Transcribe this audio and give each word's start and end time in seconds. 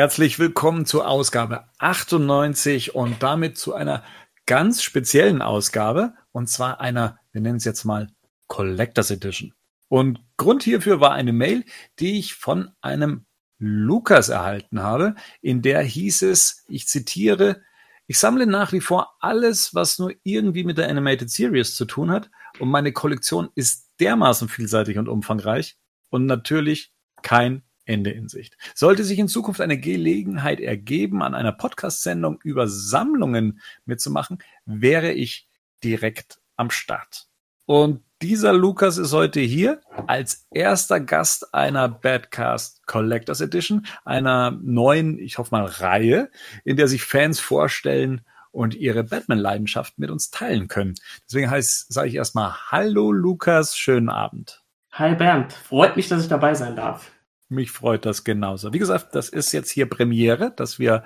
herzlich 0.00 0.38
willkommen 0.38 0.86
zur 0.86 1.06
Ausgabe 1.06 1.66
98 1.78 2.94
und 2.94 3.22
damit 3.22 3.58
zu 3.58 3.74
einer 3.74 4.02
ganz 4.46 4.82
speziellen 4.82 5.42
Ausgabe 5.42 6.14
und 6.32 6.48
zwar 6.48 6.80
einer, 6.80 7.18
wir 7.32 7.42
nennen 7.42 7.58
es 7.58 7.66
jetzt 7.66 7.84
mal 7.84 8.08
Collectors 8.46 9.10
Edition. 9.10 9.52
Und 9.88 10.24
Grund 10.38 10.62
hierfür 10.62 11.02
war 11.02 11.12
eine 11.12 11.34
Mail, 11.34 11.66
die 11.98 12.18
ich 12.18 12.32
von 12.32 12.70
einem 12.80 13.26
Lukas 13.58 14.30
erhalten 14.30 14.80
habe, 14.80 15.16
in 15.42 15.60
der 15.60 15.82
hieß 15.82 16.22
es, 16.22 16.64
ich 16.66 16.88
zitiere, 16.88 17.60
ich 18.06 18.18
sammle 18.18 18.46
nach 18.46 18.72
wie 18.72 18.80
vor 18.80 19.16
alles, 19.20 19.74
was 19.74 19.98
nur 19.98 20.14
irgendwie 20.22 20.64
mit 20.64 20.78
der 20.78 20.88
Animated 20.88 21.28
Series 21.28 21.74
zu 21.74 21.84
tun 21.84 22.10
hat 22.10 22.30
und 22.58 22.70
meine 22.70 22.92
Kollektion 22.92 23.50
ist 23.54 23.90
dermaßen 24.00 24.48
vielseitig 24.48 24.96
und 24.96 25.10
umfangreich 25.10 25.76
und 26.08 26.24
natürlich 26.24 26.90
kein 27.20 27.64
Ende 27.84 28.10
in 28.10 28.28
Sicht. 28.28 28.56
Sollte 28.74 29.04
sich 29.04 29.18
in 29.18 29.28
Zukunft 29.28 29.60
eine 29.60 29.78
Gelegenheit 29.78 30.60
ergeben, 30.60 31.22
an 31.22 31.34
einer 31.34 31.52
Podcast-Sendung 31.52 32.40
über 32.42 32.68
Sammlungen 32.68 33.60
mitzumachen, 33.84 34.38
wäre 34.64 35.12
ich 35.12 35.48
direkt 35.82 36.40
am 36.56 36.70
Start. 36.70 37.26
Und 37.66 38.02
dieser 38.22 38.52
Lukas 38.52 38.98
ist 38.98 39.12
heute 39.12 39.40
hier 39.40 39.80
als 40.06 40.46
erster 40.50 41.00
Gast 41.00 41.54
einer 41.54 41.88
Badcast 41.88 42.86
Collectors 42.86 43.40
Edition, 43.40 43.86
einer 44.04 44.50
neuen, 44.50 45.18
ich 45.18 45.38
hoffe 45.38 45.54
mal, 45.54 45.64
Reihe, 45.64 46.30
in 46.64 46.76
der 46.76 46.88
sich 46.88 47.02
Fans 47.02 47.40
vorstellen 47.40 48.20
und 48.50 48.74
ihre 48.74 49.04
Batman-Leidenschaft 49.04 49.98
mit 49.98 50.10
uns 50.10 50.30
teilen 50.30 50.68
können. 50.68 50.96
Deswegen 51.26 51.50
heißt, 51.50 51.92
sage 51.92 52.08
ich 52.08 52.16
erstmal 52.16 52.52
Hallo 52.70 53.12
Lukas, 53.12 53.76
schönen 53.76 54.10
Abend. 54.10 54.62
Hi 54.92 55.14
Bernd, 55.14 55.52
freut 55.52 55.96
mich, 55.96 56.08
dass 56.08 56.22
ich 56.22 56.28
dabei 56.28 56.54
sein 56.54 56.76
darf. 56.76 57.10
Mich 57.50 57.72
freut 57.72 58.06
das 58.06 58.22
genauso. 58.22 58.72
Wie 58.72 58.78
gesagt, 58.78 59.12
das 59.16 59.28
ist 59.28 59.50
jetzt 59.50 59.70
hier 59.70 59.90
Premiere, 59.90 60.52
dass 60.54 60.78
wir 60.78 61.02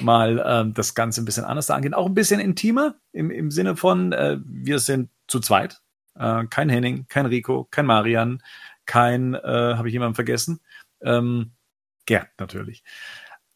mal 0.00 0.44
ähm, 0.46 0.74
das 0.74 0.94
Ganze 0.94 1.22
ein 1.22 1.24
bisschen 1.24 1.46
anders 1.46 1.70
angehen. 1.70 1.94
Auch 1.94 2.04
ein 2.04 2.14
bisschen 2.14 2.40
intimer 2.40 2.96
im, 3.12 3.30
im 3.30 3.50
Sinne 3.50 3.74
von, 3.74 4.12
äh, 4.12 4.38
wir 4.44 4.80
sind 4.80 5.08
zu 5.28 5.40
zweit. 5.40 5.80
Äh, 6.14 6.44
kein 6.50 6.68
Henning, 6.68 7.06
kein 7.08 7.24
Rico, 7.24 7.66
kein 7.70 7.86
Marian, 7.86 8.42
kein, 8.84 9.32
äh, 9.32 9.40
habe 9.40 9.88
ich 9.88 9.94
jemanden 9.94 10.14
vergessen? 10.14 10.60
Ähm, 11.00 11.52
Gerd 12.04 12.28
natürlich. 12.38 12.84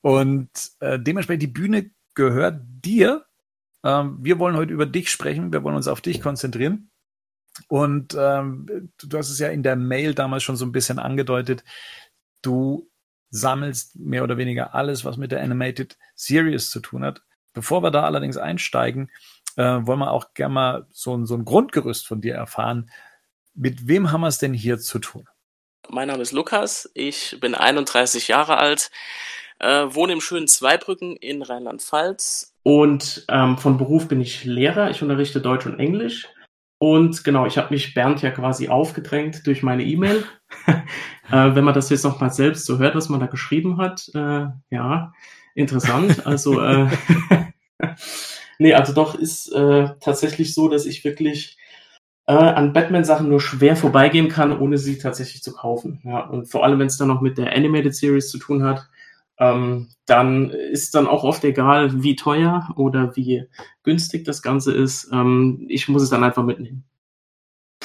Und 0.00 0.48
äh, 0.80 0.98
dementsprechend 0.98 1.42
die 1.42 1.48
Bühne 1.48 1.90
gehört 2.14 2.62
dir. 2.66 3.26
Ähm, 3.84 4.16
wir 4.22 4.38
wollen 4.38 4.56
heute 4.56 4.72
über 4.72 4.86
dich 4.86 5.10
sprechen. 5.10 5.52
Wir 5.52 5.62
wollen 5.64 5.76
uns 5.76 5.86
auf 5.86 6.00
dich 6.00 6.22
konzentrieren. 6.22 6.90
Und 7.68 8.16
ähm, 8.18 8.90
du 8.96 9.18
hast 9.18 9.28
es 9.28 9.38
ja 9.38 9.48
in 9.48 9.62
der 9.62 9.76
Mail 9.76 10.14
damals 10.14 10.42
schon 10.42 10.56
so 10.56 10.64
ein 10.64 10.72
bisschen 10.72 10.98
angedeutet 10.98 11.62
du 12.42 12.90
sammelst 13.30 13.96
mehr 13.96 14.22
oder 14.22 14.36
weniger 14.36 14.74
alles, 14.74 15.04
was 15.04 15.16
mit 15.16 15.32
der 15.32 15.42
Animated 15.42 15.96
Series 16.14 16.70
zu 16.70 16.80
tun 16.80 17.04
hat. 17.04 17.22
Bevor 17.54 17.82
wir 17.82 17.90
da 17.90 18.04
allerdings 18.04 18.36
einsteigen, 18.36 19.10
äh, 19.56 19.62
wollen 19.62 19.98
wir 19.98 20.10
auch 20.10 20.34
gerne 20.34 20.54
mal 20.54 20.86
so, 20.90 21.16
ein, 21.16 21.26
so 21.26 21.34
ein 21.34 21.44
Grundgerüst 21.44 22.06
von 22.06 22.20
dir 22.20 22.34
erfahren. 22.34 22.90
Mit 23.54 23.88
wem 23.88 24.12
haben 24.12 24.22
wir 24.22 24.28
es 24.28 24.38
denn 24.38 24.54
hier 24.54 24.78
zu 24.78 24.98
tun? 24.98 25.28
Mein 25.88 26.08
Name 26.08 26.22
ist 26.22 26.32
Lukas, 26.32 26.90
ich 26.94 27.38
bin 27.40 27.54
31 27.54 28.28
Jahre 28.28 28.56
alt, 28.56 28.90
äh, 29.58 29.86
wohne 29.88 30.12
im 30.12 30.20
schönen 30.20 30.48
Zweibrücken 30.48 31.16
in 31.16 31.42
Rheinland-Pfalz. 31.42 32.54
Und 32.62 33.24
ähm, 33.28 33.58
von 33.58 33.78
Beruf 33.78 34.08
bin 34.08 34.20
ich 34.20 34.44
Lehrer, 34.44 34.90
ich 34.90 35.02
unterrichte 35.02 35.40
Deutsch 35.40 35.66
und 35.66 35.80
Englisch. 35.80 36.28
Und 36.78 37.24
genau, 37.24 37.46
ich 37.46 37.58
habe 37.58 37.74
mich 37.74 37.94
Bernd 37.94 38.22
ja 38.22 38.30
quasi 38.30 38.68
aufgedrängt 38.68 39.46
durch 39.46 39.62
meine 39.62 39.84
E-Mail. 39.84 40.24
äh, 40.66 41.54
wenn 41.54 41.64
man 41.64 41.74
das 41.74 41.90
jetzt 41.90 42.04
noch 42.04 42.20
mal 42.20 42.30
selbst 42.30 42.66
so 42.66 42.78
hört, 42.78 42.94
was 42.94 43.08
man 43.08 43.20
da 43.20 43.26
geschrieben 43.26 43.78
hat, 43.78 44.10
äh, 44.14 44.46
ja, 44.70 45.12
interessant. 45.54 46.26
Also, 46.26 46.60
äh, 46.60 46.88
nee, 48.58 48.74
also 48.74 48.92
doch 48.92 49.14
ist 49.14 49.52
äh, 49.52 49.90
tatsächlich 50.00 50.54
so, 50.54 50.68
dass 50.68 50.86
ich 50.86 51.04
wirklich 51.04 51.58
äh, 52.26 52.32
an 52.32 52.72
Batman-Sachen 52.72 53.28
nur 53.28 53.40
schwer 53.40 53.76
vorbeigehen 53.76 54.28
kann, 54.28 54.58
ohne 54.58 54.78
sie 54.78 54.98
tatsächlich 54.98 55.42
zu 55.42 55.52
kaufen. 55.52 56.00
Ja, 56.04 56.20
und 56.20 56.46
vor 56.46 56.64
allem, 56.64 56.78
wenn 56.78 56.86
es 56.86 56.96
dann 56.96 57.08
noch 57.08 57.20
mit 57.20 57.38
der 57.38 57.52
Animated 57.52 57.94
Series 57.94 58.30
zu 58.30 58.38
tun 58.38 58.64
hat, 58.64 58.88
ähm, 59.38 59.88
dann 60.06 60.50
ist 60.50 60.94
dann 60.94 61.06
auch 61.06 61.24
oft 61.24 61.44
egal, 61.44 62.02
wie 62.02 62.16
teuer 62.16 62.68
oder 62.76 63.16
wie 63.16 63.44
günstig 63.82 64.24
das 64.24 64.42
Ganze 64.42 64.72
ist. 64.72 65.10
Ähm, 65.12 65.66
ich 65.68 65.88
muss 65.88 66.02
es 66.02 66.10
dann 66.10 66.24
einfach 66.24 66.44
mitnehmen. 66.44 66.84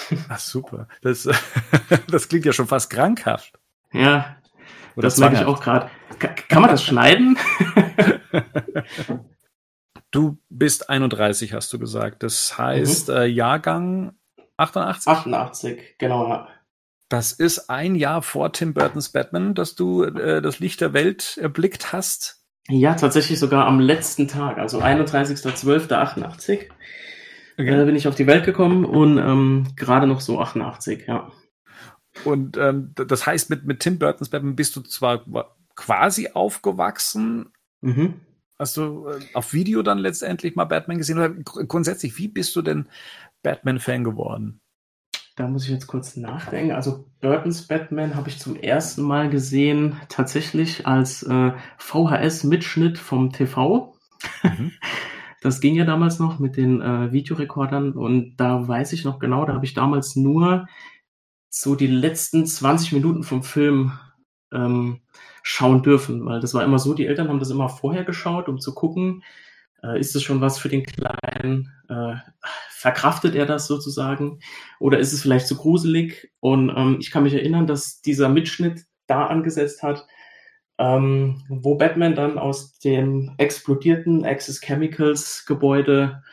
Ach 0.29 0.39
super. 0.39 0.87
Das, 1.01 1.27
das 2.09 2.29
klingt 2.29 2.45
ja 2.45 2.53
schon 2.53 2.67
fast 2.67 2.89
krankhaft. 2.89 3.59
Ja, 3.91 4.37
oder 4.95 5.07
das 5.07 5.17
merke 5.17 5.35
ich 5.35 5.45
auch 5.45 5.61
gerade. 5.61 5.89
Kann 6.49 6.61
man 6.61 6.71
das 6.71 6.83
schneiden? 6.83 7.37
du 10.11 10.39
bist 10.49 10.89
31, 10.89 11.53
hast 11.53 11.71
du 11.71 11.77
gesagt. 11.77 12.23
Das 12.23 12.57
heißt, 12.57 13.09
mhm. 13.09 13.15
äh, 13.15 13.25
Jahrgang 13.25 14.13
88? 14.57 15.07
88, 15.07 15.95
genau. 15.99 16.27
Ja. 16.29 16.47
Das 17.09 17.31
ist 17.31 17.69
ein 17.69 17.95
Jahr 17.95 18.23
vor 18.23 18.51
Tim 18.51 18.73
Burtons 18.73 19.09
Batman, 19.09 19.53
dass 19.53 19.75
du 19.75 20.03
äh, 20.03 20.41
das 20.41 20.59
Licht 20.59 20.81
der 20.81 20.93
Welt 20.93 21.37
erblickt 21.37 21.93
hast. 21.93 22.43
Ja, 22.67 22.95
tatsächlich 22.95 23.39
sogar 23.39 23.65
am 23.65 23.79
letzten 23.79 24.27
Tag, 24.27 24.57
also 24.57 24.81
31.12.88. 24.81 26.69
Okay. 27.59 27.81
Äh, 27.81 27.85
bin 27.85 27.95
ich 27.95 28.07
auf 28.07 28.15
die 28.15 28.27
Welt 28.27 28.45
gekommen 28.45 28.85
und 28.85 29.17
ähm, 29.17 29.67
gerade 29.75 30.05
noch 30.05 30.21
so 30.21 30.39
88, 30.39 31.07
ja. 31.07 31.31
Und 32.23 32.57
ähm, 32.57 32.93
das 32.95 33.25
heißt, 33.25 33.49
mit, 33.49 33.65
mit 33.65 33.79
Tim 33.79 33.99
Burtons 33.99 34.29
Batman 34.29 34.55
bist 34.55 34.75
du 34.75 34.81
zwar 34.81 35.23
quasi 35.75 36.29
aufgewachsen, 36.33 37.49
mhm. 37.81 38.15
hast 38.59 38.77
du 38.77 39.07
äh, 39.07 39.19
auf 39.33 39.53
Video 39.53 39.81
dann 39.81 39.97
letztendlich 39.97 40.55
mal 40.55 40.65
Batman 40.65 40.97
gesehen 40.97 41.17
oder 41.17 41.29
grundsätzlich, 41.29 42.17
wie 42.17 42.27
bist 42.27 42.55
du 42.55 42.61
denn 42.61 42.87
Batman-Fan 43.43 44.03
geworden? 44.03 44.61
Da 45.35 45.47
muss 45.47 45.65
ich 45.65 45.69
jetzt 45.69 45.85
kurz 45.85 46.15
nachdenken. 46.15 46.71
Also 46.71 47.07
Burtons 47.21 47.67
Batman 47.67 48.15
habe 48.15 48.29
ich 48.29 48.39
zum 48.39 48.55
ersten 48.55 49.03
Mal 49.03 49.29
gesehen, 49.29 49.95
tatsächlich 50.09 50.87
als 50.87 51.21
äh, 51.23 51.51
VHS-Mitschnitt 51.77 52.97
vom 52.97 53.31
TV. 53.31 53.95
Mhm. 54.43 54.71
Das 55.41 55.61
ging 55.61 55.75
ja 55.75 55.85
damals 55.85 56.19
noch 56.19 56.39
mit 56.39 56.57
den 56.57 56.81
äh, 56.81 57.11
Videorekordern 57.11 57.93
und 57.93 58.37
da 58.37 58.67
weiß 58.67 58.93
ich 58.93 59.05
noch 59.05 59.19
genau, 59.19 59.45
da 59.45 59.53
habe 59.53 59.65
ich 59.65 59.73
damals 59.73 60.15
nur 60.15 60.67
so 61.49 61.75
die 61.75 61.87
letzten 61.87 62.45
20 62.45 62.93
Minuten 62.93 63.23
vom 63.23 63.43
Film 63.43 63.93
ähm, 64.51 65.01
schauen 65.43 65.83
dürfen, 65.83 66.25
weil 66.25 66.39
das 66.39 66.53
war 66.53 66.63
immer 66.63 66.79
so, 66.79 66.93
die 66.93 67.05
Eltern 67.05 67.29
haben 67.29 67.39
das 67.39 67.51
immer 67.51 67.69
vorher 67.69 68.03
geschaut, 68.03 68.49
um 68.49 68.59
zu 68.59 68.73
gucken, 68.73 69.23
äh, 69.83 69.99
ist 69.99 70.15
es 70.15 70.23
schon 70.23 70.41
was 70.41 70.59
für 70.59 70.69
den 70.69 70.83
Kleinen? 70.83 71.71
Äh, 71.89 72.15
verkraftet 72.69 73.35
er 73.35 73.45
das 73.45 73.67
sozusagen? 73.67 74.39
Oder 74.79 74.99
ist 74.99 75.13
es 75.13 75.21
vielleicht 75.21 75.47
zu 75.47 75.55
gruselig? 75.55 76.31
Und 76.39 76.71
ähm, 76.75 76.97
ich 76.99 77.11
kann 77.11 77.23
mich 77.23 77.33
erinnern, 77.33 77.67
dass 77.67 78.01
dieser 78.01 78.29
Mitschnitt 78.29 78.85
da 79.07 79.27
angesetzt 79.27 79.83
hat, 79.83 80.05
ähm, 80.79 81.43
wo 81.49 81.75
Batman 81.75 82.15
dann 82.15 82.37
aus 82.37 82.77
dem 82.79 83.31
explodierten 83.37 84.25
Access 84.25 84.61
Chemicals 84.61 85.45
Gebäude 85.45 86.23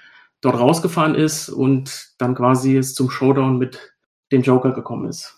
dort 0.40 0.58
rausgefahren 0.58 1.14
ist 1.14 1.48
und 1.48 2.14
dann 2.18 2.34
quasi 2.34 2.76
es 2.76 2.94
zum 2.94 3.10
Showdown 3.10 3.58
mit 3.58 3.94
dem 4.32 4.42
Joker 4.42 4.72
gekommen 4.72 5.08
ist. 5.08 5.36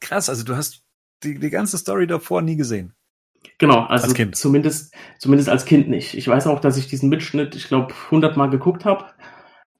Krass, 0.00 0.28
also 0.28 0.44
du 0.44 0.56
hast 0.56 0.82
die, 1.22 1.38
die 1.38 1.50
ganze 1.50 1.78
Story 1.78 2.06
davor 2.06 2.42
nie 2.42 2.56
gesehen. 2.56 2.92
Genau, 3.58 3.80
also 3.84 4.06
als 4.06 4.14
kind. 4.14 4.36
zumindest 4.36 4.94
zumindest 5.18 5.48
als 5.48 5.64
Kind 5.64 5.88
nicht. 5.88 6.14
Ich 6.14 6.28
weiß 6.28 6.46
auch, 6.46 6.60
dass 6.60 6.76
ich 6.76 6.88
diesen 6.88 7.08
Mitschnitt, 7.08 7.54
ich 7.54 7.68
glaube, 7.68 7.94
100 8.06 8.36
Mal 8.36 8.50
geguckt 8.50 8.84
habe 8.84 9.06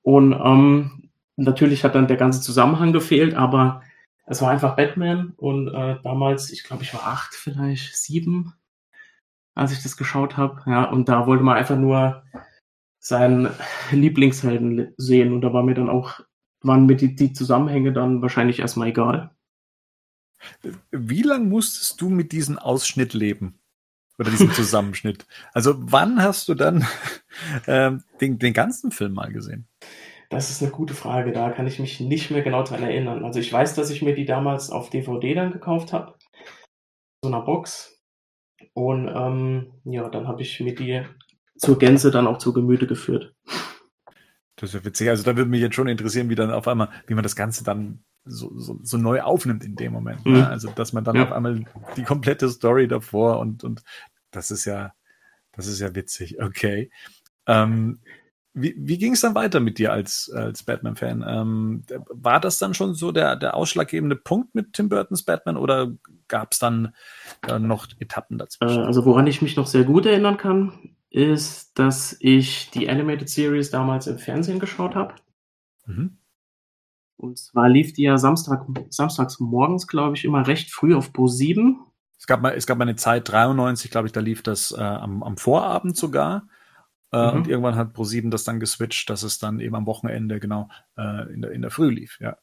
und 0.03 0.33
ähm, 0.33 1.11
natürlich 1.37 1.85
hat 1.85 1.95
dann 1.95 2.07
der 2.07 2.17
ganze 2.17 2.41
Zusammenhang 2.41 2.93
gefehlt, 2.93 3.35
aber 3.35 3.83
es 4.27 4.41
war 4.41 4.51
einfach 4.51 4.77
Batman 4.77 5.35
und 5.37 5.69
äh, 5.69 5.97
damals, 6.03 6.51
ich 6.51 6.65
glaube, 6.65 6.83
ich 6.83 6.95
war 6.95 7.07
acht, 7.07 7.35
vielleicht 7.35 7.97
sieben, 7.97 8.55
als 9.55 9.73
ich 9.73 9.83
das 9.83 9.97
geschaut 9.97 10.37
habe. 10.37 10.63
Ja, 10.67 10.85
und 10.85 11.09
da 11.09 11.27
wollte 11.27 11.45
man 11.45 11.57
einfach 11.57 11.77
nur 11.77 12.25
seinen 12.99 13.51
Lieblingshelden 13.91 14.95
sehen 14.97 15.35
und 15.35 15.43
da 15.43 15.53
war 15.53 15.63
mir 15.63 15.75
dann 15.75 15.91
auch, 15.91 16.21
waren 16.63 16.87
mir 16.87 16.97
die, 16.97 17.15
die 17.15 17.35
Zusammenhänge 17.35 17.93
dann 17.93 18.23
wahrscheinlich 18.23 18.61
erstmal 18.61 18.89
egal. 18.89 19.31
Wie 20.91 21.23
lange 21.23 21.45
musstest 21.45 22.01
du 22.01 22.09
mit 22.09 22.33
diesem 22.33 22.59
Ausschnitt 22.59 23.13
leben? 23.15 23.59
Oder 24.19 24.31
diesem 24.31 24.51
Zusammenschnitt? 24.55 25.27
Also 25.53 25.75
wann 25.79 26.23
hast 26.23 26.49
du 26.49 26.55
dann 26.55 26.87
äh, 27.67 27.93
den, 28.21 28.39
den 28.39 28.55
ganzen 28.55 28.91
Film 28.91 29.13
mal 29.13 29.33
gesehen? 29.33 29.69
Das 30.35 30.51
ist 30.51 30.61
eine 30.63 30.73
gute 30.73 30.95
Frage. 30.95 31.31
Da 31.31 31.51
kann 31.51 31.69
ich 31.69 31.79
mich 31.79 32.01
nicht 32.01 32.33
mehr 32.33 32.43
genau 32.43 32.65
dran 32.65 32.83
erinnern. 32.83 33.25
Also 33.25 33.39
ich 33.39 33.53
weiß, 33.53 33.77
dass 33.77 33.91
ich 33.91 34.03
mir 34.03 34.17
die 34.17 34.25
damals 34.25 34.69
auf 34.69 34.91
DVD 34.91 35.33
dann 35.35 35.53
gekauft 35.53 35.93
habe. 35.93 36.15
So 37.23 37.29
einer 37.29 37.43
Box. 37.43 38.03
Und 38.73 39.07
ähm, 39.07 39.75
ja, 39.85 40.09
dann 40.09 40.27
habe 40.27 40.43
ich 40.43 40.59
mir 40.59 40.75
die 40.75 41.03
zur 41.57 41.79
Gänze 41.79 42.11
dann 42.11 42.27
auch 42.27 42.39
zu 42.39 42.53
Gemüte 42.53 42.89
geführt. 42.89 43.33
Das 44.57 44.71
ist 44.71 44.75
ja 44.75 44.85
witzig. 44.85 45.09
Also 45.09 45.23
da 45.23 45.37
würde 45.37 45.49
mich 45.49 45.61
jetzt 45.61 45.77
schon 45.77 45.87
interessieren, 45.87 46.29
wie 46.29 46.35
dann 46.35 46.51
auf 46.51 46.67
einmal, 46.67 46.89
wie 47.07 47.15
man 47.15 47.23
das 47.23 47.37
Ganze 47.37 47.63
dann 47.63 48.03
so, 48.25 48.59
so, 48.59 48.81
so 48.83 48.97
neu 48.97 49.23
aufnimmt 49.23 49.65
in 49.65 49.77
dem 49.77 49.93
Moment. 49.93 50.27
Ne? 50.27 50.33
Mhm. 50.33 50.39
Ne? 50.39 50.49
Also, 50.49 50.71
dass 50.71 50.93
man 50.93 51.05
dann 51.05 51.15
ja. 51.15 51.23
auf 51.23 51.33
einmal 51.33 51.65
die 51.97 52.03
komplette 52.03 52.49
Story 52.49 52.89
davor 52.89 53.39
und, 53.39 53.63
und 53.63 53.85
das 54.33 54.51
ist 54.51 54.65
ja, 54.65 54.95
das 55.53 55.69
ist 55.69 55.79
ja 55.79 55.95
witzig. 55.95 56.43
Okay. 56.43 56.91
Ähm, 57.47 58.01
wie, 58.55 58.75
wie 58.79 58.99
ging 58.99 59.13
es 59.13 59.21
dann 59.21 59.35
weiter 59.35 59.59
mit 59.59 59.79
dir 59.79 59.93
als, 59.93 60.31
als 60.33 60.63
Batman-Fan? 60.63 61.25
Ähm, 61.27 61.83
war 62.09 62.39
das 62.39 62.59
dann 62.59 62.73
schon 62.73 62.95
so 62.95 63.11
der, 63.11 63.35
der 63.35 63.55
ausschlaggebende 63.55 64.15
Punkt 64.15 64.55
mit 64.55 64.73
Tim 64.73 64.89
Burtons 64.89 65.25
Batman 65.25 65.57
oder 65.57 65.93
gab 66.29 66.53
es 66.53 66.61
dann 66.61 66.95
äh, 67.49 67.59
noch 67.59 67.89
Etappen 67.99 68.39
dazwischen? 68.39 68.83
Äh, 68.83 68.87
also 68.87 69.05
woran 69.05 69.27
ich 69.27 69.43
mich 69.43 69.57
noch 69.57 69.67
sehr 69.67 69.83
gut 69.83 70.07
erinnern 70.07 70.37
kann, 70.37 70.95
ist, 71.11 71.79
dass 71.79 72.17
ich 72.21 72.71
die 72.71 72.89
Animated 72.89 73.29
Series 73.29 73.71
damals 73.71 74.07
im 74.07 74.19
Fernsehen 74.19 74.61
geschaut 74.61 74.95
habe. 74.95 75.15
Mhm. 75.87 76.19
Und 77.17 77.39
zwar 77.39 77.69
lief 77.69 77.93
die 77.93 78.03
ja 78.03 78.19
Samstag, 78.19 78.67
samstags 78.91 79.41
morgens, 79.41 79.89
glaube 79.89 80.17
ich, 80.17 80.25
immer 80.25 80.47
recht 80.47 80.71
früh 80.71 80.95
auf 80.95 81.13
Pro 81.13 81.27
7. 81.27 81.81
Es 82.19 82.27
gab 82.27 82.41
mal, 82.41 82.55
es 82.55 82.67
gab 82.67 82.79
mal 82.79 82.85
eine 82.85 82.97
Zeit, 82.97 83.29
93, 83.29 83.91
glaube 83.91 84.07
ich, 84.07 84.13
da 84.13 84.21
lief 84.21 84.43
das 84.43 84.73
äh, 84.73 84.81
am, 84.81 85.23
am 85.23 85.37
Vorabend 85.37 85.97
sogar. 85.97 86.47
Äh, 87.15 87.31
mhm. 87.31 87.37
Und 87.37 87.49
irgendwann 87.49 87.77
hat 87.77 87.95
Pro7 87.95 88.29
das 88.31 88.43
dann 88.43 88.59
geswitcht, 88.59 89.09
dass 89.09 89.23
es 89.23 89.39
dann 89.39 89.61
eben 89.61 89.77
am 89.77 89.87
Wochenende 89.87 90.41
genau 90.41 90.69
äh, 90.97 91.33
in, 91.33 91.43
der, 91.43 91.53
in 91.53 91.63
der 91.63 91.71
Früh 91.71 91.91
lief, 91.91 92.19
ja. 92.21 92.37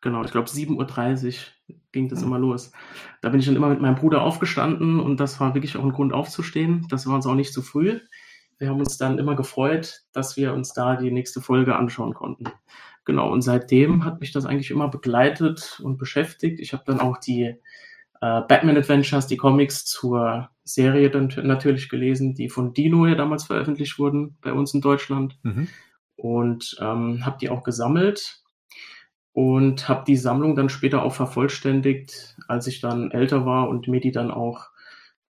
Genau, 0.00 0.22
ich 0.22 0.30
glaube 0.30 0.48
7.30 0.48 1.38
Uhr 1.68 1.76
ging 1.90 2.08
das 2.08 2.20
mhm. 2.20 2.26
immer 2.26 2.38
los. 2.38 2.70
Da 3.22 3.30
bin 3.30 3.40
ich 3.40 3.46
dann 3.46 3.56
immer 3.56 3.68
mit 3.68 3.80
meinem 3.80 3.96
Bruder 3.96 4.22
aufgestanden 4.22 5.00
und 5.00 5.18
das 5.18 5.40
war 5.40 5.54
wirklich 5.54 5.76
auch 5.76 5.82
ein 5.82 5.92
Grund 5.92 6.12
aufzustehen. 6.12 6.86
Das 6.88 7.06
war 7.06 7.16
uns 7.16 7.26
auch 7.26 7.34
nicht 7.34 7.52
zu 7.52 7.62
früh. 7.62 7.98
Wir 8.58 8.68
haben 8.68 8.78
uns 8.78 8.96
dann 8.96 9.18
immer 9.18 9.34
gefreut, 9.34 10.02
dass 10.12 10.36
wir 10.36 10.52
uns 10.52 10.72
da 10.72 10.94
die 10.94 11.10
nächste 11.10 11.40
Folge 11.40 11.74
anschauen 11.74 12.14
konnten. 12.14 12.44
Genau, 13.04 13.32
und 13.32 13.42
seitdem 13.42 14.04
hat 14.04 14.20
mich 14.20 14.30
das 14.30 14.46
eigentlich 14.46 14.70
immer 14.70 14.88
begleitet 14.88 15.80
und 15.82 15.98
beschäftigt. 15.98 16.60
Ich 16.60 16.72
habe 16.72 16.84
dann 16.86 17.00
auch 17.00 17.18
die 17.18 17.56
äh, 18.20 18.42
Batman 18.42 18.76
Adventures, 18.76 19.26
die 19.26 19.36
Comics 19.36 19.84
zur 19.84 20.50
Serie 20.64 21.10
dann 21.10 21.32
natürlich 21.42 21.88
gelesen, 21.88 22.34
die 22.34 22.48
von 22.48 22.72
Dino 22.72 23.06
ja 23.06 23.14
damals 23.14 23.44
veröffentlicht 23.44 23.98
wurden 23.98 24.36
bei 24.40 24.52
uns 24.52 24.74
in 24.74 24.80
Deutschland. 24.80 25.38
Mhm. 25.42 25.68
Und 26.16 26.76
ähm, 26.80 27.26
habe 27.26 27.38
die 27.40 27.50
auch 27.50 27.62
gesammelt 27.62 28.42
und 29.32 29.86
habe 29.88 30.04
die 30.06 30.16
Sammlung 30.16 30.56
dann 30.56 30.70
später 30.70 31.02
auch 31.02 31.12
vervollständigt, 31.12 32.36
als 32.48 32.66
ich 32.66 32.80
dann 32.80 33.10
älter 33.10 33.44
war 33.44 33.68
und 33.68 33.86
mir 33.86 34.00
die 34.00 34.12
dann 34.12 34.30
auch 34.30 34.70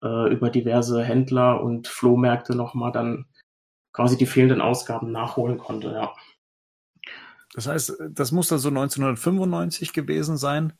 äh, 0.02 0.32
über 0.32 0.48
diverse 0.48 1.02
Händler 1.02 1.60
und 1.60 1.88
Flohmärkte 1.88 2.54
nochmal 2.54 2.92
dann 2.92 3.26
quasi 3.92 4.16
die 4.16 4.26
fehlenden 4.26 4.60
Ausgaben 4.60 5.10
nachholen 5.10 5.58
konnte, 5.58 5.88
ja. 5.88 6.14
Das 7.54 7.66
heißt, 7.66 7.94
das 8.10 8.32
muss 8.32 8.48
dann 8.48 8.58
so 8.58 8.68
1995 8.68 9.92
gewesen 9.92 10.36
sein 10.36 10.74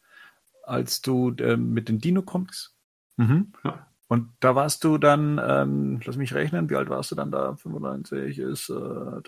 als 0.67 1.01
du 1.01 1.31
äh, 1.39 1.57
mit 1.57 1.89
den 1.89 1.99
Dino-Comics. 1.99 2.77
Mhm. 3.17 3.53
Ja. 3.65 3.87
Und 4.09 4.33
da 4.41 4.55
warst 4.55 4.85
du 4.85 4.99
dann, 4.99 5.41
ähm, 5.45 6.01
lass 6.05 6.17
mich 6.17 6.35
rechnen, 6.35 6.71
wie 6.71 6.77
alt 6.77 6.89
warst 6.89 7.11
du 7.11 7.17
dann 7.17 7.33
da? 7.33 7.57
95 7.57 8.39
ist 8.39 8.71
äh, 8.71 9.21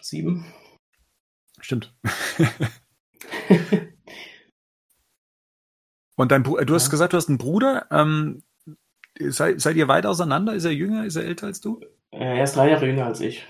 sieben. 0.00 0.44
Stimmt. 1.60 1.92
Und 6.16 6.30
dein 6.32 6.42
Bruder, 6.42 6.64
du 6.64 6.74
hast 6.74 6.86
ja. 6.86 6.90
gesagt, 6.90 7.12
du 7.12 7.16
hast 7.16 7.28
einen 7.28 7.38
Bruder. 7.38 7.86
Ähm, 7.90 8.42
seid, 9.18 9.60
seid 9.60 9.76
ihr 9.76 9.88
weit 9.88 10.06
auseinander? 10.06 10.54
Ist 10.54 10.64
er 10.64 10.72
jünger? 10.72 11.06
Ist 11.06 11.16
er 11.16 11.24
älter 11.24 11.46
als 11.46 11.60
du? 11.60 11.80
Er 12.10 12.44
ist 12.44 12.56
drei 12.56 12.70
Jahre 12.70 12.86
jünger 12.86 13.06
als 13.06 13.20
ich. 13.20 13.46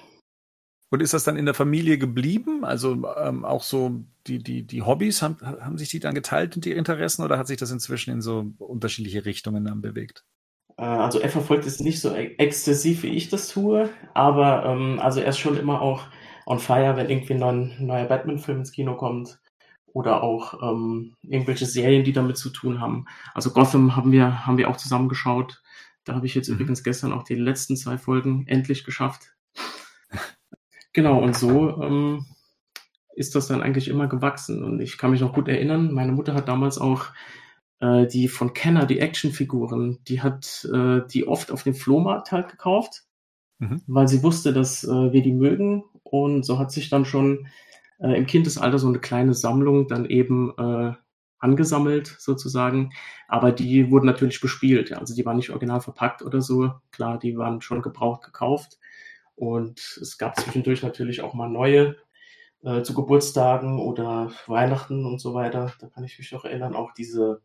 Und 0.90 1.00
ist 1.00 1.14
das 1.14 1.22
dann 1.22 1.36
in 1.36 1.44
der 1.46 1.54
Familie 1.54 1.98
geblieben? 1.98 2.64
Also 2.64 3.06
ähm, 3.16 3.44
auch 3.44 3.62
so 3.62 4.02
die, 4.26 4.42
die, 4.42 4.66
die 4.66 4.82
Hobbys, 4.82 5.22
haben, 5.22 5.38
haben 5.40 5.78
sich 5.78 5.88
die 5.88 6.00
dann 6.00 6.14
geteilt 6.14 6.56
und 6.56 6.64
die 6.64 6.72
Interessen 6.72 7.22
oder 7.22 7.38
hat 7.38 7.46
sich 7.46 7.58
das 7.58 7.70
inzwischen 7.70 8.12
in 8.12 8.20
so 8.20 8.52
unterschiedliche 8.58 9.24
Richtungen 9.24 9.64
dann 9.64 9.82
bewegt? 9.82 10.24
Äh, 10.76 10.82
also 10.82 11.20
er 11.20 11.28
verfolgt 11.28 11.64
es 11.66 11.78
nicht 11.78 12.00
so 12.00 12.12
e-, 12.12 12.34
exzessiv, 12.38 13.04
wie 13.04 13.10
ich 13.10 13.28
das 13.28 13.48
tue, 13.48 13.88
aber 14.14 14.64
ähm, 14.66 14.98
also 14.98 15.20
er 15.20 15.28
ist 15.28 15.38
schon 15.38 15.56
immer 15.56 15.80
auch 15.80 16.02
on 16.46 16.58
fire, 16.58 16.96
wenn 16.96 17.08
irgendwie 17.08 17.34
ein 17.34 17.76
neuer 17.78 18.06
Batman-Film 18.06 18.58
ins 18.58 18.72
Kino 18.72 18.96
kommt 18.96 19.38
oder 19.92 20.24
auch 20.24 20.60
ähm, 20.62 21.14
irgendwelche 21.22 21.66
Serien, 21.66 22.02
die 22.02 22.12
damit 22.12 22.36
zu 22.36 22.50
tun 22.50 22.80
haben. 22.80 23.06
Also 23.34 23.50
Gotham 23.50 23.94
haben 23.94 24.10
wir, 24.10 24.46
haben 24.46 24.58
wir 24.58 24.68
auch 24.68 24.76
zusammen 24.76 25.08
geschaut. 25.08 25.62
Da 26.04 26.14
habe 26.14 26.26
ich 26.26 26.34
jetzt 26.34 26.48
mhm. 26.48 26.56
übrigens 26.56 26.82
gestern 26.82 27.12
auch 27.12 27.22
die 27.22 27.34
letzten 27.36 27.76
zwei 27.76 27.98
Folgen 27.98 28.46
endlich 28.48 28.84
geschafft. 28.84 29.34
Genau, 30.92 31.22
und 31.22 31.36
so 31.36 31.82
ähm, 31.82 32.26
ist 33.14 33.34
das 33.34 33.46
dann 33.46 33.62
eigentlich 33.62 33.88
immer 33.88 34.08
gewachsen. 34.08 34.64
Und 34.64 34.80
ich 34.80 34.98
kann 34.98 35.10
mich 35.10 35.20
noch 35.20 35.32
gut 35.32 35.48
erinnern, 35.48 35.92
meine 35.92 36.12
Mutter 36.12 36.34
hat 36.34 36.48
damals 36.48 36.78
auch 36.78 37.06
äh, 37.80 38.06
die 38.06 38.28
von 38.28 38.54
Kenner, 38.54 38.86
die 38.86 39.00
Actionfiguren, 39.00 39.98
die 40.08 40.22
hat 40.22 40.68
äh, 40.72 41.02
die 41.08 41.26
oft 41.28 41.52
auf 41.52 41.62
dem 41.62 41.74
Flohmarkt 41.74 42.32
halt 42.32 42.48
gekauft, 42.48 43.04
mhm. 43.58 43.82
weil 43.86 44.08
sie 44.08 44.22
wusste, 44.22 44.52
dass 44.52 44.84
äh, 44.84 45.12
wir 45.12 45.22
die 45.22 45.32
mögen. 45.32 45.84
Und 46.02 46.44
so 46.44 46.58
hat 46.58 46.72
sich 46.72 46.88
dann 46.88 47.04
schon 47.04 47.46
äh, 48.00 48.16
im 48.16 48.26
Kindesalter 48.26 48.78
so 48.78 48.88
eine 48.88 48.98
kleine 48.98 49.34
Sammlung 49.34 49.86
dann 49.86 50.06
eben 50.06 50.52
äh, 50.58 50.92
angesammelt 51.38 52.16
sozusagen. 52.18 52.90
Aber 53.28 53.52
die 53.52 53.90
wurden 53.90 54.06
natürlich 54.06 54.40
bespielt. 54.40 54.92
Also 54.92 55.14
die 55.14 55.24
waren 55.24 55.36
nicht 55.36 55.50
original 55.50 55.80
verpackt 55.80 56.22
oder 56.22 56.42
so. 56.42 56.72
Klar, 56.90 57.18
die 57.18 57.36
waren 57.36 57.60
schon 57.60 57.80
gebraucht 57.80 58.24
gekauft. 58.24 58.78
Und 59.40 59.80
es 60.02 60.18
gab 60.18 60.38
zwischendurch 60.38 60.82
natürlich 60.82 61.22
auch 61.22 61.32
mal 61.32 61.48
neue 61.48 61.96
äh, 62.62 62.82
zu 62.82 62.92
Geburtstagen 62.92 63.80
oder 63.80 64.30
Weihnachten 64.46 65.06
und 65.06 65.18
so 65.18 65.32
weiter. 65.32 65.72
Da 65.80 65.86
kann 65.86 66.04
ich 66.04 66.18
mich 66.18 66.30
noch 66.32 66.44
erinnern, 66.44 66.76
auch 66.76 66.92
diese, 66.92 67.40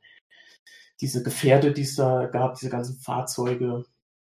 diese 0.99 1.23
Gefährde, 1.23 1.71
die 1.71 1.83
es 1.83 1.95
da 1.95 2.25
gab, 2.25 2.55
diese 2.55 2.69
ganzen 2.69 2.97
Fahrzeuge. 2.97 3.85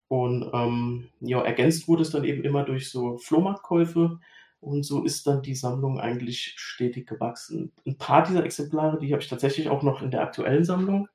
Und 0.08 0.50
ähm, 0.52 1.08
ja, 1.20 1.40
ergänzt 1.40 1.88
wurde 1.88 2.02
es 2.02 2.11
dann 2.11 2.25
eben 2.25 2.44
immer 2.44 2.64
durch 2.64 2.90
so 2.90 3.16
Flohmarktkäufe. 3.16 4.20
Und 4.60 4.82
so 4.82 5.02
ist 5.02 5.26
dann 5.26 5.40
die 5.40 5.55
Sammlung 5.55 5.99
eigentlich 5.99 6.52
stetig 6.58 7.06
gewachsen. 7.06 7.72
Ein 7.87 7.96
paar 7.96 8.24
dieser 8.24 8.44
Exemplare, 8.44 8.98
die 8.98 9.10
habe 9.15 9.22
ich 9.22 9.29
tatsächlich 9.31 9.70
auch 9.70 9.82
noch 9.82 10.03
in 10.03 10.10
der 10.10 10.20
aktuellen 10.20 10.65
Sammlung. 10.65 11.08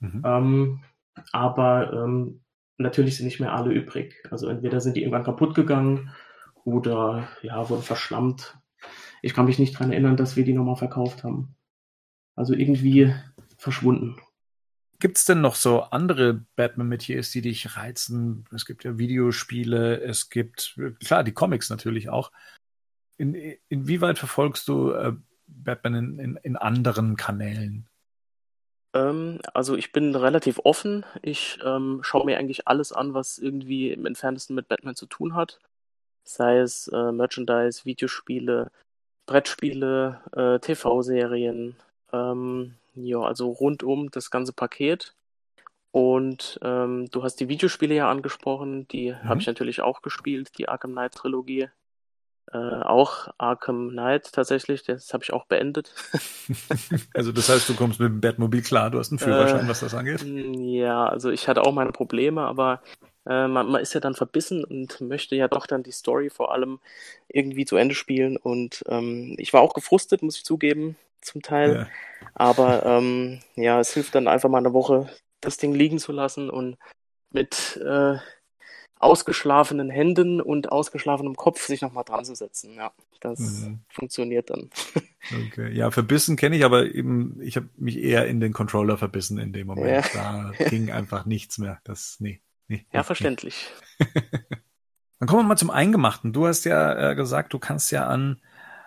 Mhm. 0.00 0.22
Ähm, 0.24 0.84
aber 1.32 1.92
ähm, 1.92 2.41
natürlich 2.82 3.16
sind 3.16 3.26
nicht 3.26 3.40
mehr 3.40 3.52
alle 3.52 3.72
übrig. 3.72 4.22
Also 4.30 4.48
entweder 4.48 4.80
sind 4.80 4.96
die 4.96 5.02
irgendwann 5.02 5.24
kaputt 5.24 5.54
gegangen 5.54 6.10
oder 6.64 7.28
ja, 7.42 7.68
wurden 7.68 7.82
verschlammt. 7.82 8.58
Ich 9.22 9.34
kann 9.34 9.46
mich 9.46 9.58
nicht 9.58 9.74
daran 9.74 9.92
erinnern, 9.92 10.16
dass 10.16 10.36
wir 10.36 10.44
die 10.44 10.52
nochmal 10.52 10.76
verkauft 10.76 11.24
haben. 11.24 11.54
Also 12.34 12.54
irgendwie 12.54 13.14
verschwunden. 13.56 14.16
Gibt 14.98 15.18
es 15.18 15.24
denn 15.24 15.40
noch 15.40 15.56
so 15.56 15.82
andere 15.82 16.44
Batman-Metiers, 16.54 17.30
die 17.32 17.40
dich 17.40 17.76
reizen? 17.76 18.44
Es 18.54 18.64
gibt 18.64 18.84
ja 18.84 18.98
Videospiele, 18.98 20.00
es 20.00 20.30
gibt, 20.30 20.78
klar, 21.04 21.24
die 21.24 21.32
Comics 21.32 21.70
natürlich 21.70 22.08
auch. 22.08 22.30
In, 23.16 23.34
inwieweit 23.68 24.18
verfolgst 24.18 24.68
du 24.68 24.92
äh, 24.92 25.12
Batman 25.46 25.94
in, 25.94 26.18
in, 26.18 26.36
in 26.42 26.56
anderen 26.56 27.16
Kanälen? 27.16 27.88
Ähm, 28.94 29.40
also 29.54 29.76
ich 29.76 29.92
bin 29.92 30.14
relativ 30.14 30.60
offen. 30.64 31.04
Ich 31.22 31.58
ähm, 31.64 32.00
schaue 32.02 32.26
mir 32.26 32.38
eigentlich 32.38 32.68
alles 32.68 32.92
an, 32.92 33.14
was 33.14 33.38
irgendwie 33.38 33.90
im 33.92 34.06
entferntesten 34.06 34.56
mit 34.56 34.68
Batman 34.68 34.94
zu 34.94 35.06
tun 35.06 35.34
hat. 35.34 35.58
Sei 36.24 36.58
es 36.58 36.88
äh, 36.88 37.12
Merchandise, 37.12 37.84
Videospiele, 37.84 38.70
Brettspiele, 39.26 40.20
äh, 40.32 40.58
TV-Serien. 40.60 41.76
Ähm, 42.12 42.74
ja, 42.94 43.20
also 43.20 43.50
rundum 43.50 44.10
das 44.10 44.30
ganze 44.30 44.52
Paket. 44.52 45.14
Und 45.90 46.58
ähm, 46.62 47.10
du 47.10 47.22
hast 47.22 47.36
die 47.36 47.48
Videospiele 47.48 47.94
ja 47.94 48.10
angesprochen, 48.10 48.88
die 48.88 49.12
mhm. 49.12 49.28
habe 49.28 49.40
ich 49.40 49.46
natürlich 49.46 49.82
auch 49.82 50.00
gespielt, 50.02 50.56
die 50.58 50.68
Arkham 50.68 50.92
Knight 50.92 51.14
Trilogie. 51.14 51.68
Äh, 52.52 52.58
auch 52.58 53.28
Arkham 53.38 53.90
Knight 53.90 54.32
tatsächlich, 54.32 54.82
das 54.82 55.12
habe 55.14 55.24
ich 55.24 55.32
auch 55.32 55.46
beendet. 55.46 55.94
also 57.14 57.32
das 57.32 57.48
heißt, 57.48 57.68
du 57.68 57.74
kommst 57.74 58.00
mit 58.00 58.08
dem 58.08 58.20
Batmobil 58.20 58.62
klar, 58.62 58.90
du 58.90 58.98
hast 58.98 59.10
einen 59.10 59.18
Führerschein, 59.18 59.64
äh, 59.64 59.68
was 59.68 59.80
das 59.80 59.94
angeht? 59.94 60.22
Ja, 60.24 61.06
also 61.06 61.30
ich 61.30 61.48
hatte 61.48 61.62
auch 61.62 61.72
meine 61.72 61.92
Probleme, 61.92 62.42
aber 62.42 62.82
äh, 63.26 63.46
man, 63.46 63.70
man, 63.70 63.80
ist 63.80 63.94
ja 63.94 64.00
dann 64.00 64.14
verbissen 64.14 64.64
und 64.64 65.00
möchte 65.00 65.36
ja 65.36 65.48
doch 65.48 65.66
dann 65.66 65.82
die 65.82 65.92
Story 65.92 66.30
vor 66.30 66.52
allem 66.52 66.80
irgendwie 67.28 67.64
zu 67.64 67.76
Ende 67.76 67.94
spielen. 67.94 68.36
Und 68.36 68.84
ähm, 68.88 69.34
ich 69.38 69.52
war 69.52 69.60
auch 69.60 69.74
gefrustet, 69.74 70.22
muss 70.22 70.36
ich 70.36 70.44
zugeben, 70.44 70.96
zum 71.20 71.42
Teil. 71.42 71.74
Ja. 71.74 71.88
Aber 72.34 72.84
ähm, 72.84 73.40
ja, 73.54 73.80
es 73.80 73.94
hilft 73.94 74.14
dann 74.14 74.28
einfach 74.28 74.48
mal 74.48 74.58
eine 74.58 74.72
Woche, 74.72 75.08
das 75.40 75.56
Ding 75.56 75.74
liegen 75.74 75.98
zu 75.98 76.12
lassen 76.12 76.50
und 76.50 76.76
mit 77.30 77.80
äh, 77.84 78.16
ausgeschlafenen 79.02 79.90
Händen 79.90 80.40
und 80.40 80.70
ausgeschlafenem 80.70 81.34
Kopf 81.34 81.66
sich 81.66 81.82
nochmal 81.82 82.04
dran 82.04 82.24
zu 82.24 82.34
setzen. 82.34 82.74
Ja, 82.74 82.92
das 83.20 83.40
mhm. 83.40 83.80
funktioniert 83.88 84.50
dann. 84.50 84.70
Okay, 85.46 85.72
ja, 85.72 85.90
verbissen 85.90 86.36
kenne 86.36 86.56
ich, 86.56 86.64
aber 86.64 86.86
eben, 86.94 87.40
ich 87.40 87.56
habe 87.56 87.68
mich 87.76 87.98
eher 87.98 88.26
in 88.26 88.40
den 88.40 88.52
Controller 88.52 88.96
verbissen 88.96 89.38
in 89.38 89.52
dem 89.52 89.66
Moment. 89.66 90.12
Ja. 90.14 90.52
Da 90.58 90.64
ging 90.68 90.90
einfach 90.90 91.24
nichts 91.24 91.58
mehr. 91.58 91.80
Das, 91.84 92.16
nee. 92.20 92.40
nee 92.68 92.86
ja, 92.92 93.02
verständlich. 93.02 93.70
Dann 95.18 95.28
kommen 95.28 95.42
wir 95.42 95.48
mal 95.48 95.56
zum 95.56 95.70
Eingemachten. 95.70 96.32
Du 96.32 96.46
hast 96.46 96.64
ja 96.64 97.10
äh, 97.10 97.14
gesagt, 97.14 97.52
du 97.52 97.58
kannst 97.58 97.92
ja 97.92 98.06
an 98.06 98.40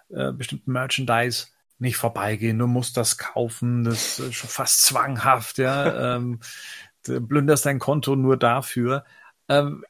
äh, 0.10 0.32
bestimmten 0.34 0.72
Merchandise 0.72 1.48
nicht 1.78 1.98
vorbeigehen. 1.98 2.60
Du 2.60 2.68
musst 2.68 2.98
das 2.98 3.18
kaufen. 3.18 3.84
Das 3.84 4.20
ist 4.20 4.36
schon 4.36 4.50
fast 4.50 4.84
zwanghaft, 4.84 5.58
ja. 5.58 6.16
ähm, 6.16 6.40
plünderst 7.04 7.66
dein 7.66 7.80
Konto 7.80 8.16
nur 8.16 8.38
dafür. 8.38 9.06
Ähm, 9.48 9.86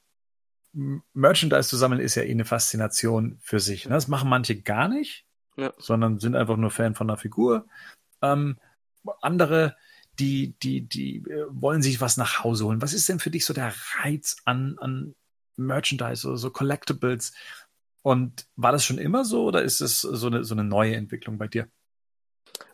Merchandise 1.13 1.70
zu 1.70 1.77
sammeln 1.77 2.01
ist 2.01 2.15
ja 2.15 2.24
eh 2.24 2.32
eine 2.32 2.46
Faszination 2.46 3.38
für 3.41 3.60
sich. 3.60 3.86
Ne? 3.86 3.91
Das 3.91 4.08
machen 4.08 4.29
manche 4.29 4.62
gar 4.62 4.88
nicht, 4.88 5.25
ja. 5.55 5.74
sondern 5.77 6.20
sind 6.20 6.36
einfach 6.36 6.58
nur 6.58 6.72
Fan 6.72 6.96
von 6.96 7.10
einer 7.10 7.17
Figur. 7.17 7.65
Ähm, 8.22 8.58
andere, 9.22 9.77
die, 10.20 10.55
die, 10.60 10.82
die 10.82 11.17
äh, 11.17 11.46
wollen 11.50 11.82
sich 11.82 12.01
was 12.01 12.17
nach 12.17 12.44
Hause 12.44 12.65
holen. 12.65 12.82
Was 12.82 12.94
ist 12.94 13.08
denn 13.08 13.20
für 13.20 13.32
dich 13.32 13.46
so 13.46 13.53
der 13.53 13.74
Reiz 13.96 14.38
an, 14.46 14.77
an 14.79 15.15
Merchandise 15.55 16.27
oder 16.27 16.38
so 16.38 16.51
Collectibles? 16.51 17.34
Und 18.01 18.46
war 18.55 18.72
das 18.72 18.86
schon 18.86 18.98
immer 18.98 19.25
so 19.25 19.46
oder 19.46 19.63
ist 19.63 19.82
es 19.82 20.01
so 20.01 20.27
eine, 20.27 20.44
so 20.44 20.53
eine 20.53 20.63
neue 20.63 20.96
Entwicklung 20.96 21.38
bei 21.38 21.48
dir? 21.48 21.67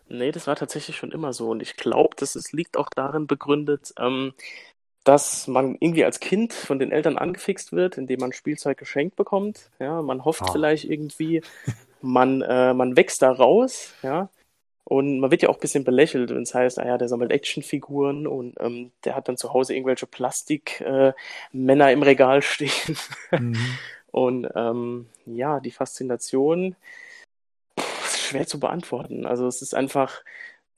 Nee, 0.08 0.32
das 0.32 0.48
war 0.48 0.58
tatsächlich 0.58 0.98
schon 0.98 1.12
immer 1.12 1.32
so. 1.32 1.52
Und 1.52 1.62
ich 1.62 1.78
glaube, 1.78 2.16
das 2.18 2.36
ist, 2.36 2.52
liegt 2.52 2.76
auch 2.76 2.90
darin 2.94 3.28
begründet, 3.28 3.94
ähm, 3.98 4.34
dass 5.04 5.48
man 5.48 5.76
irgendwie 5.80 6.06
als 6.06 6.20
Kind 6.20 6.54
von 6.54 6.80
den 6.80 6.92
Eltern 6.92 7.18
angefixt 7.18 7.72
wird, 7.72 7.98
indem 7.98 8.20
man 8.20 8.34
Spielzeug 8.34 8.78
geschenkt 8.78 9.16
bekommt. 9.16 9.72
Ja, 9.80 10.02
man 10.02 10.26
hofft 10.26 10.44
oh. 10.48 10.52
vielleicht 10.52 10.86
irgendwie, 10.86 11.42
man, 12.02 12.42
äh, 12.42 12.74
man 12.74 12.96
wächst 12.96 13.22
da 13.22 13.32
raus, 13.32 13.94
ja. 14.04 14.30
Und 14.84 15.20
man 15.20 15.32
wird 15.32 15.42
ja 15.42 15.50
auch 15.50 15.56
ein 15.56 15.62
bisschen 15.62 15.86
belächelt, 15.86 16.32
wenn 16.32 16.42
es 16.42 16.54
heißt, 16.54 16.78
naja, 16.78 16.96
ah 16.96 16.98
der 16.98 17.08
sammelt 17.08 17.32
Actionfiguren 17.32 18.28
und 18.28 18.56
ähm, 18.60 18.92
der 19.06 19.16
hat 19.16 19.30
dann 19.30 19.38
zu 19.38 19.54
Hause 19.54 19.74
irgendwelche 19.74 20.06
Plastikmänner 20.06 21.90
äh, 21.90 21.94
im 21.94 22.04
Regal 22.04 22.42
stehen. 22.42 22.98
Mhm. 23.32 23.56
und 24.12 24.50
ähm, 24.54 25.08
ja, 25.26 25.62
die 25.62 25.72
Faszination 25.72 26.76
pff, 27.80 28.06
ist 28.06 28.20
schwer 28.20 28.48
zu 28.48 28.60
beantworten. 28.60 29.26
Also 29.26 29.48
es 29.48 29.62
ist 29.62 29.76
einfach 29.76 30.24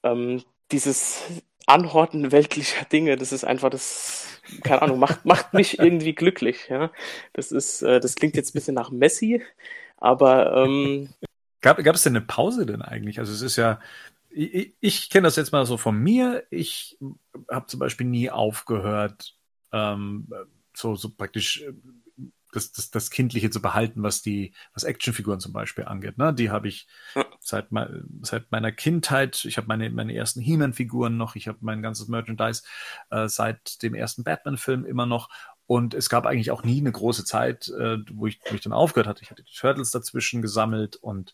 ähm, 0.03 0.43
dieses 0.71 1.23
Anhorten 1.65 2.31
weltlicher 2.31 2.85
Dinge, 2.85 3.15
das 3.15 3.31
ist 3.31 3.43
einfach 3.43 3.69
das, 3.69 4.27
keine 4.63 4.81
Ahnung, 4.81 4.99
macht, 4.99 5.25
macht 5.25 5.53
mich 5.53 5.79
irgendwie 5.79 6.13
glücklich. 6.13 6.67
Ja? 6.69 6.91
Das 7.33 7.51
ist, 7.51 7.81
äh, 7.81 7.99
das 7.99 8.15
klingt 8.15 8.35
jetzt 8.35 8.51
ein 8.51 8.53
bisschen 8.53 8.75
nach 8.75 8.91
Messi, 8.91 9.41
aber 9.97 10.65
ähm, 10.65 11.09
Gab, 11.61 11.79
es 11.79 12.03
denn 12.03 12.15
eine 12.15 12.25
Pause 12.25 12.65
denn 12.65 12.81
eigentlich? 12.81 13.19
Also 13.19 13.31
es 13.31 13.41
ist 13.41 13.55
ja, 13.55 13.79
ich, 14.29 14.73
ich 14.81 15.09
kenne 15.09 15.27
das 15.27 15.37
jetzt 15.37 15.53
mal 15.53 15.65
so 15.65 15.77
von 15.77 15.97
mir. 15.97 16.43
Ich 16.49 16.97
habe 17.49 17.67
zum 17.67 17.79
Beispiel 17.79 18.05
nie 18.05 18.29
aufgehört, 18.29 19.35
ähm, 19.71 20.27
so, 20.73 20.95
so 20.95 21.09
praktisch 21.09 21.61
äh, 21.61 21.73
das, 22.53 22.71
das, 22.71 22.91
das 22.91 23.09
Kindliche 23.09 23.49
zu 23.49 23.61
behalten, 23.61 24.03
was 24.03 24.21
die, 24.21 24.53
was 24.73 24.83
Actionfiguren 24.83 25.39
zum 25.39 25.53
Beispiel 25.53 25.85
angeht. 25.85 26.17
Ne? 26.17 26.33
Die 26.33 26.49
habe 26.49 26.67
ich 26.67 26.87
seit, 27.39 27.67
seit 28.21 28.51
meiner 28.51 28.71
Kindheit. 28.71 29.43
Ich 29.45 29.57
habe 29.57 29.67
meine, 29.67 29.89
meine 29.89 30.15
ersten 30.15 30.41
He-Man-Figuren 30.41 31.17
noch. 31.17 31.35
Ich 31.35 31.47
habe 31.47 31.57
mein 31.61 31.81
ganzes 31.81 32.07
Merchandise 32.07 32.63
äh, 33.09 33.27
seit 33.27 33.81
dem 33.83 33.95
ersten 33.95 34.23
Batman-Film 34.23 34.85
immer 34.85 35.05
noch. 35.05 35.29
Und 35.65 35.93
es 35.93 36.09
gab 36.09 36.25
eigentlich 36.25 36.51
auch 36.51 36.63
nie 36.63 36.79
eine 36.79 36.91
große 36.91 37.25
Zeit, 37.25 37.69
äh, 37.69 37.97
wo, 38.11 38.27
ich, 38.27 38.39
wo 38.49 38.55
ich 38.55 38.61
dann 38.61 38.73
aufgehört 38.73 39.07
hatte. 39.07 39.23
Ich 39.23 39.31
hatte 39.31 39.43
die 39.43 39.55
Turtles 39.55 39.91
dazwischen 39.91 40.41
gesammelt 40.41 40.97
und 40.97 41.33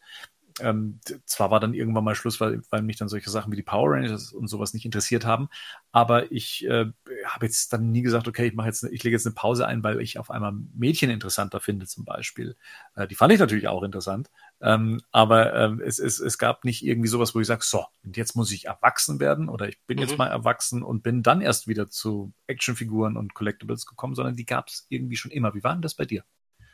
ähm, 0.61 0.99
zwar 1.25 1.51
war 1.51 1.59
dann 1.59 1.73
irgendwann 1.73 2.03
mal 2.03 2.15
Schluss, 2.15 2.39
weil, 2.39 2.61
weil 2.69 2.81
mich 2.81 2.97
dann 2.97 3.09
solche 3.09 3.29
Sachen 3.29 3.51
wie 3.51 3.55
die 3.55 3.63
Power 3.63 3.91
Rangers 3.91 4.31
und 4.33 4.47
sowas 4.47 4.73
nicht 4.73 4.85
interessiert 4.85 5.25
haben, 5.25 5.49
aber 5.91 6.31
ich 6.31 6.65
äh, 6.65 6.85
habe 7.25 7.45
jetzt 7.45 7.73
dann 7.73 7.91
nie 7.91 8.01
gesagt, 8.01 8.27
okay, 8.27 8.47
ich 8.47 8.53
mache 8.53 8.67
jetzt, 8.67 8.83
ich 8.83 9.03
lege 9.03 9.15
jetzt 9.15 9.25
eine 9.25 9.35
Pause 9.35 9.67
ein, 9.67 9.83
weil 9.83 10.01
ich 10.01 10.19
auf 10.19 10.31
einmal 10.31 10.53
Mädchen 10.73 11.09
interessanter 11.09 11.59
finde 11.59 11.85
zum 11.87 12.05
Beispiel. 12.05 12.55
Äh, 12.95 13.07
die 13.07 13.15
fand 13.15 13.33
ich 13.33 13.39
natürlich 13.39 13.67
auch 13.67 13.83
interessant, 13.83 14.29
ähm, 14.61 15.01
aber 15.11 15.53
ähm, 15.53 15.81
es, 15.81 15.99
es, 15.99 16.19
es 16.19 16.37
gab 16.37 16.65
nicht 16.65 16.85
irgendwie 16.85 17.09
sowas, 17.09 17.35
wo 17.35 17.39
ich 17.39 17.47
sage, 17.47 17.63
so, 17.63 17.85
und 18.03 18.17
jetzt 18.17 18.35
muss 18.35 18.51
ich 18.51 18.65
erwachsen 18.65 19.19
werden 19.19 19.49
oder 19.49 19.67
ich 19.67 19.79
bin 19.87 19.97
mhm. 19.97 20.03
jetzt 20.03 20.17
mal 20.17 20.27
erwachsen 20.27 20.83
und 20.83 21.03
bin 21.03 21.23
dann 21.23 21.41
erst 21.41 21.67
wieder 21.67 21.89
zu 21.89 22.33
Actionfiguren 22.47 23.17
und 23.17 23.33
Collectibles 23.33 23.85
gekommen, 23.85 24.15
sondern 24.15 24.35
die 24.35 24.45
gab 24.45 24.67
es 24.67 24.85
irgendwie 24.89 25.17
schon 25.17 25.31
immer. 25.31 25.53
Wie 25.53 25.63
war 25.63 25.73
denn 25.73 25.81
das 25.81 25.95
bei 25.95 26.05
dir? 26.05 26.23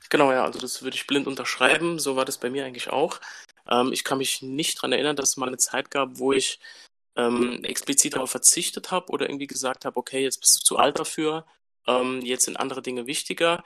Genau, 0.10 0.32
ja, 0.32 0.44
also 0.44 0.60
das 0.60 0.84
würde 0.84 0.96
ich 0.96 1.08
blind 1.08 1.28
unterschreiben. 1.28 2.00
So 2.00 2.16
war 2.16 2.26
das 2.26 2.38
bei 2.38 2.50
mir 2.50 2.66
eigentlich 2.66 2.90
auch. 2.90 3.20
Ähm, 3.70 3.92
ich 3.94 4.04
kann 4.04 4.18
mich 4.18 4.42
nicht 4.42 4.78
daran 4.78 4.92
erinnern, 4.92 5.16
dass 5.16 5.30
es 5.30 5.38
mal 5.38 5.48
eine 5.48 5.58
Zeit 5.58 5.92
gab, 5.92 6.18
wo 6.20 6.34
ich 6.34 6.60
ähm, 7.16 7.64
explizit 7.64 8.16
darauf 8.16 8.32
verzichtet 8.32 8.92
habe 8.92 9.12
oder 9.12 9.30
irgendwie 9.30 9.48
gesagt 9.48 9.86
habe, 9.86 9.98
okay, 9.98 10.22
jetzt 10.22 10.40
bist 10.40 10.60
du 10.60 10.64
zu 10.64 10.78
alt 10.78 11.00
dafür, 11.00 11.46
ähm, 11.88 12.22
jetzt 12.22 12.46
sind 12.46 12.58
andere 12.58 12.82
Dinge 12.82 13.08
wichtiger. 13.08 13.64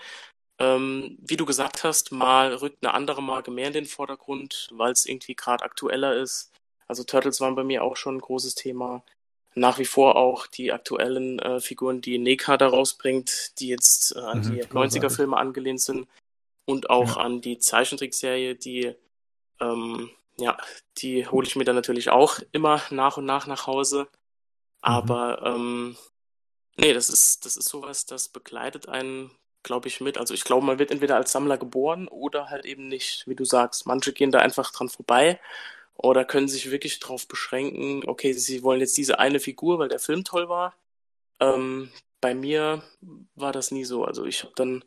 Ähm, 0.59 1.17
wie 1.21 1.37
du 1.37 1.45
gesagt 1.45 1.83
hast, 1.83 2.11
mal 2.11 2.53
rückt 2.53 2.83
eine 2.83 2.93
andere 2.93 3.23
Marke 3.23 3.49
mehr 3.49 3.67
in 3.67 3.73
den 3.73 3.85
Vordergrund, 3.85 4.69
weil 4.71 4.91
es 4.91 5.05
irgendwie 5.05 5.35
gerade 5.35 5.63
aktueller 5.63 6.15
ist. 6.15 6.51
Also 6.87 7.03
Turtles 7.03 7.39
waren 7.39 7.55
bei 7.55 7.63
mir 7.63 7.83
auch 7.83 7.95
schon 7.95 8.17
ein 8.17 8.21
großes 8.21 8.55
Thema. 8.55 9.03
Nach 9.55 9.79
wie 9.79 9.85
vor 9.85 10.15
auch 10.15 10.47
die 10.47 10.71
aktuellen 10.71 11.39
äh, 11.39 11.59
Figuren, 11.59 12.01
die 12.01 12.17
Neka 12.17 12.57
da 12.57 12.67
rausbringt, 12.67 13.59
die 13.59 13.69
jetzt 13.69 14.15
äh, 14.15 14.19
an 14.19 14.39
mhm, 14.39 14.51
die 14.51 14.63
90er-Filme 14.63 15.37
angelehnt 15.37 15.81
sind 15.81 16.07
und 16.65 16.89
auch 16.89 17.15
ja. 17.15 17.23
an 17.23 17.41
die 17.41 17.57
Zeichentrickserie, 17.57 18.55
die 18.55 18.95
ähm, 19.59 20.09
ja, 20.37 20.57
die 20.97 21.27
hole 21.27 21.45
ich 21.47 21.55
mir 21.55 21.65
dann 21.65 21.75
natürlich 21.75 22.09
auch 22.09 22.39
immer 22.51 22.81
nach 22.91 23.17
und 23.17 23.25
nach 23.25 23.47
nach 23.47 23.67
Hause. 23.67 24.03
Mhm. 24.03 24.07
Aber 24.81 25.39
mhm. 25.41 25.55
ähm, 25.55 25.97
nee, 26.77 26.93
das 26.93 27.09
ist, 27.09 27.45
das 27.45 27.57
ist 27.57 27.69
sowas, 27.69 28.05
das 28.05 28.29
begleitet 28.29 28.87
einen, 28.87 29.31
glaube 29.63 29.87
ich, 29.87 30.01
mit. 30.01 30.17
Also 30.17 30.33
ich 30.33 30.43
glaube, 30.43 30.65
man 30.65 30.79
wird 30.79 30.91
entweder 30.91 31.15
als 31.15 31.31
Sammler 31.31 31.57
geboren 31.57 32.07
oder 32.07 32.49
halt 32.49 32.65
eben 32.65 32.87
nicht, 32.87 33.27
wie 33.27 33.35
du 33.35 33.45
sagst. 33.45 33.85
Manche 33.85 34.13
gehen 34.13 34.31
da 34.31 34.39
einfach 34.39 34.71
dran 34.71 34.89
vorbei 34.89 35.39
oder 35.95 36.23
können 36.25 36.47
sich 36.47 36.71
wirklich 36.71 36.99
darauf 36.99 37.27
beschränken, 37.27 38.07
okay, 38.07 38.31
sie 38.33 38.63
wollen 38.63 38.79
jetzt 38.79 38.97
diese 38.97 39.19
eine 39.19 39.39
Figur, 39.39 39.79
weil 39.79 39.89
der 39.89 39.99
Film 39.99 40.23
toll 40.23 40.47
war. 40.47 40.75
Ähm, 41.41 41.91
bei 42.21 42.33
mir 42.33 42.83
war 43.35 43.51
das 43.51 43.71
nie 43.71 43.85
so. 43.85 44.05
Also 44.05 44.25
ich 44.25 44.43
habe 44.43 44.53
dann 44.55 44.85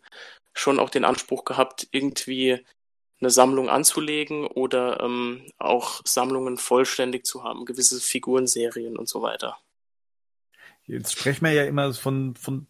schon 0.54 0.78
auch 0.78 0.90
den 0.90 1.04
Anspruch 1.04 1.44
gehabt, 1.44 1.88
irgendwie 1.92 2.64
eine 3.22 3.30
Sammlung 3.30 3.68
anzulegen 3.68 4.46
oder 4.46 5.00
ähm, 5.00 5.42
auch 5.58 6.02
Sammlungen 6.04 6.58
vollständig 6.58 7.24
zu 7.24 7.44
haben, 7.44 7.64
gewisse 7.64 8.00
Figurenserien 8.00 8.96
und 8.98 9.08
so 9.08 9.22
weiter. 9.22 9.56
Jetzt 10.84 11.12
sprechen 11.12 11.44
wir 11.44 11.52
ja 11.52 11.64
immer 11.64 11.94
von, 11.94 12.34
von 12.34 12.66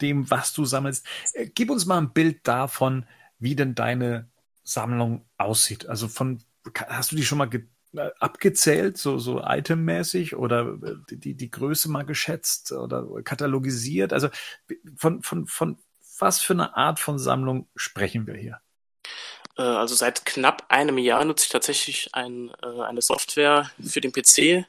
dem, 0.00 0.30
was 0.30 0.54
du 0.54 0.64
sammelst. 0.64 1.06
Äh, 1.34 1.48
gib 1.54 1.70
uns 1.70 1.84
mal 1.84 1.98
ein 1.98 2.12
Bild 2.12 2.40
davon, 2.48 3.06
wie 3.38 3.54
denn 3.54 3.74
deine 3.74 4.30
Sammlung 4.64 5.26
aussieht. 5.36 5.86
Also 5.86 6.08
von, 6.08 6.42
hast 6.88 7.12
du 7.12 7.16
die 7.16 7.24
schon 7.24 7.38
mal 7.38 7.50
äh, 7.52 8.10
abgezählt, 8.20 8.96
so, 8.96 9.18
so 9.18 9.42
itemmäßig 9.44 10.34
oder 10.34 10.78
äh, 10.82 10.94
die, 11.10 11.34
die 11.34 11.50
Größe 11.50 11.90
mal 11.90 12.04
geschätzt 12.04 12.72
oder 12.72 13.06
katalogisiert? 13.22 14.14
Also 14.14 14.30
von, 14.96 15.22
von, 15.22 15.46
von 15.46 15.78
was 16.18 16.40
für 16.40 16.54
eine 16.54 16.74
Art 16.74 17.00
von 17.00 17.18
Sammlung 17.18 17.68
sprechen 17.76 18.26
wir 18.26 18.34
hier? 18.34 18.60
Äh, 19.56 19.62
also 19.62 19.94
seit 19.94 20.24
knapp 20.24 20.64
einem 20.68 20.98
Jahr 20.98 21.24
nutze 21.24 21.44
ich 21.44 21.50
tatsächlich 21.50 22.14
ein, 22.14 22.50
äh, 22.62 22.82
eine 22.82 23.02
Software 23.02 23.70
für 23.82 24.00
den 24.00 24.12
PC, 24.12 24.66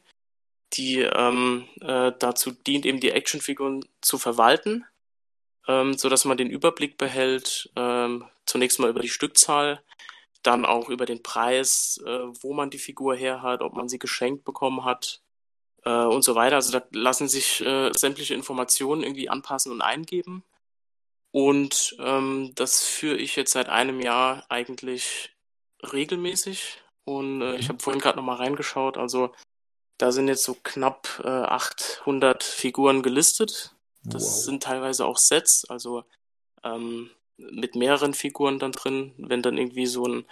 die 0.74 1.02
ähm, 1.02 1.68
äh, 1.82 2.12
dazu 2.18 2.52
dient, 2.52 2.86
eben 2.86 3.00
die 3.00 3.12
Actionfiguren 3.12 3.86
zu 4.02 4.18
verwalten, 4.18 4.86
ähm, 5.68 5.98
so 5.98 6.10
dass 6.10 6.26
man 6.26 6.38
den 6.38 6.50
Überblick 6.50 6.98
behält, 6.98 7.70
ähm, 7.76 8.26
zunächst 8.46 8.80
mal 8.80 8.90
über 8.90 9.02
die 9.02 9.10
Stückzahl, 9.10 9.82
dann 10.44 10.66
auch 10.66 10.90
über 10.90 11.06
den 11.06 11.24
Preis, 11.24 12.02
äh, 12.06 12.20
wo 12.42 12.54
man 12.54 12.70
die 12.70 12.80
Figur 12.80 13.16
her 13.16 13.42
hat, 13.42 13.62
ob 13.62 13.74
man 13.74 13.90
sie 13.90 14.00
geschenkt 14.00 14.44
bekommen 14.44 14.86
hat 14.86 15.22
äh, 15.86 15.92
und 15.92 16.24
so 16.24 16.36
weiter. 16.36 16.56
Also 16.56 16.72
da 16.72 16.86
lassen 16.92 17.28
sich 17.28 17.62
äh, 17.66 17.92
sämtliche 17.96 18.34
Informationen 18.34 19.04
irgendwie 19.04 19.30
anpassen 19.30 19.72
und 19.72 19.82
eingeben. 19.82 20.44
Und 21.32 21.96
ähm, 22.00 22.52
das 22.56 22.84
führe 22.84 23.18
ich 23.18 23.36
jetzt 23.36 23.54
seit 23.54 23.70
einem 23.70 24.02
Jahr 24.02 24.46
eigentlich 24.50 25.34
regelmäßig. 25.82 26.82
Und 27.06 27.42
äh, 27.42 27.56
ich 27.56 27.68
mhm. 27.68 27.74
habe 27.74 27.84
vorhin 27.84 28.02
gerade 28.02 28.18
nochmal 28.18 28.38
reingeschaut. 28.38 28.98
Also 28.98 29.32
da 29.98 30.12
sind 30.12 30.28
jetzt 30.28 30.44
so 30.44 30.58
knapp 30.64 31.22
äh, 31.24 31.28
800 31.28 32.44
Figuren 32.44 33.02
gelistet. 33.02 33.76
Das 34.04 34.24
wow. 34.24 34.44
sind 34.46 34.64
teilweise 34.64 35.06
auch 35.06 35.18
Sets, 35.18 35.66
also 35.70 36.04
ähm, 36.64 37.12
mit 37.38 37.76
mehreren 37.76 38.14
Figuren 38.14 38.60
dann 38.60 38.72
drin. 38.72 39.14
Wenn 39.18 39.42
dann 39.42 39.58
irgendwie 39.58 39.86
so 39.86 40.06
ein 40.06 40.26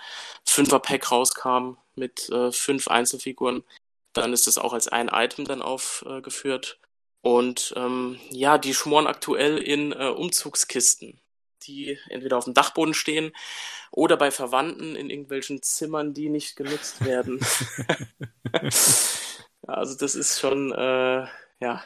Fünfer-Pack 0.46 1.12
rauskam 1.12 1.78
mit 1.96 2.30
äh, 2.30 2.52
fünf 2.52 2.88
Einzelfiguren, 2.88 3.64
dann 4.14 4.34
ist 4.34 4.48
das 4.48 4.58
auch 4.58 4.74
als 4.74 4.88
ein 4.88 5.08
Item 5.08 5.46
dann 5.46 5.62
aufgeführt. 5.62 6.80
Und 7.22 7.74
ähm, 7.76 8.18
ja, 8.30 8.58
die 8.58 8.74
schmoren 8.74 9.08
aktuell 9.08 9.58
in 9.58 9.92
äh, 9.92 10.08
Umzugskisten, 10.08 11.20
die 11.64 11.98
entweder 12.10 12.38
auf 12.38 12.46
dem 12.46 12.54
Dachboden 12.54 12.94
stehen 12.94 13.34
oder 13.92 14.16
bei 14.18 14.32
Verwandten 14.32 14.96
in 14.96 15.10
irgendwelchen 15.10 15.62
Zimmern, 15.62 16.14
die 16.14 16.30
nicht 16.30 16.56
genutzt 16.56 17.04
werden. 17.04 17.40
also 19.68 19.98
das 19.98 20.16
ist 20.16 20.40
schon 20.40 20.72
äh, 20.72 21.28
ja 21.60 21.84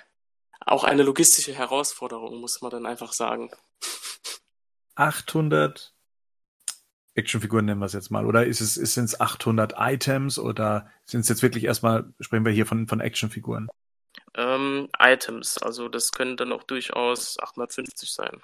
auch 0.65 0.83
eine 0.83 1.03
logistische 1.03 1.53
Herausforderung, 1.53 2.39
muss 2.39 2.61
man 2.61 2.71
dann 2.71 2.85
einfach 2.85 3.13
sagen. 3.13 3.51
800 4.95 5.93
Actionfiguren 7.15 7.65
nennen 7.65 7.79
wir 7.79 7.85
es 7.85 7.93
jetzt 7.93 8.11
mal, 8.11 8.25
oder 8.25 8.45
ist 8.45 8.61
es 8.61 8.75
sind 8.75 9.05
es 9.05 9.19
800 9.19 9.73
Items 9.77 10.39
oder 10.39 10.89
sind 11.05 11.21
es 11.21 11.29
jetzt 11.29 11.41
wirklich 11.41 11.63
erstmal 11.65 12.13
sprechen 12.19 12.45
wir 12.45 12.51
hier 12.51 12.65
von 12.65 12.87
von 12.87 12.99
Actionfiguren? 12.99 13.67
Ähm, 14.35 14.89
Items. 14.99 15.57
Also 15.57 15.89
das 15.89 16.11
können 16.11 16.37
dann 16.37 16.51
auch 16.51 16.63
durchaus 16.63 17.39
850 17.39 18.11
sein. 18.11 18.41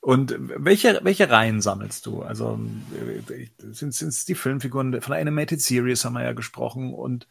Und 0.00 0.34
welche, 0.38 0.98
welche 1.04 1.30
Reihen 1.30 1.60
sammelst 1.60 2.06
du? 2.06 2.22
Also 2.22 2.58
äh, 2.96 3.46
sind 3.72 3.94
es 3.94 4.24
die 4.24 4.34
Filmfiguren 4.34 5.00
von 5.00 5.12
der 5.12 5.20
Animated 5.20 5.60
Series 5.60 6.04
haben 6.04 6.14
wir 6.14 6.24
ja 6.24 6.32
gesprochen 6.32 6.92
und 6.92 7.28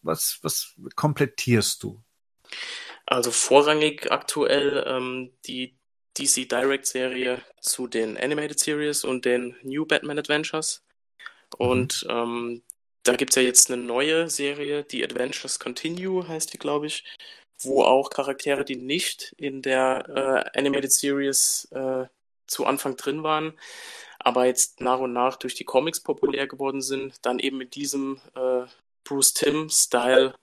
was, 0.00 0.38
was 0.42 0.74
komplettierst 0.94 1.82
du? 1.82 2.02
Also 3.06 3.30
vorrangig 3.30 4.10
aktuell 4.10 4.84
ähm, 4.86 5.32
die 5.44 5.76
DC 6.18 6.48
Direct 6.48 6.86
Serie 6.86 7.42
zu 7.60 7.88
den 7.88 8.16
Animated 8.16 8.58
Series 8.58 9.04
und 9.04 9.26
den 9.26 9.56
New 9.62 9.84
Batman 9.84 10.18
Adventures. 10.18 10.82
Und 11.58 12.04
mhm. 12.04 12.10
ähm, 12.10 12.62
da 13.02 13.16
gibt 13.16 13.32
es 13.32 13.36
ja 13.36 13.42
jetzt 13.42 13.70
eine 13.70 13.82
neue 13.82 14.30
Serie, 14.30 14.82
die 14.82 15.04
Adventures 15.04 15.58
Continue 15.58 16.26
heißt 16.26 16.52
die, 16.54 16.58
glaube 16.58 16.86
ich, 16.86 17.04
wo 17.64 17.82
auch 17.82 18.10
Charaktere, 18.10 18.64
die 18.64 18.76
nicht 18.76 19.34
in 19.38 19.62
der 19.62 20.08
äh, 20.54 20.58
Animated 20.58 20.92
Series 20.92 21.68
äh, 21.72 22.06
zu 22.46 22.66
Anfang 22.66 22.96
drin 22.96 23.22
waren, 23.22 23.54
aber 24.18 24.46
jetzt 24.46 24.80
nach 24.80 24.98
und 25.00 25.12
nach 25.12 25.36
durch 25.36 25.54
die 25.54 25.64
Comics 25.64 26.00
populär 26.00 26.46
geworden 26.46 26.82
sind, 26.82 27.14
dann 27.22 27.38
eben 27.38 27.58
mit 27.58 27.74
diesem 27.74 28.20
äh, 28.34 28.66
Bruce 29.04 29.34
Tim-Style 29.34 30.34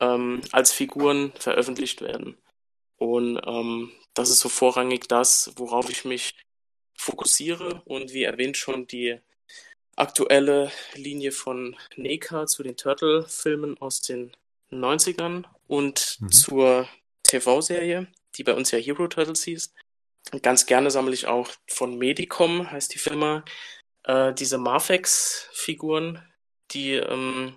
ähm, 0.00 0.40
als 0.52 0.72
Figuren 0.72 1.32
veröffentlicht 1.38 2.00
werden. 2.00 2.36
Und 2.96 3.40
ähm, 3.44 3.92
das 4.14 4.30
ist 4.30 4.40
so 4.40 4.48
vorrangig 4.48 5.08
das, 5.08 5.52
worauf 5.56 5.90
ich 5.90 6.04
mich 6.04 6.34
fokussiere 6.94 7.82
und 7.84 8.12
wie 8.12 8.24
erwähnt 8.24 8.56
schon 8.56 8.86
die 8.86 9.20
aktuelle 9.96 10.70
Linie 10.94 11.32
von 11.32 11.76
NECA 11.96 12.46
zu 12.46 12.62
den 12.62 12.76
Turtle-Filmen 12.76 13.78
aus 13.78 14.00
den 14.00 14.32
90ern 14.70 15.44
und 15.68 16.16
mhm. 16.20 16.32
zur 16.32 16.88
TV-Serie, 17.22 18.08
die 18.36 18.44
bei 18.44 18.54
uns 18.54 18.72
ja 18.72 18.78
Hero 18.78 19.06
Turtles 19.06 19.44
hieß. 19.44 19.72
Und 20.32 20.42
ganz 20.42 20.66
gerne 20.66 20.90
sammle 20.90 21.14
ich 21.14 21.26
auch 21.26 21.48
von 21.68 21.96
Medicom, 21.96 22.70
heißt 22.70 22.92
die 22.92 22.98
Firma, 22.98 23.44
äh, 24.04 24.34
diese 24.34 24.58
Marfex-Figuren, 24.58 26.22
die 26.72 26.94
ähm, 26.94 27.54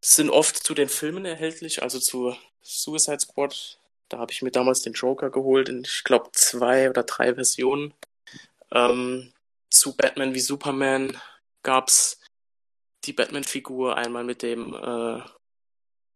sind 0.00 0.30
oft 0.30 0.56
zu 0.56 0.74
den 0.74 0.88
Filmen 0.88 1.24
erhältlich, 1.24 1.82
also 1.82 1.98
zu 1.98 2.36
Suicide 2.62 3.20
Squad. 3.20 3.78
Da 4.08 4.18
habe 4.18 4.32
ich 4.32 4.42
mir 4.42 4.50
damals 4.50 4.82
den 4.82 4.92
Joker 4.92 5.30
geholt 5.30 5.68
in, 5.68 5.82
ich 5.84 6.04
glaube, 6.04 6.30
zwei 6.32 6.90
oder 6.90 7.02
drei 7.02 7.34
Versionen. 7.34 7.94
Ähm, 8.72 9.32
zu 9.70 9.96
Batman 9.96 10.34
wie 10.34 10.40
Superman 10.40 11.20
gab 11.62 11.88
es 11.88 12.20
die 13.04 13.12
Batman-Figur 13.12 13.96
einmal 13.96 14.24
mit 14.24 14.42
dem 14.42 14.74
äh, 14.74 15.20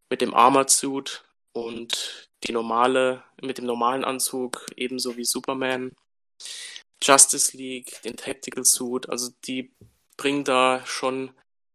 mit 0.09 0.21
dem 0.21 0.33
Armored 0.33 0.69
Suit 0.69 1.23
und 1.53 2.29
die 2.43 2.51
normale 2.51 3.23
mit 3.41 3.57
dem 3.57 3.65
normalen 3.65 4.03
Anzug 4.03 4.65
ebenso 4.75 5.17
wie 5.17 5.25
Superman. 5.25 5.91
Justice 7.01 7.55
League, 7.55 8.01
den 8.03 8.17
Tactical 8.17 8.65
Suit, 8.65 9.09
also 9.09 9.31
die 9.45 9.71
bringen 10.17 10.43
da 10.43 10.81
schon 10.85 11.31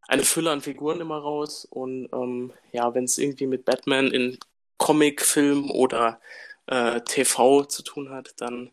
eine 0.07 0.23
Fülle 0.23 0.51
an 0.51 0.61
Figuren 0.61 1.01
immer 1.01 1.17
raus 1.19 1.65
und 1.65 2.11
ähm, 2.13 2.53
ja, 2.73 2.95
wenn 2.95 3.05
es 3.05 3.17
irgendwie 3.17 3.47
mit 3.47 3.65
Batman 3.65 4.09
in 4.09 4.39
Comic, 4.77 5.23
Film 5.23 5.71
oder 5.71 6.21
äh, 6.67 7.01
TV 7.01 7.65
zu 7.65 7.83
tun 7.83 8.11
hat, 8.11 8.35
dann 8.37 8.71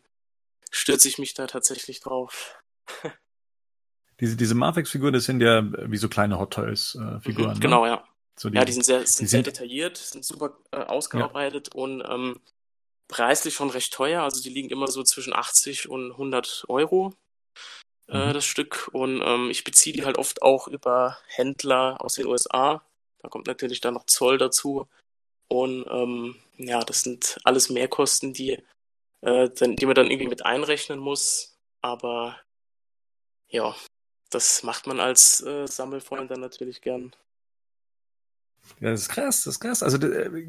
stürze 0.71 1.07
ich 1.07 1.19
mich 1.19 1.33
da 1.33 1.47
tatsächlich 1.47 2.01
drauf. 2.01 2.61
diese 4.19 4.35
diese 4.35 4.55
Marvex-Figuren, 4.55 5.13
das 5.13 5.23
sind 5.23 5.41
ja 5.41 5.63
wie 5.89 5.97
so 5.97 6.09
kleine 6.09 6.37
Hot 6.37 6.51
Toys-Figuren. 6.51 7.47
Mhm, 7.47 7.53
ne? 7.53 7.59
Genau, 7.61 7.85
ja. 7.85 8.03
So 8.41 8.49
die, 8.49 8.57
ja, 8.57 8.65
die 8.65 8.71
sind 8.71 8.83
sehr, 8.83 9.05
sind 9.05 9.25
die 9.25 9.29
sehr 9.29 9.43
detailliert, 9.43 9.97
sind 9.97 10.25
super 10.25 10.57
äh, 10.71 10.77
ausgearbeitet 10.77 11.69
ja. 11.75 11.79
und 11.79 12.03
ähm, 12.09 12.41
preislich 13.07 13.53
schon 13.53 13.69
recht 13.69 13.93
teuer. 13.93 14.23
Also 14.23 14.41
die 14.41 14.49
liegen 14.49 14.69
immer 14.69 14.87
so 14.87 15.03
zwischen 15.03 15.31
80 15.31 15.89
und 15.89 16.13
100 16.13 16.65
Euro 16.67 17.13
äh, 18.07 18.29
mhm. 18.29 18.33
das 18.33 18.45
Stück. 18.45 18.89
Und 18.93 19.21
ähm, 19.23 19.51
ich 19.51 19.63
beziehe 19.63 19.95
die 19.95 20.05
halt 20.05 20.17
oft 20.17 20.41
auch 20.41 20.67
über 20.67 21.19
Händler 21.27 22.03
aus 22.03 22.15
den 22.15 22.25
USA. 22.25 22.83
Da 23.19 23.29
kommt 23.29 23.45
natürlich 23.45 23.79
dann 23.79 23.93
noch 23.93 24.07
Zoll 24.07 24.39
dazu. 24.39 24.87
Und 25.47 25.85
ähm, 25.91 26.35
ja, 26.57 26.79
das 26.79 27.03
sind 27.03 27.37
alles 27.43 27.69
Mehrkosten, 27.69 28.33
die, 28.33 28.57
äh, 29.21 29.51
die 29.51 29.85
man 29.85 29.93
dann 29.93 30.09
irgendwie 30.09 30.29
mit 30.29 30.47
einrechnen 30.47 30.97
muss. 30.97 31.59
Aber 31.81 32.39
ja, 33.49 33.75
das 34.31 34.63
macht 34.63 34.87
man 34.87 34.99
als 34.99 35.41
äh, 35.41 35.67
Sammelfreund 35.67 36.31
dann 36.31 36.39
natürlich 36.39 36.81
gern. 36.81 37.13
Ja, 38.79 38.91
das 38.91 39.01
ist 39.01 39.09
krass, 39.09 39.43
das 39.43 39.55
ist 39.55 39.59
krass. 39.59 39.83
Also 39.83 39.97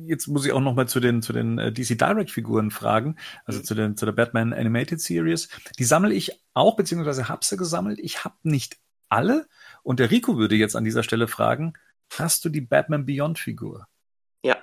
jetzt 0.07 0.27
muss 0.27 0.47
ich 0.47 0.53
auch 0.53 0.61
noch 0.61 0.75
mal 0.75 0.89
zu 0.89 1.01
den 1.01 1.23
zu 1.23 1.33
den 1.33 1.59
äh, 1.59 1.73
DC 1.73 1.99
Direct 1.99 2.31
Figuren 2.31 2.71
fragen, 2.71 3.17
also 3.45 3.61
mhm. 3.61 3.65
zu 3.65 3.75
den 3.75 3.97
zu 3.97 4.07
der 4.07 4.13
Batman 4.13 4.53
Animated 4.53 5.01
Series. 5.01 5.49
Die 5.79 5.85
sammle 5.85 6.15
ich 6.15 6.43
auch 6.55 6.77
beziehungsweise 6.77 7.29
habe 7.29 7.45
sie 7.45 7.57
gesammelt. 7.57 7.99
Ich 8.01 8.25
habe 8.25 8.37
nicht 8.43 8.79
alle. 9.09 9.47
Und 9.83 10.01
der 10.01 10.11
Rico 10.11 10.39
würde 10.39 10.57
jetzt 10.57 10.77
an 10.77 10.85
dieser 10.85 11.03
Stelle 11.03 11.29
fragen: 11.29 11.75
Hast 12.11 12.45
du 12.45 12.49
die 12.49 12.61
Batman 12.61 13.07
Beyond 13.07 13.39
Figur? 13.39 13.87
Ja. 14.43 14.57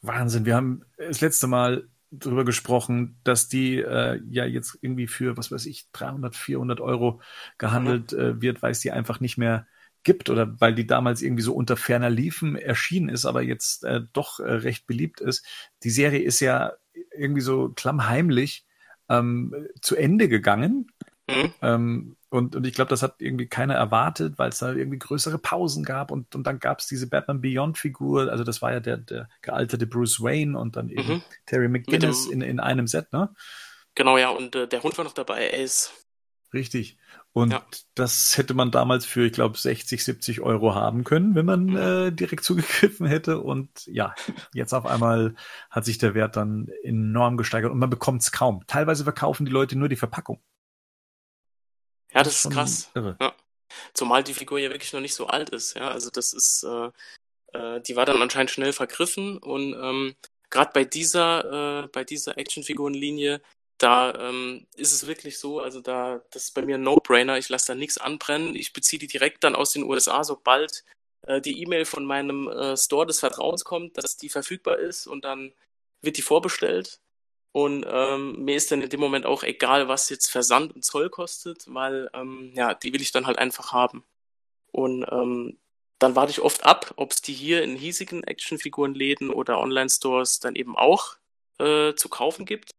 Wahnsinn. 0.00 0.44
Wir 0.44 0.56
haben 0.56 0.84
das 0.96 1.20
letzte 1.20 1.46
Mal 1.46 1.88
drüber 2.12 2.44
gesprochen, 2.44 3.18
dass 3.24 3.48
die 3.48 3.78
äh, 3.78 4.20
ja 4.28 4.44
jetzt 4.44 4.78
irgendwie 4.82 5.06
für 5.06 5.36
was 5.36 5.50
weiß 5.50 5.66
ich 5.66 5.90
300, 5.92 6.36
400 6.36 6.80
Euro 6.80 7.22
gehandelt 7.58 8.12
mhm. 8.12 8.18
äh, 8.18 8.42
wird, 8.42 8.62
weil 8.62 8.72
es 8.72 8.80
die 8.80 8.90
einfach 8.92 9.20
nicht 9.20 9.38
mehr 9.38 9.66
gibt 10.04 10.30
oder 10.30 10.60
weil 10.60 10.74
die 10.74 10.86
damals 10.86 11.22
irgendwie 11.22 11.42
so 11.42 11.54
unter 11.54 11.76
ferner 11.76 12.10
Liefen 12.10 12.56
erschienen 12.56 13.08
ist, 13.08 13.24
aber 13.24 13.42
jetzt 13.42 13.84
äh, 13.84 14.00
doch 14.12 14.40
äh, 14.40 14.50
recht 14.50 14.86
beliebt 14.86 15.20
ist. 15.20 15.44
Die 15.82 15.90
Serie 15.90 16.20
ist 16.20 16.40
ja 16.40 16.72
irgendwie 17.16 17.40
so 17.40 17.70
klammheimlich 17.70 18.66
ähm, 19.08 19.68
zu 19.80 19.96
Ende 19.96 20.28
gegangen. 20.28 20.90
Mhm. 21.30 21.54
Ähm, 21.62 22.16
und, 22.30 22.56
und 22.56 22.66
ich 22.66 22.74
glaube, 22.74 22.88
das 22.88 23.02
hat 23.02 23.16
irgendwie 23.18 23.46
keiner 23.46 23.74
erwartet, 23.74 24.38
weil 24.38 24.48
es 24.48 24.58
da 24.58 24.72
irgendwie 24.72 24.98
größere 24.98 25.38
Pausen 25.38 25.84
gab 25.84 26.10
und, 26.10 26.34
und 26.34 26.46
dann 26.46 26.58
gab 26.58 26.80
es 26.80 26.86
diese 26.86 27.08
Batman 27.08 27.42
Beyond-Figur, 27.42 28.30
also 28.30 28.42
das 28.42 28.62
war 28.62 28.72
ja 28.72 28.80
der, 28.80 28.96
der 28.96 29.28
gealterte 29.42 29.86
Bruce 29.86 30.22
Wayne 30.22 30.58
und 30.58 30.76
dann 30.76 30.88
eben 30.88 31.16
mhm. 31.16 31.22
Terry 31.46 31.68
McGinnis 31.68 32.26
in, 32.26 32.40
in 32.40 32.58
einem 32.58 32.86
Set, 32.86 33.12
ne? 33.12 33.34
Genau, 33.94 34.16
ja, 34.16 34.30
und 34.30 34.56
äh, 34.56 34.66
der 34.66 34.82
Hund 34.82 34.96
war 34.96 35.04
noch 35.04 35.12
dabei, 35.12 35.52
Ace. 35.62 35.92
Richtig. 36.54 36.98
Und 37.34 37.52
ja. 37.52 37.64
das 37.94 38.36
hätte 38.36 38.52
man 38.52 38.70
damals 38.70 39.06
für, 39.06 39.26
ich 39.26 39.32
glaube, 39.32 39.56
60, 39.56 40.04
70 40.04 40.40
Euro 40.42 40.74
haben 40.74 41.02
können, 41.02 41.34
wenn 41.34 41.46
man 41.46 41.64
mhm. 41.64 41.76
äh, 41.76 42.10
direkt 42.10 42.44
zugegriffen 42.44 43.06
hätte. 43.06 43.40
Und 43.40 43.86
ja, 43.86 44.14
jetzt 44.52 44.74
auf 44.74 44.84
einmal 44.84 45.34
hat 45.70 45.86
sich 45.86 45.96
der 45.96 46.14
Wert 46.14 46.36
dann 46.36 46.68
enorm 46.82 47.38
gesteigert 47.38 47.72
und 47.72 47.78
man 47.78 47.90
bekommt 47.90 48.22
es 48.22 48.32
kaum. 48.32 48.66
Teilweise 48.66 49.04
verkaufen 49.04 49.46
die 49.46 49.52
Leute 49.52 49.76
nur 49.76 49.88
die 49.88 49.96
Verpackung. 49.96 50.42
Ja, 52.12 52.22
das, 52.22 52.42
das 52.42 52.44
ist 52.44 52.52
krass. 52.52 52.90
Ja. 52.94 53.34
Zumal 53.94 54.22
die 54.22 54.34
Figur 54.34 54.58
ja 54.58 54.70
wirklich 54.70 54.92
noch 54.92 55.00
nicht 55.00 55.14
so 55.14 55.26
alt 55.26 55.48
ist. 55.48 55.74
Ja, 55.74 55.88
also 55.88 56.10
das 56.10 56.34
ist, 56.34 56.64
äh, 56.64 56.90
äh, 57.58 57.80
die 57.80 57.96
war 57.96 58.04
dann 58.04 58.20
anscheinend 58.20 58.50
schnell 58.50 58.74
vergriffen 58.74 59.38
und 59.38 59.72
ähm, 59.72 60.14
gerade 60.50 60.72
bei 60.74 60.84
dieser, 60.84 61.84
äh, 61.84 61.88
bei 61.88 62.04
dieser 62.04 62.36
Actionfigurenlinie 62.36 63.40
da 63.82 64.14
ähm, 64.14 64.66
ist 64.76 64.92
es 64.92 65.06
wirklich 65.06 65.38
so, 65.38 65.60
also 65.60 65.80
da, 65.80 66.22
das 66.30 66.44
ist 66.44 66.54
bei 66.54 66.62
mir 66.62 66.76
ein 66.76 66.82
No-Brainer, 66.82 67.38
ich 67.38 67.48
lasse 67.48 67.68
da 67.68 67.74
nichts 67.74 67.98
anbrennen, 67.98 68.54
ich 68.54 68.72
beziehe 68.72 69.00
die 69.00 69.08
direkt 69.08 69.42
dann 69.44 69.56
aus 69.56 69.72
den 69.72 69.82
USA, 69.82 70.22
sobald 70.22 70.84
äh, 71.22 71.40
die 71.40 71.60
E-Mail 71.62 71.84
von 71.84 72.04
meinem 72.04 72.48
äh, 72.48 72.76
Store 72.76 73.06
des 73.06 73.20
Vertrauens 73.20 73.64
kommt, 73.64 73.98
dass 73.98 74.16
die 74.16 74.28
verfügbar 74.28 74.78
ist 74.78 75.06
und 75.06 75.24
dann 75.24 75.52
wird 76.00 76.16
die 76.16 76.22
vorbestellt. 76.22 77.00
Und 77.52 77.84
ähm, 77.88 78.44
mir 78.44 78.56
ist 78.56 78.70
dann 78.70 78.82
in 78.82 78.88
dem 78.88 79.00
Moment 79.00 79.26
auch 79.26 79.42
egal, 79.42 79.88
was 79.88 80.08
jetzt 80.10 80.30
Versand 80.30 80.74
und 80.74 80.84
Zoll 80.84 81.10
kostet, 81.10 81.64
weil 81.66 82.08
ähm, 82.14 82.52
ja, 82.54 82.74
die 82.74 82.92
will 82.92 83.02
ich 83.02 83.12
dann 83.12 83.26
halt 83.26 83.38
einfach 83.38 83.72
haben. 83.72 84.04
Und 84.70 85.04
ähm, 85.10 85.58
dann 85.98 86.16
warte 86.16 86.30
ich 86.30 86.40
oft 86.40 86.64
ab, 86.64 86.94
ob 86.96 87.12
es 87.12 87.20
die 87.22 87.34
hier 87.34 87.62
in 87.62 87.76
hiesigen 87.76 88.24
Actionfigurenläden 88.24 89.30
oder 89.30 89.60
Online-Stores 89.60 90.40
dann 90.40 90.56
eben 90.56 90.76
auch 90.76 91.16
äh, 91.58 91.94
zu 91.94 92.08
kaufen 92.08 92.46
gibt 92.46 92.72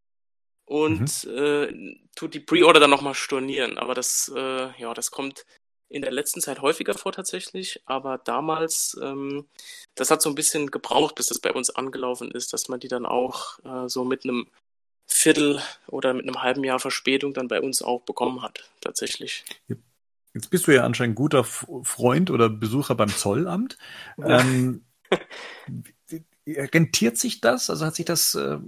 und 0.66 1.24
mhm. 1.24 1.38
äh, 1.38 1.96
tut 2.16 2.34
die 2.34 2.40
Pre-Order 2.40 2.80
dann 2.80 2.90
nochmal 2.90 3.14
stornieren. 3.14 3.78
Aber 3.78 3.94
das, 3.94 4.32
äh, 4.34 4.80
ja, 4.80 4.94
das 4.94 5.10
kommt 5.10 5.44
in 5.88 6.02
der 6.02 6.12
letzten 6.12 6.40
Zeit 6.40 6.60
häufiger 6.60 6.94
vor 6.94 7.12
tatsächlich, 7.12 7.82
aber 7.84 8.18
damals, 8.18 8.98
ähm, 9.00 9.46
das 9.94 10.10
hat 10.10 10.22
so 10.22 10.28
ein 10.28 10.34
bisschen 10.34 10.70
gebraucht, 10.70 11.14
bis 11.14 11.26
das 11.26 11.38
bei 11.38 11.52
uns 11.52 11.70
angelaufen 11.70 12.30
ist, 12.30 12.52
dass 12.52 12.68
man 12.68 12.80
die 12.80 12.88
dann 12.88 13.06
auch 13.06 13.58
äh, 13.64 13.88
so 13.88 14.04
mit 14.04 14.24
einem 14.24 14.46
Viertel 15.06 15.60
oder 15.86 16.14
mit 16.14 16.26
einem 16.26 16.42
halben 16.42 16.64
Jahr 16.64 16.80
Verspätung 16.80 17.34
dann 17.34 17.48
bei 17.48 17.60
uns 17.60 17.82
auch 17.82 18.02
bekommen 18.02 18.42
hat, 18.42 18.70
tatsächlich. 18.80 19.44
Jetzt 20.32 20.50
bist 20.50 20.66
du 20.66 20.74
ja 20.74 20.84
anscheinend 20.84 21.14
guter 21.14 21.44
Freund 21.44 22.30
oder 22.30 22.48
Besucher 22.48 22.94
beim 22.94 23.10
Zollamt. 23.10 23.78
Ja. 24.16 24.40
Ähm, 24.40 24.84
rentiert 26.46 27.18
sich 27.18 27.40
das? 27.40 27.70
Also 27.70 27.86
hat 27.86 27.94
sich 27.94 28.06
das 28.06 28.34
äh, 28.34 28.58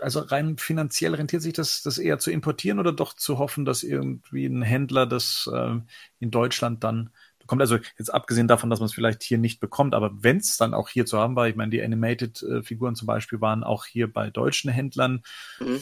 also 0.00 0.20
rein 0.20 0.58
finanziell 0.58 1.14
rentiert 1.14 1.42
sich 1.42 1.52
das, 1.52 1.82
das 1.82 1.98
eher 1.98 2.18
zu 2.18 2.30
importieren 2.30 2.78
oder 2.78 2.92
doch 2.92 3.14
zu 3.14 3.38
hoffen, 3.38 3.64
dass 3.64 3.82
irgendwie 3.82 4.46
ein 4.46 4.62
Händler 4.62 5.06
das 5.06 5.48
äh, 5.52 5.76
in 6.18 6.30
Deutschland 6.30 6.84
dann 6.84 7.10
bekommt. 7.46 7.62
Also 7.62 7.78
jetzt 7.98 8.12
abgesehen 8.12 8.48
davon, 8.48 8.70
dass 8.70 8.80
man 8.80 8.86
es 8.86 8.94
vielleicht 8.94 9.22
hier 9.22 9.38
nicht 9.38 9.60
bekommt, 9.60 9.94
aber 9.94 10.10
wenn 10.22 10.38
es 10.38 10.56
dann 10.56 10.74
auch 10.74 10.88
hier 10.88 11.06
zu 11.06 11.18
haben 11.18 11.36
war, 11.36 11.48
ich 11.48 11.56
meine, 11.56 11.70
die 11.70 11.82
Animated-Figuren 11.82 12.96
zum 12.96 13.06
Beispiel 13.06 13.40
waren 13.40 13.64
auch 13.64 13.86
hier 13.86 14.12
bei 14.12 14.30
deutschen 14.30 14.70
Händlern 14.70 15.22
mhm. 15.60 15.80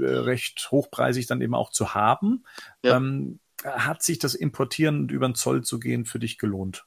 Äh, 0.00 0.06
recht 0.06 0.70
hochpreisig 0.70 1.26
dann 1.26 1.40
eben 1.40 1.54
auch 1.54 1.70
zu 1.70 1.94
haben. 1.94 2.44
Ja. 2.82 2.96
Ähm, 2.96 3.40
hat 3.64 4.02
sich 4.02 4.18
das 4.18 4.34
Importieren 4.34 5.00
und 5.00 5.12
über 5.12 5.26
den 5.26 5.34
Zoll 5.34 5.62
zu 5.62 5.80
gehen 5.80 6.04
für 6.04 6.18
dich 6.18 6.38
gelohnt? 6.38 6.84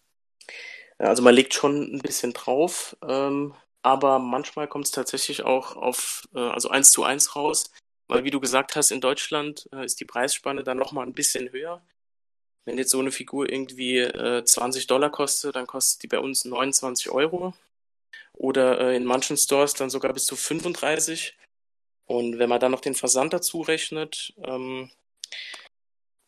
Also 1.00 1.24
man 1.24 1.34
legt 1.34 1.54
schon 1.54 1.96
ein 1.96 2.00
bisschen 2.00 2.34
drauf, 2.34 2.98
ähm, 3.08 3.54
aber 3.82 4.20
manchmal 4.20 4.68
kommt 4.68 4.86
es 4.86 4.92
tatsächlich 4.92 5.44
auch 5.44 5.76
auf 5.76 6.28
äh, 6.34 6.40
also 6.40 6.70
eins 6.70 6.92
zu 6.92 7.04
eins 7.04 7.36
raus, 7.36 7.72
weil 8.08 8.24
wie 8.24 8.32
du 8.32 8.40
gesagt 8.40 8.76
hast, 8.76 8.92
in 8.92 9.02
Deutschland 9.02 9.70
äh, 9.72 9.86
ist 9.86 10.00
die 10.00 10.06
Preisspanne 10.06 10.64
dann 10.64 10.78
nochmal 10.78 11.06
ein 11.06 11.14
bisschen 11.14 11.52
höher. 11.52 11.82
Wenn 12.66 12.78
jetzt 12.78 12.92
so 12.92 13.00
eine 13.00 13.12
Figur 13.12 13.50
irgendwie 13.50 14.00
äh, 14.00 14.44
20 14.44 14.88
Dollar 14.88 15.10
kostet, 15.10 15.56
dann 15.56 15.68
kostet 15.68 16.04
die 16.04 16.08
bei 16.08 16.20
uns 16.20 16.46
29 16.46 17.10
Euro. 17.10 17.54
Oder 18.34 18.80
äh, 18.80 18.96
in 18.96 19.06
manchen 19.06 19.38
Stores 19.38 19.74
dann 19.74 19.90
sogar 19.90 20.14
bis 20.14 20.26
zu 20.26 20.36
35. 20.36 21.38
Und 22.06 22.40
wenn 22.40 22.50
man 22.50 22.60
dann 22.60 22.72
noch 22.72 22.82
den 22.82 22.96
Versand 22.96 23.34
dazu 23.34 23.62
rechnet, 23.62 24.34
ähm, 24.44 24.92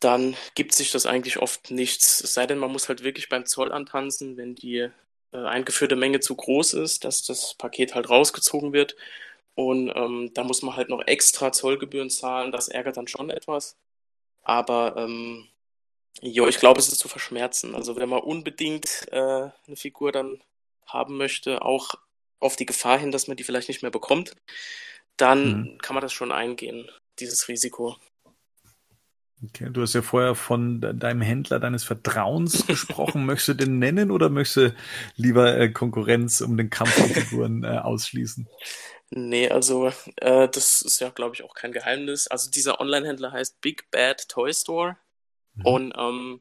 dann 0.00 0.36
gibt 0.54 0.74
sich 0.74 0.90
das 0.90 1.06
eigentlich 1.06 1.38
oft 1.38 1.70
nichts. 1.70 2.20
Es 2.22 2.34
sei 2.34 2.46
denn, 2.46 2.58
man 2.58 2.72
muss 2.72 2.88
halt 2.88 3.02
wirklich 3.04 3.28
beim 3.28 3.46
Zoll 3.46 3.72
antanzen, 3.72 4.36
wenn 4.36 4.54
die 4.54 4.90
eingeführte 5.32 5.96
Menge 5.96 6.20
zu 6.20 6.36
groß 6.36 6.74
ist, 6.74 7.04
dass 7.04 7.22
das 7.24 7.54
Paket 7.54 7.94
halt 7.94 8.10
rausgezogen 8.10 8.72
wird. 8.72 8.96
Und 9.54 9.92
ähm, 9.94 10.30
da 10.34 10.44
muss 10.44 10.62
man 10.62 10.76
halt 10.76 10.88
noch 10.88 11.02
extra 11.06 11.52
Zollgebühren 11.52 12.10
zahlen. 12.10 12.52
Das 12.52 12.68
ärgert 12.68 12.96
dann 12.96 13.08
schon 13.08 13.30
etwas. 13.30 13.76
Aber 14.42 14.96
ähm, 14.96 15.48
jo, 16.20 16.46
ich 16.46 16.58
glaube, 16.58 16.80
es 16.80 16.88
ist 16.88 16.98
zu 16.98 17.08
verschmerzen. 17.08 17.74
Also 17.74 17.96
wenn 17.96 18.08
man 18.08 18.20
unbedingt 18.20 19.08
äh, 19.10 19.50
eine 19.66 19.76
Figur 19.76 20.12
dann 20.12 20.42
haben 20.86 21.16
möchte, 21.16 21.62
auch 21.62 21.94
auf 22.40 22.56
die 22.56 22.66
Gefahr 22.66 22.98
hin, 22.98 23.12
dass 23.12 23.28
man 23.28 23.36
die 23.36 23.44
vielleicht 23.44 23.68
nicht 23.68 23.82
mehr 23.82 23.90
bekommt, 23.90 24.34
dann 25.16 25.62
mhm. 25.62 25.78
kann 25.78 25.94
man 25.94 26.02
das 26.02 26.12
schon 26.12 26.32
eingehen, 26.32 26.90
dieses 27.18 27.48
Risiko. 27.48 27.96
Okay, 29.44 29.68
du 29.70 29.82
hast 29.82 29.94
ja 29.94 30.02
vorher 30.02 30.36
von 30.36 30.80
deinem 30.80 31.20
Händler 31.20 31.58
deines 31.58 31.82
Vertrauens 31.82 32.66
gesprochen. 32.66 33.26
möchtest 33.26 33.48
du 33.48 33.54
den 33.54 33.78
nennen 33.78 34.10
oder 34.10 34.28
möchtest 34.28 34.56
du 34.56 34.74
lieber 35.16 35.58
äh, 35.58 35.68
Konkurrenz 35.70 36.40
um 36.40 36.56
den 36.56 36.70
Kampf 36.70 36.94
der 36.96 37.22
Figuren 37.22 37.64
äh, 37.64 37.78
ausschließen? 37.78 38.48
Nee, 39.10 39.48
also 39.50 39.92
äh, 40.16 40.48
das 40.48 40.80
ist 40.82 41.00
ja, 41.00 41.10
glaube 41.10 41.34
ich, 41.34 41.42
auch 41.42 41.54
kein 41.54 41.72
Geheimnis. 41.72 42.28
Also 42.28 42.50
dieser 42.50 42.80
Online-Händler 42.80 43.32
heißt 43.32 43.60
Big 43.60 43.90
Bad 43.90 44.28
Toy 44.28 44.54
Store 44.54 44.96
mhm. 45.54 45.66
und 45.66 45.94
ähm, 45.98 46.40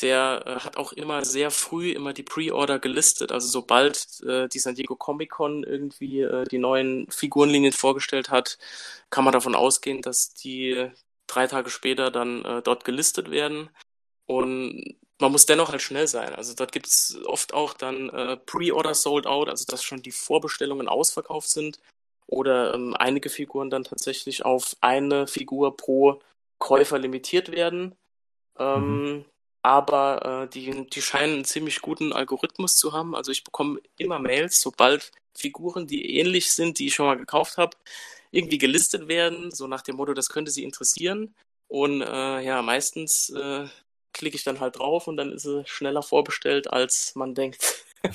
der 0.00 0.44
äh, 0.46 0.60
hat 0.60 0.76
auch 0.76 0.92
immer 0.92 1.24
sehr 1.24 1.50
früh 1.50 1.90
immer 1.90 2.12
die 2.12 2.22
Pre-Order 2.22 2.78
gelistet. 2.78 3.32
Also 3.32 3.48
sobald 3.48 4.22
äh, 4.26 4.48
die 4.48 4.58
San 4.60 4.76
Diego 4.76 4.94
Comic 4.96 5.30
Con 5.30 5.64
irgendwie 5.64 6.20
äh, 6.20 6.44
die 6.44 6.58
neuen 6.58 7.10
Figurenlinien 7.10 7.72
vorgestellt 7.72 8.30
hat, 8.30 8.58
kann 9.10 9.24
man 9.24 9.32
davon 9.32 9.54
ausgehen, 9.54 10.00
dass 10.00 10.32
die 10.34 10.90
drei 11.28 11.46
Tage 11.46 11.70
später 11.70 12.10
dann 12.10 12.44
äh, 12.44 12.62
dort 12.62 12.84
gelistet 12.84 13.30
werden. 13.30 13.70
Und 14.26 14.96
man 15.20 15.32
muss 15.32 15.46
dennoch 15.46 15.70
halt 15.70 15.82
schnell 15.82 16.06
sein. 16.06 16.34
Also 16.34 16.54
dort 16.54 16.72
gibt 16.72 16.86
es 16.86 17.18
oft 17.24 17.54
auch 17.54 17.74
dann 17.74 18.08
äh, 18.10 18.36
Pre-Order 18.36 18.94
sold 18.94 19.26
out, 19.26 19.48
also 19.48 19.64
dass 19.66 19.82
schon 19.82 20.02
die 20.02 20.12
Vorbestellungen 20.12 20.88
ausverkauft 20.88 21.48
sind. 21.48 21.78
Oder 22.26 22.74
ähm, 22.74 22.94
einige 22.94 23.30
Figuren 23.30 23.70
dann 23.70 23.84
tatsächlich 23.84 24.44
auf 24.44 24.76
eine 24.80 25.26
Figur 25.26 25.76
pro 25.76 26.20
Käufer 26.58 26.98
limitiert 26.98 27.50
werden. 27.50 27.94
Ähm, 28.58 29.12
mhm. 29.12 29.24
Aber 29.62 30.44
äh, 30.44 30.48
die, 30.48 30.86
die 30.88 31.02
scheinen 31.02 31.34
einen 31.34 31.44
ziemlich 31.44 31.80
guten 31.80 32.12
Algorithmus 32.12 32.76
zu 32.76 32.92
haben. 32.92 33.14
Also 33.16 33.32
ich 33.32 33.44
bekomme 33.44 33.80
immer 33.96 34.18
Mails, 34.18 34.60
sobald 34.60 35.10
Figuren, 35.34 35.86
die 35.86 36.16
ähnlich 36.18 36.52
sind, 36.52 36.78
die 36.78 36.88
ich 36.88 36.94
schon 36.94 37.06
mal 37.06 37.16
gekauft 37.16 37.56
habe, 37.56 37.76
irgendwie 38.30 38.58
gelistet 38.58 39.08
werden, 39.08 39.50
so 39.50 39.66
nach 39.66 39.82
dem 39.82 39.96
Motto, 39.96 40.14
das 40.14 40.28
könnte 40.28 40.50
sie 40.50 40.64
interessieren. 40.64 41.34
Und 41.66 42.02
äh, 42.02 42.40
ja, 42.40 42.62
meistens 42.62 43.30
äh, 43.30 43.66
klicke 44.12 44.36
ich 44.36 44.44
dann 44.44 44.60
halt 44.60 44.78
drauf 44.78 45.06
und 45.06 45.16
dann 45.16 45.32
ist 45.32 45.42
sie 45.42 45.62
schneller 45.66 46.02
vorbestellt, 46.02 46.72
als 46.72 47.14
man 47.14 47.34
denkt. 47.34 47.84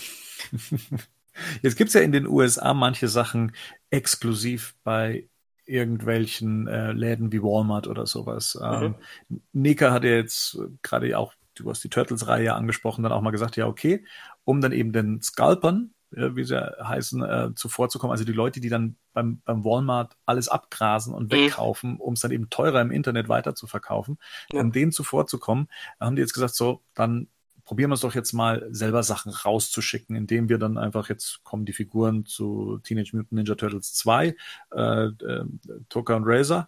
Jetzt 1.62 1.78
gibt 1.78 1.89
es 1.89 1.93
ja 1.93 2.02
in 2.02 2.12
den 2.12 2.28
USA 2.28 2.73
manche 2.73 3.08
Sachen 3.08 3.56
exklusiv 3.89 4.76
bei 4.84 5.28
irgendwelchen 5.65 6.67
äh, 6.67 6.91
Läden 6.91 7.32
wie 7.32 7.41
Walmart 7.41 7.88
oder 7.88 8.06
sowas. 8.06 8.56
Mhm. 8.56 8.95
Ähm, 9.30 9.41
Nika 9.54 9.91
hat 9.91 10.04
ja 10.04 10.12
jetzt 10.12 10.60
gerade 10.82 11.17
auch, 11.17 11.34
du 11.56 11.69
hast 11.69 11.84
die 11.84 11.89
Turtles-Reihe 11.89 12.54
angesprochen, 12.54 13.04
dann 13.04 13.13
auch 13.13 13.21
mal 13.21 13.32
gesagt, 13.32 13.56
ja, 13.56 13.67
okay, 13.67 14.06
um 14.43 14.62
dann 14.62 14.73
eben 14.73 14.91
den 14.91 15.21
Scalpern 15.21 15.93
äh, 16.03 16.03
wie 16.15 16.43
sie 16.43 16.60
heißen, 16.60 17.23
äh, 17.23 17.49
zuvorzukommen. 17.56 18.12
Also 18.12 18.26
die 18.26 18.32
Leute, 18.32 18.60
die 18.60 18.69
dann 18.69 18.95
beim, 19.13 19.41
beim 19.45 19.63
Walmart 19.63 20.15
alles 20.26 20.49
abgrasen 20.49 21.13
und 21.13 21.32
mhm. 21.32 21.32
wegkaufen, 21.32 21.91
mhm. 21.91 22.02
um 22.02 22.13
es 22.13 22.21
dann 22.21 22.32
eben 22.32 22.49
teurer 22.49 22.82
im 22.82 22.91
Internet 22.91 23.30
weiter 23.30 23.56
zu 23.56 23.67
verkaufen. 23.67 24.17
Ja. 24.52 24.62
Um 24.62 24.71
denen 24.71 24.91
zuvorzukommen, 24.91 25.67
haben 25.99 26.15
die 26.15 26.21
jetzt 26.21 26.34
gesagt, 26.34 26.56
so, 26.56 26.82
dann 26.93 27.28
probieren 27.65 27.89
wir 27.89 27.95
es 27.95 28.02
doch 28.02 28.15
jetzt 28.15 28.34
mal 28.34 28.67
selber 28.71 29.04
Sachen 29.04 29.32
rauszuschicken, 29.32 30.15
indem 30.15 30.49
wir 30.49 30.58
dann 30.58 30.78
einfach 30.78 31.10
jetzt 31.10 31.43
kommen 31.43 31.65
die 31.65 31.73
Figuren 31.73 32.26
zu 32.26 32.80
Teenage 32.84 33.15
Mutant 33.15 33.32
Ninja 33.32 33.56
Turtles 33.56 33.93
2, 33.93 34.36
äh, 34.71 34.82
äh, 34.82 35.45
Toka 35.89 36.15
und 36.15 36.26
Razor 36.26 36.67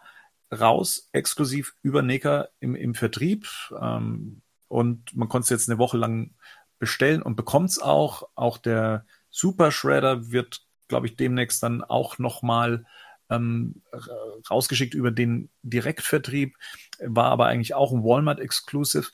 raus, 0.51 1.10
exklusiv 1.12 1.75
über 1.81 2.01
Necker 2.01 2.49
im, 2.60 2.75
im 2.75 2.95
Vertrieb. 2.95 3.47
Ähm, 3.79 4.41
und 4.67 5.15
man 5.15 5.27
konnte 5.27 5.45
es 5.45 5.49
jetzt 5.49 5.69
eine 5.69 5.79
Woche 5.79 5.97
lang 5.97 6.34
bestellen 6.79 7.21
und 7.21 7.36
bekommt 7.36 7.69
es 7.69 7.79
auch. 7.79 8.29
Auch 8.36 8.58
der 8.58 9.05
Super 9.36 9.69
Shredder 9.69 10.32
wird, 10.32 10.62
glaube 10.88 11.08
ich, 11.08 11.17
demnächst 11.17 11.62
dann 11.62 11.84
auch 11.84 12.19
nochmal 12.19 12.86
ähm, 13.30 13.82
rausgeschickt 14.50 14.93
über 14.93 15.12
den 15.12 15.50
Direktvertrieb, 15.62 16.56
war 17.00 17.26
aber 17.26 17.48
eigentlich 17.48 17.74
auch 17.74 17.91
ein 17.91 18.04
Walmart-Exclusive. 18.04 19.10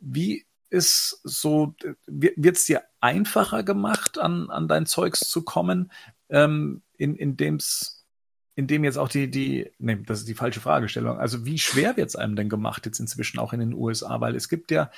Wie 0.00 0.46
ist 0.70 1.20
so, 1.24 1.74
wird 2.06 2.56
es 2.56 2.66
dir 2.66 2.84
einfacher 3.00 3.64
gemacht, 3.64 4.16
an, 4.16 4.48
an 4.48 4.68
dein 4.68 4.86
Zeugs 4.86 5.20
zu 5.20 5.42
kommen, 5.42 5.90
ähm, 6.28 6.82
in, 6.96 7.16
in 7.16 7.36
dem's 7.36 8.04
in 8.56 8.68
dem 8.68 8.84
jetzt 8.84 8.98
auch 8.98 9.08
die, 9.08 9.28
die, 9.28 9.72
nee, 9.78 9.96
das 10.06 10.20
ist 10.20 10.28
die 10.28 10.34
falsche 10.34 10.60
Fragestellung. 10.60 11.18
Also 11.18 11.44
wie 11.44 11.58
schwer 11.58 11.96
wird 11.96 12.10
es 12.10 12.14
einem 12.14 12.36
denn 12.36 12.48
gemacht 12.48 12.86
jetzt 12.86 13.00
inzwischen 13.00 13.40
auch 13.40 13.52
in 13.52 13.58
den 13.58 13.74
USA? 13.74 14.20
Weil 14.20 14.36
es 14.36 14.48
gibt 14.48 14.70
ja 14.70 14.92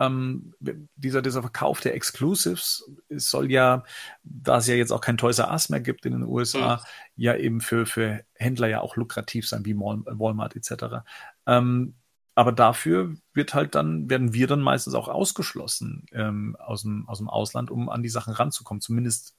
ähm, 0.00 0.54
dieser, 0.96 1.22
dieser 1.22 1.42
Verkauf 1.42 1.80
der 1.80 1.94
Exclusives 1.94 2.88
soll 3.10 3.50
ja, 3.50 3.84
da 4.22 4.58
es 4.58 4.66
ja 4.66 4.74
jetzt 4.74 4.92
auch 4.92 5.00
kein 5.00 5.16
Toys 5.16 5.38
R 5.38 5.50
Us 5.50 5.68
mehr 5.68 5.80
gibt 5.80 6.06
in 6.06 6.12
den 6.12 6.22
USA, 6.22 6.76
mhm. 6.76 6.80
ja 7.16 7.36
eben 7.36 7.60
für, 7.60 7.86
für 7.86 8.24
Händler 8.34 8.68
ja 8.68 8.80
auch 8.80 8.96
lukrativ 8.96 9.48
sein, 9.48 9.64
wie 9.64 9.76
Walmart 9.76 10.56
etc. 10.56 11.04
Ähm, 11.46 11.94
aber 12.34 12.52
dafür 12.52 13.16
wird 13.32 13.54
halt 13.54 13.74
dann, 13.74 14.08
werden 14.08 14.32
wir 14.32 14.46
dann 14.46 14.60
meistens 14.60 14.94
auch 14.94 15.08
ausgeschlossen 15.08 16.06
ähm, 16.12 16.56
aus, 16.60 16.82
dem, 16.82 17.08
aus 17.08 17.18
dem 17.18 17.28
Ausland, 17.28 17.68
um 17.68 17.88
an 17.88 18.04
die 18.04 18.08
Sachen 18.08 18.32
ranzukommen. 18.32 18.80
Zumindest 18.80 19.34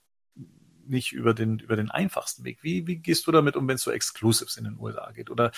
nicht 0.86 1.14
über 1.14 1.34
den, 1.34 1.60
über 1.60 1.78
den 1.78 1.92
einfachsten 1.92 2.44
Weg. 2.44 2.62
Wie, 2.62 2.88
wie 2.88 2.98
gehst 2.98 3.26
du 3.26 3.32
damit 3.32 3.56
um, 3.56 3.68
wenn 3.70 3.76
es 3.76 3.84
so 3.84 3.92
Exclusives 3.92 4.58
in 4.58 4.66
den 4.66 4.78
USA 4.78 5.12
geht? 5.12 5.30
Oder 5.30 5.52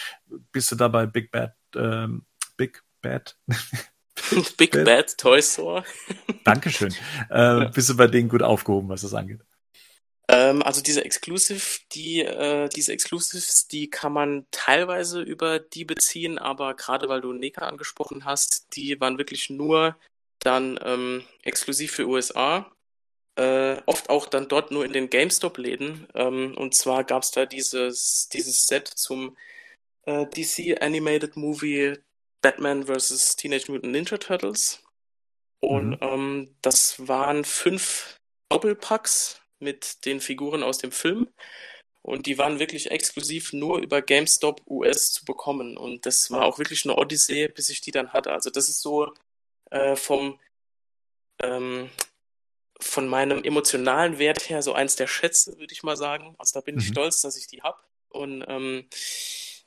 bist 0.51 0.71
du 0.71 0.75
da 0.75 0.87
bei 0.87 1.07
Big 1.07 1.31
Bad, 1.31 1.55
ähm, 1.75 2.25
Big 2.57 2.83
Bad, 3.01 3.39
Big 4.57 4.71
Bad 4.71 5.17
Toy 5.17 5.41
Store. 5.41 5.83
Dankeschön. 6.43 6.93
Äh, 7.29 7.69
bist 7.69 7.89
du 7.89 7.97
bei 7.97 8.07
denen 8.07 8.29
gut 8.29 8.43
aufgehoben, 8.43 8.89
was 8.89 9.01
das 9.01 9.13
angeht? 9.13 9.41
Ähm, 10.27 10.63
also 10.63 10.81
diese 10.81 11.03
Exclusive, 11.03 11.79
die, 11.91 12.21
äh, 12.21 12.69
diese 12.69 12.93
Exclusives, 12.93 13.67
die 13.67 13.89
kann 13.89 14.13
man 14.13 14.45
teilweise 14.51 15.21
über 15.21 15.59
die 15.59 15.83
beziehen, 15.83 16.37
aber 16.37 16.73
gerade 16.75 17.09
weil 17.09 17.21
du 17.21 17.33
Neka 17.33 17.67
angesprochen 17.67 18.23
hast, 18.23 18.75
die 18.75 18.99
waren 19.01 19.17
wirklich 19.17 19.49
nur 19.49 19.97
dann 20.39 20.79
ähm, 20.83 21.23
exklusiv 21.43 21.91
für 21.91 22.07
USA. 22.07 22.71
Äh, 23.35 23.81
oft 23.85 24.09
auch 24.09 24.27
dann 24.27 24.47
dort 24.47 24.71
nur 24.71 24.85
in 24.85 24.93
den 24.93 25.09
GameStop-Läden. 25.09 26.07
Ähm, 26.15 26.55
und 26.57 26.75
zwar 26.75 27.03
gab 27.03 27.23
es 27.23 27.31
da 27.31 27.45
dieses, 27.45 28.29
dieses 28.29 28.67
Set 28.67 28.87
zum 28.87 29.37
äh, 30.05 30.25
DC 30.27 30.81
Animated 30.81 31.35
Movie 31.37 31.97
Batman 32.41 32.85
vs. 32.85 33.35
Teenage 33.35 33.71
Mutant 33.71 33.91
Ninja 33.91 34.17
Turtles. 34.17 34.83
Und 35.59 35.91
mhm. 35.91 35.97
ähm, 36.01 36.55
das 36.61 37.07
waren 37.07 37.45
fünf 37.45 38.17
Doppelpacks 38.49 39.41
mit 39.59 40.05
den 40.05 40.19
Figuren 40.19 40.63
aus 40.63 40.79
dem 40.79 40.91
Film. 40.91 41.27
Und 42.03 42.25
die 42.25 42.39
waren 42.39 42.59
wirklich 42.59 42.89
exklusiv 42.89 43.53
nur 43.53 43.79
über 43.79 44.01
GameStop 44.01 44.61
US 44.65 45.11
zu 45.11 45.23
bekommen. 45.23 45.77
Und 45.77 46.05
das 46.07 46.31
war 46.31 46.45
auch 46.45 46.57
wirklich 46.57 46.83
eine 46.83 46.97
Odyssee, 46.97 47.47
bis 47.47 47.69
ich 47.69 47.81
die 47.81 47.91
dann 47.91 48.11
hatte. 48.11 48.31
Also 48.31 48.49
das 48.49 48.69
ist 48.69 48.81
so 48.81 49.13
äh, 49.69 49.95
vom 49.95 50.39
ähm, 51.39 51.89
von 52.79 53.07
meinem 53.07 53.43
emotionalen 53.43 54.17
Wert 54.17 54.49
her 54.49 54.63
so 54.63 54.73
eins 54.73 54.95
der 54.95 55.05
Schätze, 55.05 55.59
würde 55.59 55.73
ich 55.73 55.83
mal 55.83 55.95
sagen. 55.95 56.35
Also 56.39 56.59
da 56.59 56.61
bin 56.61 56.75
mhm. 56.75 56.81
ich 56.81 56.87
stolz, 56.87 57.21
dass 57.21 57.37
ich 57.37 57.45
die 57.45 57.61
habe. 57.61 57.77
Und 58.09 58.43
ähm, 58.47 58.87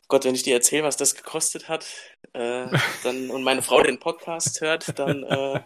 Gott, 0.08 0.24
wenn 0.24 0.34
ich 0.34 0.42
dir 0.42 0.54
erzähle, 0.54 0.84
was 0.84 0.96
das 0.96 1.14
gekostet 1.14 1.68
hat, 1.68 1.86
äh, 2.32 2.66
dann 3.02 3.30
und 3.30 3.42
meine 3.42 3.62
Frau 3.62 3.82
den 3.82 3.98
Podcast 3.98 4.60
hört, 4.60 4.98
dann 4.98 5.22
äh, 5.22 5.60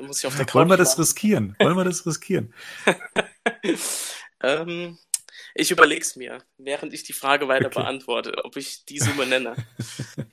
muss 0.00 0.18
ich 0.18 0.26
auf 0.26 0.36
der 0.36 0.44
Couch. 0.44 0.54
Wollen 0.54 0.70
wir 0.70 0.76
das 0.76 0.98
riskieren? 0.98 1.56
Wollen 1.60 1.76
wir 1.76 1.84
das 1.84 2.04
riskieren? 2.06 2.52
ähm, 4.42 4.98
ich 5.54 5.70
überlege 5.70 6.00
es 6.00 6.16
mir, 6.16 6.38
während 6.58 6.94
ich 6.94 7.02
die 7.02 7.12
Frage 7.12 7.48
weiter 7.48 7.66
okay. 7.66 7.80
beantworte, 7.80 8.44
ob 8.44 8.56
ich 8.56 8.84
die 8.84 8.98
Summe 9.00 9.26
nenne. 9.26 9.54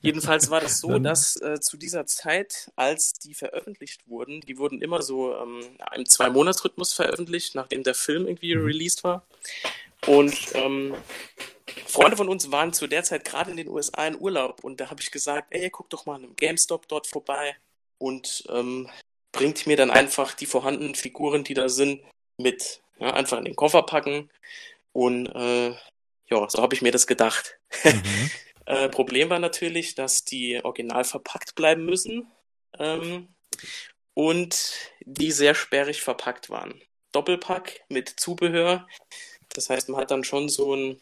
Jedenfalls 0.02 0.50
war 0.50 0.62
das 0.62 0.80
so, 0.80 1.00
dass 1.00 1.39
äh, 1.41 1.60
zu 1.60 1.78
dieser 1.78 2.06
Zeit, 2.06 2.71
als 2.76 3.13
die 3.13 3.34
veröffentlicht 3.34 4.08
wurden, 4.08 4.41
die 4.41 4.58
wurden 4.58 4.82
immer 4.82 5.02
so 5.02 5.36
ähm, 5.36 5.62
im 5.95 6.06
Zwei-Monats-Rhythmus 6.06 6.93
veröffentlicht, 6.93 7.56
nachdem 7.56 7.84
der 7.84 7.95
Film 7.95 8.28
irgendwie 8.28 8.56
mhm. 8.56 8.63
released 8.63 9.04
war. 9.04 9.26
Und 10.06 10.36
ähm, 10.54 10.93
Freunde 11.86 12.18
von 12.18 12.30
uns 12.30 12.52
waren 12.52 12.74
zu 12.74 12.88
der 12.88 13.04
Zeit 13.04 13.26
gerade 13.26 13.52
in 13.52 13.58
den 13.58 13.68
USA 13.68 14.08
in 14.08 14.20
Urlaub 14.20 14.63
und 14.63 14.80
da 14.80 14.90
habe 14.90 15.02
ich 15.02 15.12
gesagt, 15.12 15.48
ey, 15.52 15.70
guck 15.70 15.90
doch 15.90 16.06
mal 16.06 16.16
an 16.16 16.24
einem 16.24 16.36
GameStop 16.36 16.88
dort 16.88 17.08
vorbei 17.08 17.56
und 17.98 18.44
ähm, 18.50 18.90
bringt 19.32 19.68
mir 19.68 19.78
dann 19.78 19.92
einfach 19.92 20.34
die 20.34 20.46
vorhandenen 20.46 20.96
Figuren, 20.96 21.44
die 21.44 21.54
da 21.54 21.70
sind, 21.70 22.02
mit. 22.38 22.82
Ja, 23.00 23.13
einfach 23.13 23.38
in 23.38 23.46
den 23.46 23.56
Koffer 23.56 23.84
packen 23.84 24.30
und 24.92 25.28
äh, 25.28 25.76
ja, 26.30 26.50
so 26.50 26.62
habe 26.62 26.74
ich 26.74 26.82
mir 26.82 26.92
das 26.92 27.06
gedacht. 27.06 27.60
Mhm. 27.84 28.32
äh, 28.66 28.90
Problem 28.90 29.30
war 29.30 29.40
natürlich, 29.40 29.94
dass 29.94 30.26
die 30.26 30.60
original 30.63 31.04
verpackt 31.04 31.54
bleiben 31.54 31.86
müssen 31.86 32.32
ähm, 32.80 33.28
und 34.16 34.74
die 35.02 35.32
sehr 35.32 35.54
sperrig 35.54 36.02
verpackt 36.02 36.50
waren. 36.50 36.82
Doppelpack 37.12 37.82
mit 37.90 38.10
Zubehör. 38.10 38.88
Das 39.50 39.70
heißt, 39.70 39.90
man 39.90 40.02
hat 40.02 40.12
dann 40.12 40.24
schon 40.24 40.50
so 40.50 40.76
ein 40.76 41.02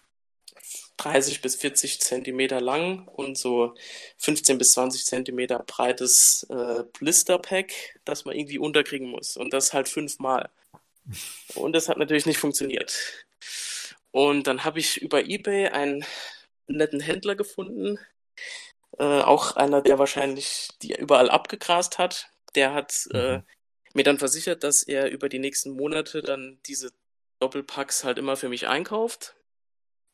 30 0.97 1.41
bis 1.41 1.55
40 1.55 1.99
Zentimeter 1.99 2.61
lang 2.61 3.07
und 3.07 3.37
so 3.37 3.75
15 4.17 4.57
bis 4.57 4.71
20 4.73 5.05
Zentimeter 5.05 5.59
breites 5.59 6.45
äh, 6.49 6.83
Blisterpack, 6.97 7.99
das 8.05 8.25
man 8.25 8.35
irgendwie 8.35 8.59
unterkriegen 8.59 9.09
muss. 9.09 9.35
Und 9.37 9.53
das 9.53 9.73
halt 9.73 9.89
fünfmal. 9.89 10.49
Und 11.55 11.73
das 11.73 11.87
hat 11.87 11.97
natürlich 11.97 12.25
nicht 12.25 12.39
funktioniert. 12.39 13.25
Und 14.11 14.47
dann 14.47 14.63
habe 14.63 14.79
ich 14.79 15.01
über 15.01 15.25
eBay 15.25 15.67
einen 15.67 16.03
netten 16.67 16.99
Händler 16.99 17.35
gefunden. 17.35 17.99
Äh, 18.97 19.21
auch 19.21 19.55
einer, 19.55 19.81
der 19.81 19.99
wahrscheinlich 19.99 20.69
die 20.81 20.95
überall 20.95 21.29
abgegrast 21.29 21.99
hat. 21.99 22.29
Der 22.55 22.73
hat 22.73 23.07
äh, 23.13 23.37
mhm. 23.37 23.43
mir 23.93 24.03
dann 24.03 24.17
versichert, 24.17 24.63
dass 24.63 24.81
er 24.81 25.11
über 25.11 25.29
die 25.29 25.39
nächsten 25.39 25.71
Monate 25.71 26.21
dann 26.21 26.57
diese 26.65 26.91
Doppelpacks 27.39 28.03
halt 28.03 28.17
immer 28.17 28.35
für 28.35 28.49
mich 28.49 28.67
einkauft 28.67 29.34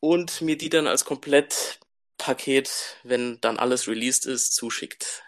und 0.02 0.40
mir 0.40 0.58
die 0.58 0.68
dann 0.68 0.88
als 0.88 1.04
Komplettpaket, 1.04 2.96
wenn 3.04 3.40
dann 3.40 3.58
alles 3.58 3.86
released 3.86 4.26
ist, 4.26 4.52
zuschickt. 4.52 5.22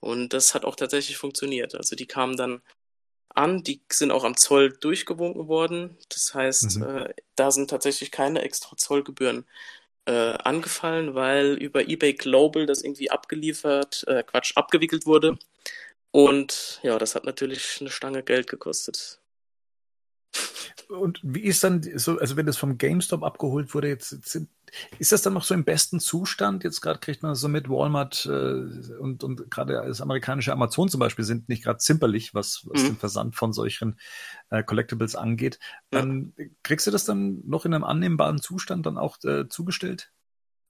Und 0.00 0.32
das 0.32 0.52
hat 0.52 0.64
auch 0.64 0.74
tatsächlich 0.74 1.16
funktioniert. 1.16 1.76
Also 1.76 1.94
die 1.94 2.06
kamen 2.06 2.36
dann 2.36 2.60
an, 3.28 3.62
die 3.62 3.82
sind 3.90 4.10
auch 4.10 4.24
am 4.24 4.36
Zoll 4.36 4.72
durchgewunken 4.72 5.46
worden. 5.46 5.96
Das 6.08 6.34
heißt, 6.34 6.78
mhm. 6.78 6.82
äh, 6.82 7.14
da 7.36 7.52
sind 7.52 7.70
tatsächlich 7.70 8.10
keine 8.10 8.42
extra 8.42 8.76
Zollgebühren 8.76 9.46
äh, 10.06 10.12
angefallen, 10.12 11.14
weil 11.14 11.54
über 11.54 11.88
eBay 11.88 12.14
Global 12.14 12.66
das 12.66 12.82
irgendwie 12.82 13.12
abgeliefert, 13.12 14.04
äh, 14.08 14.24
Quatsch, 14.24 14.56
abgewickelt 14.56 15.06
wurde. 15.06 15.38
Und 16.10 16.80
ja, 16.82 16.98
das 16.98 17.14
hat 17.14 17.24
natürlich 17.24 17.80
eine 17.80 17.90
Stange 17.90 18.24
Geld 18.24 18.48
gekostet. 18.48 19.20
Und 20.88 21.20
wie 21.22 21.42
ist 21.42 21.64
dann 21.64 21.82
so, 21.82 22.18
also 22.18 22.36
wenn 22.36 22.46
das 22.46 22.56
vom 22.56 22.78
GameStop 22.78 23.24
abgeholt 23.24 23.74
wurde, 23.74 23.88
jetzt 23.88 24.24
sind, 24.24 24.48
ist 24.98 25.10
das 25.10 25.22
dann 25.22 25.32
noch 25.32 25.42
so 25.42 25.54
im 25.54 25.64
besten 25.64 25.98
Zustand? 25.98 26.62
Jetzt 26.62 26.80
gerade 26.80 27.00
kriegt 27.00 27.22
man 27.22 27.34
so 27.34 27.48
mit 27.48 27.68
Walmart 27.68 28.26
äh, 28.26 28.98
und, 28.98 29.24
und 29.24 29.50
gerade 29.50 29.82
das 29.86 30.00
amerikanische 30.00 30.52
Amazon 30.52 30.88
zum 30.88 31.00
Beispiel 31.00 31.24
sind 31.24 31.48
nicht 31.48 31.64
gerade 31.64 31.78
zimperlich, 31.78 32.34
was, 32.34 32.66
was 32.68 32.82
mhm. 32.82 32.86
den 32.86 32.96
Versand 32.96 33.34
von 33.34 33.52
solchen 33.52 33.98
äh, 34.50 34.62
Collectibles 34.62 35.16
angeht. 35.16 35.58
Ja. 35.92 36.06
kriegst 36.62 36.86
du 36.86 36.90
das 36.90 37.04
dann 37.04 37.42
noch 37.46 37.64
in 37.64 37.74
einem 37.74 37.84
annehmbaren 37.84 38.40
Zustand 38.40 38.86
dann 38.86 38.98
auch 38.98 39.18
äh, 39.24 39.48
zugestellt? 39.48 40.12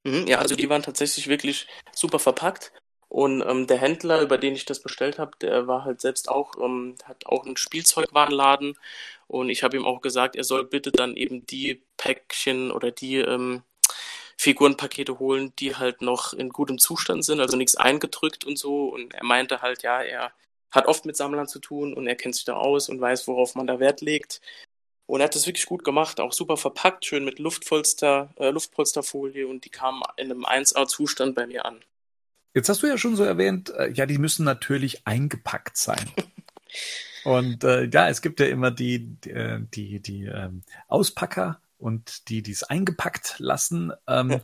Mhm, 0.04 0.26
ja, 0.26 0.38
also 0.38 0.56
die 0.56 0.70
waren 0.70 0.82
tatsächlich 0.82 1.28
wirklich 1.28 1.66
super 1.92 2.18
verpackt. 2.18 2.72
Und 3.08 3.42
ähm, 3.46 3.66
der 3.66 3.78
Händler, 3.78 4.20
über 4.20 4.36
den 4.36 4.54
ich 4.54 4.64
das 4.64 4.82
bestellt 4.82 5.18
habe, 5.18 5.32
der 5.40 5.68
war 5.68 5.84
halt 5.84 6.00
selbst 6.00 6.28
auch, 6.28 6.54
ähm, 6.60 6.96
hat 7.04 7.26
auch 7.26 7.46
einen 7.46 7.56
Spielzeugwarenladen 7.56 8.76
und 9.28 9.50
ich 9.50 9.62
habe 9.62 9.76
ihm 9.76 9.84
auch 9.84 10.00
gesagt, 10.00 10.36
er 10.36 10.44
soll 10.44 10.64
bitte 10.64 10.92
dann 10.92 11.16
eben 11.16 11.46
die 11.46 11.82
Päckchen 11.96 12.70
oder 12.70 12.90
die 12.90 13.16
ähm, 13.16 13.62
Figurenpakete 14.36 15.18
holen, 15.18 15.52
die 15.58 15.76
halt 15.76 16.02
noch 16.02 16.32
in 16.32 16.50
gutem 16.50 16.78
Zustand 16.78 17.24
sind, 17.24 17.40
also 17.40 17.56
nichts 17.56 17.76
eingedrückt 17.76 18.44
und 18.44 18.58
so. 18.58 18.88
Und 18.88 19.14
er 19.14 19.24
meinte 19.24 19.62
halt, 19.62 19.82
ja, 19.82 20.02
er 20.02 20.32
hat 20.70 20.86
oft 20.86 21.06
mit 21.06 21.16
Sammlern 21.16 21.48
zu 21.48 21.58
tun 21.58 21.94
und 21.94 22.06
er 22.06 22.16
kennt 22.16 22.34
sich 22.34 22.44
da 22.44 22.54
aus 22.54 22.88
und 22.88 23.00
weiß, 23.00 23.26
worauf 23.28 23.54
man 23.54 23.66
da 23.66 23.80
Wert 23.80 24.00
legt. 24.00 24.40
Und 25.06 25.20
er 25.20 25.24
hat 25.24 25.34
das 25.34 25.46
wirklich 25.46 25.66
gut 25.66 25.84
gemacht, 25.84 26.20
auch 26.20 26.32
super 26.32 26.56
verpackt, 26.56 27.06
schön 27.06 27.24
mit 27.24 27.38
Luftpolster, 27.38 28.34
äh, 28.36 28.50
Luftpolsterfolie 28.50 29.46
und 29.46 29.64
die 29.64 29.70
kamen 29.70 30.02
in 30.16 30.30
einem 30.30 30.44
1A-Zustand 30.44 31.34
bei 31.34 31.46
mir 31.46 31.64
an. 31.64 31.80
Jetzt 32.54 32.68
hast 32.68 32.82
du 32.82 32.88
ja 32.88 32.98
schon 32.98 33.16
so 33.16 33.22
erwähnt, 33.22 33.70
äh, 33.70 33.90
ja, 33.90 34.06
die 34.06 34.18
müssen 34.18 34.44
natürlich 34.44 35.06
eingepackt 35.06 35.76
sein. 35.76 36.10
Und 37.26 37.64
äh, 37.64 37.86
ja, 37.92 38.08
es 38.08 38.22
gibt 38.22 38.38
ja 38.38 38.46
immer 38.46 38.70
die, 38.70 39.16
die, 39.16 39.30
äh, 39.30 39.60
die, 39.74 40.00
die 40.00 40.26
ähm, 40.26 40.62
Auspacker 40.86 41.60
und 41.76 42.28
die, 42.28 42.40
die 42.40 42.52
es 42.52 42.62
eingepackt 42.62 43.40
lassen. 43.40 43.92
Ähm. 44.06 44.40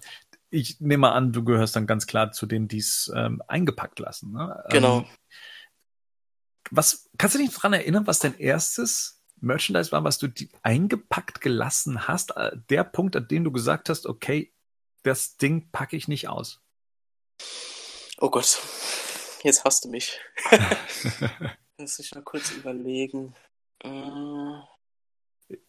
Ich 0.51 0.81
nehme 0.81 1.13
an, 1.13 1.33
du 1.33 1.45
gehörst 1.45 1.77
dann 1.77 1.87
ganz 1.87 2.09
klar 2.09 2.33
zu 2.33 2.45
denen, 2.45 2.67
die 2.67 2.79
es 2.79 3.11
ähm, 3.15 3.41
eingepackt 3.47 4.01
lassen. 4.01 4.33
Ne? 4.33 4.65
Genau. 4.69 4.99
Ähm, 4.99 5.07
was 6.73 7.09
kannst 7.19 7.37
du 7.37 7.39
dich 7.39 7.55
daran 7.55 7.73
erinnern, 7.73 8.07
was 8.09 8.19
dein 8.19 8.37
erstes 8.37 9.23
Merchandise 9.41 9.93
war, 9.93 10.03
was 10.03 10.19
du 10.19 10.27
eingepackt 10.63 11.41
gelassen 11.41 12.09
hast? 12.09 12.37
Äh, 12.37 12.51
der 12.69 12.83
Punkt, 12.83 13.15
an 13.15 13.29
dem 13.29 13.45
du 13.45 13.53
gesagt 13.53 13.91
hast, 13.91 14.07
okay, 14.07 14.53
das 15.05 15.37
Ding 15.37 15.71
packe 15.71 15.97
ich 15.97 16.09
nicht 16.09 16.29
aus. 16.29 16.61
Oh 18.19 18.29
Gott, 18.29 18.61
jetzt 19.45 19.65
hast 19.65 19.85
du 19.85 19.89
mich. 19.89 20.19
Muss 21.83 21.99
ich 21.99 22.15
mal 22.15 22.23
kurz 22.23 22.53
überlegen. 22.53 23.35
Äh... 23.83 23.91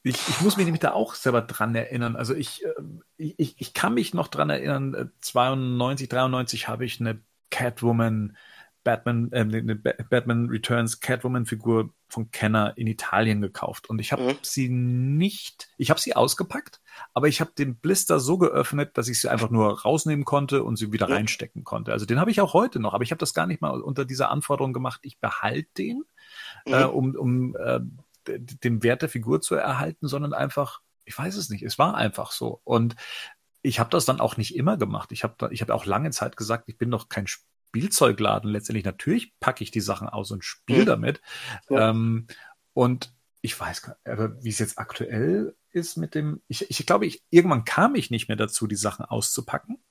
Ich, 0.03 0.15
ich, 0.29 0.41
muss 0.41 0.55
mich 0.55 0.65
nämlich 0.65 0.79
da 0.79 0.93
auch 0.93 1.15
selber 1.15 1.41
dran 1.41 1.75
erinnern. 1.75 2.15
Also 2.15 2.35
ich, 2.35 2.63
äh, 2.63 2.73
ich, 3.17 3.59
ich 3.59 3.73
kann 3.73 3.95
mich 3.95 4.13
noch 4.13 4.27
dran 4.29 4.49
erinnern, 4.49 5.11
92, 5.19 6.05
äh, 6.05 6.09
93 6.09 6.67
habe 6.67 6.85
ich 6.85 7.01
eine 7.01 7.21
Catwoman, 7.49 8.37
Batman, 8.83 9.31
äh, 9.31 9.39
eine 9.39 9.75
Batman 9.75 10.49
Returns 10.49 10.99
Catwoman-Figur 10.99 11.93
von 12.07 12.31
Kenner 12.31 12.73
in 12.77 12.87
Italien 12.87 13.41
gekauft. 13.41 13.89
Und 13.89 13.99
ich 13.99 14.11
habe 14.11 14.23
mhm. 14.23 14.37
sie 14.43 14.69
nicht, 14.69 15.69
ich 15.77 15.89
habe 15.89 15.99
sie 15.99 16.15
ausgepackt, 16.15 16.79
aber 17.13 17.27
ich 17.27 17.41
habe 17.41 17.51
den 17.57 17.75
Blister 17.75 18.19
so 18.19 18.37
geöffnet, 18.37 18.97
dass 18.97 19.07
ich 19.07 19.21
sie 19.21 19.29
einfach 19.29 19.49
nur 19.49 19.81
rausnehmen 19.81 20.25
konnte 20.25 20.63
und 20.63 20.77
sie 20.77 20.91
wieder 20.91 21.07
mhm. 21.07 21.13
reinstecken 21.13 21.63
konnte. 21.63 21.91
Also 21.91 22.05
den 22.05 22.19
habe 22.19 22.31
ich 22.31 22.41
auch 22.41 22.53
heute 22.53 22.79
noch, 22.79 22.93
aber 22.93 23.03
ich 23.03 23.11
habe 23.11 23.19
das 23.19 23.33
gar 23.33 23.47
nicht 23.47 23.61
mal 23.61 23.81
unter 23.81 24.05
dieser 24.05 24.29
Anforderung 24.29 24.73
gemacht, 24.73 24.99
ich 25.03 25.19
behalte 25.19 25.69
den, 25.77 26.03
mhm. 26.65 26.73
äh, 26.73 26.83
um, 26.83 27.15
um 27.15 27.55
äh, 27.55 27.79
den 28.27 28.83
Wert 28.83 29.01
der 29.01 29.09
Figur 29.09 29.41
zu 29.41 29.55
erhalten, 29.55 30.07
sondern 30.07 30.33
einfach, 30.33 30.81
ich 31.05 31.17
weiß 31.17 31.35
es 31.35 31.49
nicht, 31.49 31.63
es 31.63 31.77
war 31.77 31.95
einfach 31.95 32.31
so. 32.31 32.61
Und 32.63 32.95
ich 33.61 33.79
habe 33.79 33.89
das 33.89 34.05
dann 34.05 34.19
auch 34.19 34.37
nicht 34.37 34.55
immer 34.55 34.77
gemacht. 34.77 35.11
Ich 35.11 35.23
habe 35.23 35.49
ich 35.51 35.61
hab 35.61 35.69
auch 35.69 35.85
lange 35.85 36.11
Zeit 36.11 36.37
gesagt, 36.37 36.65
ich 36.67 36.77
bin 36.77 36.91
doch 36.91 37.09
kein 37.09 37.27
Spielzeugladen. 37.27 38.51
Letztendlich 38.51 38.85
natürlich 38.85 39.33
packe 39.39 39.63
ich 39.63 39.71
die 39.71 39.81
Sachen 39.81 40.07
aus 40.07 40.31
und 40.31 40.43
spiele 40.43 40.81
mhm. 40.81 40.85
damit. 40.85 41.21
Ja. 41.69 41.89
Ähm, 41.89 42.27
und 42.73 43.13
ich 43.41 43.59
weiß 43.59 43.81
gar 43.81 43.97
nicht, 44.05 44.43
wie 44.43 44.49
es 44.49 44.59
jetzt 44.59 44.77
aktuell 44.77 45.55
ist 45.73 45.97
mit 45.97 46.15
dem, 46.15 46.41
ich, 46.47 46.69
ich 46.69 46.85
glaube, 46.85 47.05
ich, 47.05 47.23
irgendwann 47.29 47.65
kam 47.65 47.95
ich 47.95 48.11
nicht 48.11 48.27
mehr 48.27 48.37
dazu, 48.37 48.67
die 48.67 48.75
Sachen 48.75 49.05
auszupacken 49.05 49.83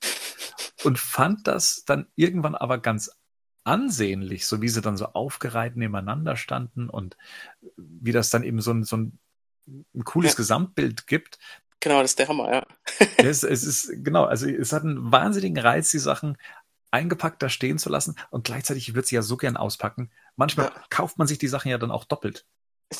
und 0.83 0.99
fand 0.99 1.47
das 1.47 1.83
dann 1.85 2.07
irgendwann 2.15 2.55
aber 2.55 2.79
ganz 2.79 3.11
ansehnlich, 3.63 4.45
so 4.45 4.61
wie 4.61 4.69
sie 4.69 4.81
dann 4.81 4.97
so 4.97 5.07
aufgereiht 5.07 5.75
nebeneinander 5.75 6.35
standen 6.35 6.89
und 6.89 7.17
wie 7.77 8.11
das 8.11 8.29
dann 8.29 8.43
eben 8.43 8.61
so 8.61 8.71
ein, 8.71 8.83
so 8.83 8.97
ein, 8.97 9.19
ein 9.67 10.03
cooles 10.03 10.31
ja. 10.31 10.37
Gesamtbild 10.37 11.07
gibt. 11.07 11.39
Genau, 11.79 12.01
das 12.01 12.11
ist 12.11 12.19
der 12.19 12.27
Hammer, 12.27 12.53
ja. 12.53 12.65
es, 13.17 13.43
es 13.43 13.63
ist, 13.63 14.03
genau, 14.03 14.25
also 14.25 14.47
es 14.47 14.73
hat 14.73 14.83
einen 14.83 15.11
wahnsinnigen 15.11 15.57
Reiz, 15.57 15.91
die 15.91 15.99
Sachen 15.99 16.37
eingepackt 16.91 17.41
da 17.41 17.49
stehen 17.49 17.79
zu 17.79 17.89
lassen 17.89 18.15
und 18.29 18.43
gleichzeitig 18.43 18.93
wird 18.93 19.07
sie 19.07 19.15
ja 19.15 19.21
so 19.21 19.35
gern 19.35 19.57
auspacken. 19.57 20.11
Manchmal 20.35 20.67
ja. 20.67 20.83
kauft 20.89 21.17
man 21.17 21.27
sich 21.27 21.39
die 21.39 21.47
Sachen 21.47 21.69
ja 21.69 21.77
dann 21.77 21.91
auch 21.91 22.05
doppelt. 22.05 22.45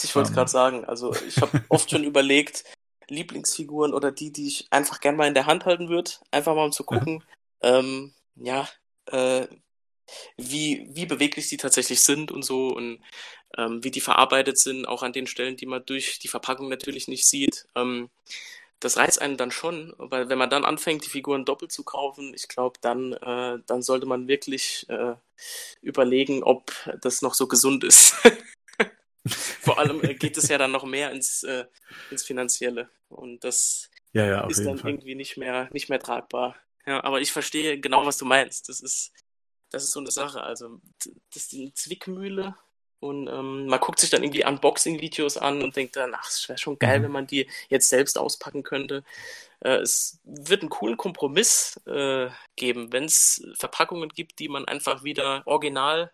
Ich 0.04 0.16
wollte 0.16 0.28
es 0.28 0.30
ähm. 0.32 0.36
gerade 0.36 0.52
sagen, 0.52 0.86
also 0.86 1.14
ich 1.28 1.38
habe 1.38 1.64
oft 1.70 1.90
schon 1.90 2.04
überlegt, 2.04 2.64
Lieblingsfiguren 3.10 3.94
oder 3.94 4.12
die, 4.12 4.32
die 4.32 4.48
ich 4.48 4.68
einfach 4.72 5.00
gern 5.00 5.16
mal 5.16 5.28
in 5.28 5.34
der 5.34 5.46
Hand 5.46 5.66
halten 5.66 5.90
würde, 5.90 6.12
einfach 6.32 6.56
mal 6.56 6.66
um 6.66 6.72
zu 6.72 6.84
gucken, 6.84 7.24
ähm, 7.62 8.14
ja, 8.36 8.68
äh, 9.08 9.48
wie, 10.38 10.88
wie 10.92 11.06
beweglich 11.06 11.48
sie 11.48 11.58
tatsächlich 11.58 12.02
sind 12.02 12.32
und 12.32 12.44
so 12.44 12.68
und 12.70 13.02
ähm, 13.58 13.84
wie 13.84 13.92
die 13.92 14.02
verarbeitet 14.02 14.58
sind, 14.58 14.88
auch 14.88 15.04
an 15.04 15.14
den 15.14 15.28
Stellen, 15.28 15.58
die 15.58 15.66
man 15.66 15.86
durch 15.86 16.20
die 16.20 16.28
Verpackung 16.28 16.70
natürlich 16.70 17.08
nicht 17.08 17.28
sieht. 17.28 17.68
Ähm, 17.76 18.10
das 18.80 18.98
reizt 18.98 19.22
einen 19.22 19.38
dann 19.38 19.52
schon, 19.52 19.94
weil 19.98 20.28
wenn 20.28 20.38
man 20.38 20.50
dann 20.50 20.66
anfängt, 20.66 21.06
die 21.06 21.10
Figuren 21.10 21.46
doppelt 21.46 21.72
zu 21.72 21.84
kaufen, 21.84 22.34
ich 22.34 22.50
glaube, 22.50 22.80
dann, 22.82 23.14
äh, 23.14 23.60
dann 23.66 23.82
sollte 23.82 24.06
man 24.06 24.28
wirklich 24.28 24.86
äh, 24.90 25.16
überlegen, 25.82 26.44
ob 26.44 26.74
das 27.02 27.22
noch 27.22 27.34
so 27.34 27.48
gesund 27.48 27.84
ist. 27.84 28.16
Vor 29.26 29.80
allem 29.80 30.04
äh, 30.04 30.16
geht 30.16 30.38
es 30.38 30.50
ja 30.50 30.58
dann 30.58 30.72
noch 30.72 30.84
mehr 30.84 31.12
ins, 31.12 31.44
äh, 31.44 31.66
ins 32.12 32.24
Finanzielle. 32.24 32.90
Und 33.10 33.44
das 33.44 33.90
ja, 34.12 34.26
ja, 34.26 34.48
ist 34.48 34.66
dann 34.66 34.78
Fall. 34.78 34.92
irgendwie 34.92 35.16
nicht 35.16 35.38
mehr, 35.38 35.70
nicht 35.72 35.90
mehr 35.90 36.00
tragbar. 36.00 36.56
Ja, 36.86 37.04
aber 37.04 37.22
ich 37.22 37.32
verstehe 37.32 37.80
genau, 37.80 38.06
was 38.06 38.18
du 38.18 38.26
meinst. 38.26 38.68
Das 38.70 38.82
ist, 38.82 39.14
das 39.70 39.84
ist 39.84 39.92
so 39.92 40.00
eine 40.00 40.12
Sache. 40.12 40.42
Also, 40.42 40.82
das 41.34 41.44
ist 41.44 41.54
eine 41.54 41.74
Zwickmühle. 41.74 42.56
Und 43.00 43.28
ähm, 43.28 43.68
man 43.68 43.82
guckt 43.82 44.00
sich 44.00 44.10
dann 44.10 44.24
irgendwie 44.24 44.46
Unboxing-Videos 44.46 45.38
an 45.38 45.62
und 45.62 45.76
denkt 45.76 45.98
dann, 45.98 46.16
ach, 46.16 46.30
es 46.30 46.48
wäre 46.48 46.58
schon 46.58 46.80
geil, 46.80 47.00
mhm. 47.00 47.04
wenn 47.04 47.12
man 47.12 47.28
die 47.28 47.50
jetzt 47.68 47.90
selbst 47.90 48.18
auspacken 48.18 48.64
könnte. 48.64 49.04
Äh, 49.60 49.80
es 49.80 50.22
wird 50.24 50.62
einen 50.62 50.70
coolen 50.70 50.96
Kompromiss 50.96 51.82
äh, 51.86 52.30
geben, 52.56 52.94
wenn 52.94 53.04
es 53.04 53.46
Verpackungen 53.56 54.08
gibt, 54.08 54.40
die 54.40 54.48
man 54.48 54.66
einfach 54.66 55.04
wieder 55.04 55.44
original 55.46 56.14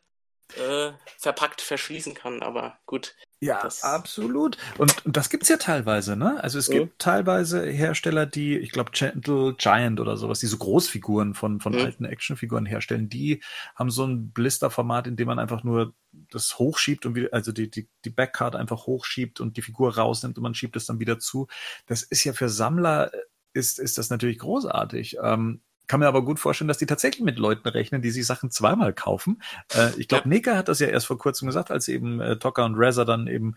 äh, 0.57 0.91
verpackt 1.17 1.61
verschließen 1.61 2.13
kann. 2.13 2.41
Aber 2.41 2.79
gut. 2.85 3.15
Ja, 3.41 3.61
das... 3.63 3.83
absolut. 3.83 4.57
Und, 4.77 5.05
und 5.05 5.15
das 5.15 5.29
gibt's 5.29 5.47
ja 5.47 5.57
teilweise, 5.57 6.15
ne? 6.15 6.43
Also 6.43 6.59
es 6.59 6.67
mhm. 6.69 6.73
gibt 6.73 6.99
teilweise 6.99 7.65
Hersteller, 7.65 8.25
die, 8.25 8.57
ich 8.57 8.71
glaube, 8.71 8.91
Gentle 8.91 9.55
Giant 9.57 9.99
oder 9.99 10.17
sowas, 10.17 10.39
diese 10.39 10.57
Großfiguren 10.57 11.33
von, 11.35 11.61
von 11.61 11.73
mhm. 11.73 11.79
alten 11.79 12.05
Actionfiguren 12.05 12.65
herstellen, 12.65 13.07
die 13.09 13.41
haben 13.75 13.91
so 13.91 14.05
ein 14.05 14.31
Blisterformat, 14.31 15.07
in 15.07 15.15
dem 15.15 15.27
man 15.27 15.39
einfach 15.39 15.63
nur 15.63 15.93
das 16.31 16.59
hochschiebt 16.59 17.05
und 17.05 17.15
wieder, 17.15 17.29
also 17.31 17.51
die, 17.51 17.69
die, 17.69 17.87
die 18.03 18.09
Backcard 18.09 18.55
einfach 18.55 18.87
hochschiebt 18.87 19.39
und 19.39 19.55
die 19.55 19.61
Figur 19.61 19.95
rausnimmt 19.95 20.37
und 20.37 20.43
man 20.43 20.55
schiebt 20.55 20.75
es 20.75 20.85
dann 20.85 20.99
wieder 20.99 21.19
zu. 21.19 21.47
Das 21.85 22.03
ist 22.03 22.23
ja 22.23 22.33
für 22.33 22.49
Sammler 22.49 23.13
äh, 23.13 23.17
ist, 23.53 23.79
ist 23.79 23.97
das 23.97 24.09
natürlich 24.09 24.39
großartig. 24.39 25.17
Ähm, 25.23 25.61
kann 25.89 25.99
mir 25.99 26.07
aber 26.07 26.23
gut 26.23 26.39
vorstellen, 26.39 26.67
dass 26.67 26.77
die 26.77 26.85
tatsächlich 26.85 27.25
mit 27.25 27.39
Leuten 27.39 27.67
rechnen, 27.67 28.03
die 28.03 28.11
sich 28.11 28.25
Sachen 28.25 28.51
zweimal 28.51 28.93
kaufen. 28.93 29.41
Äh, 29.73 29.89
ich 29.97 30.07
glaube, 30.07 30.25
ja. 30.25 30.29
Nika 30.29 30.55
hat 30.55 30.67
das 30.67 30.79
ja 30.79 30.87
erst 30.87 31.07
vor 31.07 31.17
kurzem 31.17 31.47
gesagt, 31.47 31.71
als 31.71 31.87
eben 31.87 32.21
äh, 32.21 32.37
Tocker 32.37 32.63
und 32.63 32.75
Razer 32.77 33.05
dann 33.05 33.25
eben 33.25 33.55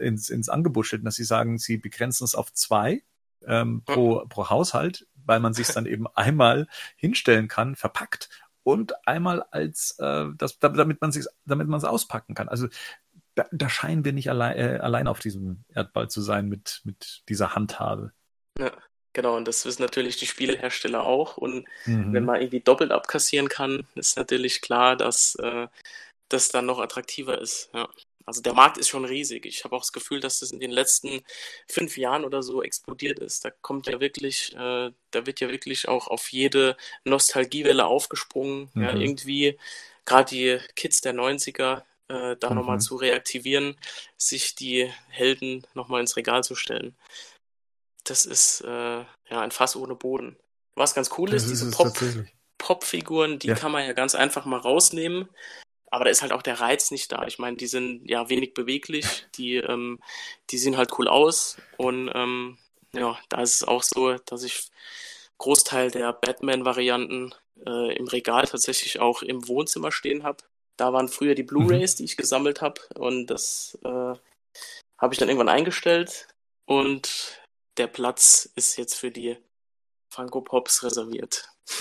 ins, 0.00 0.30
ins 0.30 0.48
Angebot 0.48 0.86
stellten, 0.86 1.04
dass 1.04 1.16
sie 1.16 1.24
sagen, 1.24 1.58
sie 1.58 1.76
begrenzen 1.76 2.24
es 2.24 2.34
auf 2.34 2.52
zwei 2.54 3.02
ähm, 3.46 3.82
pro, 3.84 4.24
pro 4.30 4.48
Haushalt, 4.48 5.06
weil 5.26 5.40
man 5.40 5.52
sich 5.52 5.68
dann 5.68 5.84
eben 5.84 6.06
einmal 6.14 6.68
hinstellen 6.96 7.48
kann, 7.48 7.76
verpackt 7.76 8.30
und 8.62 9.06
einmal 9.06 9.42
als 9.50 9.98
äh, 9.98 10.24
das, 10.38 10.58
damit 10.58 11.02
man 11.02 11.12
sich, 11.12 11.26
damit 11.44 11.68
man 11.68 11.76
es 11.76 11.84
auspacken 11.84 12.34
kann. 12.34 12.48
Also 12.48 12.68
da, 13.34 13.44
da 13.52 13.68
scheinen 13.68 14.06
wir 14.06 14.14
nicht 14.14 14.30
allein, 14.30 14.56
äh, 14.56 14.78
allein 14.78 15.06
auf 15.06 15.18
diesem 15.18 15.64
Erdball 15.68 16.08
zu 16.08 16.22
sein 16.22 16.48
mit 16.48 16.80
mit 16.84 17.24
dieser 17.28 17.54
Handhabe. 17.54 18.12
Ja. 18.58 18.72
Genau, 19.14 19.36
und 19.36 19.46
das 19.46 19.64
wissen 19.64 19.80
natürlich 19.80 20.16
die 20.16 20.26
Spielehersteller 20.26 21.04
auch. 21.06 21.36
Und 21.36 21.66
mhm. 21.86 22.12
wenn 22.12 22.24
man 22.24 22.40
irgendwie 22.40 22.60
doppelt 22.60 22.90
abkassieren 22.90 23.48
kann, 23.48 23.86
ist 23.94 24.16
natürlich 24.16 24.60
klar, 24.60 24.96
dass 24.96 25.36
äh, 25.36 25.68
das 26.28 26.48
dann 26.48 26.66
noch 26.66 26.80
attraktiver 26.80 27.40
ist. 27.40 27.70
Ja. 27.72 27.88
Also 28.26 28.42
der 28.42 28.54
Markt 28.54 28.76
ist 28.76 28.88
schon 28.88 29.04
riesig. 29.04 29.46
Ich 29.46 29.64
habe 29.64 29.76
auch 29.76 29.82
das 29.82 29.92
Gefühl, 29.92 30.18
dass 30.18 30.40
das 30.40 30.50
in 30.50 30.58
den 30.58 30.72
letzten 30.72 31.22
fünf 31.68 31.96
Jahren 31.96 32.24
oder 32.24 32.42
so 32.42 32.62
explodiert 32.62 33.20
ist. 33.20 33.44
Da 33.44 33.50
kommt 33.50 33.86
ja 33.86 34.00
wirklich, 34.00 34.52
äh, 34.54 34.90
da 35.10 35.26
wird 35.26 35.40
ja 35.40 35.48
wirklich 35.48 35.88
auch 35.88 36.08
auf 36.08 36.32
jede 36.32 36.76
Nostalgiewelle 37.04 37.86
aufgesprungen. 37.86 38.70
Mhm. 38.74 38.82
Ja, 38.82 38.94
irgendwie 38.94 39.58
gerade 40.06 40.28
die 40.28 40.58
Kids 40.74 41.02
der 41.02 41.14
90er 41.14 41.82
äh, 42.08 42.36
da 42.36 42.50
mhm. 42.50 42.56
nochmal 42.56 42.80
zu 42.80 42.96
reaktivieren, 42.96 43.76
sich 44.16 44.56
die 44.56 44.90
Helden 45.08 45.64
nochmal 45.74 46.00
ins 46.00 46.16
Regal 46.16 46.42
zu 46.42 46.56
stellen 46.56 46.96
das 48.04 48.26
ist 48.26 48.60
äh, 48.62 49.00
ja 49.00 49.40
ein 49.40 49.50
Fass 49.50 49.76
ohne 49.76 49.94
Boden. 49.94 50.36
Was 50.74 50.94
ganz 50.94 51.10
cool 51.18 51.30
das 51.30 51.44
ist, 51.44 51.50
diese 51.50 51.70
Pop, 51.70 51.96
Pop-Figuren, 52.58 53.38
die 53.38 53.48
ja. 53.48 53.54
kann 53.54 53.72
man 53.72 53.86
ja 53.86 53.92
ganz 53.92 54.14
einfach 54.14 54.44
mal 54.44 54.58
rausnehmen. 54.58 55.28
Aber 55.90 56.04
da 56.04 56.10
ist 56.10 56.22
halt 56.22 56.32
auch 56.32 56.42
der 56.42 56.60
Reiz 56.60 56.90
nicht 56.90 57.12
da. 57.12 57.24
Ich 57.26 57.38
meine, 57.38 57.56
die 57.56 57.68
sind 57.68 58.08
ja 58.10 58.28
wenig 58.28 58.54
beweglich, 58.54 59.26
die, 59.36 59.56
ähm, 59.56 60.00
die 60.50 60.58
sehen 60.58 60.76
halt 60.76 60.98
cool 60.98 61.06
aus. 61.06 61.56
Und 61.76 62.10
ähm, 62.12 62.58
ja, 62.92 63.18
da 63.28 63.42
ist 63.42 63.54
es 63.54 63.64
auch 63.64 63.82
so, 63.82 64.14
dass 64.14 64.42
ich 64.42 64.68
Großteil 65.38 65.90
der 65.90 66.12
Batman-Varianten 66.12 67.34
äh, 67.64 67.96
im 67.96 68.08
Regal 68.08 68.46
tatsächlich 68.46 68.98
auch 68.98 69.22
im 69.22 69.46
Wohnzimmer 69.46 69.92
stehen 69.92 70.24
habe. 70.24 70.38
Da 70.76 70.92
waren 70.92 71.08
früher 71.08 71.36
die 71.36 71.44
Blu-rays, 71.44 71.94
mhm. 71.94 71.96
die 71.98 72.04
ich 72.04 72.16
gesammelt 72.16 72.60
habe. 72.60 72.80
Und 72.96 73.28
das 73.28 73.78
äh, 73.84 73.88
habe 74.98 75.12
ich 75.12 75.18
dann 75.18 75.28
irgendwann 75.28 75.48
eingestellt. 75.48 76.26
Und 76.66 77.38
der 77.76 77.86
Platz 77.86 78.50
ist 78.54 78.76
jetzt 78.76 78.94
für 78.94 79.10
die 79.10 79.36
Funko 80.08 80.40
Pops 80.42 80.82
reserviert. 80.82 81.48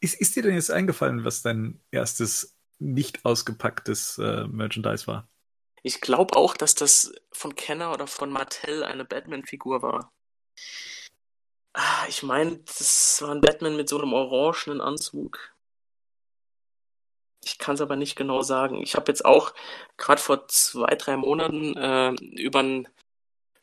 Ist, 0.00 0.20
ist 0.20 0.36
dir 0.36 0.42
denn 0.42 0.54
jetzt 0.54 0.70
eingefallen, 0.70 1.24
was 1.24 1.40
dein 1.40 1.80
erstes 1.90 2.54
nicht 2.78 3.24
ausgepacktes 3.24 4.18
äh, 4.18 4.46
Merchandise 4.48 5.06
war? 5.06 5.30
Ich 5.82 6.02
glaube 6.02 6.36
auch, 6.36 6.54
dass 6.58 6.74
das 6.74 7.14
von 7.32 7.54
Kenner 7.54 7.90
oder 7.90 8.06
von 8.06 8.30
Mattel 8.30 8.84
eine 8.84 9.06
Batman-Figur 9.06 9.80
war. 9.80 10.12
Ah, 11.72 12.04
ich 12.06 12.22
meine, 12.22 12.58
das 12.58 13.22
war 13.22 13.30
ein 13.30 13.40
Batman 13.40 13.76
mit 13.76 13.88
so 13.88 13.98
einem 13.98 14.12
orangenen 14.12 14.82
Anzug. 14.82 15.54
Ich 17.42 17.56
kann 17.58 17.74
es 17.74 17.80
aber 17.80 17.96
nicht 17.96 18.14
genau 18.14 18.42
sagen. 18.42 18.82
Ich 18.82 18.96
habe 18.96 19.10
jetzt 19.10 19.24
auch 19.24 19.54
gerade 19.96 20.20
vor 20.20 20.48
zwei, 20.48 20.94
drei 20.96 21.16
Monaten 21.16 21.76
äh, 21.76 22.10
über 22.36 22.60
ein 22.62 22.88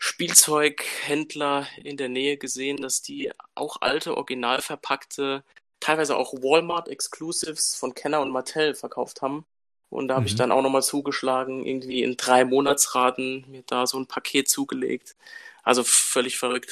Spielzeughändler 0.04 1.68
in 1.84 1.96
der 1.96 2.10
Nähe 2.10 2.36
gesehen, 2.38 2.78
dass 2.78 3.04
die 3.04 3.32
auch 3.54 3.78
alte, 3.82 4.18
original 4.18 4.60
verpackte, 4.64 5.44
teilweise 5.80 6.18
auch 6.18 6.34
Walmart-Exclusives 6.34 7.76
von 7.76 7.94
Kenner 7.94 8.22
und 8.22 8.32
Mattel 8.32 8.74
verkauft 8.74 9.22
haben. 9.22 9.46
Und 9.90 10.08
da 10.08 10.16
habe 10.16 10.22
mhm. 10.22 10.28
ich 10.28 10.36
dann 10.36 10.52
auch 10.52 10.64
nochmal 10.64 10.82
zugeschlagen, 10.82 11.64
irgendwie 11.64 12.02
in 12.02 12.18
drei 12.18 12.46
Monatsraten 12.46 13.46
mir 13.48 13.62
da 13.68 13.86
so 13.86 14.00
ein 14.00 14.08
Paket 14.08 14.50
zugelegt. 14.50 15.16
Also 15.62 15.84
völlig 15.84 16.40
verrückt. 16.40 16.72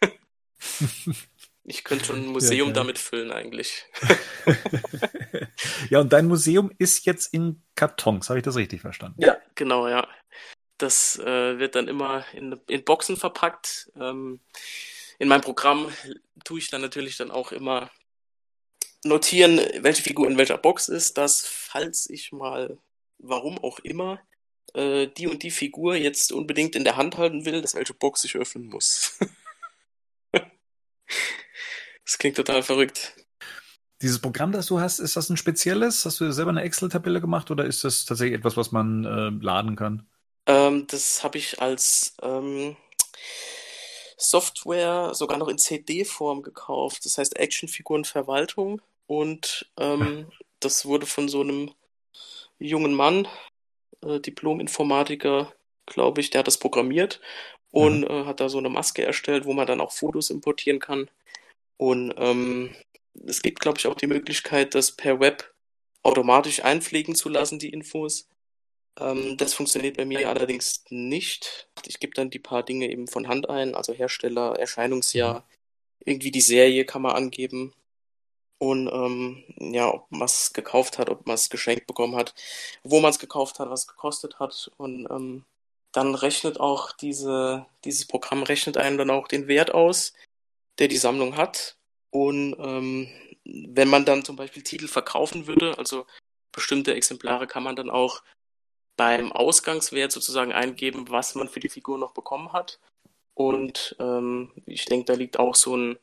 ich 1.62 1.84
könnte 1.84 2.06
schon 2.06 2.24
ein 2.24 2.32
Museum 2.32 2.68
ja, 2.70 2.74
damit 2.74 2.98
füllen 2.98 3.30
eigentlich. 3.30 3.84
ja, 5.90 6.00
und 6.00 6.12
dein 6.12 6.26
Museum 6.26 6.72
ist 6.78 7.06
jetzt 7.06 7.32
in 7.32 7.62
Kartons, 7.76 8.30
habe 8.30 8.40
ich 8.40 8.44
das 8.44 8.56
richtig 8.56 8.80
verstanden? 8.80 9.22
Ja, 9.22 9.36
genau, 9.54 9.86
ja. 9.86 10.08
Das 10.82 11.16
äh, 11.18 11.58
wird 11.60 11.76
dann 11.76 11.86
immer 11.86 12.24
in, 12.32 12.58
in 12.66 12.82
Boxen 12.82 13.16
verpackt. 13.16 13.92
Ähm, 13.94 14.40
in 15.20 15.28
meinem 15.28 15.42
Programm 15.42 15.92
tue 16.44 16.58
ich 16.58 16.70
dann 16.70 16.80
natürlich 16.80 17.16
dann 17.16 17.30
auch 17.30 17.52
immer 17.52 17.88
notieren, 19.04 19.60
welche 19.78 20.02
Figur 20.02 20.28
in 20.28 20.38
welcher 20.38 20.58
Box 20.58 20.88
ist, 20.88 21.18
dass 21.18 21.46
falls 21.46 22.10
ich 22.10 22.32
mal, 22.32 22.78
warum 23.18 23.58
auch 23.58 23.78
immer, 23.78 24.20
äh, 24.74 25.06
die 25.06 25.28
und 25.28 25.44
die 25.44 25.52
Figur 25.52 25.94
jetzt 25.94 26.32
unbedingt 26.32 26.74
in 26.74 26.82
der 26.82 26.96
Hand 26.96 27.16
halten 27.16 27.44
will, 27.44 27.62
dass 27.62 27.76
welche 27.76 27.94
Box 27.94 28.24
ich 28.24 28.34
öffnen 28.34 28.66
muss. 28.66 29.18
das 30.32 32.18
klingt 32.18 32.36
total 32.36 32.64
verrückt. 32.64 33.14
Dieses 34.00 34.18
Programm, 34.18 34.50
das 34.50 34.66
du 34.66 34.80
hast, 34.80 34.98
ist 34.98 35.14
das 35.14 35.30
ein 35.30 35.36
spezielles? 35.36 36.04
Hast 36.04 36.18
du 36.18 36.32
selber 36.32 36.50
eine 36.50 36.62
Excel-Tabelle 36.62 37.20
gemacht 37.20 37.52
oder 37.52 37.66
ist 37.66 37.84
das 37.84 38.04
tatsächlich 38.04 38.36
etwas, 38.36 38.56
was 38.56 38.72
man 38.72 39.04
äh, 39.04 39.30
laden 39.44 39.76
kann? 39.76 40.08
Ähm, 40.46 40.86
das 40.88 41.22
habe 41.22 41.38
ich 41.38 41.60
als 41.60 42.14
ähm, 42.22 42.76
Software 44.16 45.14
sogar 45.14 45.38
noch 45.38 45.48
in 45.48 45.58
CD-Form 45.58 46.42
gekauft. 46.42 47.04
Das 47.04 47.18
heißt 47.18 47.36
Actionfigurenverwaltung. 47.38 48.80
Und 49.06 49.70
ähm, 49.78 50.30
das 50.60 50.86
wurde 50.86 51.06
von 51.06 51.28
so 51.28 51.40
einem 51.40 51.70
jungen 52.58 52.94
Mann, 52.94 53.26
äh, 54.02 54.20
Diplom-Informatiker, 54.20 55.52
glaube 55.86 56.20
ich, 56.20 56.30
der 56.30 56.40
hat 56.40 56.46
das 56.46 56.58
programmiert 56.58 57.20
und 57.70 58.00
mhm. 58.00 58.06
äh, 58.06 58.24
hat 58.24 58.40
da 58.40 58.48
so 58.48 58.58
eine 58.58 58.68
Maske 58.68 59.02
erstellt, 59.04 59.44
wo 59.44 59.52
man 59.52 59.66
dann 59.66 59.80
auch 59.80 59.92
Fotos 59.92 60.30
importieren 60.30 60.78
kann. 60.78 61.10
Und 61.76 62.14
ähm, 62.16 62.74
es 63.26 63.42
gibt, 63.42 63.60
glaube 63.60 63.78
ich, 63.78 63.86
auch 63.86 63.94
die 63.94 64.06
Möglichkeit, 64.06 64.74
das 64.74 64.92
per 64.92 65.20
Web 65.20 65.52
automatisch 66.02 66.64
einpflegen 66.64 67.14
zu 67.14 67.28
lassen, 67.28 67.58
die 67.58 67.70
Infos. 67.70 68.28
Ähm, 68.98 69.36
das 69.36 69.54
funktioniert 69.54 69.96
bei 69.96 70.04
mir 70.04 70.28
allerdings 70.28 70.84
nicht. 70.90 71.68
Ich 71.86 72.00
gebe 72.00 72.14
dann 72.14 72.30
die 72.30 72.38
paar 72.38 72.62
Dinge 72.62 72.90
eben 72.90 73.06
von 73.06 73.28
Hand 73.28 73.48
ein, 73.48 73.74
also 73.74 73.92
Hersteller, 73.92 74.58
Erscheinungsjahr, 74.58 75.40
mhm. 75.40 75.44
irgendwie 76.04 76.30
die 76.30 76.40
Serie 76.40 76.84
kann 76.84 77.02
man 77.02 77.16
angeben. 77.16 77.72
Und 78.58 78.88
ähm, 78.92 79.42
ja, 79.58 79.92
ob 79.92 80.10
man 80.10 80.26
es 80.26 80.52
gekauft 80.52 80.98
hat, 80.98 81.10
ob 81.10 81.26
man 81.26 81.34
es 81.34 81.50
geschenkt 81.50 81.86
bekommen 81.88 82.14
hat, 82.14 82.34
wo 82.84 83.00
man 83.00 83.10
es 83.10 83.18
gekauft 83.18 83.58
hat, 83.58 83.68
was 83.70 83.80
es 83.80 83.88
gekostet 83.88 84.38
hat. 84.38 84.70
Und 84.76 85.08
ähm, 85.10 85.44
dann 85.90 86.14
rechnet 86.14 86.60
auch 86.60 86.92
diese, 86.92 87.66
dieses 87.84 88.06
Programm 88.06 88.44
rechnet 88.44 88.76
einem 88.76 88.98
dann 88.98 89.10
auch 89.10 89.26
den 89.26 89.48
Wert 89.48 89.72
aus, 89.74 90.12
der 90.78 90.88
die 90.88 90.96
Sammlung 90.96 91.36
hat. 91.36 91.76
Und 92.10 92.54
ähm, 92.58 93.08
wenn 93.44 93.88
man 93.88 94.04
dann 94.04 94.24
zum 94.24 94.36
Beispiel 94.36 94.62
Titel 94.62 94.86
verkaufen 94.86 95.46
würde, 95.46 95.76
also 95.78 96.06
bestimmte 96.52 96.94
Exemplare 96.94 97.46
kann 97.46 97.62
man 97.62 97.74
dann 97.74 97.90
auch 97.90 98.22
beim 99.02 99.32
Ausgangswert 99.32 100.12
sozusagen 100.12 100.52
eingeben, 100.52 101.06
was 101.08 101.34
man 101.34 101.48
für 101.48 101.58
die 101.58 101.68
Figur 101.68 101.98
noch 101.98 102.12
bekommen 102.12 102.52
hat. 102.52 102.78
Und 103.34 103.96
ähm, 103.98 104.52
ich 104.64 104.84
denke, 104.84 105.06
da 105.06 105.14
liegt 105.14 105.40
auch 105.40 105.56
so, 105.56 105.76
ein, 105.76 105.98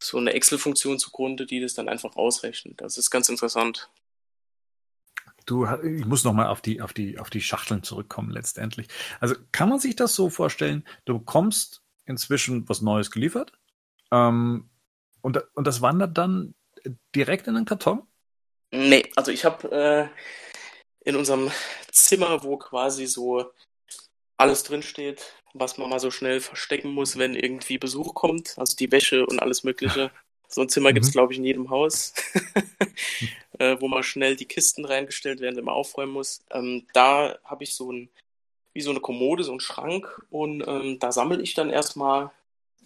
so 0.00 0.18
eine 0.18 0.32
Excel-Funktion 0.32 0.98
zugrunde, 0.98 1.46
die 1.46 1.60
das 1.60 1.74
dann 1.74 1.88
einfach 1.88 2.16
ausrechnet. 2.16 2.80
Das 2.80 2.98
ist 2.98 3.12
ganz 3.12 3.28
interessant. 3.28 3.88
Du, 5.46 5.64
ich 5.64 6.06
muss 6.06 6.24
nochmal 6.24 6.48
auf 6.48 6.60
die, 6.60 6.80
auf 6.80 6.92
die, 6.92 7.20
auf 7.20 7.30
die 7.30 7.40
Schachteln 7.40 7.84
zurückkommen 7.84 8.32
letztendlich. 8.32 8.88
Also 9.20 9.36
kann 9.52 9.68
man 9.68 9.78
sich 9.78 9.94
das 9.94 10.16
so 10.16 10.28
vorstellen, 10.28 10.82
du 11.04 11.20
bekommst 11.20 11.82
inzwischen 12.04 12.68
was 12.68 12.80
Neues 12.80 13.12
geliefert 13.12 13.52
ähm, 14.10 14.68
und, 15.20 15.38
und 15.54 15.66
das 15.68 15.82
wandert 15.82 16.18
dann 16.18 16.56
direkt 17.14 17.46
in 17.46 17.54
den 17.54 17.64
Karton? 17.64 18.02
Nee, 18.72 19.08
also 19.14 19.30
ich 19.30 19.44
habe 19.44 19.70
äh, 19.70 20.08
in 21.04 21.16
unserem 21.16 21.50
Zimmer, 22.04 22.42
wo 22.44 22.56
quasi 22.56 23.06
so 23.06 23.50
alles 24.36 24.62
drinsteht, 24.62 25.34
was 25.54 25.78
man 25.78 25.88
mal 25.88 26.00
so 26.00 26.10
schnell 26.10 26.40
verstecken 26.40 26.90
muss, 26.90 27.18
wenn 27.18 27.34
irgendwie 27.34 27.78
Besuch 27.78 28.14
kommt, 28.14 28.58
also 28.58 28.76
die 28.76 28.90
Wäsche 28.90 29.26
und 29.26 29.40
alles 29.40 29.64
Mögliche. 29.64 30.10
So 30.48 30.60
ein 30.60 30.68
Zimmer 30.68 30.90
mhm. 30.90 30.94
gibt 30.94 31.06
es, 31.06 31.12
glaube 31.12 31.32
ich, 31.32 31.38
in 31.38 31.44
jedem 31.44 31.70
Haus, 31.70 32.14
äh, 33.58 33.76
wo 33.80 33.88
mal 33.88 34.02
schnell 34.02 34.36
die 34.36 34.44
Kisten 34.46 34.84
reingestellt 34.84 35.40
werden, 35.40 35.56
wenn 35.56 35.64
man 35.64 35.74
aufräumen 35.74 36.12
muss. 36.12 36.44
Ähm, 36.50 36.86
da 36.92 37.38
habe 37.44 37.64
ich 37.64 37.74
so 37.74 37.92
ein, 37.92 38.08
wie 38.72 38.82
so 38.82 38.90
eine 38.90 39.00
Kommode, 39.00 39.44
so 39.44 39.52
einen 39.52 39.60
Schrank 39.60 40.22
und 40.30 40.66
ähm, 40.66 40.98
da 40.98 41.12
sammle 41.12 41.40
ich 41.40 41.54
dann 41.54 41.70
erstmal, 41.70 42.30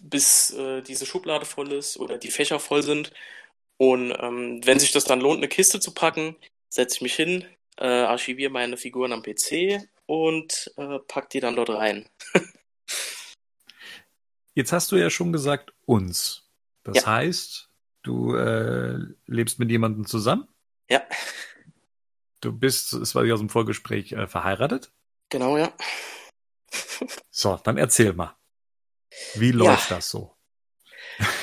bis 0.01 0.51
äh, 0.51 0.81
diese 0.81 1.05
Schublade 1.05 1.45
voll 1.45 1.73
ist 1.73 1.97
oder 1.97 2.17
die 2.17 2.31
Fächer 2.31 2.59
voll 2.59 2.83
sind. 2.83 3.11
Und 3.77 4.13
ähm, 4.19 4.65
wenn 4.65 4.79
sich 4.79 4.91
das 4.91 5.03
dann 5.03 5.19
lohnt, 5.19 5.37
eine 5.37 5.47
Kiste 5.47 5.79
zu 5.79 5.93
packen, 5.93 6.35
setze 6.69 6.95
ich 6.95 7.01
mich 7.01 7.15
hin, 7.15 7.45
äh, 7.79 7.87
archiviere 7.87 8.51
meine 8.51 8.77
Figuren 8.77 9.13
am 9.13 9.23
PC 9.23 9.87
und 10.05 10.71
äh, 10.77 10.99
pack 11.07 11.29
die 11.29 11.39
dann 11.39 11.55
dort 11.55 11.69
rein. 11.69 12.07
Jetzt 14.53 14.73
hast 14.73 14.91
du 14.91 14.97
ja 14.97 15.09
schon 15.09 15.31
gesagt 15.31 15.73
uns. 15.85 16.43
Das 16.83 16.97
ja. 16.97 17.05
heißt, 17.05 17.69
du 18.03 18.35
äh, 18.35 18.97
lebst 19.25 19.59
mit 19.59 19.71
jemandem 19.71 20.05
zusammen? 20.05 20.47
Ja. 20.89 21.01
Du 22.41 22.51
bist, 22.51 22.93
es 22.93 23.15
war 23.15 23.23
ja 23.23 23.33
aus 23.33 23.39
dem 23.39 23.49
Vorgespräch, 23.49 24.11
äh, 24.11 24.27
verheiratet? 24.27 24.91
Genau, 25.29 25.57
ja. 25.57 25.71
so, 27.29 27.59
dann 27.63 27.77
erzähl 27.77 28.13
mal. 28.13 28.35
Wie 29.35 29.51
läuft 29.51 29.89
ja. 29.89 29.97
das 29.97 30.09
so? 30.09 30.35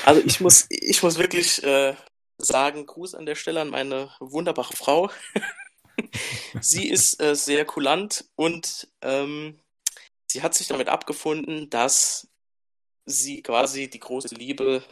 Also 0.05 0.21
ich 0.25 0.39
muss, 0.41 0.67
ich 0.69 1.01
muss 1.01 1.17
wirklich 1.17 1.63
äh, 1.63 1.95
sagen, 2.37 2.85
Gruß 2.85 3.15
an 3.15 3.25
der 3.25 3.35
Stelle 3.35 3.61
an 3.61 3.69
meine 3.69 4.11
wunderbare 4.19 4.73
Frau. 4.73 5.09
sie 6.61 6.89
ist 6.89 7.21
äh, 7.21 7.35
sehr 7.35 7.65
kulant 7.65 8.25
und 8.35 8.87
ähm, 9.01 9.59
sie 10.27 10.41
hat 10.41 10.53
sich 10.53 10.67
damit 10.67 10.89
abgefunden, 10.89 11.69
dass 11.69 12.27
sie 13.05 13.41
quasi 13.41 13.89
die 13.89 13.99
große 13.99 14.35
Liebe 14.35 14.83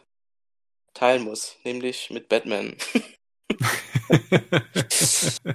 teilen 0.93 1.23
muss, 1.23 1.57
nämlich 1.63 2.09
mit 2.09 2.29
Batman. 2.29 2.77
ja, 5.43 5.53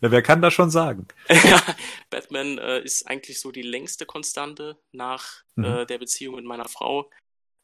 wer 0.00 0.22
kann 0.22 0.42
das 0.42 0.54
schon 0.54 0.70
sagen? 0.70 1.08
ja, 1.28 1.62
Batman 2.10 2.58
äh, 2.58 2.80
ist 2.82 3.08
eigentlich 3.08 3.40
so 3.40 3.50
die 3.50 3.62
längste 3.62 4.06
Konstante 4.06 4.78
nach 4.92 5.42
mhm. 5.56 5.64
äh, 5.64 5.86
der 5.86 5.98
Beziehung 5.98 6.36
mit 6.36 6.44
meiner 6.44 6.68
Frau, 6.68 7.10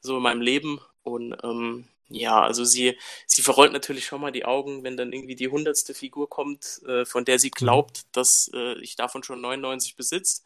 so 0.00 0.16
in 0.16 0.22
meinem 0.22 0.40
Leben. 0.40 0.80
Und 1.02 1.36
ähm, 1.42 1.86
ja, 2.10 2.40
also 2.40 2.64
sie, 2.64 2.98
sie 3.26 3.42
verrollt 3.42 3.72
natürlich 3.72 4.06
schon 4.06 4.20
mal 4.20 4.32
die 4.32 4.44
Augen, 4.44 4.82
wenn 4.82 4.96
dann 4.96 5.12
irgendwie 5.12 5.36
die 5.36 5.48
hundertste 5.48 5.94
Figur 5.94 6.28
kommt, 6.28 6.80
äh, 6.86 7.04
von 7.04 7.24
der 7.24 7.38
sie 7.38 7.48
mhm. 7.48 7.58
glaubt, 7.58 8.02
dass 8.12 8.50
äh, 8.54 8.78
ich 8.80 8.96
davon 8.96 9.22
schon 9.22 9.40
99 9.40 9.96
besitze. 9.96 10.42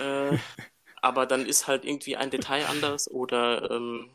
Äh, 0.00 0.38
aber 1.02 1.26
dann 1.26 1.46
ist 1.46 1.66
halt 1.66 1.84
irgendwie 1.84 2.16
ein 2.16 2.30
Detail 2.30 2.66
anders 2.66 3.10
oder 3.10 3.70
ähm, 3.70 4.10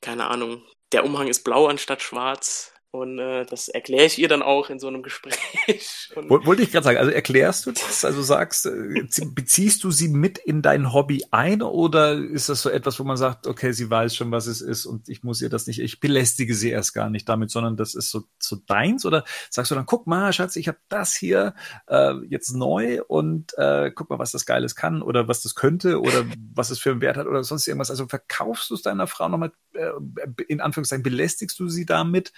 keine 0.00 0.26
Ahnung, 0.26 0.62
der 0.92 1.04
Umhang 1.04 1.28
ist 1.28 1.44
blau 1.44 1.66
anstatt 1.66 2.02
schwarz. 2.02 2.73
Und 2.94 3.18
äh, 3.18 3.44
das 3.44 3.66
erkläre 3.66 4.04
ich 4.04 4.20
ihr 4.20 4.28
dann 4.28 4.40
auch 4.40 4.70
in 4.70 4.78
so 4.78 4.86
einem 4.86 5.02
Gespräch. 5.02 6.12
Und 6.14 6.30
Wollte 6.30 6.62
ich 6.62 6.70
gerade 6.70 6.84
sagen, 6.84 6.98
also 6.98 7.10
erklärst 7.10 7.66
du 7.66 7.72
das? 7.72 8.04
Also 8.04 8.22
sagst, 8.22 8.66
äh, 8.66 9.02
beziehst 9.34 9.82
du 9.82 9.90
sie 9.90 10.06
mit 10.06 10.38
in 10.38 10.62
dein 10.62 10.92
Hobby 10.92 11.24
ein 11.32 11.60
oder 11.60 12.14
ist 12.14 12.50
das 12.50 12.62
so 12.62 12.70
etwas, 12.70 13.00
wo 13.00 13.02
man 13.02 13.16
sagt, 13.16 13.48
okay, 13.48 13.72
sie 13.72 13.90
weiß 13.90 14.14
schon, 14.14 14.30
was 14.30 14.46
es 14.46 14.60
ist 14.60 14.86
und 14.86 15.08
ich 15.08 15.24
muss 15.24 15.42
ihr 15.42 15.48
das 15.48 15.66
nicht, 15.66 15.80
ich 15.80 15.98
belästige 15.98 16.54
sie 16.54 16.70
erst 16.70 16.94
gar 16.94 17.10
nicht 17.10 17.28
damit, 17.28 17.50
sondern 17.50 17.76
das 17.76 17.96
ist 17.96 18.12
so, 18.12 18.26
so 18.38 18.54
deins? 18.64 19.04
Oder 19.04 19.24
sagst 19.50 19.72
du 19.72 19.74
dann, 19.74 19.86
guck 19.86 20.06
mal, 20.06 20.32
Schatz, 20.32 20.54
ich 20.54 20.68
habe 20.68 20.78
das 20.88 21.16
hier 21.16 21.56
äh, 21.88 22.14
jetzt 22.28 22.54
neu 22.54 23.02
und 23.08 23.58
äh, 23.58 23.90
guck 23.92 24.08
mal, 24.08 24.20
was 24.20 24.30
das 24.30 24.46
Geiles 24.46 24.76
kann 24.76 25.02
oder 25.02 25.26
was 25.26 25.42
das 25.42 25.56
könnte 25.56 26.00
oder 26.00 26.26
was 26.54 26.70
es 26.70 26.78
für 26.78 26.92
einen 26.92 27.00
Wert 27.00 27.16
hat 27.16 27.26
oder 27.26 27.42
sonst 27.42 27.66
irgendwas. 27.66 27.90
Also 27.90 28.06
verkaufst 28.06 28.70
du 28.70 28.74
es 28.74 28.82
deiner 28.82 29.08
Frau 29.08 29.28
nochmal, 29.28 29.50
äh, 29.72 29.90
in 30.46 30.60
Anführungszeichen, 30.60 31.02
belästigst 31.02 31.58
du 31.58 31.68
sie 31.68 31.86
damit? 31.86 32.32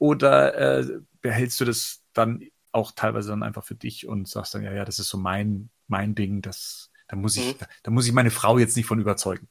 Oder 0.00 0.54
äh, 0.80 1.00
behältst 1.20 1.60
du 1.60 1.66
das 1.66 2.02
dann 2.14 2.48
auch 2.72 2.92
teilweise 2.92 3.28
dann 3.28 3.42
einfach 3.42 3.64
für 3.64 3.74
dich 3.74 4.08
und 4.08 4.26
sagst 4.26 4.54
dann, 4.54 4.62
ja, 4.62 4.72
ja, 4.72 4.84
das 4.84 4.98
ist 4.98 5.08
so 5.08 5.18
mein, 5.18 5.68
mein 5.88 6.14
Ding, 6.14 6.40
das, 6.40 6.90
da 7.06 7.16
muss 7.16 7.36
ich, 7.36 7.54
mhm. 7.54 7.58
da, 7.58 7.66
da 7.82 7.90
muss 7.90 8.06
ich 8.06 8.12
meine 8.12 8.30
Frau 8.30 8.58
jetzt 8.58 8.76
nicht 8.76 8.86
von 8.86 8.98
überzeugen. 8.98 9.48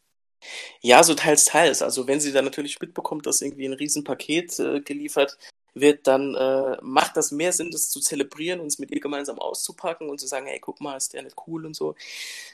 Ja, 0.82 1.04
so 1.04 1.14
teils, 1.14 1.46
teils. 1.46 1.84
Also 1.84 2.08
wenn 2.08 2.20
sie 2.20 2.32
dann 2.32 2.46
natürlich 2.46 2.80
mitbekommt, 2.80 3.28
dass 3.28 3.42
irgendwie 3.42 3.66
ein 3.66 3.74
Riesenpaket 3.74 4.60
äh, 4.60 4.82
geliefert 4.82 5.38
wird, 5.76 6.08
dann 6.08 6.34
äh, 6.34 6.78
macht 6.82 7.16
das 7.16 7.32
mehr 7.32 7.54
Sinn, 7.54 7.70
das 7.70 7.92
zu 7.92 8.00
zelebrieren 8.00 8.60
und 8.60 8.68
es 8.68 8.80
mit 8.80 8.90
ihr 8.90 9.02
gemeinsam 9.02 9.38
auszupacken 9.38 10.10
und 10.10 10.20
zu 10.20 10.26
sagen, 10.26 10.48
hey, 10.48 10.60
guck 10.60 10.82
mal, 10.82 10.98
ist 10.98 11.14
der 11.14 11.22
nicht 11.22 11.36
cool 11.46 11.68
und 11.68 11.76
so, 11.76 11.94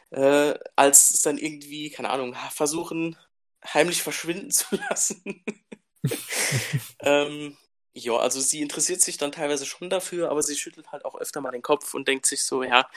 äh, 0.09 0.53
als 0.75 1.11
es 1.11 1.21
dann 1.21 1.37
irgendwie, 1.37 1.91
keine 1.91 2.09
Ahnung, 2.09 2.35
versuchen, 2.51 3.15
heimlich 3.65 4.03
verschwinden 4.03 4.51
zu 4.51 4.75
lassen. 4.75 5.45
ähm, 6.99 7.55
ja, 7.97 8.17
also 8.17 8.41
sie 8.41 8.61
interessiert 8.61 9.01
sich 9.01 9.17
dann 9.17 9.31
teilweise 9.31 9.65
schon 9.65 9.89
dafür, 9.89 10.29
aber 10.29 10.43
sie 10.43 10.55
schüttelt 10.55 10.91
halt 10.91 11.05
auch 11.05 11.15
öfter 11.15 11.39
mal 11.39 11.51
den 11.51 11.61
Kopf 11.61 11.93
und 11.93 12.07
denkt 12.09 12.25
sich 12.25 12.43
so, 12.43 12.61
ja, 12.61 12.89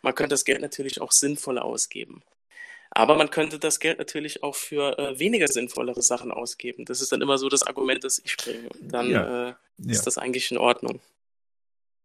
man 0.00 0.14
könnte 0.14 0.30
das 0.30 0.44
Geld 0.44 0.62
natürlich 0.62 1.00
auch 1.00 1.10
sinnvoller 1.10 1.64
ausgeben. 1.64 2.22
Aber 2.90 3.16
man 3.16 3.30
könnte 3.30 3.58
das 3.58 3.80
Geld 3.80 3.98
natürlich 3.98 4.44
auch 4.44 4.54
für 4.54 4.96
äh, 4.96 5.18
weniger 5.18 5.48
sinnvollere 5.48 6.02
Sachen 6.02 6.30
ausgeben. 6.30 6.84
Das 6.84 7.00
ist 7.00 7.10
dann 7.10 7.20
immer 7.20 7.36
so 7.36 7.48
das 7.48 7.64
Argument, 7.64 8.04
das 8.04 8.22
ich 8.24 8.36
bringe. 8.36 8.68
Und 8.68 8.88
dann 8.90 9.10
ja. 9.10 9.48
äh, 9.48 9.54
ist 9.84 9.98
ja. 9.98 10.04
das 10.04 10.18
eigentlich 10.18 10.52
in 10.52 10.58
Ordnung. 10.58 11.00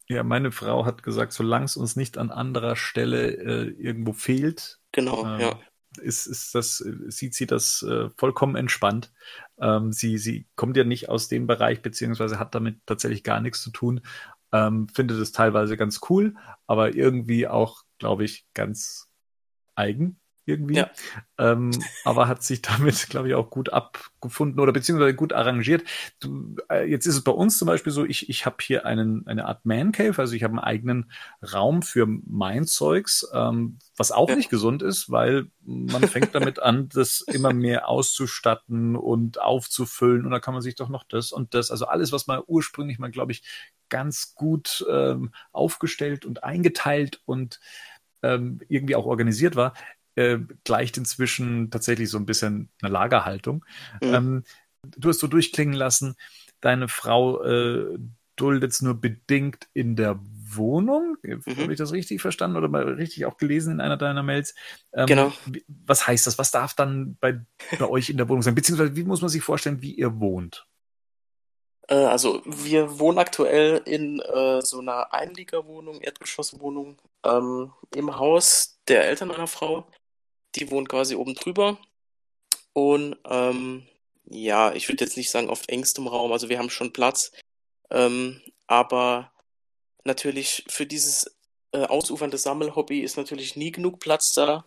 Ja, 0.07 0.23
meine 0.23 0.51
Frau 0.51 0.85
hat 0.85 1.03
gesagt, 1.03 1.33
solange 1.33 1.65
es 1.65 1.77
uns 1.77 1.95
nicht 1.95 2.17
an 2.17 2.31
anderer 2.31 2.75
Stelle 2.75 3.27
äh, 3.27 3.69
irgendwo 3.79 4.13
fehlt, 4.13 4.79
genau, 4.91 5.23
ähm, 5.23 5.39
ja 5.39 5.59
ist, 5.99 6.25
ist 6.25 6.55
das, 6.55 6.77
sieht 6.77 7.35
sie 7.35 7.45
das 7.45 7.83
äh, 7.83 8.09
vollkommen 8.17 8.55
entspannt. 8.55 9.11
Ähm, 9.59 9.91
sie, 9.91 10.17
sie 10.17 10.47
kommt 10.55 10.77
ja 10.77 10.83
nicht 10.83 11.09
aus 11.09 11.27
dem 11.27 11.47
Bereich, 11.47 11.81
beziehungsweise 11.81 12.39
hat 12.39 12.55
damit 12.55 12.79
tatsächlich 12.85 13.23
gar 13.23 13.41
nichts 13.41 13.61
zu 13.61 13.71
tun. 13.71 14.01
Ähm, 14.51 14.87
findet 14.89 15.19
es 15.19 15.31
teilweise 15.31 15.77
ganz 15.77 15.99
cool, 16.09 16.35
aber 16.65 16.95
irgendwie 16.95 17.47
auch, 17.47 17.83
glaube 17.99 18.23
ich, 18.25 18.47
ganz 18.53 19.09
eigen 19.75 20.19
irgendwie. 20.49 20.77
Ja. 20.77 20.89
Ähm, 21.37 21.71
aber 22.03 22.27
hat 22.27 22.43
sich 22.43 22.61
damit, 22.61 23.07
glaube 23.09 23.29
ich, 23.29 23.35
auch 23.35 23.49
gut 23.49 23.71
abgefunden 23.71 24.59
oder 24.59 24.73
beziehungsweise 24.73 25.13
gut 25.13 25.31
arrangiert. 25.31 25.83
Du, 26.19 26.55
äh, 26.69 26.89
jetzt 26.89 27.05
ist 27.05 27.15
es 27.15 27.23
bei 27.23 27.31
uns 27.31 27.57
zum 27.57 27.67
Beispiel 27.67 27.93
so, 27.93 28.03
ich, 28.05 28.29
ich 28.29 28.45
habe 28.45 28.57
hier 28.61 28.85
einen, 28.85 29.25
eine 29.27 29.45
Art 29.45 29.65
Man 29.65 29.91
Cave, 29.91 30.17
also 30.17 30.33
ich 30.33 30.43
habe 30.43 30.53
einen 30.53 30.59
eigenen 30.59 31.11
Raum 31.53 31.81
für 31.81 32.07
mein 32.07 32.65
Zeugs, 32.65 33.29
ähm, 33.33 33.77
was 33.95 34.11
auch 34.11 34.29
ja. 34.29 34.35
nicht 34.35 34.49
gesund 34.49 34.81
ist, 34.81 35.11
weil 35.11 35.47
man 35.61 36.07
fängt 36.07 36.33
damit 36.33 36.59
an, 36.59 36.89
das 36.93 37.21
immer 37.21 37.53
mehr 37.53 37.87
auszustatten 37.87 38.95
und 38.95 39.39
aufzufüllen 39.39 40.25
und 40.25 40.31
da 40.31 40.39
kann 40.39 40.53
man 40.53 40.63
sich 40.63 40.75
doch 40.75 40.89
noch 40.89 41.03
das 41.03 41.31
und 41.31 41.53
das, 41.53 41.71
also 41.71 41.85
alles, 41.85 42.11
was 42.11 42.27
man 42.27 42.41
ursprünglich 42.47 42.99
mal, 42.99 43.11
glaube 43.11 43.31
ich, 43.31 43.43
ganz 43.89 44.33
gut 44.35 44.85
ähm, 44.89 45.31
aufgestellt 45.51 46.25
und 46.25 46.43
eingeteilt 46.43 47.21
und 47.25 47.59
ähm, 48.23 48.59
irgendwie 48.67 48.95
auch 48.95 49.05
organisiert 49.05 49.55
war, 49.55 49.73
äh, 50.15 50.39
gleicht 50.63 50.97
inzwischen 50.97 51.71
tatsächlich 51.71 52.09
so 52.09 52.17
ein 52.17 52.25
bisschen 52.25 52.69
eine 52.81 52.91
Lagerhaltung. 52.91 53.65
Mhm. 54.01 54.13
Ähm, 54.13 54.43
du 54.97 55.09
hast 55.09 55.19
so 55.19 55.27
durchklingen 55.27 55.73
lassen, 55.73 56.15
deine 56.61 56.87
Frau 56.87 57.43
äh, 57.43 57.97
duldet 58.35 58.71
es 58.71 58.81
nur 58.81 58.95
bedingt 58.95 59.67
in 59.73 59.95
der 59.95 60.19
Wohnung. 60.21 61.17
Mhm. 61.21 61.43
Habe 61.57 61.73
ich 61.73 61.77
das 61.77 61.91
richtig 61.91 62.21
verstanden 62.21 62.57
oder 62.57 62.69
mal 62.69 62.83
richtig 62.83 63.25
auch 63.25 63.37
gelesen 63.37 63.73
in 63.73 63.81
einer 63.81 63.97
deiner 63.97 64.23
Mails? 64.23 64.55
Ähm, 64.93 65.07
genau. 65.07 65.33
Was 65.67 66.07
heißt 66.07 66.25
das? 66.25 66.37
Was 66.37 66.51
darf 66.51 66.73
dann 66.73 67.17
bei, 67.19 67.39
bei 67.77 67.87
euch 67.87 68.09
in 68.09 68.17
der 68.17 68.29
Wohnung 68.29 68.41
sein? 68.41 68.55
Beziehungsweise 68.55 68.95
wie 68.95 69.03
muss 69.03 69.21
man 69.21 69.29
sich 69.29 69.43
vorstellen, 69.43 69.81
wie 69.81 69.93
ihr 69.93 70.19
wohnt? 70.19 70.65
Äh, 71.87 71.95
also 71.95 72.41
wir 72.45 72.99
wohnen 72.99 73.17
aktuell 73.17 73.81
in 73.85 74.19
äh, 74.19 74.61
so 74.61 74.79
einer 74.79 75.13
Einliegerwohnung, 75.13 76.01
Erdgeschosswohnung 76.01 76.97
ähm, 77.25 77.73
im 77.93 78.17
Haus 78.17 78.79
der 78.87 79.05
Eltern 79.05 79.27
meiner 79.27 79.47
Frau. 79.47 79.87
Die 80.59 80.69
wohnt 80.71 80.89
quasi 80.89 81.15
oben 81.15 81.35
drüber. 81.35 81.77
Und 82.73 83.17
ähm, 83.25 83.87
ja, 84.25 84.73
ich 84.73 84.87
würde 84.89 85.03
jetzt 85.03 85.17
nicht 85.17 85.31
sagen 85.31 85.49
auf 85.49 85.63
engstem 85.67 86.07
Raum, 86.07 86.31
also 86.31 86.49
wir 86.49 86.59
haben 86.59 86.69
schon 86.69 86.93
Platz. 86.93 87.31
Ähm, 87.89 88.41
aber 88.67 89.31
natürlich 90.03 90.65
für 90.67 90.85
dieses 90.85 91.35
äh, 91.71 91.85
ausufernde 91.85 92.37
Sammelhobby 92.37 93.01
ist 93.01 93.17
natürlich 93.17 93.55
nie 93.55 93.71
genug 93.71 93.99
Platz 93.99 94.33
da. 94.33 94.65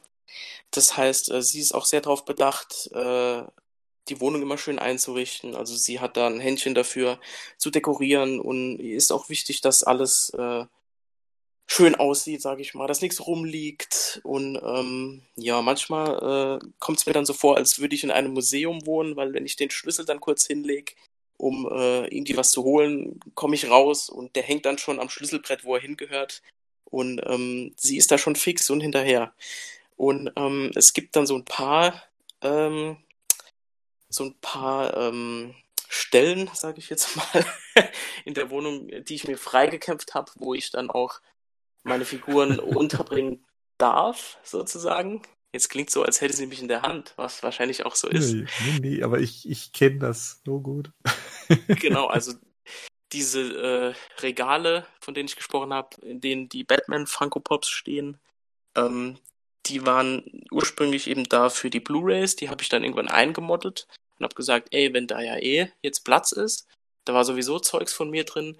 Das 0.70 0.96
heißt, 0.96 1.30
äh, 1.30 1.42
sie 1.42 1.60
ist 1.60 1.74
auch 1.74 1.84
sehr 1.84 2.00
darauf 2.00 2.24
bedacht, 2.24 2.90
äh, 2.92 3.42
die 4.08 4.20
Wohnung 4.20 4.42
immer 4.42 4.58
schön 4.58 4.78
einzurichten. 4.78 5.54
Also 5.54 5.76
sie 5.76 6.00
hat 6.00 6.16
da 6.16 6.26
ein 6.26 6.40
Händchen 6.40 6.74
dafür 6.74 7.20
zu 7.58 7.70
dekorieren 7.70 8.40
und 8.40 8.80
ist 8.80 9.12
auch 9.12 9.28
wichtig, 9.28 9.60
dass 9.60 9.84
alles 9.84 10.30
äh, 10.30 10.64
schön 11.66 11.94
aussieht, 11.94 12.42
sage 12.42 12.62
ich 12.62 12.74
mal, 12.74 12.86
dass 12.86 13.00
nichts 13.00 13.26
rumliegt. 13.26 14.20
Und 14.24 14.56
ähm, 14.62 15.22
ja, 15.36 15.62
manchmal 15.62 16.60
äh, 16.60 16.66
kommt 16.78 16.98
es 16.98 17.06
mir 17.06 17.12
dann 17.12 17.26
so 17.26 17.32
vor, 17.32 17.56
als 17.56 17.78
würde 17.78 17.94
ich 17.94 18.04
in 18.04 18.10
einem 18.10 18.32
Museum 18.32 18.84
wohnen, 18.86 19.16
weil 19.16 19.32
wenn 19.32 19.46
ich 19.46 19.56
den 19.56 19.70
Schlüssel 19.70 20.04
dann 20.04 20.20
kurz 20.20 20.46
hinlege, 20.46 20.92
um 21.36 21.68
äh, 21.72 22.06
irgendwie 22.06 22.36
was 22.36 22.50
zu 22.50 22.62
holen, 22.62 23.18
komme 23.34 23.54
ich 23.54 23.68
raus 23.68 24.08
und 24.08 24.36
der 24.36 24.42
hängt 24.42 24.66
dann 24.66 24.78
schon 24.78 25.00
am 25.00 25.08
Schlüsselbrett, 25.08 25.64
wo 25.64 25.74
er 25.74 25.80
hingehört. 25.80 26.42
Und 26.84 27.22
ähm, 27.24 27.74
sie 27.76 27.96
ist 27.96 28.10
da 28.10 28.18
schon 28.18 28.36
fix 28.36 28.68
und 28.68 28.80
hinterher. 28.80 29.32
Und 29.96 30.30
ähm, 30.36 30.70
es 30.74 30.92
gibt 30.92 31.16
dann 31.16 31.26
so 31.26 31.36
ein 31.36 31.44
paar, 31.44 32.02
ähm, 32.42 32.98
so 34.08 34.24
ein 34.24 34.34
paar 34.40 34.96
ähm, 34.96 35.54
Stellen, 35.88 36.50
sage 36.54 36.78
ich 36.78 36.90
jetzt 36.90 37.16
mal, 37.16 37.46
in 38.24 38.34
der 38.34 38.50
Wohnung, 38.50 38.88
die 38.88 39.14
ich 39.14 39.26
mir 39.26 39.38
freigekämpft 39.38 40.14
habe, 40.14 40.30
wo 40.36 40.54
ich 40.54 40.70
dann 40.70 40.90
auch 40.90 41.20
meine 41.82 42.04
Figuren 42.04 42.58
unterbringen 42.58 43.44
darf, 43.78 44.38
sozusagen. 44.42 45.22
Jetzt 45.52 45.68
klingt 45.68 45.90
so, 45.90 46.02
als 46.02 46.20
hätte 46.20 46.34
sie 46.34 46.46
mich 46.46 46.62
in 46.62 46.68
der 46.68 46.82
Hand, 46.82 47.12
was 47.16 47.42
wahrscheinlich 47.42 47.84
auch 47.84 47.94
so 47.94 48.08
ist. 48.08 48.32
Nee, 48.32 48.46
nee, 48.64 48.78
nee 48.80 49.02
aber 49.02 49.20
ich, 49.20 49.48
ich 49.48 49.72
kenne 49.72 49.98
das 49.98 50.40
so 50.46 50.60
gut. 50.60 50.90
genau, 51.68 52.06
also 52.06 52.32
diese 53.12 53.40
äh, 53.40 54.20
Regale, 54.22 54.86
von 55.00 55.12
denen 55.14 55.28
ich 55.28 55.36
gesprochen 55.36 55.74
habe, 55.74 56.00
in 56.00 56.20
denen 56.20 56.48
die 56.48 56.64
Batman 56.64 57.06
Funko 57.06 57.40
Pops 57.40 57.68
stehen, 57.68 58.18
ähm, 58.74 59.18
die 59.66 59.86
waren 59.86 60.44
ursprünglich 60.50 61.08
eben 61.08 61.24
da 61.24 61.50
für 61.50 61.70
die 61.70 61.80
Blu-rays, 61.80 62.36
die 62.36 62.48
habe 62.48 62.62
ich 62.62 62.68
dann 62.68 62.82
irgendwann 62.82 63.08
eingemoddet 63.08 63.86
und 64.18 64.24
habe 64.24 64.34
gesagt, 64.34 64.68
ey, 64.72 64.92
wenn 64.92 65.06
da 65.06 65.20
ja 65.20 65.36
eh 65.36 65.70
jetzt 65.82 66.04
Platz 66.04 66.32
ist, 66.32 66.66
da 67.04 67.14
war 67.14 67.24
sowieso 67.24 67.58
Zeugs 67.58 67.92
von 67.92 68.10
mir 68.10 68.24
drin, 68.24 68.56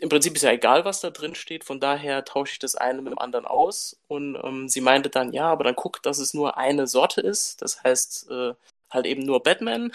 im 0.00 0.08
Prinzip 0.08 0.34
ist 0.34 0.42
ja 0.42 0.52
egal, 0.52 0.84
was 0.84 1.00
da 1.00 1.10
drin 1.10 1.34
steht, 1.34 1.64
von 1.64 1.78
daher 1.80 2.24
tausche 2.24 2.52
ich 2.52 2.58
das 2.58 2.74
eine 2.74 3.02
mit 3.02 3.12
dem 3.12 3.18
anderen 3.18 3.44
aus. 3.44 4.00
Und 4.08 4.36
ähm, 4.42 4.68
sie 4.68 4.80
meinte 4.80 5.10
dann, 5.10 5.32
ja, 5.32 5.50
aber 5.50 5.64
dann 5.64 5.76
guck, 5.76 6.02
dass 6.02 6.18
es 6.18 6.34
nur 6.34 6.56
eine 6.56 6.86
Sorte 6.86 7.20
ist. 7.20 7.62
Das 7.62 7.82
heißt 7.82 8.30
äh, 8.30 8.54
halt 8.90 9.06
eben 9.06 9.22
nur 9.24 9.42
Batman. 9.42 9.92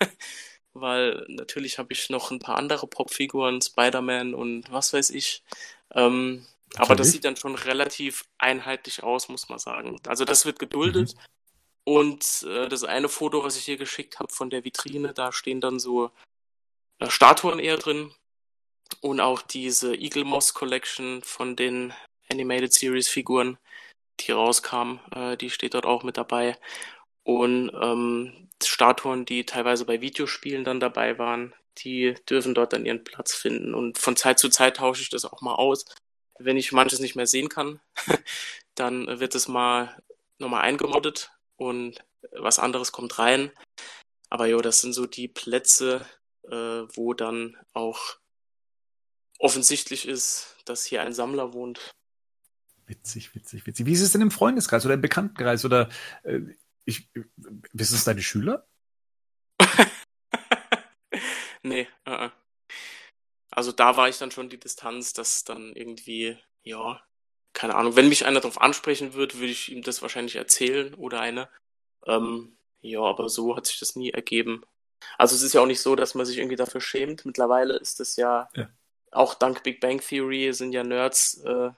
Weil 0.72 1.24
natürlich 1.28 1.78
habe 1.78 1.92
ich 1.92 2.10
noch 2.10 2.30
ein 2.30 2.38
paar 2.38 2.56
andere 2.56 2.86
Popfiguren, 2.86 3.60
Spider-Man 3.60 4.34
und 4.34 4.70
was 4.70 4.92
weiß 4.92 5.10
ich. 5.10 5.42
Ähm, 5.92 6.46
aber 6.76 6.94
das 6.94 7.10
sieht 7.10 7.24
dann 7.24 7.36
schon 7.36 7.56
relativ 7.56 8.24
einheitlich 8.38 9.02
aus, 9.02 9.28
muss 9.28 9.48
man 9.48 9.58
sagen. 9.58 10.00
Also 10.06 10.24
das 10.24 10.46
wird 10.46 10.60
geduldet. 10.60 11.14
Mhm. 11.14 11.20
Und 11.84 12.46
äh, 12.48 12.68
das 12.68 12.84
eine 12.84 13.08
Foto, 13.08 13.42
was 13.42 13.56
ich 13.56 13.64
hier 13.64 13.76
geschickt 13.76 14.20
habe 14.20 14.32
von 14.32 14.48
der 14.48 14.64
Vitrine, 14.64 15.12
da 15.12 15.32
stehen 15.32 15.60
dann 15.60 15.80
so 15.80 16.12
äh, 17.00 17.10
Statuen 17.10 17.58
eher 17.58 17.78
drin. 17.78 18.12
Und 19.00 19.20
auch 19.20 19.42
diese 19.42 19.94
Eagle 19.94 20.24
Moss 20.24 20.54
Collection 20.54 21.22
von 21.22 21.56
den 21.56 21.92
Animated 22.30 22.72
Series 22.72 23.08
Figuren, 23.08 23.58
die 24.20 24.32
rauskam, 24.32 25.00
äh, 25.14 25.36
die 25.36 25.50
steht 25.50 25.74
dort 25.74 25.86
auch 25.86 26.02
mit 26.02 26.16
dabei. 26.16 26.56
Und 27.22 27.70
ähm, 27.80 28.48
Statuen, 28.62 29.24
die 29.24 29.46
teilweise 29.46 29.84
bei 29.84 30.00
Videospielen 30.00 30.64
dann 30.64 30.80
dabei 30.80 31.18
waren, 31.18 31.54
die 31.78 32.14
dürfen 32.28 32.54
dort 32.54 32.72
dann 32.72 32.86
ihren 32.86 33.04
Platz 33.04 33.34
finden. 33.34 33.74
Und 33.74 33.98
von 33.98 34.16
Zeit 34.16 34.38
zu 34.38 34.48
Zeit 34.48 34.76
tausche 34.76 35.02
ich 35.02 35.10
das 35.10 35.24
auch 35.24 35.40
mal 35.40 35.54
aus. 35.54 35.84
Wenn 36.38 36.56
ich 36.56 36.72
manches 36.72 37.00
nicht 37.00 37.16
mehr 37.16 37.26
sehen 37.26 37.48
kann, 37.48 37.80
dann 38.74 39.20
wird 39.20 39.34
es 39.34 39.48
mal 39.48 39.96
nochmal 40.38 40.62
eingemoddet 40.62 41.30
und 41.56 41.98
was 42.32 42.58
anderes 42.58 42.92
kommt 42.92 43.18
rein. 43.18 43.50
Aber 44.30 44.46
jo, 44.46 44.60
das 44.60 44.80
sind 44.80 44.92
so 44.92 45.06
die 45.06 45.28
Plätze, 45.28 46.06
äh, 46.44 46.82
wo 46.94 47.14
dann 47.14 47.56
auch 47.72 48.16
offensichtlich 49.40 50.06
ist, 50.06 50.56
dass 50.64 50.84
hier 50.84 51.02
ein 51.02 51.12
Sammler 51.12 51.52
wohnt. 51.52 51.80
Witzig, 52.86 53.34
witzig, 53.34 53.66
witzig. 53.66 53.86
Wie 53.86 53.92
ist 53.92 54.02
es 54.02 54.12
denn 54.12 54.20
im 54.20 54.30
Freundeskreis 54.30 54.84
oder 54.84 54.94
im 54.94 55.00
Bekanntenkreis? 55.00 55.64
Oder 55.64 55.88
äh, 56.22 56.40
ich, 56.84 57.08
wissen 57.72 57.94
es 57.94 58.04
deine 58.04 58.22
Schüler? 58.22 58.66
nee, 61.62 61.88
uh 62.06 62.10
-uh. 62.10 62.32
also 63.50 63.72
da 63.72 63.96
war 63.96 64.08
ich 64.08 64.18
dann 64.18 64.30
schon 64.30 64.48
die 64.48 64.60
Distanz, 64.60 65.12
dass 65.12 65.44
dann 65.44 65.74
irgendwie, 65.74 66.38
ja, 66.62 67.02
keine 67.52 67.74
Ahnung, 67.76 67.96
wenn 67.96 68.08
mich 68.08 68.26
einer 68.26 68.40
darauf 68.40 68.60
ansprechen 68.60 69.14
würde, 69.14 69.34
würde 69.34 69.52
ich 69.52 69.70
ihm 69.70 69.82
das 69.82 70.02
wahrscheinlich 70.02 70.36
erzählen 70.36 70.94
oder 70.94 71.20
eine. 71.20 71.48
Ähm, 72.06 72.56
ja, 72.80 73.00
aber 73.00 73.28
so 73.28 73.56
hat 73.56 73.66
sich 73.66 73.78
das 73.78 73.96
nie 73.96 74.10
ergeben. 74.10 74.64
Also 75.16 75.34
es 75.34 75.42
ist 75.42 75.52
ja 75.54 75.60
auch 75.60 75.66
nicht 75.66 75.80
so, 75.80 75.96
dass 75.96 76.14
man 76.14 76.26
sich 76.26 76.38
irgendwie 76.38 76.56
dafür 76.56 76.80
schämt. 76.80 77.24
Mittlerweile 77.24 77.76
ist 77.78 78.00
es 78.00 78.16
ja, 78.16 78.48
ja 78.54 78.68
auch 79.10 79.34
dank 79.34 79.62
Big 79.62 79.80
Bang 79.80 80.00
Theory 80.00 80.52
sind 80.52 80.72
ja 80.72 80.84
Nerds 80.84 81.42
äh, 81.44 81.70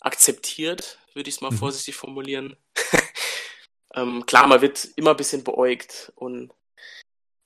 akzeptiert, 0.00 0.98
würde 1.14 1.28
ich 1.28 1.36
es 1.36 1.40
mal 1.40 1.50
mhm. 1.50 1.58
vorsichtig 1.58 1.96
formulieren. 1.96 2.56
ähm, 3.94 4.26
klar, 4.26 4.46
man 4.46 4.60
wird 4.60 4.88
immer 4.96 5.10
ein 5.10 5.16
bisschen 5.16 5.44
beäugt 5.44 6.12
und 6.16 6.52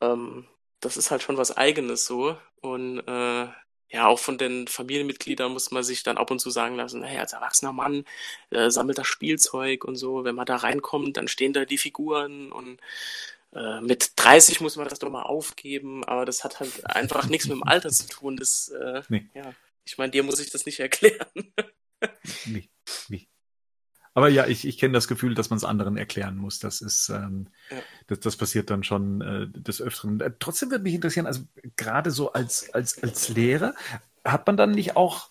ähm, 0.00 0.46
das 0.80 0.96
ist 0.96 1.11
halt 1.11 1.22
schon 1.22 1.36
was 1.36 1.57
Eigenes 1.57 2.07
so. 2.07 2.36
Und 2.61 3.00
äh, 3.07 3.48
ja, 3.88 4.07
auch 4.07 4.18
von 4.18 4.38
den 4.38 4.66
Familienmitgliedern 4.66 5.52
muss 5.52 5.70
man 5.70 5.84
sich 5.84 6.02
dann 6.02 6.18
ab 6.18 6.30
und 6.30 6.40
zu 6.40 6.50
sagen 6.50 6.76
lassen, 6.76 7.04
hey, 7.04 7.18
als 7.18 7.32
erwachsener 7.32 7.72
Mann 7.72 8.04
äh, 8.50 8.70
sammelt 8.70 8.98
das 8.98 9.07
Spielzeug 9.07 9.84
und 9.84 9.96
so. 9.96 10.24
Wenn 10.24 10.34
man 10.34 10.46
da 10.46 10.57
reinkommt, 10.57 11.16
dann 11.16 11.28
stehen 11.28 11.52
da 11.52 11.64
die 11.64 11.78
Figuren 11.78 12.50
und 12.52 12.80
äh, 13.57 13.80
mit 13.80 14.12
30 14.16 14.61
muss 14.61 14.76
man 14.76 14.88
das 14.88 14.98
doch 14.98 15.11
mal 15.11 15.22
aufgeben, 15.22 16.04
aber 16.04 16.26
das 16.26 16.44
hat 16.44 16.61
halt 16.61 16.84
einfach 16.86 17.26
nichts 17.28 17.46
mit 17.46 17.57
dem 17.57 17.62
Alter 17.62 17.88
zu 17.88 18.07
tun. 18.07 18.36
Das, 18.36 18.68
äh, 18.68 19.02
nee. 19.09 19.30
ja, 19.34 19.52
ich 19.84 19.96
meine, 19.96 20.11
dir 20.11 20.22
muss 20.22 20.40
ich 20.40 20.50
das 20.50 20.66
nicht 20.66 20.78
erklären. 20.78 21.26
nee, 22.44 22.68
nee. 23.09 23.28
Aber 24.12 24.28
ja, 24.28 24.46
ich, 24.46 24.66
ich 24.66 24.78
kenne 24.78 24.94
das 24.94 25.09
Gefühl, 25.09 25.34
dass 25.34 25.50
man 25.50 25.59
es 25.59 25.64
anderen 25.64 25.96
erklären 25.96 26.36
muss. 26.36 26.59
Das 26.59 26.80
ist, 26.80 27.11
ähm, 27.11 27.48
ja. 27.70 27.78
das, 28.07 28.20
das 28.20 28.36
passiert 28.36 28.70
dann 28.70 28.82
schon 28.82 29.20
äh, 29.20 29.48
des 29.48 29.80
Öfteren. 29.80 30.20
Äh, 30.20 30.32
trotzdem 30.38 30.70
würde 30.70 30.84
mich 30.84 30.94
interessieren, 30.94 31.26
also 31.26 31.42
gerade 31.76 32.11
so 32.11 32.32
als, 32.32 32.72
als, 32.72 33.02
als 33.02 33.28
Lehrer, 33.28 33.74
hat 34.24 34.46
man 34.46 34.57
dann 34.57 34.72
nicht 34.72 34.96
auch 34.96 35.30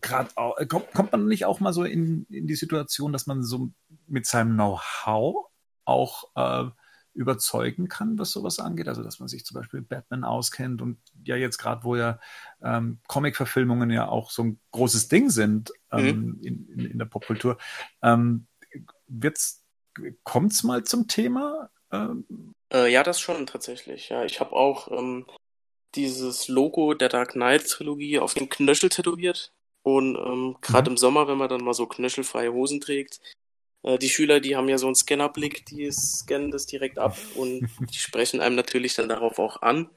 gerade 0.00 0.30
äh, 0.58 0.66
kommt, 0.66 0.92
kommt 0.92 1.12
man 1.12 1.26
nicht 1.26 1.46
auch 1.46 1.60
mal 1.60 1.72
so 1.72 1.84
in, 1.84 2.26
in 2.30 2.46
die 2.46 2.56
Situation, 2.56 3.12
dass 3.12 3.26
man 3.26 3.42
so 3.42 3.70
mit 4.06 4.26
seinem 4.26 4.54
Know-how 4.54 5.46
auch 5.84 6.24
äh, 6.34 6.70
überzeugen 7.14 7.88
kann, 7.88 8.18
was 8.18 8.32
sowas 8.32 8.58
angeht. 8.58 8.88
Also 8.88 9.02
dass 9.02 9.20
man 9.20 9.28
sich 9.28 9.44
zum 9.44 9.54
Beispiel 9.54 9.80
Batman 9.80 10.24
auskennt 10.24 10.82
und 10.82 10.98
ja 11.24 11.36
jetzt 11.36 11.58
gerade, 11.58 11.84
wo 11.84 11.96
ja 11.96 12.20
ähm, 12.62 12.98
Comic-Verfilmungen 13.08 13.90
ja 13.90 14.08
auch 14.08 14.30
so 14.30 14.42
ein 14.42 14.60
großes 14.72 15.08
Ding 15.08 15.30
sind 15.30 15.72
ähm, 15.92 16.04
mhm. 16.04 16.38
in, 16.42 16.68
in, 16.68 16.90
in, 16.90 16.98
der 16.98 17.06
Popkultur, 17.06 17.58
ähm, 18.02 18.46
wird's, 19.06 19.64
kommt's 20.24 20.64
mal 20.64 20.84
zum 20.84 21.06
Thema? 21.06 21.70
Ähm, 21.92 22.52
äh, 22.72 22.92
ja, 22.92 23.02
das 23.02 23.20
schon 23.20 23.46
tatsächlich. 23.46 24.08
Ja, 24.08 24.24
ich 24.24 24.40
habe 24.40 24.52
auch 24.52 24.90
ähm, 24.90 25.26
dieses 25.94 26.48
Logo 26.48 26.94
der 26.94 27.08
Dark 27.08 27.32
Knight 27.32 27.68
Trilogie 27.68 28.18
auf 28.18 28.34
den 28.34 28.48
Knöchel 28.48 28.88
tätowiert. 28.88 29.52
Und 29.82 30.16
ähm, 30.16 30.56
gerade 30.60 30.90
mhm. 30.90 30.94
im 30.94 30.98
Sommer, 30.98 31.28
wenn 31.28 31.38
man 31.38 31.48
dann 31.48 31.62
mal 31.62 31.74
so 31.74 31.86
knöchelfreie 31.86 32.52
Hosen 32.52 32.80
trägt, 32.80 33.20
die 33.84 34.08
Schüler, 34.08 34.40
die 34.40 34.56
haben 34.56 34.68
ja 34.68 34.78
so 34.78 34.86
einen 34.86 34.94
Scannerblick, 34.94 35.66
die 35.66 35.90
scannen 35.92 36.50
das 36.50 36.66
direkt 36.66 36.98
ab 36.98 37.16
und 37.34 37.68
die 37.80 37.98
sprechen 37.98 38.40
einem 38.40 38.56
natürlich 38.56 38.94
dann 38.94 39.08
darauf 39.08 39.38
auch 39.38 39.62
an. 39.62 39.88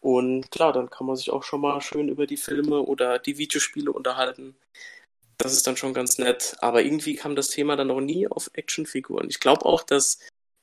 Und 0.00 0.50
klar, 0.50 0.72
dann 0.72 0.90
kann 0.90 1.06
man 1.06 1.16
sich 1.16 1.30
auch 1.30 1.44
schon 1.44 1.60
mal 1.60 1.80
schön 1.80 2.08
über 2.08 2.26
die 2.26 2.36
Filme 2.36 2.80
oder 2.80 3.20
die 3.20 3.38
Videospiele 3.38 3.92
unterhalten. 3.92 4.56
Das 5.38 5.52
ist 5.52 5.66
dann 5.66 5.76
schon 5.76 5.94
ganz 5.94 6.18
nett. 6.18 6.56
Aber 6.60 6.82
irgendwie 6.82 7.14
kam 7.14 7.36
das 7.36 7.48
Thema 7.48 7.76
dann 7.76 7.86
noch 7.86 8.00
nie 8.00 8.26
auf 8.26 8.50
Actionfiguren. 8.52 9.30
Ich 9.30 9.38
glaube 9.38 9.64
auch, 9.64 9.82
dass 9.84 10.18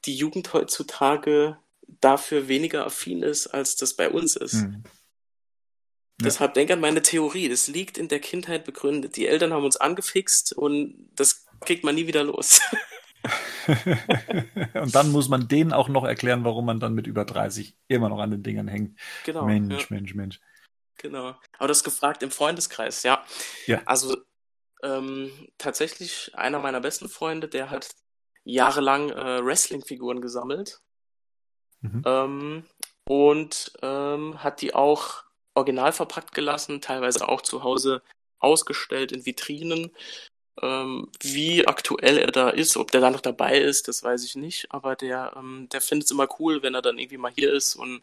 die 0.05 0.15
Jugend 0.15 0.53
heutzutage 0.53 1.57
dafür 2.01 2.47
weniger 2.47 2.85
affin 2.85 3.23
ist, 3.23 3.47
als 3.47 3.77
das 3.77 3.93
bei 3.93 4.09
uns 4.09 4.35
ist. 4.35 4.55
Mhm. 4.55 4.83
Ja. 6.21 6.25
Deshalb 6.25 6.53
denk 6.53 6.69
an 6.71 6.81
meine 6.81 7.01
Theorie. 7.01 7.47
Das 7.47 7.67
liegt 7.67 7.97
in 7.97 8.09
der 8.09 8.19
Kindheit 8.19 8.65
begründet. 8.65 9.15
Die 9.15 9.27
Eltern 9.27 9.53
haben 9.53 9.63
uns 9.63 9.77
angefixt 9.77 10.53
und 10.53 11.09
das 11.15 11.45
kriegt 11.61 11.83
man 11.83 11.95
nie 11.95 12.07
wieder 12.07 12.23
los. 12.23 12.61
und 14.73 14.95
dann 14.95 15.11
muss 15.11 15.29
man 15.29 15.47
denen 15.47 15.71
auch 15.73 15.87
noch 15.87 16.03
erklären, 16.03 16.43
warum 16.43 16.65
man 16.65 16.79
dann 16.79 16.93
mit 16.93 17.07
über 17.07 17.25
30 17.25 17.75
immer 17.87 18.09
noch 18.09 18.19
an 18.19 18.31
den 18.31 18.43
Dingern 18.43 18.67
hängt. 18.67 18.99
Genau. 19.25 19.45
Mensch, 19.45 19.81
ja. 19.81 19.87
Mensch, 19.89 20.13
Mensch. 20.13 20.41
Genau. 20.97 21.35
Aber 21.57 21.67
das 21.67 21.83
gefragt 21.83 22.23
im 22.23 22.31
Freundeskreis, 22.31 23.03
ja. 23.03 23.23
Ja. 23.65 23.81
Also 23.85 24.17
ähm, 24.83 25.31
tatsächlich 25.57 26.31
einer 26.35 26.59
meiner 26.59 26.81
besten 26.81 27.09
Freunde, 27.09 27.47
der 27.47 27.69
hat 27.69 27.95
jahrelang 28.43 29.09
äh, 29.09 29.45
Wrestling-Figuren 29.45 30.21
gesammelt. 30.21 30.81
Mhm. 31.81 32.03
Ähm, 32.05 32.63
und 33.05 33.71
ähm, 33.81 34.43
hat 34.43 34.61
die 34.61 34.75
auch 34.75 35.23
original 35.59 35.91
verpackt 35.91 36.33
gelassen, 36.33 36.81
teilweise 36.81 37.27
auch 37.27 37.41
zu 37.41 37.63
Hause 37.63 38.01
ausgestellt 38.39 39.11
in 39.11 39.25
Vitrinen. 39.25 39.91
Ähm, 40.61 41.09
wie 41.21 41.67
aktuell 41.67 42.17
er 42.17 42.31
da 42.31 42.49
ist, 42.49 42.75
ob 42.75 42.91
der 42.91 43.01
da 43.01 43.09
noch 43.11 43.21
dabei 43.21 43.59
ist, 43.59 43.87
das 43.87 44.03
weiß 44.03 44.23
ich 44.25 44.35
nicht. 44.35 44.71
Aber 44.71 44.95
der, 44.95 45.33
ähm, 45.37 45.67
der 45.71 45.81
findet 45.81 46.05
es 46.05 46.11
immer 46.11 46.27
cool, 46.39 46.63
wenn 46.63 46.75
er 46.75 46.81
dann 46.81 46.97
irgendwie 46.97 47.17
mal 47.17 47.31
hier 47.31 47.53
ist 47.53 47.75
und 47.75 48.01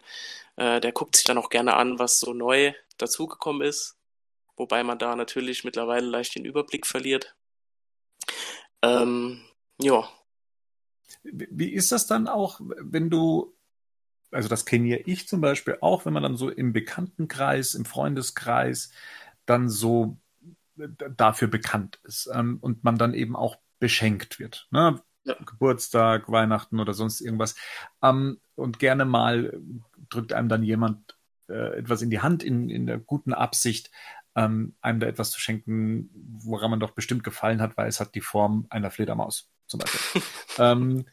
äh, 0.56 0.80
der 0.80 0.92
guckt 0.92 1.16
sich 1.16 1.24
dann 1.24 1.38
auch 1.38 1.50
gerne 1.50 1.74
an, 1.74 1.98
was 1.98 2.20
so 2.20 2.32
neu 2.32 2.72
dazugekommen 2.98 3.66
ist. 3.66 3.96
Wobei 4.56 4.82
man 4.84 4.98
da 4.98 5.16
natürlich 5.16 5.64
mittlerweile 5.64 6.06
leicht 6.06 6.34
den 6.34 6.46
Überblick 6.46 6.86
verliert. 6.86 7.34
Ähm, 8.82 9.42
ja. 9.78 10.08
Wie 11.22 11.72
ist 11.72 11.92
das 11.92 12.06
dann 12.06 12.28
auch, 12.28 12.60
wenn 12.60 13.10
du, 13.10 13.55
also 14.36 14.50
das 14.50 14.66
kenne 14.66 14.98
ich 14.98 15.26
zum 15.26 15.40
Beispiel 15.40 15.78
auch, 15.80 16.04
wenn 16.04 16.12
man 16.12 16.22
dann 16.22 16.36
so 16.36 16.50
im 16.50 16.74
Bekanntenkreis, 16.74 17.74
im 17.74 17.86
Freundeskreis 17.86 18.92
dann 19.46 19.70
so 19.70 20.18
dafür 21.16 21.48
bekannt 21.48 21.98
ist 22.04 22.28
ähm, 22.32 22.58
und 22.60 22.84
man 22.84 22.98
dann 22.98 23.14
eben 23.14 23.34
auch 23.34 23.56
beschenkt 23.78 24.38
wird. 24.38 24.68
Ne? 24.70 25.00
Ja. 25.24 25.36
Geburtstag, 25.44 26.30
Weihnachten 26.30 26.80
oder 26.80 26.92
sonst 26.92 27.22
irgendwas. 27.22 27.56
Ähm, 28.02 28.38
und 28.56 28.78
gerne 28.78 29.06
mal 29.06 29.58
drückt 30.10 30.34
einem 30.34 30.50
dann 30.50 30.62
jemand 30.62 31.16
äh, 31.48 31.78
etwas 31.78 32.02
in 32.02 32.10
die 32.10 32.20
Hand 32.20 32.42
in, 32.42 32.68
in 32.68 32.86
der 32.86 32.98
guten 32.98 33.32
Absicht, 33.32 33.90
ähm, 34.34 34.74
einem 34.82 35.00
da 35.00 35.06
etwas 35.06 35.30
zu 35.30 35.40
schenken, 35.40 36.10
woran 36.12 36.70
man 36.70 36.80
doch 36.80 36.90
bestimmt 36.90 37.24
gefallen 37.24 37.62
hat, 37.62 37.78
weil 37.78 37.88
es 37.88 38.00
hat 38.00 38.14
die 38.14 38.20
Form 38.20 38.66
einer 38.68 38.90
Fledermaus 38.90 39.48
zum 39.66 39.80
Beispiel. 39.80 40.22
ähm, 40.58 41.06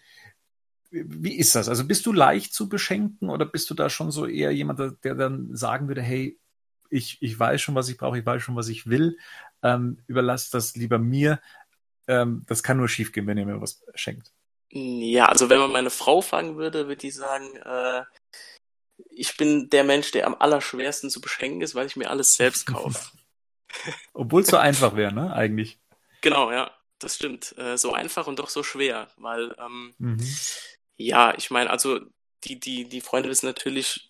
wie 0.94 1.38
ist 1.38 1.56
das? 1.56 1.70
Also 1.70 1.86
bist 1.86 2.06
du 2.06 2.14
leicht 2.14 2.54
zu 2.54 2.70
beschenken 2.70 3.30
oder 3.30 3.46
bist 3.46 3.70
du 3.70 3.74
da 3.74 3.90
schon 3.90 4.12
so 4.12 4.26
eher 4.26 4.52
jemand, 4.52 4.80
der 5.04 5.16
dann 5.16 5.56
sagen 5.56 5.88
würde, 5.88 6.02
hey, 6.02 6.40
ich, 6.90 7.18
ich 7.22 7.38
weiß 7.38 7.62
schon, 7.62 7.76
was 7.76 7.90
ich 7.90 7.98
brauche, 7.98 8.20
ich 8.20 8.26
weiß 8.26 8.42
schon, 8.42 8.56
was 8.56 8.68
ich 8.68 8.88
will, 8.88 9.18
ähm, 9.64 9.98
überlasst 10.08 10.54
das 10.54 10.76
lieber 10.76 11.00
mir. 11.00 11.42
Ähm, 12.08 12.44
das 12.48 12.62
kann 12.62 12.78
nur 12.78 12.88
schief 12.88 13.12
gehen, 13.12 13.26
wenn 13.26 13.38
ihr 13.38 13.46
mir 13.46 13.62
was 13.62 13.84
schenkt. 13.96 14.32
Ja, 14.70 15.26
also 15.26 15.50
wenn 15.50 15.60
man 15.60 15.72
meine 15.72 15.90
Frau 15.90 16.22
fragen 16.22 16.58
würde, 16.58 16.88
würde 16.88 16.98
die 16.98 17.12
sagen, 17.12 17.56
äh, 17.58 18.04
ich 19.10 19.38
bin 19.38 19.70
der 19.70 19.84
Mensch, 19.84 20.12
der 20.12 20.28
am 20.28 20.36
allerschwersten 20.38 21.10
zu 21.10 21.22
beschenken 21.22 21.62
ist, 21.62 21.76
weil 21.76 21.88
ich 21.88 21.96
mir 21.96 22.10
alles 22.10 22.36
selbst 22.36 22.68
kaufe. 22.68 23.00
Obwohl 24.14 24.42
es 24.42 24.48
so 24.48 24.58
einfach 24.58 24.96
wäre, 24.96 25.14
ne, 25.14 25.34
eigentlich. 25.34 25.80
Genau, 26.22 26.52
ja, 26.52 26.72
das 27.00 27.16
stimmt. 27.16 27.58
Äh, 27.58 27.78
so 27.78 27.94
einfach 27.94 28.28
und 28.28 28.40
doch 28.40 28.50
so 28.50 28.64
schwer, 28.64 29.10
weil, 29.18 29.56
ähm, 29.60 29.94
mhm. 29.98 30.36
Ja, 30.98 31.34
ich 31.38 31.52
meine, 31.52 31.70
also 31.70 32.00
die, 32.44 32.60
die, 32.60 32.86
die 32.88 33.02
Freunde 33.02 33.30
wissen 33.30 33.46
natürlich 33.48 34.10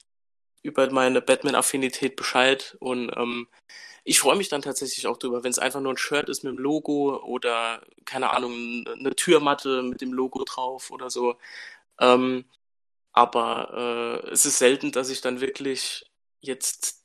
über 0.64 0.90
meine 0.92 1.22
Batman-Affinität 1.22 2.16
Bescheid 2.16 2.78
und 2.80 3.12
ähm, 3.18 3.48
ich 4.06 4.20
freue 4.20 4.38
mich 4.38 4.50
dann 4.50 4.62
tatsächlich 4.62 5.08
auch 5.08 5.18
drüber, 5.18 5.44
wenn 5.44 5.52
es 5.52 5.60
einfach 5.60 5.82
nur 5.82 5.94
ein 5.94 5.98
Shirt 5.98 6.30
ist 6.30 6.44
mit 6.44 6.54
dem 6.54 6.60
Logo 6.60 7.18
oder, 7.24 7.82
keine 8.06 8.32
Ahnung, 8.32 8.86
eine 8.88 9.16
Türmatte 9.16 9.84
mit 9.84 10.02
dem 10.02 10.14
Logo 10.14 10.44
drauf 10.46 10.92
oder 10.92 11.10
so. 11.10 11.38
Ähm, 12.00 12.46
aber 13.14 14.24
äh, 14.26 14.30
es 14.32 14.46
ist 14.46 14.60
selten, 14.60 14.92
dass 14.92 15.10
ich 15.10 15.22
dann 15.22 15.42
wirklich 15.42 16.06
jetzt 16.42 17.03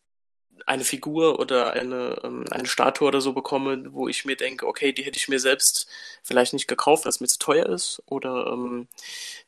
eine 0.67 0.85
Figur 0.85 1.39
oder 1.39 1.73
eine, 1.73 2.21
ähm, 2.25 2.45
eine 2.51 2.67
Statue 2.67 3.09
oder 3.09 3.21
so 3.21 3.33
bekomme, 3.33 3.93
wo 3.93 4.09
ich 4.09 4.25
mir 4.25 4.37
denke, 4.37 4.67
okay, 4.67 4.93
die 4.93 5.03
hätte 5.03 5.19
ich 5.19 5.29
mir 5.29 5.41
selbst 5.41 5.89
vielleicht 6.23 6.53
nicht 6.53 6.69
gekauft, 6.69 7.05
weil 7.05 7.11
es 7.11 7.21
mir 7.21 7.29
zu 7.29 7.39
teuer 7.39 7.67
ist. 7.67 8.03
Oder 8.07 8.49
ähm, 8.49 8.89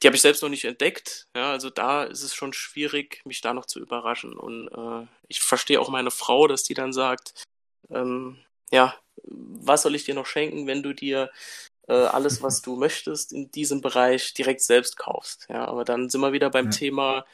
die 0.02 0.06
habe 0.06 0.16
ich 0.16 0.22
selbst 0.22 0.42
noch 0.42 0.48
nicht 0.48 0.64
entdeckt. 0.64 1.26
Ja, 1.34 1.50
also 1.52 1.70
da 1.70 2.04
ist 2.04 2.22
es 2.22 2.34
schon 2.34 2.52
schwierig, 2.52 3.22
mich 3.24 3.40
da 3.40 3.54
noch 3.54 3.66
zu 3.66 3.80
überraschen. 3.80 4.34
Und 4.34 4.68
äh, 4.68 5.06
ich 5.28 5.40
verstehe 5.40 5.80
auch 5.80 5.88
meine 5.88 6.10
Frau, 6.10 6.46
dass 6.46 6.62
die 6.62 6.74
dann 6.74 6.92
sagt, 6.92 7.44
ähm, 7.90 8.38
ja, 8.70 8.94
was 9.24 9.82
soll 9.82 9.94
ich 9.94 10.04
dir 10.04 10.14
noch 10.14 10.26
schenken, 10.26 10.66
wenn 10.66 10.82
du 10.82 10.94
dir 10.94 11.30
äh, 11.88 11.92
alles, 11.92 12.42
was 12.42 12.62
du 12.62 12.76
möchtest 12.76 13.32
in 13.32 13.50
diesem 13.50 13.80
Bereich 13.80 14.34
direkt 14.34 14.62
selbst 14.62 14.96
kaufst. 14.96 15.46
Ja, 15.48 15.66
aber 15.66 15.84
dann 15.84 16.08
sind 16.08 16.20
wir 16.20 16.32
wieder 16.32 16.50
beim 16.50 16.66
ja. 16.66 16.70
Thema, 16.70 17.24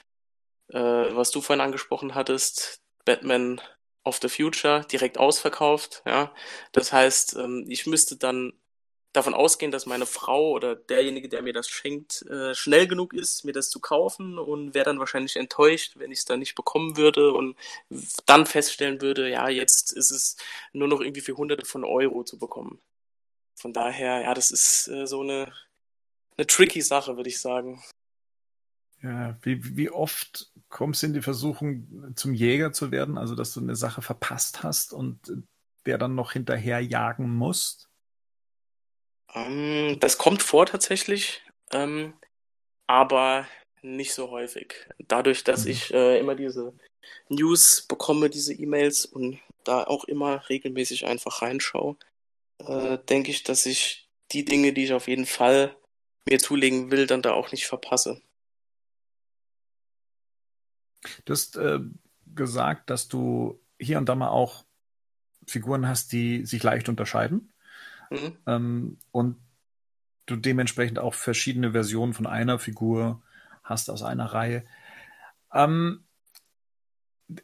äh, 0.68 0.78
was 0.78 1.30
du 1.30 1.40
vorhin 1.40 1.60
angesprochen 1.60 2.14
hattest, 2.14 2.80
Batman 3.06 3.62
of 4.04 4.18
the 4.20 4.28
Future 4.28 4.84
direkt 4.92 5.16
ausverkauft. 5.18 6.02
Ja, 6.06 6.34
das 6.72 6.92
heißt, 6.92 7.36
ähm, 7.36 7.64
ich 7.68 7.86
müsste 7.86 8.16
dann 8.16 8.52
davon 9.16 9.34
ausgehen, 9.34 9.72
dass 9.72 9.86
meine 9.86 10.06
Frau 10.06 10.50
oder 10.50 10.76
derjenige, 10.76 11.28
der 11.28 11.42
mir 11.42 11.54
das 11.54 11.68
schenkt, 11.68 12.22
äh, 12.26 12.54
schnell 12.54 12.86
genug 12.86 13.14
ist, 13.14 13.44
mir 13.44 13.52
das 13.52 13.70
zu 13.70 13.80
kaufen 13.80 14.38
und 14.38 14.74
wäre 14.74 14.84
dann 14.84 14.98
wahrscheinlich 14.98 15.36
enttäuscht, 15.36 15.94
wenn 15.96 16.12
ich 16.12 16.18
es 16.20 16.24
dann 16.26 16.40
nicht 16.40 16.54
bekommen 16.54 16.98
würde 16.98 17.32
und 17.32 17.56
dann 18.26 18.46
feststellen 18.46 19.00
würde, 19.00 19.30
ja, 19.30 19.48
jetzt 19.48 19.92
ist 19.92 20.10
es 20.10 20.36
nur 20.72 20.88
noch 20.88 21.00
irgendwie 21.00 21.22
für 21.22 21.36
Hunderte 21.36 21.64
von 21.64 21.84
Euro 21.84 22.24
zu 22.24 22.38
bekommen. 22.38 22.80
Von 23.54 23.72
daher, 23.72 24.22
ja, 24.22 24.34
das 24.34 24.50
ist 24.50 24.88
äh, 24.88 25.06
so 25.06 25.22
eine, 25.22 25.52
eine 26.36 26.46
tricky 26.46 26.82
Sache, 26.82 27.16
würde 27.16 27.30
ich 27.30 27.40
sagen. 27.40 27.82
Ja, 29.02 29.36
wie, 29.42 29.76
wie 29.76 29.90
oft 29.90 30.50
kommst 30.68 31.02
du 31.02 31.06
in 31.06 31.14
die 31.14 31.22
Versuchung, 31.22 32.14
zum 32.16 32.34
Jäger 32.34 32.72
zu 32.72 32.90
werden, 32.90 33.18
also 33.18 33.34
dass 33.34 33.52
du 33.52 33.60
eine 33.60 33.76
Sache 33.76 34.02
verpasst 34.02 34.62
hast 34.62 34.92
und 34.92 35.44
der 35.84 35.98
dann 35.98 36.14
noch 36.14 36.32
hinterher 36.32 36.80
jagen 36.80 37.36
musst? 37.36 37.88
Ähm, 39.34 39.98
das 40.00 40.18
kommt 40.18 40.42
vor 40.42 40.66
tatsächlich, 40.66 41.42
ähm, 41.72 42.14
aber 42.86 43.46
nicht 43.82 44.14
so 44.14 44.30
häufig. 44.30 44.88
Dadurch, 45.06 45.44
dass 45.44 45.64
mhm. 45.64 45.70
ich 45.70 45.94
äh, 45.94 46.18
immer 46.18 46.34
diese 46.34 46.72
News 47.28 47.82
bekomme, 47.82 48.30
diese 48.30 48.52
E-Mails 48.52 49.06
und 49.06 49.38
da 49.64 49.84
auch 49.84 50.04
immer 50.04 50.48
regelmäßig 50.48 51.06
einfach 51.06 51.42
reinschaue, 51.42 51.96
äh, 52.58 52.98
denke 53.08 53.30
ich, 53.30 53.42
dass 53.42 53.66
ich 53.66 54.08
die 54.32 54.44
Dinge, 54.44 54.72
die 54.72 54.84
ich 54.84 54.92
auf 54.92 55.08
jeden 55.08 55.26
Fall 55.26 55.76
mir 56.28 56.38
zulegen 56.38 56.90
will, 56.90 57.06
dann 57.06 57.22
da 57.22 57.32
auch 57.32 57.52
nicht 57.52 57.66
verpasse. 57.66 58.20
Du 61.24 61.32
hast 61.32 61.56
äh, 61.56 61.80
gesagt, 62.34 62.90
dass 62.90 63.08
du 63.08 63.60
hier 63.78 63.98
und 63.98 64.08
da 64.08 64.14
mal 64.14 64.28
auch 64.28 64.64
Figuren 65.46 65.86
hast, 65.88 66.12
die 66.12 66.44
sich 66.44 66.62
leicht 66.62 66.88
unterscheiden. 66.88 67.52
Mhm. 68.10 68.38
Ähm, 68.46 68.98
und 69.12 69.36
du 70.26 70.36
dementsprechend 70.36 70.98
auch 70.98 71.14
verschiedene 71.14 71.72
Versionen 71.72 72.12
von 72.12 72.26
einer 72.26 72.58
Figur 72.58 73.22
hast 73.62 73.90
aus 73.90 74.02
einer 74.02 74.26
Reihe. 74.26 74.64
Ähm, 75.52 76.04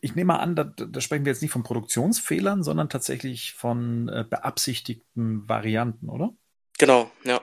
ich 0.01 0.15
nehme 0.15 0.29
mal 0.29 0.39
an, 0.39 0.55
da, 0.55 0.65
da, 0.65 1.01
sprechen 1.01 1.25
wir 1.25 1.33
jetzt 1.33 1.43
nicht 1.43 1.51
von 1.51 1.65
Produktionsfehlern, 1.65 2.63
sondern 2.63 2.89
tatsächlich 2.89 3.55
von 3.55 4.09
äh, 4.09 4.25
beabsichtigten 4.29 5.49
Varianten, 5.49 6.09
oder? 6.09 6.33
Genau, 6.79 7.11
ja. 7.25 7.41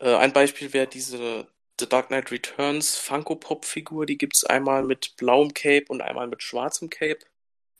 Äh, 0.00 0.16
ein 0.16 0.32
Beispiel 0.32 0.72
wäre 0.72 0.86
diese 0.86 1.46
The 1.78 1.88
Dark 1.88 2.08
Knight 2.08 2.30
Returns 2.30 2.96
Funko 2.96 3.36
Pop 3.36 3.64
Figur. 3.64 4.06
Die 4.06 4.18
gibt 4.18 4.36
es 4.36 4.44
einmal 4.44 4.84
mit 4.84 5.16
blauem 5.16 5.54
Cape 5.54 5.86
und 5.88 6.02
einmal 6.02 6.28
mit 6.28 6.42
schwarzem 6.42 6.90
Cape. 6.90 7.20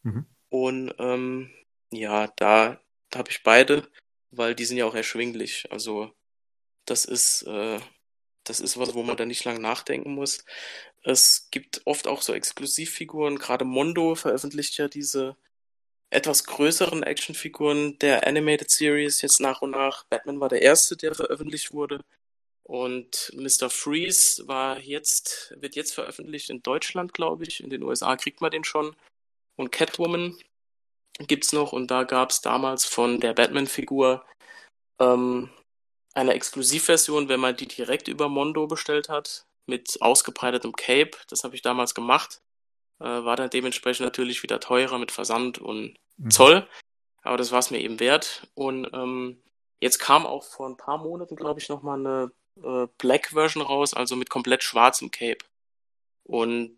Mhm. 0.02 0.26
Und 0.48 0.94
ähm, 0.98 1.50
ja, 1.90 2.28
da, 2.36 2.80
da 3.10 3.18
habe 3.18 3.30
ich 3.30 3.42
beide, 3.42 3.88
weil 4.30 4.54
die 4.54 4.64
sind 4.64 4.76
ja 4.78 4.86
auch 4.86 4.94
erschwinglich. 4.94 5.70
Also 5.70 6.12
das 6.84 7.04
ist, 7.04 7.42
äh, 7.42 7.80
das 8.44 8.60
ist 8.60 8.78
was, 8.78 8.94
wo 8.94 9.02
man 9.02 9.16
da 9.16 9.26
nicht 9.26 9.44
lang 9.44 9.60
nachdenken 9.60 10.14
muss. 10.14 10.44
Es 11.02 11.48
gibt 11.50 11.82
oft 11.84 12.06
auch 12.06 12.22
so 12.22 12.34
Exklusivfiguren. 12.34 13.38
Gerade 13.38 13.64
Mondo 13.64 14.14
veröffentlicht 14.14 14.76
ja 14.78 14.88
diese 14.88 15.36
etwas 16.10 16.44
größeren 16.44 17.02
Actionfiguren 17.02 17.98
der 17.98 18.26
Animated 18.26 18.70
Series 18.70 19.20
jetzt 19.22 19.40
nach 19.40 19.62
und 19.62 19.72
nach. 19.72 20.04
Batman 20.04 20.40
war 20.40 20.48
der 20.48 20.62
erste, 20.62 20.96
der 20.96 21.14
veröffentlicht 21.14 21.72
wurde. 21.72 22.04
Und 22.64 23.30
Mr. 23.34 23.68
Freeze 23.68 24.48
war 24.48 24.80
jetzt, 24.80 25.54
wird 25.60 25.76
jetzt 25.76 25.94
veröffentlicht 25.94 26.48
in 26.48 26.62
Deutschland, 26.62 27.12
glaube 27.12 27.44
ich. 27.44 27.62
In 27.62 27.68
den 27.68 27.82
USA 27.82 28.16
kriegt 28.16 28.40
man 28.40 28.50
den 28.50 28.64
schon. 28.64 28.96
Und 29.56 29.70
Catwoman 29.70 30.36
gibt's 31.18 31.52
noch. 31.52 31.72
Und 31.72 31.90
da 31.90 32.04
gab's 32.04 32.40
damals 32.40 32.86
von 32.86 33.20
der 33.20 33.34
Batman-Figur 33.34 34.24
ähm, 34.98 35.50
eine 36.14 36.32
Exklusivversion, 36.32 37.28
wenn 37.28 37.40
man 37.40 37.54
die 37.54 37.68
direkt 37.68 38.08
über 38.08 38.30
Mondo 38.30 38.66
bestellt 38.66 39.10
hat, 39.10 39.46
mit 39.66 40.00
ausgebreitetem 40.00 40.72
Cape. 40.72 41.18
Das 41.28 41.44
habe 41.44 41.54
ich 41.54 41.62
damals 41.62 41.94
gemacht. 41.94 42.40
Äh, 42.98 43.04
war 43.04 43.36
dann 43.36 43.50
dementsprechend 43.50 44.04
natürlich 44.04 44.42
wieder 44.42 44.58
teurer 44.58 44.98
mit 44.98 45.12
Versand 45.12 45.58
und 45.58 45.96
mhm. 46.16 46.30
Zoll. 46.30 46.66
Aber 47.22 47.36
das 47.36 47.52
war 47.52 47.58
es 47.58 47.70
mir 47.70 47.80
eben 47.80 48.00
wert. 48.00 48.46
Und 48.54 48.88
ähm, 48.94 49.42
jetzt 49.80 49.98
kam 49.98 50.24
auch 50.24 50.44
vor 50.44 50.66
ein 50.66 50.78
paar 50.78 50.96
Monaten, 50.96 51.36
glaube 51.36 51.60
ich, 51.60 51.68
nochmal 51.68 51.98
eine 51.98 52.32
äh, 52.62 52.86
Black 52.98 53.28
Version 53.28 53.62
raus, 53.62 53.94
also 53.94 54.16
mit 54.16 54.30
komplett 54.30 54.62
schwarzem 54.62 55.10
Cape. 55.10 55.44
Und 56.24 56.76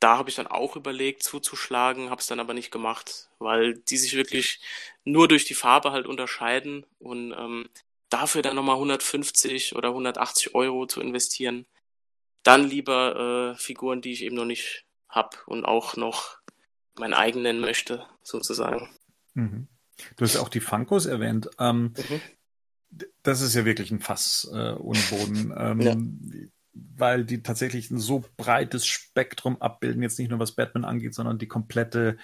da 0.00 0.16
habe 0.16 0.30
ich 0.30 0.36
dann 0.36 0.46
auch 0.46 0.76
überlegt 0.76 1.22
zuzuschlagen, 1.22 2.10
habe 2.10 2.20
es 2.20 2.26
dann 2.26 2.40
aber 2.40 2.54
nicht 2.54 2.70
gemacht, 2.70 3.28
weil 3.38 3.74
die 3.74 3.98
sich 3.98 4.16
wirklich 4.16 4.60
nur 5.04 5.28
durch 5.28 5.44
die 5.44 5.54
Farbe 5.54 5.92
halt 5.92 6.06
unterscheiden 6.06 6.86
und 6.98 7.32
ähm, 7.32 7.68
dafür 8.08 8.42
dann 8.42 8.56
nochmal 8.56 8.76
150 8.76 9.76
oder 9.76 9.88
180 9.88 10.54
Euro 10.54 10.86
zu 10.86 11.00
investieren, 11.00 11.66
dann 12.42 12.68
lieber 12.68 13.54
äh, 13.54 13.58
Figuren, 13.60 14.00
die 14.00 14.12
ich 14.12 14.22
eben 14.22 14.36
noch 14.36 14.46
nicht 14.46 14.86
hab 15.08 15.46
und 15.46 15.64
auch 15.64 15.96
noch 15.96 16.38
mein 16.98 17.12
eigen 17.12 17.42
nennen 17.42 17.60
möchte, 17.60 18.06
sozusagen. 18.22 18.88
Mhm. 19.34 19.68
Du 20.16 20.24
hast 20.24 20.36
auch 20.36 20.48
die 20.48 20.60
Funkos 20.60 21.04
erwähnt. 21.04 21.50
Ähm, 21.58 21.94
mhm. 21.96 22.20
Das 23.22 23.40
ist 23.40 23.54
ja 23.54 23.64
wirklich 23.64 23.90
ein 23.90 24.00
Fass 24.00 24.50
äh, 24.52 24.72
ohne 24.72 25.00
Boden. 25.10 25.54
Ähm, 25.56 25.80
ja. 25.80 25.96
Weil 26.72 27.24
die 27.24 27.42
tatsächlich 27.42 27.90
ein 27.90 27.98
so 27.98 28.24
breites 28.36 28.86
Spektrum 28.86 29.60
abbilden, 29.60 30.02
jetzt 30.02 30.18
nicht 30.18 30.30
nur 30.30 30.38
was 30.38 30.52
Batman 30.52 30.84
angeht, 30.84 31.14
sondern 31.14 31.38
die 31.38 31.48
komplette 31.48 32.16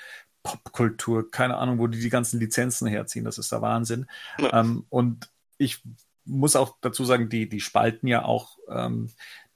Popkultur. 0.43 1.31
Keine 1.31 1.57
Ahnung, 1.57 1.79
wo 1.79 1.87
die 1.87 2.01
die 2.01 2.09
ganzen 2.09 2.39
Lizenzen 2.39 2.87
herziehen. 2.87 3.25
Das 3.25 3.39
ist 3.39 3.53
der 3.53 3.63
Wahnsinn. 3.63 4.07
Ja. 4.39 4.61
Ähm, 4.61 4.87
und 4.89 5.31
ich 5.59 5.83
muss 6.25 6.57
auch 6.57 6.77
dazu 6.81 7.05
sagen, 7.05 7.29
die, 7.29 7.49
die 7.49 7.61
spalten 7.61 8.07
ja 8.07 8.25
auch 8.25 8.59
ähm, 8.69 9.11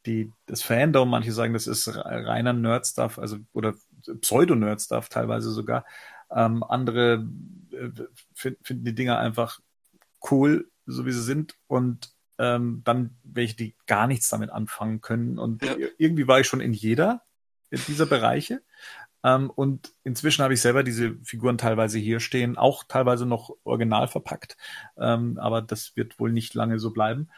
die, 0.06 0.32
das 0.46 0.62
Fandom. 0.62 1.08
Manche 1.10 1.32
sagen, 1.32 1.52
das 1.52 1.66
ist 1.66 1.88
reiner 1.94 2.52
Nerd-Stuff, 2.52 3.18
also 3.18 3.38
oder 3.52 3.74
Pseudo-Nerd-Stuff 4.20 5.08
teilweise 5.08 5.50
sogar. 5.50 5.84
Ähm, 6.30 6.62
andere 6.62 7.26
äh, 7.72 7.90
finden 8.34 8.84
die 8.84 8.94
Dinger 8.94 9.18
einfach 9.18 9.60
cool, 10.30 10.70
so 10.90 11.06
wie 11.06 11.12
sie 11.12 11.22
sind 11.22 11.54
und 11.66 12.10
ähm, 12.38 12.82
dann 12.84 13.16
welche, 13.22 13.56
die 13.56 13.76
gar 13.86 14.06
nichts 14.06 14.28
damit 14.28 14.50
anfangen 14.50 15.00
können. 15.00 15.38
Und 15.38 15.62
ja. 15.62 15.76
irgendwie 15.98 16.26
war 16.26 16.40
ich 16.40 16.46
schon 16.46 16.60
in 16.60 16.72
jeder 16.72 17.22
dieser 17.70 18.06
Bereiche. 18.06 18.62
Ähm, 19.22 19.50
und 19.50 19.92
inzwischen 20.02 20.42
habe 20.42 20.54
ich 20.54 20.60
selber 20.60 20.82
diese 20.82 21.16
Figuren 21.24 21.58
teilweise 21.58 21.98
hier 21.98 22.20
stehen, 22.20 22.56
auch 22.56 22.84
teilweise 22.84 23.26
noch 23.26 23.54
original 23.64 24.08
verpackt. 24.08 24.56
Ähm, 24.96 25.38
aber 25.38 25.62
das 25.62 25.94
wird 25.96 26.18
wohl 26.18 26.32
nicht 26.32 26.54
lange 26.54 26.78
so 26.78 26.90
bleiben. 26.90 27.28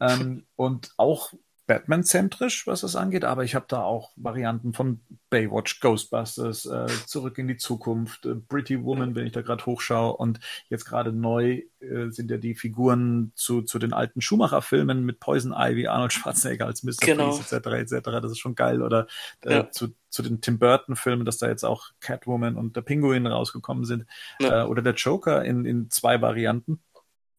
Ähm, 0.00 0.46
und 0.56 0.92
auch 0.96 1.32
Batman-zentrisch, 1.68 2.66
was 2.66 2.80
das 2.80 2.96
angeht, 2.96 3.26
aber 3.26 3.44
ich 3.44 3.54
habe 3.54 3.66
da 3.68 3.82
auch 3.82 4.10
Varianten 4.16 4.72
von 4.72 5.00
Baywatch, 5.28 5.80
Ghostbusters, 5.80 6.64
äh, 6.64 6.86
Zurück 7.06 7.36
in 7.36 7.46
die 7.46 7.58
Zukunft, 7.58 8.24
äh, 8.24 8.36
Pretty 8.36 8.82
Woman, 8.82 9.14
wenn 9.14 9.26
ich 9.26 9.32
da 9.32 9.42
gerade 9.42 9.66
hochschaue 9.66 10.16
und 10.16 10.40
jetzt 10.70 10.86
gerade 10.86 11.12
neu 11.12 11.62
äh, 11.80 12.08
sind 12.08 12.30
ja 12.30 12.38
die 12.38 12.54
Figuren 12.54 13.32
zu, 13.34 13.60
zu 13.60 13.78
den 13.78 13.92
alten 13.92 14.22
Schumacher-Filmen 14.22 15.04
mit 15.04 15.20
Poison 15.20 15.52
Ivy, 15.54 15.88
Arnold 15.88 16.14
Schwarzenegger 16.14 16.64
als 16.64 16.84
Mr. 16.84 16.94
Genau. 17.02 17.32
Freeze 17.32 17.54
etc. 17.54 17.94
etc. 17.94 18.08
Das 18.22 18.32
ist 18.32 18.38
schon 18.38 18.54
geil 18.54 18.80
oder 18.80 19.06
äh, 19.44 19.52
ja. 19.52 19.70
zu, 19.70 19.88
zu 20.08 20.22
den 20.22 20.40
Tim 20.40 20.58
Burton-Filmen, 20.58 21.26
dass 21.26 21.36
da 21.36 21.48
jetzt 21.48 21.64
auch 21.64 21.90
Catwoman 22.00 22.56
und 22.56 22.76
der 22.76 22.82
Pinguin 22.82 23.26
rausgekommen 23.26 23.84
sind 23.84 24.06
ja. 24.40 24.62
äh, 24.62 24.66
oder 24.66 24.80
der 24.80 24.94
Joker 24.94 25.44
in, 25.44 25.66
in 25.66 25.90
zwei 25.90 26.22
Varianten. 26.22 26.80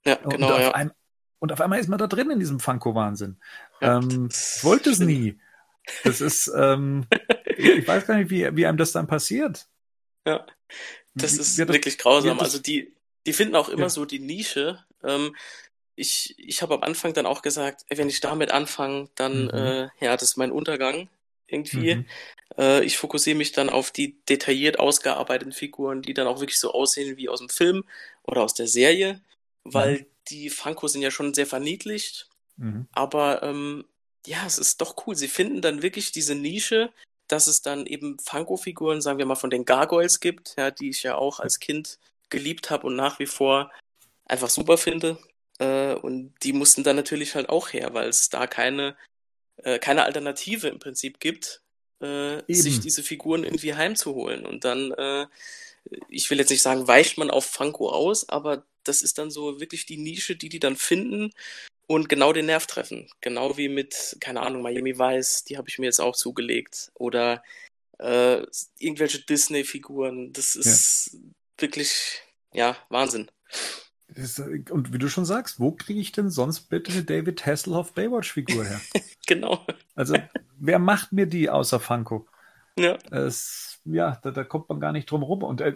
Ja, 0.06 0.16
genau. 0.16 0.54
Und 0.54 0.62
ja. 0.62 0.72
Ein, 0.72 0.92
und 1.40 1.52
auf 1.52 1.62
einmal 1.62 1.80
ist 1.80 1.88
man 1.88 2.00
da 2.00 2.08
drin 2.08 2.30
in 2.30 2.40
diesem 2.40 2.60
Funko-Wahnsinn. 2.60 3.38
Ja, 3.82 3.98
ähm, 3.98 4.30
ich 4.32 4.64
wollte 4.64 4.90
es 4.90 5.00
nie. 5.00 5.40
Das 6.04 6.22
ist, 6.22 6.52
ähm, 6.56 7.08
ich 7.58 7.88
weiß 7.88 8.06
gar 8.06 8.18
nicht, 8.18 8.30
wie, 8.30 8.56
wie 8.56 8.66
einem 8.66 8.78
das 8.78 8.92
dann 8.92 9.08
passiert. 9.08 9.68
Ja, 10.26 10.46
das 11.16 11.38
wie, 11.38 11.42
ist 11.42 11.58
das, 11.58 11.68
wirklich 11.68 11.98
grausam. 11.98 12.38
Das, 12.38 12.48
also 12.48 12.60
die, 12.60 12.94
die 13.26 13.34
finden 13.34 13.56
auch 13.56 13.70
immer 13.70 13.84
ja. 13.84 13.90
so 13.90 14.06
die 14.06 14.20
Nische. 14.20 14.84
Ähm, 15.04 15.36
ich 15.96 16.36
ich 16.38 16.62
habe 16.62 16.76
am 16.76 16.84
Anfang 16.84 17.14
dann 17.14 17.26
auch 17.26 17.42
gesagt, 17.42 17.86
ey, 17.88 17.98
wenn 17.98 18.10
ich 18.10 18.20
damit 18.20 18.52
anfange, 18.52 19.10
dann, 19.16 19.46
mhm. 19.46 19.50
äh, 19.50 19.90
ja, 20.00 20.16
das 20.16 20.24
ist 20.24 20.38
mein 20.38 20.52
Untergang 20.52 21.10
irgendwie. 21.48 21.96
Mhm. 21.96 22.06
Äh, 22.58 22.84
ich 22.84 22.98
fokussiere 22.98 23.38
mich 23.38 23.54
dann 23.54 23.70
auf 23.70 23.92
die 23.92 24.22
detailliert 24.26 24.78
ausgearbeiteten 24.78 25.54
Figuren, 25.54 26.02
die 26.02 26.14
dann 26.14 26.28
auch 26.28 26.42
wirklich 26.42 26.60
so 26.60 26.74
aussehen 26.74 27.18
wie 27.18 27.30
aus 27.30 27.40
dem 27.40 27.50
Film 27.50 27.86
oder 28.24 28.44
aus 28.44 28.54
der 28.54 28.68
Serie, 28.68 29.22
weil 29.64 30.00
mhm 30.00 30.06
die 30.30 30.50
Funko 30.50 30.88
sind 30.88 31.02
ja 31.02 31.12
schon 31.12 31.34
sehr 31.34 31.48
verniedlicht, 31.48 32.30
mhm. 32.58 32.88
aber 32.92 33.44
ähm, 33.44 33.86
ja, 34.26 34.46
es 34.46 34.58
ist 34.58 34.82
doch 34.82 34.96
cool. 35.08 35.16
Sie 35.16 35.28
finden 35.28 35.62
dann 35.62 35.82
wirklich 35.82 36.12
diese 36.12 36.36
Nische, 36.36 36.92
dass 37.28 37.48
es 37.48 37.62
dann 37.62 37.86
eben 37.86 38.18
Funko-Figuren, 38.20 39.02
sagen 39.02 39.20
wir 39.20 39.26
mal, 39.26 39.36
von 39.36 39.50
den 39.50 39.66
Gargoyles 39.66 40.20
gibt, 40.20 40.56
ja, 40.58 40.72
die 40.72 40.90
ich 40.90 41.04
ja 41.04 41.16
auch 41.16 41.40
als 41.40 41.60
Kind 41.60 42.00
geliebt 42.30 42.70
habe 42.70 42.88
und 42.88 42.96
nach 42.96 43.20
wie 43.20 43.26
vor 43.26 43.72
einfach 44.26 44.50
super 44.50 44.78
finde. 44.78 45.18
Äh, 45.60 45.94
und 45.94 46.34
die 46.44 46.54
mussten 46.54 46.84
dann 46.84 46.96
natürlich 46.96 47.36
halt 47.36 47.50
auch 47.50 47.74
her, 47.74 47.94
weil 47.94 48.10
es 48.10 48.30
da 48.30 48.48
keine, 48.48 48.96
äh, 49.58 49.80
keine 49.80 50.04
Alternative 50.04 50.68
im 50.68 50.80
Prinzip 50.80 51.20
gibt, 51.20 51.62
äh, 52.02 52.42
sich 52.48 52.80
diese 52.80 53.04
Figuren 53.04 53.44
irgendwie 53.44 53.76
heimzuholen. 53.76 54.46
Und 54.46 54.64
dann, 54.64 54.92
äh, 54.92 55.28
ich 56.08 56.30
will 56.30 56.40
jetzt 56.40 56.50
nicht 56.50 56.62
sagen, 56.62 56.88
weicht 56.88 57.18
man 57.18 57.32
auf 57.32 57.46
Funko 57.46 57.90
aus, 57.90 58.28
aber 58.30 58.66
das 58.84 59.02
ist 59.02 59.18
dann 59.18 59.32
so 59.32 59.60
wirklich 59.60 59.86
die 59.86 59.98
Nische, 59.98 60.36
die 60.36 60.50
die 60.50 60.60
dann 60.60 60.76
finden 60.76 61.32
und 61.88 62.08
genau 62.08 62.34
den 62.34 62.46
Nerv 62.46 62.68
treffen. 62.68 63.10
Genau 63.22 63.58
wie 63.58 63.68
mit, 63.68 64.18
keine 64.20 64.42
Ahnung, 64.42 64.62
Miami 64.62 64.98
Vice, 64.98 65.44
die 65.44 65.58
habe 65.58 65.70
ich 65.70 65.80
mir 65.80 65.86
jetzt 65.86 66.00
auch 66.00 66.16
zugelegt. 66.16 66.92
Oder 66.94 67.44
äh, 67.98 68.44
irgendwelche 68.78 69.20
Disney-Figuren. 69.26 70.32
Das 70.34 70.56
ist 70.56 71.12
ja. 71.14 71.20
wirklich, 71.58 72.22
ja, 72.54 72.78
Wahnsinn. 72.90 73.32
Und 74.70 74.94
wie 74.94 74.98
du 74.98 75.08
schon 75.08 75.26
sagst, 75.26 75.60
wo 75.60 75.72
kriege 75.72 76.00
ich 76.00 76.12
denn 76.12 76.30
sonst 76.30 76.62
bitte 76.70 76.92
eine 76.92 77.04
David 77.04 77.46
Hasselhoff 77.46 77.94
Baywatch-Figur 77.94 78.66
her? 78.66 78.82
genau. 79.28 79.66
Also, 79.96 80.16
wer 80.58 80.80
macht 80.80 81.12
mir 81.12 81.26
die 81.26 81.50
außer 81.50 81.80
Funko? 81.80 82.28
Ja. 82.78 82.98
Es, 83.12 83.79
ja, 83.92 84.20
da, 84.24 84.32
da 84.32 84.44
kommt 84.44 84.70
man 84.70 84.80
gar 84.80 84.92
nicht 84.92 85.10
drum 85.10 85.24
rum. 85.24 85.44
Und 85.44 85.62
äh, 85.62 85.76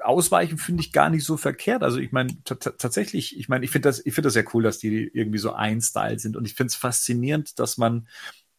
Ausweichen 0.00 0.58
finde 0.58 0.82
ich 0.82 0.92
gar 0.92 1.10
nicht 1.10 1.24
so 1.24 1.36
verkehrt. 1.36 1.82
Also 1.82 1.98
ich 1.98 2.12
meine, 2.12 2.36
tatsächlich, 2.44 3.38
ich 3.38 3.48
meine, 3.48 3.64
ich 3.64 3.70
finde 3.70 3.88
das, 3.88 3.98
ich 4.04 4.14
finde 4.14 4.26
das 4.26 4.34
sehr 4.34 4.46
cool, 4.54 4.62
dass 4.62 4.78
die 4.78 5.10
irgendwie 5.12 5.38
so 5.38 5.52
ein 5.52 5.80
Style 5.80 6.18
sind. 6.18 6.36
Und 6.36 6.44
ich 6.44 6.54
finde 6.54 6.68
es 6.68 6.74
faszinierend, 6.74 7.58
dass 7.58 7.76
man 7.76 8.08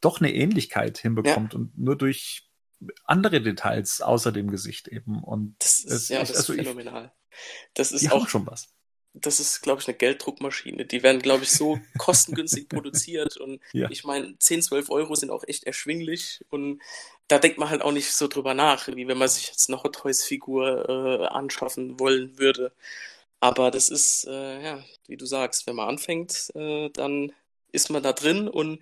doch 0.02 0.20
eine 0.20 0.34
Ähnlichkeit 0.34 0.98
hinbekommt 0.98 1.54
ja. 1.54 1.60
und 1.60 1.78
nur 1.78 1.98
durch 1.98 2.50
andere 3.06 3.42
Details 3.42 4.02
außer 4.02 4.32
dem 4.32 4.52
Gesicht 4.52 4.88
eben. 4.88 5.24
Und 5.24 5.56
das 5.60 5.80
ist, 5.80 6.10
ja, 6.10 6.20
das 6.20 6.36
also 6.36 6.54
ist 6.54 6.60
phänomenal. 6.60 7.12
Das 7.74 7.92
ist 7.92 8.12
auch 8.12 8.28
schon 8.30 8.46
was 8.48 8.76
das 9.22 9.40
ist, 9.40 9.62
glaube 9.62 9.82
ich, 9.82 9.88
eine 9.88 9.98
Gelddruckmaschine. 9.98 10.86
Die 10.86 11.02
werden, 11.02 11.22
glaube 11.22 11.44
ich, 11.44 11.52
so 11.52 11.80
kostengünstig 11.98 12.70
produziert. 12.70 13.38
Und 13.38 13.62
ja. 13.72 13.90
ich 13.90 14.04
meine, 14.04 14.38
10, 14.38 14.62
12 14.62 14.90
Euro 14.90 15.16
sind 15.16 15.32
auch 15.32 15.44
echt 15.48 15.64
erschwinglich. 15.64 16.46
Und 16.50 16.82
da 17.28 17.40
denkt 17.40 17.58
man 17.58 17.70
halt 17.70 17.82
auch 17.82 17.92
nicht 17.92 18.12
so 18.12 18.28
drüber 18.28 18.54
nach, 18.54 18.88
wie 18.88 19.08
wenn 19.08 19.18
man 19.18 19.30
sich 19.30 19.48
jetzt 19.48 19.70
eine 19.70 19.82
Hot 19.84 19.96
Toys 19.96 20.24
Figur 20.24 20.90
äh, 20.90 21.28
anschaffen 21.28 22.00
wollen 22.00 22.38
würde. 22.38 22.74
Aber 23.40 23.72
das 23.72 23.90
ist, 23.90 24.26
äh, 24.28 24.64
ja, 24.64 24.84
wie 25.08 25.18
du 25.18 25.26
sagst, 25.26 25.68
wenn 25.68 25.76
man 25.76 25.90
anfängt, 25.90 26.52
äh, 26.56 26.90
dann 26.90 27.32
ist 27.72 27.90
man 27.90 28.04
da 28.04 28.14
drin 28.14 28.48
und 28.48 28.80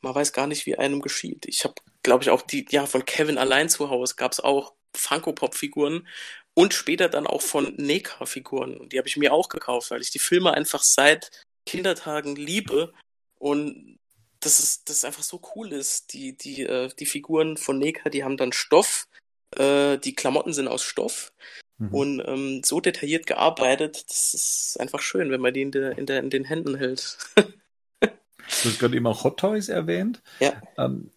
man 0.00 0.14
weiß 0.14 0.32
gar 0.32 0.46
nicht, 0.46 0.66
wie 0.66 0.76
einem 0.76 1.00
geschieht. 1.00 1.46
Ich 1.46 1.64
habe, 1.64 1.74
glaube 2.02 2.24
ich, 2.24 2.30
auch 2.30 2.42
die, 2.42 2.66
ja, 2.70 2.86
von 2.86 3.04
Kevin 3.04 3.38
allein 3.38 3.68
zu 3.68 3.90
Hause 3.90 4.14
gab 4.16 4.32
es 4.32 4.40
auch 4.40 4.74
Funko-Pop-Figuren 4.94 6.06
und 6.54 6.72
später 6.72 7.08
dann 7.08 7.26
auch 7.26 7.42
von 7.42 7.74
NECA-Figuren. 7.76 8.76
Und 8.76 8.92
die 8.92 8.98
habe 8.98 9.08
ich 9.08 9.16
mir 9.16 9.32
auch 9.32 9.48
gekauft, 9.48 9.90
weil 9.90 10.00
ich 10.00 10.10
die 10.10 10.18
Filme 10.18 10.54
einfach 10.54 10.82
seit 10.82 11.30
Kindertagen 11.66 12.36
liebe 12.36 12.92
und 13.38 13.98
das 14.40 14.60
ist, 14.60 14.88
das 14.88 14.98
ist 14.98 15.04
einfach 15.04 15.22
so 15.22 15.40
cool 15.54 15.72
ist. 15.72 16.12
Die, 16.12 16.36
die, 16.36 16.62
äh, 16.62 16.90
die 16.98 17.06
Figuren 17.06 17.56
von 17.56 17.78
NECA, 17.78 18.10
die 18.10 18.24
haben 18.24 18.36
dann 18.36 18.52
Stoff, 18.52 19.08
äh, 19.56 19.98
die 19.98 20.14
Klamotten 20.14 20.52
sind 20.52 20.68
aus 20.68 20.82
Stoff 20.82 21.32
mhm. 21.78 21.94
und 21.94 22.22
ähm, 22.26 22.62
so 22.62 22.80
detailliert 22.80 23.26
gearbeitet, 23.26 24.04
das 24.08 24.34
ist 24.34 24.80
einfach 24.80 25.00
schön, 25.00 25.30
wenn 25.30 25.40
man 25.40 25.54
die 25.54 25.62
in, 25.62 25.72
der, 25.72 25.98
in, 25.98 26.06
der, 26.06 26.20
in 26.20 26.30
den 26.30 26.44
Händen 26.44 26.76
hält. 26.76 27.18
du 27.36 28.08
hast 28.46 28.78
gerade 28.78 28.96
eben 28.96 29.06
auch 29.06 29.24
Hot 29.24 29.40
Toys 29.40 29.68
erwähnt. 29.68 30.22
Ja. 30.40 30.60
Ähm, 30.76 31.10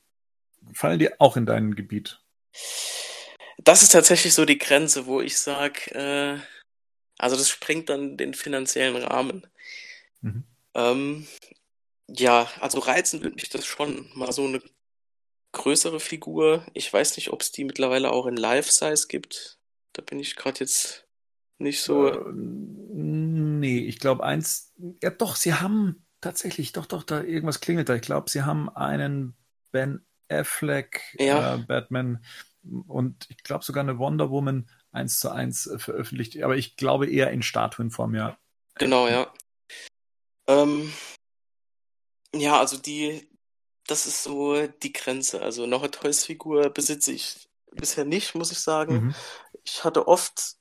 fallen 0.74 1.00
die 1.00 1.20
auch 1.20 1.38
in 1.38 1.46
dein 1.46 1.76
Gebiet? 1.76 2.22
Das 3.68 3.84
ist 3.84 3.92
tatsächlich 3.92 4.34
so 4.34 4.46
die 4.46 4.58
Grenze, 4.58 5.06
wo 5.06 5.20
ich 5.20 5.38
sage, 5.38 5.92
äh, 5.94 6.40
also 7.18 7.36
das 7.36 7.50
sprengt 7.50 7.90
dann 7.90 8.16
den 8.16 8.34
finanziellen 8.34 8.96
Rahmen. 8.96 9.46
Mhm. 10.22 10.44
Ähm, 10.74 11.28
ja, 12.08 12.50
also 12.62 12.80
reizen 12.80 13.22
würde 13.22 13.36
mich 13.36 13.50
das 13.50 13.66
schon. 13.66 14.10
Mal 14.16 14.32
so 14.32 14.46
eine 14.46 14.62
größere 15.52 16.00
Figur. 16.00 16.66
Ich 16.74 16.92
weiß 16.92 17.18
nicht, 17.18 17.34
ob 17.34 17.42
es 17.42 17.52
die 17.52 17.66
mittlerweile 17.66 18.12
auch 18.12 18.28
in 18.28 18.38
Life-Size 18.38 19.08
gibt. 19.08 19.58
Da 19.92 20.02
bin 20.02 20.20
ich 20.20 20.38
gerade 20.38 20.62
jetzt 20.62 21.06
nicht 21.58 21.82
so. 21.82 22.08
Äh, 22.08 22.32
nee, 22.34 23.80
ich 23.80 24.00
glaube 24.00 24.24
eins. 24.24 24.74
Ja, 25.04 25.10
doch, 25.10 25.36
sie 25.36 25.56
haben 25.56 26.06
tatsächlich, 26.22 26.72
doch, 26.72 26.86
doch, 26.86 27.04
da 27.04 27.22
irgendwas 27.22 27.60
klingelt 27.60 27.90
da. 27.90 27.96
Ich 27.96 28.02
glaube, 28.02 28.30
sie 28.30 28.44
haben 28.44 28.70
einen 28.70 29.36
Ben 29.72 30.06
Affleck 30.30 31.02
ja. 31.20 31.56
äh, 31.56 31.58
Batman 31.58 32.24
und 32.88 33.26
ich 33.30 33.44
glaube 33.44 33.64
sogar 33.64 33.84
eine 33.84 33.98
Wonder 33.98 34.30
Woman 34.30 34.70
eins 34.92 35.20
zu 35.20 35.30
eins 35.30 35.68
äh, 35.68 35.80
veröffentlicht, 35.80 36.42
aber 36.42 36.58
ich 36.58 36.76
glaube 36.76 37.10
eher 37.10 37.32
in 37.32 37.42
Statuenform, 37.42 38.16
ja. 38.16 38.38
Genau, 38.76 39.08
ja. 39.08 39.32
Ähm, 40.48 40.92
ja, 42.34 42.60
also 42.60 42.78
die, 42.78 43.28
das 43.88 44.06
ist 44.06 44.24
so 44.24 44.68
die 44.68 44.94
Grenze. 44.94 45.42
Also 45.42 45.66
noch 45.66 45.82
eine 45.82 45.92
Toys-Figur 45.92 46.70
besitze 46.70 47.12
ich 47.12 47.50
bisher 47.72 48.06
nicht, 48.06 48.36
muss 48.36 48.52
ich 48.52 48.60
sagen. 48.60 48.94
Mhm. 48.94 49.16
Ich 49.64 49.84
hatte 49.84 50.08
oft 50.08 50.56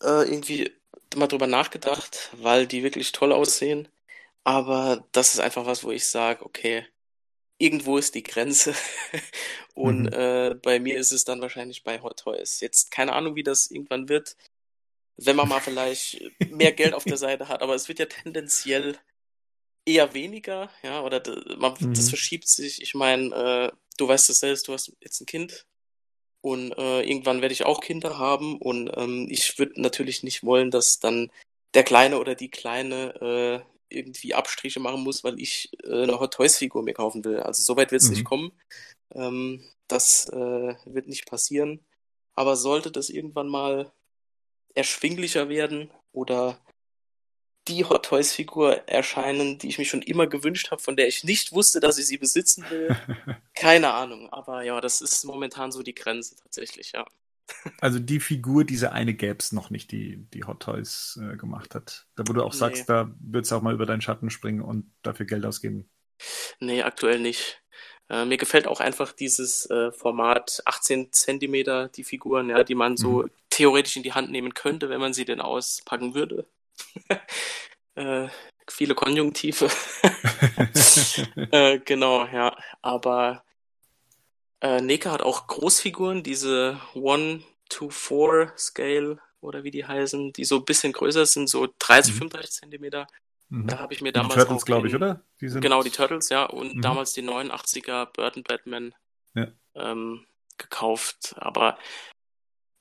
äh, 0.00 0.28
irgendwie 0.28 0.72
mal 1.16 1.26
drüber 1.26 1.46
nachgedacht, 1.46 2.30
weil 2.36 2.66
die 2.66 2.82
wirklich 2.82 3.12
toll 3.12 3.32
aussehen. 3.32 3.88
Aber 4.44 5.04
das 5.12 5.34
ist 5.34 5.40
einfach 5.40 5.66
was, 5.66 5.84
wo 5.84 5.90
ich 5.90 6.06
sage, 6.06 6.44
okay, 6.44 6.86
irgendwo 7.58 7.98
ist 7.98 8.14
die 8.14 8.22
Grenze. 8.22 8.74
Und 9.74 10.04
mhm. 10.04 10.12
äh, 10.12 10.54
bei 10.54 10.80
mir 10.80 10.96
ist 10.98 11.12
es 11.12 11.24
dann 11.24 11.40
wahrscheinlich 11.40 11.84
bei 11.84 12.00
Hot 12.02 12.20
Toys. 12.20 12.60
Jetzt 12.60 12.90
keine 12.90 13.12
Ahnung, 13.12 13.36
wie 13.36 13.42
das 13.42 13.70
irgendwann 13.70 14.08
wird. 14.08 14.36
wenn 15.16 15.36
man 15.36 15.48
mal 15.48 15.60
vielleicht 15.60 16.22
mehr 16.50 16.72
Geld 16.72 16.94
auf 16.94 17.04
der 17.04 17.16
Seite 17.18 17.48
hat. 17.48 17.62
Aber 17.62 17.74
es 17.74 17.88
wird 17.88 17.98
ja 17.98 18.06
tendenziell 18.06 18.98
eher 19.88 20.14
weniger, 20.14 20.70
ja, 20.82 21.02
oder 21.02 21.22
man, 21.58 21.74
mhm. 21.80 21.94
das 21.94 22.08
verschiebt 22.10 22.48
sich. 22.48 22.82
Ich 22.82 22.94
meine, 22.94 23.34
äh, 23.34 23.76
du 23.96 24.08
weißt 24.08 24.30
es 24.30 24.40
selbst, 24.40 24.68
du 24.68 24.74
hast 24.74 24.92
jetzt 25.00 25.20
ein 25.20 25.26
Kind 25.26 25.66
und 26.40 26.72
äh, 26.72 27.02
irgendwann 27.02 27.40
werde 27.40 27.52
ich 27.52 27.64
auch 27.64 27.80
Kinder 27.80 28.18
haben 28.18 28.58
und 28.58 28.90
ähm, 28.96 29.26
ich 29.30 29.58
würde 29.58 29.80
natürlich 29.80 30.22
nicht 30.22 30.44
wollen, 30.44 30.70
dass 30.70 31.00
dann 31.00 31.30
der 31.74 31.84
Kleine 31.84 32.18
oder 32.18 32.34
die 32.34 32.50
Kleine 32.50 33.64
äh, 33.64 33.77
irgendwie 33.88 34.34
Abstriche 34.34 34.80
machen 34.80 35.02
muss, 35.02 35.24
weil 35.24 35.40
ich 35.40 35.70
äh, 35.84 36.02
eine 36.02 36.20
Hot 36.20 36.34
Toys 36.34 36.56
Figur 36.56 36.82
mir 36.82 36.94
kaufen 36.94 37.24
will. 37.24 37.40
Also 37.40 37.62
soweit 37.62 37.90
wird 37.90 38.02
es 38.02 38.08
mhm. 38.08 38.14
nicht 38.14 38.24
kommen. 38.24 38.52
Ähm, 39.14 39.64
das 39.88 40.28
äh, 40.28 40.74
wird 40.84 41.08
nicht 41.08 41.26
passieren. 41.26 41.80
Aber 42.34 42.56
sollte 42.56 42.90
das 42.90 43.10
irgendwann 43.10 43.48
mal 43.48 43.92
erschwinglicher 44.74 45.48
werden 45.48 45.90
oder 46.12 46.58
die 47.68 47.84
Hot 47.84 48.06
Toys 48.06 48.32
Figur 48.32 48.88
erscheinen, 48.88 49.58
die 49.58 49.68
ich 49.68 49.78
mir 49.78 49.84
schon 49.84 50.02
immer 50.02 50.26
gewünscht 50.26 50.70
habe, 50.70 50.82
von 50.82 50.96
der 50.96 51.08
ich 51.08 51.24
nicht 51.24 51.52
wusste, 51.52 51.80
dass 51.80 51.98
ich 51.98 52.06
sie 52.06 52.18
besitzen 52.18 52.64
will. 52.70 52.96
Keine 53.54 53.92
Ahnung, 53.92 54.32
aber 54.32 54.62
ja, 54.62 54.80
das 54.80 55.00
ist 55.00 55.24
momentan 55.24 55.70
so 55.70 55.82
die 55.82 55.94
Grenze 55.94 56.36
tatsächlich, 56.36 56.92
ja. 56.92 57.04
Also 57.80 57.98
die 57.98 58.20
Figur, 58.20 58.64
diese 58.64 58.92
eine 58.92 59.14
gäbe 59.14 59.38
es 59.38 59.52
noch 59.52 59.70
nicht, 59.70 59.92
die, 59.92 60.26
die 60.34 60.44
Hot 60.44 60.60
Toys 60.60 61.18
äh, 61.22 61.36
gemacht 61.36 61.74
hat. 61.74 62.06
Da 62.16 62.24
wo 62.26 62.32
du 62.32 62.42
auch 62.42 62.52
nee. 62.52 62.58
sagst, 62.58 62.88
da 62.88 63.10
würdest 63.20 63.52
du 63.52 63.56
auch 63.56 63.62
mal 63.62 63.74
über 63.74 63.86
deinen 63.86 64.00
Schatten 64.00 64.30
springen 64.30 64.60
und 64.60 64.90
dafür 65.02 65.26
Geld 65.26 65.44
ausgeben. 65.46 65.88
Nee, 66.60 66.82
aktuell 66.82 67.20
nicht. 67.20 67.62
Äh, 68.10 68.24
mir 68.24 68.38
gefällt 68.38 68.66
auch 68.66 68.80
einfach 68.80 69.12
dieses 69.12 69.66
äh, 69.70 69.92
Format 69.92 70.62
18 70.64 71.12
Zentimeter, 71.12 71.88
die 71.88 72.04
Figuren, 72.04 72.48
ja, 72.48 72.64
die 72.64 72.74
man 72.74 72.96
so 72.96 73.22
mhm. 73.22 73.30
theoretisch 73.50 73.96
in 73.96 74.02
die 74.02 74.12
Hand 74.12 74.30
nehmen 74.30 74.54
könnte, 74.54 74.88
wenn 74.88 75.00
man 75.00 75.12
sie 75.12 75.24
denn 75.24 75.40
auspacken 75.40 76.14
würde. 76.14 76.46
äh, 77.94 78.28
viele 78.68 78.94
Konjunktive. 78.94 79.68
äh, 81.50 81.78
genau, 81.80 82.26
ja. 82.26 82.56
Aber 82.82 83.44
äh, 84.60 84.80
Neka 84.80 85.10
hat 85.12 85.22
auch 85.22 85.46
Großfiguren, 85.46 86.22
diese 86.22 86.80
1 86.94 87.44
to 87.68 87.90
4 87.90 88.52
Scale 88.56 89.18
oder 89.40 89.62
wie 89.62 89.70
die 89.70 89.86
heißen, 89.86 90.32
die 90.32 90.44
so 90.44 90.56
ein 90.56 90.64
bisschen 90.64 90.92
größer 90.92 91.26
sind, 91.26 91.48
so 91.48 91.68
30, 91.78 92.14
mhm. 92.14 92.18
35 92.18 92.50
Zentimeter. 92.50 93.06
Mhm. 93.48 93.66
Da 93.68 93.78
habe 93.78 93.94
ich 93.94 94.02
mir 94.02 94.12
damals. 94.12 94.34
Die 94.34 94.40
Turtles, 94.40 94.64
glaube 94.64 94.88
ich, 94.88 94.94
oder? 94.94 95.22
Die 95.40 95.48
sind... 95.48 95.60
Genau, 95.60 95.82
die 95.82 95.90
Turtles, 95.90 96.28
ja. 96.28 96.44
Und 96.44 96.76
mhm. 96.76 96.82
damals 96.82 97.12
die 97.12 97.22
89er 97.22 98.06
Burton 98.06 98.42
Batman 98.42 98.94
ja. 99.34 99.48
ähm, 99.74 100.26
gekauft. 100.58 101.34
Aber 101.36 101.78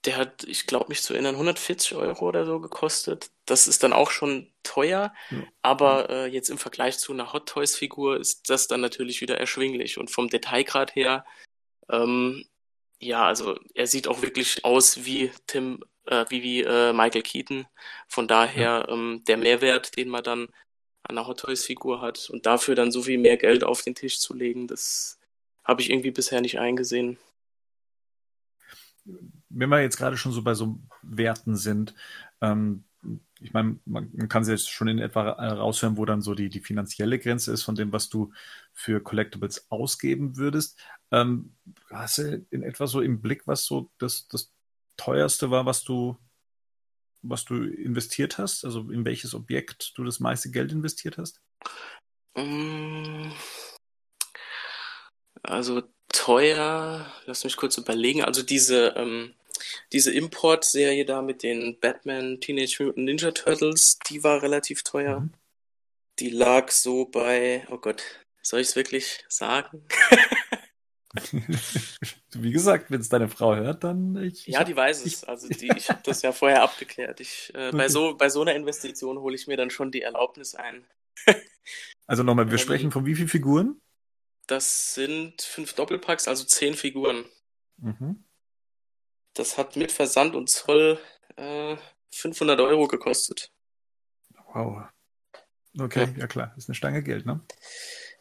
der 0.05 0.17
hat, 0.17 0.43
ich 0.43 0.67
glaube 0.67 0.87
mich 0.89 1.01
zu 1.01 1.13
erinnern, 1.13 1.35
140 1.35 1.95
Euro 1.95 2.27
oder 2.27 2.45
so 2.45 2.59
gekostet. 2.59 3.29
Das 3.45 3.67
ist 3.67 3.83
dann 3.83 3.93
auch 3.93 4.09
schon 4.09 4.51
teuer, 4.63 5.13
ja. 5.29 5.43
aber 5.61 6.09
äh, 6.09 6.25
jetzt 6.27 6.49
im 6.49 6.57
Vergleich 6.57 6.97
zu 6.97 7.13
einer 7.13 7.33
Hot 7.33 7.49
Toys 7.49 7.75
Figur 7.75 8.19
ist 8.19 8.49
das 8.49 8.67
dann 8.67 8.81
natürlich 8.81 9.21
wieder 9.21 9.37
erschwinglich. 9.37 9.97
Und 9.97 10.11
vom 10.11 10.29
Detailgrad 10.29 10.95
her 10.95 11.25
ähm, 11.89 12.45
ja, 12.99 13.25
also 13.25 13.59
er 13.75 13.87
sieht 13.87 14.07
auch 14.07 14.21
wirklich 14.21 14.65
aus 14.65 15.05
wie 15.05 15.31
Tim, 15.45 15.83
äh, 16.05 16.25
wie, 16.29 16.43
wie 16.43 16.63
äh, 16.63 16.93
Michael 16.93 17.21
Keaton. 17.21 17.65
Von 18.07 18.27
daher 18.27 18.85
ja. 18.87 18.89
ähm, 18.89 19.23
der 19.27 19.37
Mehrwert, 19.37 19.95
den 19.97 20.09
man 20.09 20.23
dann 20.23 20.47
an 21.03 21.17
einer 21.17 21.27
Hot 21.27 21.39
Toys 21.41 21.65
Figur 21.65 22.01
hat 22.01 22.29
und 22.29 22.45
dafür 22.45 22.75
dann 22.75 22.91
so 22.91 23.03
viel 23.03 23.17
mehr 23.17 23.37
Geld 23.37 23.63
auf 23.63 23.81
den 23.81 23.95
Tisch 23.95 24.19
zu 24.19 24.33
legen, 24.33 24.67
das 24.67 25.19
habe 25.63 25.81
ich 25.81 25.89
irgendwie 25.89 26.11
bisher 26.11 26.41
nicht 26.41 26.59
eingesehen. 26.59 27.17
Wenn 29.49 29.69
wir 29.69 29.81
jetzt 29.81 29.97
gerade 29.97 30.17
schon 30.17 30.31
so 30.31 30.41
bei 30.41 30.53
so 30.53 30.79
Werten 31.01 31.55
sind, 31.55 31.93
ähm, 32.41 32.83
ich 33.39 33.53
meine, 33.53 33.79
man, 33.85 34.27
kann 34.27 34.43
sie 34.43 34.51
jetzt 34.51 34.69
schon 34.69 34.87
in 34.87 34.99
etwa 34.99 35.29
raushören, 35.29 35.97
wo 35.97 36.05
dann 36.05 36.21
so 36.21 36.33
die, 36.33 36.49
die 36.49 36.59
finanzielle 36.59 37.19
Grenze 37.19 37.51
ist 37.53 37.63
von 37.63 37.75
dem, 37.75 37.91
was 37.93 38.09
du 38.09 38.31
für 38.73 39.01
Collectibles 39.01 39.67
ausgeben 39.69 40.37
würdest. 40.37 40.79
Ähm, 41.11 41.55
hast 41.89 42.17
du 42.17 42.45
in 42.49 42.63
etwa 42.63 42.87
so 42.87 43.01
im 43.01 43.21
Blick, 43.21 43.47
was 43.47 43.65
so 43.65 43.89
das, 43.97 44.27
das 44.27 44.51
teuerste 44.97 45.51
war, 45.51 45.65
was 45.65 45.83
du, 45.83 46.17
was 47.21 47.45
du 47.45 47.63
investiert 47.63 48.37
hast? 48.37 48.65
Also 48.65 48.91
in 48.91 49.05
welches 49.05 49.33
Objekt 49.33 49.93
du 49.97 50.03
das 50.03 50.19
meiste 50.19 50.51
Geld 50.51 50.71
investiert 50.71 51.17
hast? 51.17 51.41
Mm. 52.35 53.31
Also 55.43 55.83
teuer, 56.09 57.05
lass 57.25 57.43
mich 57.43 57.55
kurz 57.55 57.77
überlegen. 57.77 58.23
Also 58.23 58.43
diese 58.43 58.93
ähm, 58.97 59.33
diese 59.93 60.13
Import-Serie 60.13 61.05
da 61.05 61.21
mit 61.21 61.43
den 61.43 61.79
Batman 61.79 62.39
Teenage 62.39 62.83
Mutant 62.83 63.05
Ninja 63.05 63.31
Turtles, 63.31 63.99
die 64.09 64.23
war 64.23 64.41
relativ 64.41 64.83
teuer. 64.83 65.21
Mhm. 65.21 65.33
Die 66.19 66.29
lag 66.29 66.71
so 66.71 67.05
bei, 67.05 67.65
oh 67.69 67.77
Gott, 67.77 68.03
soll 68.41 68.61
ich 68.61 68.69
es 68.69 68.75
wirklich 68.75 69.23
sagen? 69.29 69.85
Wie 72.33 72.51
gesagt, 72.51 72.91
wenn 72.91 72.99
es 72.99 73.09
deine 73.09 73.29
Frau 73.29 73.55
hört, 73.55 73.83
dann 73.83 74.15
ich. 74.17 74.45
Ja, 74.47 74.63
die 74.63 74.75
weiß 74.75 75.05
es. 75.05 75.23
Also 75.23 75.47
die, 75.49 75.71
ich 75.75 75.89
habe 75.89 76.01
das 76.03 76.21
ja 76.21 76.31
vorher 76.31 76.63
abgeklärt. 76.63 77.19
Ich, 77.19 77.51
äh, 77.55 77.69
okay. 77.69 77.77
bei, 77.77 77.89
so, 77.89 78.15
bei 78.15 78.29
so 78.29 78.41
einer 78.41 78.55
Investition 78.55 79.19
hole 79.19 79.35
ich 79.35 79.47
mir 79.47 79.57
dann 79.57 79.69
schon 79.69 79.91
die 79.91 80.01
Erlaubnis 80.01 80.55
ein. 80.55 80.85
also 82.07 82.23
nochmal, 82.23 82.47
wir 82.47 82.53
ähm, 82.53 82.59
sprechen 82.59 82.91
von 82.91 83.05
wie 83.05 83.15
vielen 83.15 83.29
Figuren? 83.29 83.81
Das 84.47 84.93
sind 84.93 85.41
fünf 85.41 85.73
Doppelpacks, 85.73 86.27
also 86.27 86.45
zehn 86.45 86.73
Figuren. 86.73 87.25
Mhm. 87.77 88.23
Das 89.33 89.57
hat 89.57 89.75
mit 89.75 89.91
Versand 89.91 90.35
und 90.35 90.49
Zoll 90.49 90.99
äh, 91.35 91.75
500 92.11 92.59
Euro 92.59 92.87
gekostet. 92.87 93.51
Wow. 94.53 94.83
Okay, 95.79 96.07
ja, 96.15 96.21
ja 96.21 96.27
klar, 96.27 96.53
ist 96.57 96.69
eine 96.69 96.75
Stange 96.75 97.03
Geld, 97.03 97.25
ne? 97.25 97.41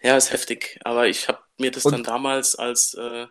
Ja, 0.02 0.16
ist 0.16 0.32
heftig. 0.32 0.78
Aber 0.84 1.06
ich 1.06 1.28
habe 1.28 1.38
mir 1.58 1.70
das 1.70 1.84
und? 1.84 1.92
dann 1.92 2.02
damals 2.02 2.54
als 2.54 2.94
äh, 2.94 3.26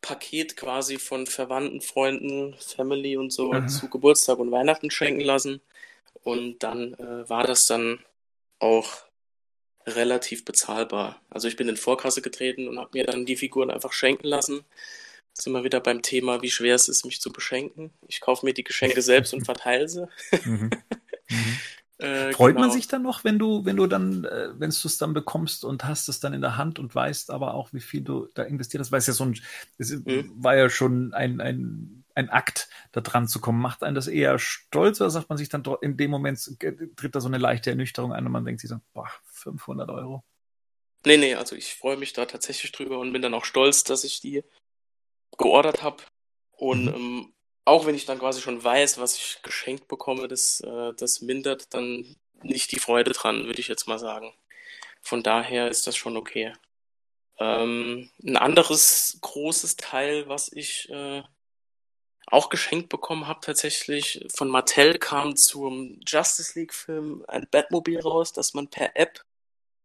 Paket 0.00 0.56
quasi 0.56 0.98
von 0.98 1.26
Verwandten, 1.26 1.80
Freunden, 1.80 2.54
Family 2.58 3.16
und 3.16 3.32
so 3.32 3.52
mhm. 3.52 3.68
zu 3.68 3.88
Geburtstag 3.88 4.38
und 4.38 4.50
Weihnachten 4.50 4.90
schenken 4.90 5.20
lassen. 5.20 5.60
Und 6.22 6.62
dann 6.62 6.94
äh, 6.94 7.28
war 7.28 7.44
das 7.44 7.66
dann 7.66 8.00
auch 8.58 8.90
relativ 9.86 10.44
bezahlbar. 10.44 11.20
Also 11.30 11.48
ich 11.48 11.56
bin 11.56 11.68
in 11.68 11.76
Vorkasse 11.76 12.22
getreten 12.22 12.68
und 12.68 12.78
habe 12.78 12.90
mir 12.92 13.04
dann 13.04 13.26
die 13.26 13.36
Figuren 13.36 13.70
einfach 13.70 13.92
schenken 13.92 14.26
lassen 14.26 14.64
sind 15.34 15.52
wir 15.52 15.64
wieder 15.64 15.80
beim 15.80 16.02
Thema, 16.02 16.42
wie 16.42 16.50
schwer 16.50 16.74
es 16.74 16.88
ist, 16.88 17.04
mich 17.04 17.20
zu 17.20 17.32
beschenken. 17.32 17.90
Ich 18.08 18.20
kaufe 18.20 18.44
mir 18.44 18.54
die 18.54 18.64
Geschenke 18.64 19.02
selbst 19.02 19.32
und 19.32 19.44
verteile 19.44 19.88
sie. 19.88 20.08
Mhm. 20.44 20.70
Mhm. 21.30 21.58
Äh, 22.00 22.32
Freut 22.32 22.54
genau. 22.54 22.66
man 22.66 22.70
sich 22.70 22.88
dann 22.88 23.02
noch, 23.02 23.24
wenn 23.24 23.38
du, 23.38 23.64
wenn 23.64 23.76
du 23.76 23.86
dann, 23.86 24.24
äh, 24.24 24.48
wenn 24.58 24.70
du 24.70 24.88
es 24.88 24.98
dann 24.98 25.12
bekommst 25.12 25.64
und 25.64 25.84
hast 25.84 26.08
es 26.08 26.20
dann 26.20 26.32
in 26.32 26.40
der 26.40 26.56
Hand 26.56 26.78
und 26.78 26.94
weißt 26.94 27.30
aber 27.30 27.54
auch, 27.54 27.72
wie 27.72 27.80
viel 27.80 28.02
du 28.02 28.28
da 28.34 28.42
investiert 28.42 28.80
hast, 28.80 28.90
weil 28.90 28.98
es 28.98 29.06
ja 29.06 29.12
so 29.12 29.24
ein, 29.24 29.38
es 29.78 29.90
mhm. 29.90 30.32
war 30.36 30.56
ja 30.56 30.70
schon 30.70 31.12
ein, 31.12 31.40
ein, 31.40 32.04
ein 32.14 32.30
Akt, 32.30 32.68
da 32.92 33.00
dran 33.00 33.28
zu 33.28 33.40
kommen. 33.40 33.60
Macht 33.60 33.82
einen 33.82 33.94
das 33.94 34.08
eher 34.08 34.38
stolz 34.38 35.00
oder 35.00 35.10
sagt 35.10 35.28
man 35.28 35.38
sich 35.38 35.48
dann 35.48 35.62
in 35.82 35.96
dem 35.96 36.10
Moment, 36.10 36.40
tritt 36.96 37.14
da 37.14 37.20
so 37.20 37.28
eine 37.28 37.38
leichte 37.38 37.70
Ernüchterung 37.70 38.12
ein 38.12 38.24
und 38.24 38.32
man 38.32 38.44
denkt 38.44 38.60
sich 38.60 38.70
so, 38.70 38.80
boah, 38.94 39.08
500 39.32 39.90
Euro? 39.90 40.24
Nee, 41.04 41.16
nee, 41.16 41.34
also 41.34 41.56
ich 41.56 41.74
freue 41.74 41.96
mich 41.96 42.12
da 42.12 42.26
tatsächlich 42.26 42.72
drüber 42.72 42.98
und 42.98 43.12
bin 43.12 43.22
dann 43.22 43.34
auch 43.34 43.44
stolz, 43.44 43.84
dass 43.84 44.04
ich 44.04 44.20
die 44.20 44.42
geordert 45.38 45.82
habe. 45.82 46.02
Und 46.52 46.84
mhm. 46.84 46.94
ähm, 46.94 47.32
auch 47.70 47.86
wenn 47.86 47.94
ich 47.94 48.04
dann 48.04 48.18
quasi 48.18 48.40
schon 48.40 48.62
weiß, 48.62 48.98
was 48.98 49.16
ich 49.16 49.42
geschenkt 49.42 49.86
bekomme, 49.86 50.26
das, 50.26 50.60
äh, 50.60 50.92
das 50.96 51.20
mindert 51.20 51.72
dann 51.72 52.16
nicht 52.42 52.72
die 52.72 52.80
Freude 52.80 53.12
dran, 53.12 53.44
würde 53.46 53.60
ich 53.60 53.68
jetzt 53.68 53.86
mal 53.86 53.98
sagen. 53.98 54.34
Von 55.00 55.22
daher 55.22 55.68
ist 55.68 55.86
das 55.86 55.96
schon 55.96 56.16
okay. 56.16 56.52
Ähm, 57.38 58.10
ein 58.24 58.36
anderes 58.36 59.18
großes 59.20 59.76
Teil, 59.76 60.28
was 60.28 60.52
ich 60.52 60.90
äh, 60.90 61.22
auch 62.26 62.48
geschenkt 62.48 62.88
bekommen 62.88 63.28
habe, 63.28 63.40
tatsächlich 63.40 64.26
von 64.34 64.48
Mattel 64.48 64.98
kam 64.98 65.36
zum 65.36 66.00
Justice 66.04 66.58
League-Film 66.58 67.24
ein 67.28 67.46
Batmobil 67.50 68.00
raus, 68.00 68.32
das 68.32 68.52
man 68.52 68.66
per 68.66 68.96
App 68.96 69.24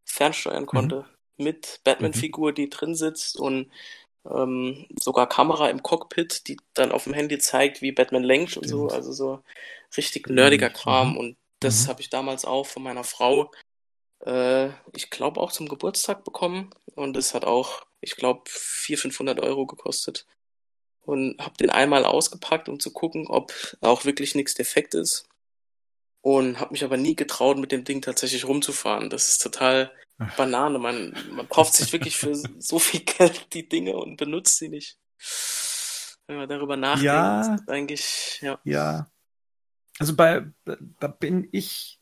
fernsteuern 0.06 0.64
mhm. 0.64 0.68
konnte. 0.68 0.96
Mhm. 1.38 1.44
Mit 1.46 1.82
Batman-Figur, 1.84 2.52
die 2.52 2.70
drin 2.70 2.96
sitzt 2.96 3.38
und 3.38 3.70
ähm, 4.30 4.86
sogar 5.00 5.28
Kamera 5.28 5.70
im 5.70 5.84
Cockpit, 5.84 6.48
die 6.48 6.58
dann 6.74 6.92
auf 6.92 7.04
dem 7.04 7.14
Handy 7.14 7.38
zeigt, 7.38 7.82
wie 7.82 7.92
Batman 7.92 8.24
lenkt 8.24 8.58
und 8.58 8.68
so. 8.68 8.88
Also 8.88 9.12
so 9.12 9.44
richtig 9.96 10.28
nerdiger 10.28 10.70
Kram. 10.70 11.12
Mhm. 11.12 11.18
Und 11.18 11.38
das 11.60 11.86
mhm. 11.86 11.90
habe 11.90 12.02
ich 12.02 12.10
damals 12.10 12.46
auch 12.46 12.66
von 12.66 12.84
meiner 12.84 13.04
Frau, 13.04 13.52
äh, 14.26 14.70
ich 14.94 15.10
glaube, 15.10 15.40
auch 15.40 15.52
zum 15.52 15.68
Geburtstag 15.68 16.24
bekommen. 16.24 16.72
Und 16.96 17.18
es 17.18 17.34
hat 17.34 17.46
auch, 17.46 17.86
ich 18.02 18.16
glaube, 18.16 18.42
400, 18.48 19.02
500 19.02 19.40
Euro 19.42 19.66
gekostet. 19.66 20.26
Und 21.02 21.40
habe 21.40 21.56
den 21.58 21.70
einmal 21.70 22.04
ausgepackt, 22.04 22.68
um 22.68 22.80
zu 22.80 22.92
gucken, 22.92 23.28
ob 23.28 23.54
auch 23.82 24.06
wirklich 24.06 24.34
nichts 24.34 24.56
defekt 24.56 24.96
ist. 24.96 25.28
Und 26.22 26.60
habe 26.60 26.72
mich 26.72 26.84
aber 26.84 26.98
nie 26.98 27.16
getraut, 27.16 27.60
mit 27.60 27.72
dem 27.72 27.84
Ding 27.84 28.02
tatsächlich 28.02 28.46
rumzufahren. 28.46 29.12
Das 29.12 29.30
ist 29.30 29.44
total 29.44 29.92
Banane. 30.38 30.80
Man, 30.80 31.16
man 31.32 31.50
kauft 31.50 31.74
sich 31.74 31.92
wirklich 31.92 32.18
für 32.18 32.36
so 32.60 32.80
viel 32.80 33.02
Geld 33.02 33.54
die 33.54 33.68
Dinge 33.68 33.96
und 33.96 34.18
benutzt 34.18 34.58
sie 34.58 34.70
nicht. 34.70 34.98
Wenn 36.28 36.38
man 36.38 36.50
darüber 36.50 36.76
nachdenkt, 36.76 37.06
ja, 37.06 37.58
eigentlich, 37.68 38.40
ja. 38.42 38.60
Ja. 38.64 39.08
Also 40.00 40.16
bei, 40.16 40.46
da 41.00 41.08
bin 41.08 41.48
ich 41.52 42.02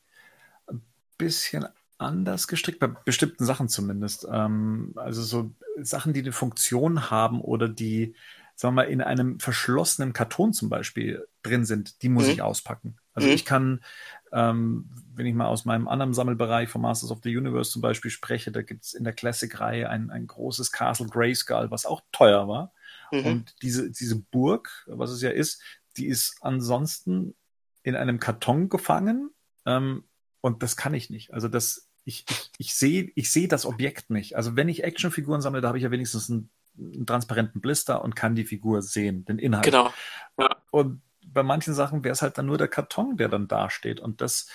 ein 0.67 0.81
bisschen 1.17 1.67
anders 1.97 2.47
gestrickt, 2.47 2.79
bei 2.79 2.87
bestimmten 2.87 3.45
Sachen 3.45 3.69
zumindest. 3.69 4.27
Ähm, 4.31 4.93
also 4.95 5.21
so 5.21 5.51
Sachen, 5.81 6.13
die 6.13 6.21
eine 6.21 6.31
Funktion 6.31 7.09
haben 7.11 7.41
oder 7.41 7.67
die, 7.67 8.15
sagen 8.55 8.75
wir 8.75 8.83
mal, 8.83 8.89
in 8.89 9.01
einem 9.01 9.39
verschlossenen 9.39 10.13
Karton 10.13 10.53
zum 10.53 10.69
Beispiel 10.69 11.27
drin 11.43 11.65
sind, 11.65 12.01
die 12.01 12.09
muss 12.09 12.25
mhm. 12.25 12.31
ich 12.31 12.41
auspacken. 12.41 12.97
Also 13.13 13.27
mhm. 13.27 13.33
ich 13.33 13.45
kann, 13.45 13.83
ähm, 14.31 14.89
wenn 15.15 15.25
ich 15.25 15.33
mal 15.33 15.47
aus 15.47 15.65
meinem 15.65 15.87
anderen 15.87 16.13
Sammelbereich 16.13 16.69
von 16.69 16.81
Masters 16.81 17.11
of 17.11 17.19
the 17.23 17.35
Universe 17.35 17.71
zum 17.71 17.81
Beispiel 17.81 18.11
spreche, 18.11 18.51
da 18.51 18.61
gibt 18.61 18.85
es 18.85 18.93
in 18.93 19.03
der 19.03 19.13
Classic-Reihe 19.13 19.89
ein, 19.89 20.09
ein 20.09 20.27
großes 20.27 20.71
Castle 20.71 21.07
Grayskull, 21.07 21.71
was 21.71 21.85
auch 21.85 22.01
teuer 22.11 22.47
war. 22.47 22.73
Mhm. 23.11 23.25
Und 23.25 23.55
diese, 23.61 23.91
diese 23.91 24.19
Burg, 24.19 24.85
was 24.87 25.11
es 25.11 25.21
ja 25.21 25.29
ist, 25.29 25.61
die 25.97 26.07
ist 26.07 26.37
ansonsten 26.41 27.35
in 27.83 27.95
einem 27.95 28.19
Karton 28.19 28.69
gefangen. 28.69 29.29
Ähm, 29.65 30.05
und 30.41 30.63
das 30.63 30.75
kann 30.75 30.93
ich 30.93 31.09
nicht. 31.09 31.33
Also 31.33 31.47
das, 31.47 31.89
ich, 32.05 32.25
ich, 32.29 32.51
ich 32.57 32.75
sehe 32.75 33.11
ich 33.15 33.31
seh 33.31 33.47
das 33.47 33.65
Objekt 33.65 34.09
nicht. 34.09 34.35
Also 34.35 34.55
wenn 34.55 34.69
ich 34.69 34.83
Actionfiguren 34.83 35.41
sammle, 35.41 35.61
da 35.61 35.67
habe 35.69 35.77
ich 35.77 35.83
ja 35.83 35.91
wenigstens 35.91 36.29
einen, 36.29 36.49
einen, 36.77 37.05
transparenten 37.05 37.61
Blister 37.61 38.03
und 38.03 38.15
kann 38.15 38.35
die 38.35 38.45
Figur 38.45 38.81
sehen, 38.81 39.25
den 39.25 39.39
Inhalt. 39.39 39.65
Genau. 39.65 39.93
Ja. 40.37 40.55
Und 40.71 41.01
bei 41.25 41.43
manchen 41.43 41.73
Sachen 41.73 42.03
wäre 42.03 42.13
es 42.13 42.21
halt 42.21 42.37
dann 42.37 42.45
nur 42.45 42.57
der 42.57 42.67
Karton, 42.67 43.17
der 43.17 43.29
dann 43.29 43.47
dasteht. 43.47 43.99
Und 43.99 44.21
das 44.21 44.49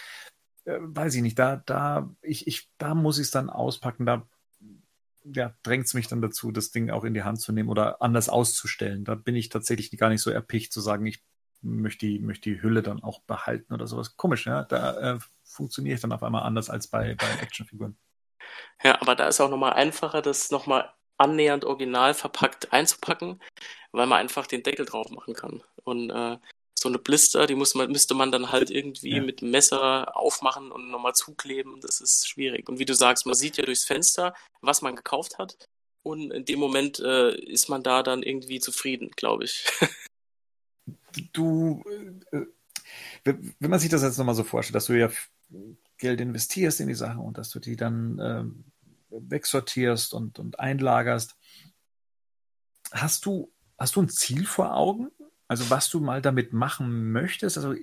äh, 0.69 0.79
weiß 0.81 1.15
ich 1.15 1.23
nicht. 1.23 1.39
Da, 1.39 1.57
da, 1.57 2.15
ich, 2.23 2.47
ich, 2.47 2.71
da 2.79 2.95
muss 2.95 3.19
ich 3.19 3.25
es 3.25 3.31
dann 3.31 3.51
auspacken. 3.51 4.07
Da 4.07 4.29
ja, 5.25 5.55
drängt 5.63 5.87
es 5.87 5.95
mich 5.95 6.09
dann 6.09 6.23
dazu, 6.23 6.53
das 6.53 6.71
Ding 6.71 6.91
auch 6.91 7.05
in 7.05 7.15
die 7.15 7.23
Hand 7.23 7.41
zu 7.41 7.53
nehmen 7.53 7.69
oder 7.69 8.01
anders 8.03 8.29
auszustellen. 8.29 9.05
Da 9.05 9.15
bin 9.15 9.35
ich 9.35 9.49
tatsächlich 9.49 9.91
gar 9.99 10.09
nicht 10.09 10.23
so 10.23 10.31
erpicht 10.31 10.73
zu 10.73 10.81
sagen, 10.81 11.07
ich 11.07 11.23
möchte 11.61 12.07
die, 12.07 12.21
möchte 12.21 12.51
die 12.51 12.63
Hülle 12.63 12.83
dann 12.83 13.03
auch 13.03 13.21
behalten 13.23 13.75
oder 13.75 13.87
sowas. 13.87 14.17
Komisch, 14.17 14.47
ja. 14.47 14.65
Da 14.65 15.15
äh, 15.15 15.19
funktioniere 15.43 15.97
ich 15.97 16.01
dann 16.01 16.13
auf 16.13 16.23
einmal 16.23 16.45
anders 16.45 16.71
als 16.71 16.87
bei, 16.89 17.15
bei 17.15 17.43
Actionfiguren. 17.43 17.97
Ja, 18.83 19.01
aber 19.01 19.15
da 19.17 19.29
ist 19.29 19.41
auch 19.41 19.51
nochmal 19.51 19.73
einfacher, 19.73 20.23
das 20.23 20.51
nochmal 20.51 20.93
annähernd 21.17 21.65
original 21.65 22.15
verpackt 22.15 22.73
einzupacken, 22.73 23.43
weil 23.91 24.07
man 24.07 24.21
einfach 24.21 24.47
den 24.47 24.63
Deckel 24.63 24.87
drauf 24.87 25.11
machen 25.11 25.35
kann. 25.35 25.63
Und 25.83 26.11
äh, 26.11 26.39
so 26.81 26.89
eine 26.89 26.99
Blister, 26.99 27.47
die 27.47 27.57
muss 27.57 27.75
man, 27.75 27.91
müsste 27.91 28.15
man 28.15 28.31
dann 28.31 28.53
halt 28.53 28.71
irgendwie 28.71 29.17
ja. 29.17 29.23
mit 29.23 29.41
dem 29.41 29.51
Messer 29.51 30.17
aufmachen 30.17 30.71
und 30.71 30.91
nochmal 30.91 31.15
zukleben. 31.15 31.81
Das 31.81 32.01
ist 32.01 32.29
schwierig. 32.29 32.69
Und 32.69 32.79
wie 32.79 32.85
du 32.85 32.95
sagst, 32.95 33.27
man 33.27 33.35
sieht 33.35 33.57
ja 33.57 33.65
durchs 33.65 33.85
Fenster, 33.85 34.35
was 34.61 34.81
man 34.81 34.95
gekauft 34.95 35.39
hat. 35.39 35.57
Und 36.05 36.31
in 36.31 36.45
dem 36.45 36.61
Moment 36.61 37.01
äh, 37.01 37.35
ist 37.35 37.69
man 37.69 37.83
da 37.83 38.05
dann 38.05 38.23
irgendwie 38.23 38.61
zufrieden, 38.61 39.11
glaube 39.17 39.45
ich. 39.45 39.65
du, 41.33 41.83
äh, 42.31 42.45
wenn 43.25 43.71
man 43.71 43.81
sich 43.81 43.91
das 43.91 44.03
jetzt 44.03 44.17
nochmal 44.17 44.37
so 44.37 44.45
vorstellt, 44.45 44.77
dass 44.77 44.87
du 44.87 44.99
ja 44.99 45.11
Geld 45.97 46.21
investierst 46.21 46.81
in 46.81 46.87
die 46.87 46.95
Sache 46.95 47.19
und 47.19 47.39
dass 47.39 47.51
du 47.51 47.59
die 47.59 47.75
dann 47.75 48.19
äh, 48.21 48.45
wegsortierst 49.11 50.15
und, 50.15 50.39
und 50.39 50.61
einlagerst, 50.61 51.37
hast 52.93 53.27
du, 53.27 53.53
hast 53.77 53.97
du 53.97 54.03
ein 54.03 54.09
Ziel 54.09 54.47
vor 54.47 54.77
Augen? 54.77 55.11
Also 55.49 55.71
was 55.71 55.89
du 55.89 56.01
mal 56.01 56.23
damit 56.23 56.53
machen 56.53 57.11
möchtest? 57.11 57.57
Also 57.57 57.75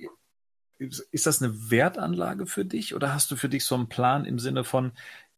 ist 0.78 1.26
das 1.26 1.42
eine 1.42 1.70
Wertanlage 1.70 2.46
für 2.46 2.64
dich 2.64 2.94
oder 2.94 3.12
hast 3.12 3.30
du 3.30 3.36
für 3.36 3.48
dich 3.48 3.64
so 3.64 3.74
einen 3.74 3.88
Plan 3.88 4.24
im 4.24 4.38
Sinne 4.38 4.62
von, 4.62 4.92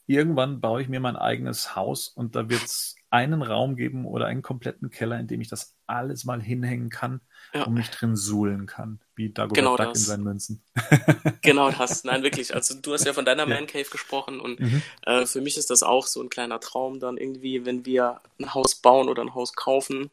irgendwann 0.07 0.61
baue 0.61 0.83
ich 0.83 0.89
mir 0.89 1.01
mein 1.01 1.17
eigenes 1.17 1.77
Haus 1.77 2.09
und 2.09 2.35
da 2.35 2.49
wird 2.49 2.65
es 2.65 2.97
einen 3.11 3.43
Raum 3.43 3.77
geben 3.77 4.05
oder 4.05 4.27
einen 4.27 4.43
kompletten 4.43 4.91
Keller, 4.91 5.19
in 5.19 5.29
dem 5.29 5.41
ich 5.41 5.49
das 5.49 5.75
alles 5.87 6.25
mal 6.25 6.43
hinhängen 6.43 6.91
kann 6.91 7.21
ja. 7.55 7.65
und 7.65 7.75
mich 7.75 7.91
drin 7.91 8.17
suhlen 8.17 8.67
kann, 8.67 9.01
wie 9.15 9.31
Dagobert 9.31 9.57
genau 9.57 9.77
Duck 9.77 9.89
das. 9.89 10.01
in 10.01 10.05
seinen 10.05 10.25
Münzen. 10.25 10.63
genau 11.43 11.71
das. 11.71 12.05
Nein, 12.05 12.23
wirklich. 12.23 12.55
Also 12.55 12.75
du 12.81 12.93
hast 12.93 13.07
ja 13.07 13.13
von 13.13 13.25
deiner 13.25 13.49
ja. 13.49 13.55
Man 13.55 13.67
Cave 13.67 13.89
gesprochen 13.91 14.41
und 14.41 14.61
mhm. 14.61 14.83
äh, 15.03 15.25
für 15.27 15.41
mich 15.41 15.57
ist 15.57 15.71
das 15.71 15.83
auch 15.83 16.07
so 16.07 16.23
ein 16.23 16.29
kleiner 16.29 16.61
Traum 16.61 17.01
dann 17.01 17.17
irgendwie, 17.17 17.65
wenn 17.65 17.87
wir 17.87 18.21
ein 18.39 18.55
Haus 18.55 18.75
bauen 18.75 19.09
oder 19.09 19.23
ein 19.23 19.35
Haus 19.35 19.55
kaufen 19.55 20.11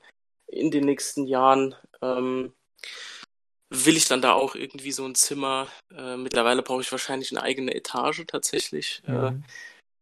in 0.48 0.72
den 0.72 0.86
nächsten 0.86 1.26
Jahren. 1.26 1.76
Ähm, 2.02 2.54
will 3.70 3.98
ich 3.98 4.08
dann 4.08 4.22
da 4.22 4.34
auch 4.34 4.56
irgendwie 4.56 4.92
so 4.92 5.06
ein 5.06 5.16
Zimmer. 5.16 5.68
Äh, 5.96 6.18
mittlerweile 6.18 6.62
brauche 6.62 6.82
ich 6.82 6.92
wahrscheinlich 6.92 7.32
eine 7.32 7.44
eigene 7.44 7.74
Etage 7.74 8.24
tatsächlich. 8.28 9.02
Äh, 9.08 9.12
mhm. 9.12 9.26
Äh, 9.28 9.34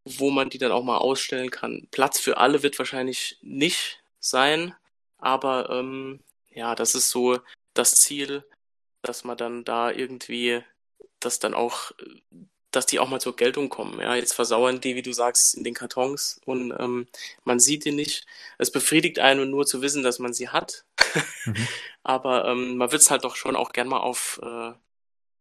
wo 0.05 0.29
man 0.31 0.49
die 0.49 0.57
dann 0.57 0.71
auch 0.71 0.83
mal 0.83 0.97
ausstellen 0.97 1.49
kann. 1.49 1.87
Platz 1.91 2.19
für 2.19 2.37
alle 2.37 2.63
wird 2.63 2.77
wahrscheinlich 2.77 3.37
nicht 3.41 4.03
sein, 4.19 4.75
aber 5.17 5.69
ähm, 5.69 6.19
ja, 6.49 6.75
das 6.75 6.95
ist 6.95 7.09
so 7.09 7.39
das 7.73 7.95
Ziel, 7.95 8.43
dass 9.01 9.23
man 9.23 9.37
dann 9.37 9.63
da 9.63 9.91
irgendwie, 9.91 10.61
dass 11.19 11.39
dann 11.39 11.53
auch, 11.53 11.91
dass 12.75 12.85
die 12.85 12.99
auch 12.99 13.07
mal 13.07 13.21
zur 13.21 13.35
Geltung 13.35 13.69
kommen. 13.69 13.99
Ja, 13.99 14.15
jetzt 14.15 14.33
versauern 14.33 14.81
die, 14.81 14.95
wie 14.95 15.01
du 15.01 15.13
sagst, 15.13 15.55
in 15.55 15.63
den 15.63 15.73
Kartons 15.73 16.41
und 16.45 16.73
ähm, 16.79 17.07
man 17.45 17.59
sieht 17.59 17.85
die 17.85 17.91
nicht. 17.91 18.25
Es 18.57 18.71
befriedigt 18.71 19.19
einen 19.19 19.49
nur 19.49 19.65
zu 19.65 19.81
wissen, 19.81 20.03
dass 20.03 20.19
man 20.19 20.33
sie 20.33 20.49
hat. 20.49 20.83
mhm. 21.45 21.67
Aber 22.03 22.45
ähm, 22.45 22.77
man 22.77 22.91
wird 22.91 23.01
es 23.01 23.11
halt 23.11 23.23
doch 23.23 23.35
schon 23.35 23.55
auch 23.55 23.71
gern 23.71 23.87
mal 23.87 23.99
auf 23.99 24.39
äh, 24.43 24.73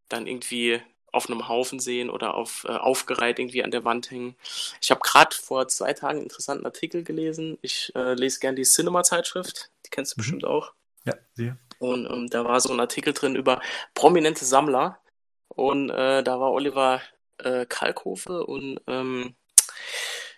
dann 0.09 0.27
irgendwie 0.27 0.81
auf 1.11 1.29
einem 1.29 1.49
Haufen 1.49 1.79
sehen 1.79 2.09
oder 2.11 2.35
auf, 2.35 2.65
äh, 2.69 2.73
aufgereiht 2.73 3.39
irgendwie 3.39 3.63
an 3.63 3.71
der 3.71 3.85
Wand 3.85 4.11
hängen. 4.11 4.35
Ich 4.81 4.91
habe 4.91 5.01
gerade 5.03 5.37
vor 5.37 5.69
zwei 5.69 5.93
Tagen 5.93 6.19
einen 6.19 6.23
interessanten 6.23 6.65
Artikel 6.65 7.03
gelesen. 7.05 7.59
Ich 7.61 7.93
äh, 7.95 8.15
lese 8.15 8.41
gern 8.41 8.57
die 8.57 8.63
Cinema-Zeitschrift, 8.63 9.71
die 9.85 9.91
kennst 9.91 10.13
du 10.13 10.15
mhm. 10.17 10.23
bestimmt 10.23 10.45
auch. 10.45 10.73
Ja, 11.05 11.15
sehr. 11.35 11.59
Und 11.79 12.07
ähm, 12.11 12.31
da 12.31 12.45
war 12.45 12.61
so 12.61 12.73
ein 12.73 12.81
Artikel 12.81 13.13
drin 13.13 13.37
über 13.37 13.61
prominente 13.95 14.45
Sammler. 14.45 14.99
Und 15.49 15.91
äh, 15.91 16.23
da 16.23 16.41
war 16.41 16.53
Oliver 16.53 17.03
äh, 17.45 17.67
Kalkofe 17.67 18.45
und 18.45 18.81
ähm, 18.87 19.35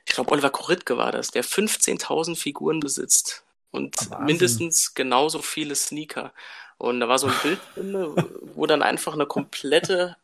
ich 0.06 0.14
glaube 0.14 0.32
Oliver 0.32 0.50
Koritke 0.50 0.96
war 0.96 1.12
das, 1.12 1.30
der 1.30 1.44
15.000 1.44 2.36
Figuren 2.36 2.80
besitzt 2.80 3.44
und 3.70 3.96
Wahnsinn. 4.10 4.26
mindestens 4.26 4.94
genauso 4.94 5.40
viele 5.42 5.74
Sneaker. 5.74 6.32
Und 6.78 7.00
da 7.00 7.08
war 7.08 7.18
so 7.18 7.28
ein 7.28 7.34
Bild 7.42 7.60
drin, 7.74 8.14
wo 8.54 8.66
dann 8.66 8.82
einfach 8.82 9.14
eine 9.14 9.26
komplette 9.26 10.16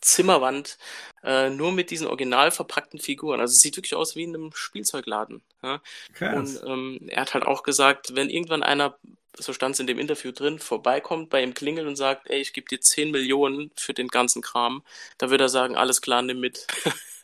Zimmerwand 0.00 0.78
äh, 1.22 1.50
nur 1.50 1.72
mit 1.72 1.90
diesen 1.90 2.06
original 2.06 2.50
verpackten 2.50 3.00
Figuren. 3.00 3.40
Also 3.40 3.52
es 3.52 3.60
sieht 3.60 3.76
wirklich 3.76 3.94
aus 3.94 4.16
wie 4.16 4.24
in 4.24 4.34
einem 4.34 4.52
Spielzeugladen. 4.54 5.42
Ja? 5.62 5.82
Und 6.20 6.62
ähm, 6.64 7.00
er 7.08 7.22
hat 7.22 7.34
halt 7.34 7.44
auch 7.44 7.62
gesagt, 7.62 8.14
wenn 8.14 8.30
irgendwann 8.30 8.62
einer, 8.62 8.96
so 9.36 9.52
stand 9.52 9.74
es 9.74 9.80
in 9.80 9.86
dem 9.86 9.98
Interview 9.98 10.32
drin, 10.32 10.58
vorbeikommt, 10.58 11.30
bei 11.30 11.42
ihm 11.42 11.54
klingelt 11.54 11.86
und 11.86 11.96
sagt, 11.96 12.28
ey, 12.28 12.40
ich 12.40 12.52
gebe 12.52 12.68
dir 12.68 12.80
10 12.80 13.10
Millionen 13.10 13.70
für 13.76 13.94
den 13.94 14.08
ganzen 14.08 14.42
Kram, 14.42 14.82
da 15.18 15.30
würde 15.30 15.44
er 15.44 15.48
sagen, 15.48 15.76
alles 15.76 16.00
klar, 16.00 16.22
nimm 16.22 16.40
mit. 16.40 16.66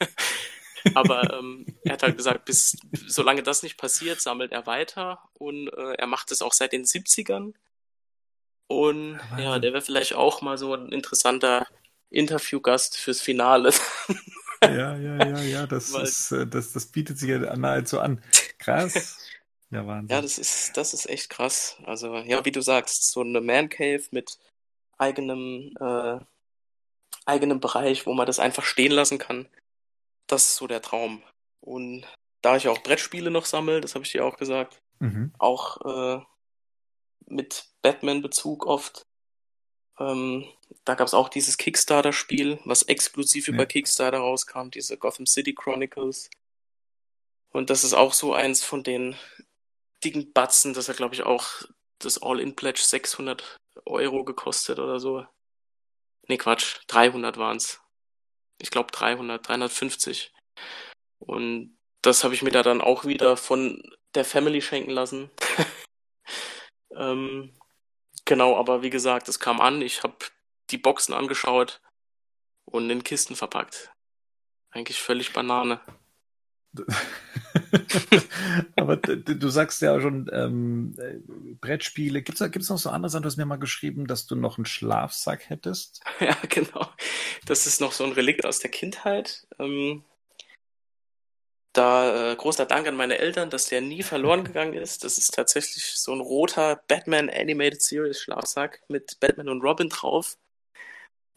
Aber 0.95 1.39
ähm, 1.39 1.67
er 1.83 1.95
hat 1.95 2.03
halt 2.03 2.17
gesagt, 2.17 2.45
bis 2.45 2.77
solange 3.07 3.43
das 3.43 3.63
nicht 3.63 3.77
passiert, 3.77 4.21
sammelt 4.21 4.53
er 4.53 4.67
weiter 4.67 5.19
und 5.35 5.69
äh, 5.69 5.95
er 5.95 6.07
macht 6.07 6.31
es 6.31 6.43
auch 6.43 6.53
seit 6.53 6.73
den 6.73 6.85
70ern. 6.85 7.55
Und 8.69 9.19
Wahnsinn. 9.19 9.39
ja, 9.39 9.59
der 9.59 9.73
wäre 9.73 9.83
vielleicht 9.83 10.15
auch 10.15 10.43
mal 10.43 10.59
so 10.59 10.75
ein 10.75 10.91
interessanter 10.91 11.67
Interviewgast 12.11 12.97
fürs 12.97 13.21
Finale. 13.21 13.73
ja, 14.63 14.97
ja, 14.97 15.27
ja, 15.27 15.41
ja, 15.41 15.67
das, 15.67 15.93
Weil, 15.93 16.05
ist, 16.05 16.33
äh, 16.33 16.47
das, 16.47 16.73
das 16.73 16.87
bietet 16.87 17.19
sich 17.19 17.31
ja 17.31 17.57
nahezu 17.57 18.01
an. 18.01 18.23
Krass. 18.59 19.19
Ja, 19.77 19.87
Wahnsinn. 19.87 20.15
Ja, 20.15 20.23
das 20.23 20.39
ist, 20.39 20.77
das 20.77 20.95
ist 20.95 21.09
echt 21.09 21.29
krass. 21.29 21.77
Also, 21.85 22.17
ja, 22.17 22.45
wie 22.45 22.53
du 22.53 22.63
sagst, 22.63 23.11
so 23.11 23.21
eine 23.21 23.41
Man 23.41 23.69
Cave 23.69 24.03
mit 24.11 24.39
eigenem, 24.97 25.75
äh, 25.79 26.19
eigenem 27.27 27.61
Bereich, 27.61 28.07
wo 28.07 28.15
man 28.15 28.27
das 28.27 28.39
einfach 28.39 28.65
stehen 28.65 28.93
lassen 28.93 29.19
kann. 29.19 29.49
Das 30.27 30.45
ist 30.45 30.57
so 30.57 30.67
der 30.67 30.81
Traum. 30.81 31.23
Und 31.61 32.07
da 32.41 32.57
ich 32.57 32.69
auch 32.69 32.83
Brettspiele 32.83 33.31
noch 33.31 33.45
sammle, 33.45 33.81
das 33.81 33.95
habe 33.95 34.05
ich 34.05 34.13
dir 34.13 34.25
auch 34.25 34.39
gesagt, 34.39 34.81
mhm. 34.99 35.33
auch 35.39 35.81
äh, 35.85 36.25
mit 37.27 37.67
Batman-Bezug 37.83 38.67
oft, 38.67 39.07
ähm, 39.99 40.45
da 40.85 40.95
gab 40.95 41.07
es 41.07 41.15
auch 41.15 41.29
dieses 41.29 41.59
Kickstarter-Spiel, 41.59 42.61
was 42.65 42.83
exklusiv 42.83 43.49
ja. 43.49 43.55
über 43.55 43.67
Kickstarter 43.67 44.19
rauskam, 44.19 44.71
diese 44.71 44.97
Gotham 44.97 45.27
City 45.27 45.55
Chronicles. 45.55 46.31
Und 47.51 47.71
das 47.71 47.85
ist 47.85 47.95
auch 47.95 48.13
so 48.13 48.33
eins 48.33 48.63
von 48.63 48.83
den 48.83 49.17
dicken 50.07 50.33
Batzen, 50.33 50.75
das 50.75 50.89
hat, 50.89 50.97
glaube 50.97 51.15
ich, 51.15 51.23
auch 51.23 51.47
das 51.99 52.23
All-In-Pledge 52.23 52.83
600 52.83 53.59
Euro 53.85 54.25
gekostet 54.25 54.79
oder 54.79 55.01
so. 55.01 55.27
Nee, 56.29 56.39
Quatsch, 56.39 56.79
300 56.89 57.37
waren's. 57.37 57.81
Ich 58.61 58.71
glaube 58.71 58.91
300, 58.93 59.47
350. 59.47 60.33
Und 61.19 61.79
das 62.03 62.25
habe 62.25 62.35
ich 62.35 62.43
mir 62.43 62.51
da 62.51 62.63
dann 62.63 62.81
auch 62.81 63.05
wieder 63.05 63.37
von 63.37 63.83
der 64.15 64.25
Family 64.25 64.63
schenken 64.63 64.91
lassen. 64.91 65.31
ähm, 66.97 67.57
Genau, 68.27 68.57
aber 68.57 68.83
wie 68.83 68.91
gesagt, 68.91 69.29
es 69.29 69.39
kam 69.39 69.61
an, 69.61 69.81
ich 69.81 70.03
habe 70.03 70.17
die 70.71 70.79
Boxen 70.79 71.15
angeschaut 71.15 71.81
und 72.65 72.91
in 72.91 73.05
Kisten 73.05 73.37
verpackt. 73.37 73.93
Eigentlich 74.71 75.01
völlig 75.01 75.33
Banane. 75.33 75.81
Aber 78.77 78.97
du 78.97 79.49
sagst 79.49 79.83
ja 79.83 80.01
schon 80.01 80.31
ähm, 80.33 80.97
Brettspiele. 81.61 82.23
Gibt 82.23 82.41
es 82.41 82.69
noch 82.69 82.79
so 82.79 82.91
andere 82.91 83.11
Sachen? 83.11 83.23
Du 83.23 83.27
hast 83.29 83.37
mir 83.37 83.47
mal 83.47 83.57
geschrieben, 83.59 84.07
dass 84.07 84.27
du 84.27 84.37
noch 84.37 84.59
einen 84.59 84.67
Schlafsack 84.67 85.49
hättest. 85.49 86.03
Ja, 86.21 86.37
genau. 86.49 86.89
Das 87.45 87.67
ist 87.67 87.81
noch 87.81 87.93
so 87.93 88.05
ein 88.05 88.13
Relikt 88.13 88.47
aus 88.47 88.59
der 88.59 88.71
Kindheit. 88.71 89.47
Ähm, 89.59 90.03
da 91.77 92.33
äh, 92.33 92.37
großer 92.37 92.65
Dank 92.65 92.89
an 92.89 92.97
meine 92.97 93.19
Eltern, 93.19 93.51
dass 93.51 93.67
der 93.67 93.81
nie 93.81 94.03
verloren 94.03 94.45
gegangen 94.45 94.75
ist. 94.75 95.05
Das 95.05 95.19
ist 95.19 95.35
tatsächlich 95.35 95.85
so 95.85 96.13
ein 96.13 96.21
roter 96.21 96.83
Batman 96.89 97.29
Animated 97.31 97.83
Series 97.83 98.21
Schlafsack 98.21 98.83
mit 98.89 99.19
Batman 99.21 99.49
und 99.49 99.63
Robin 99.63 99.89
drauf. 99.89 100.37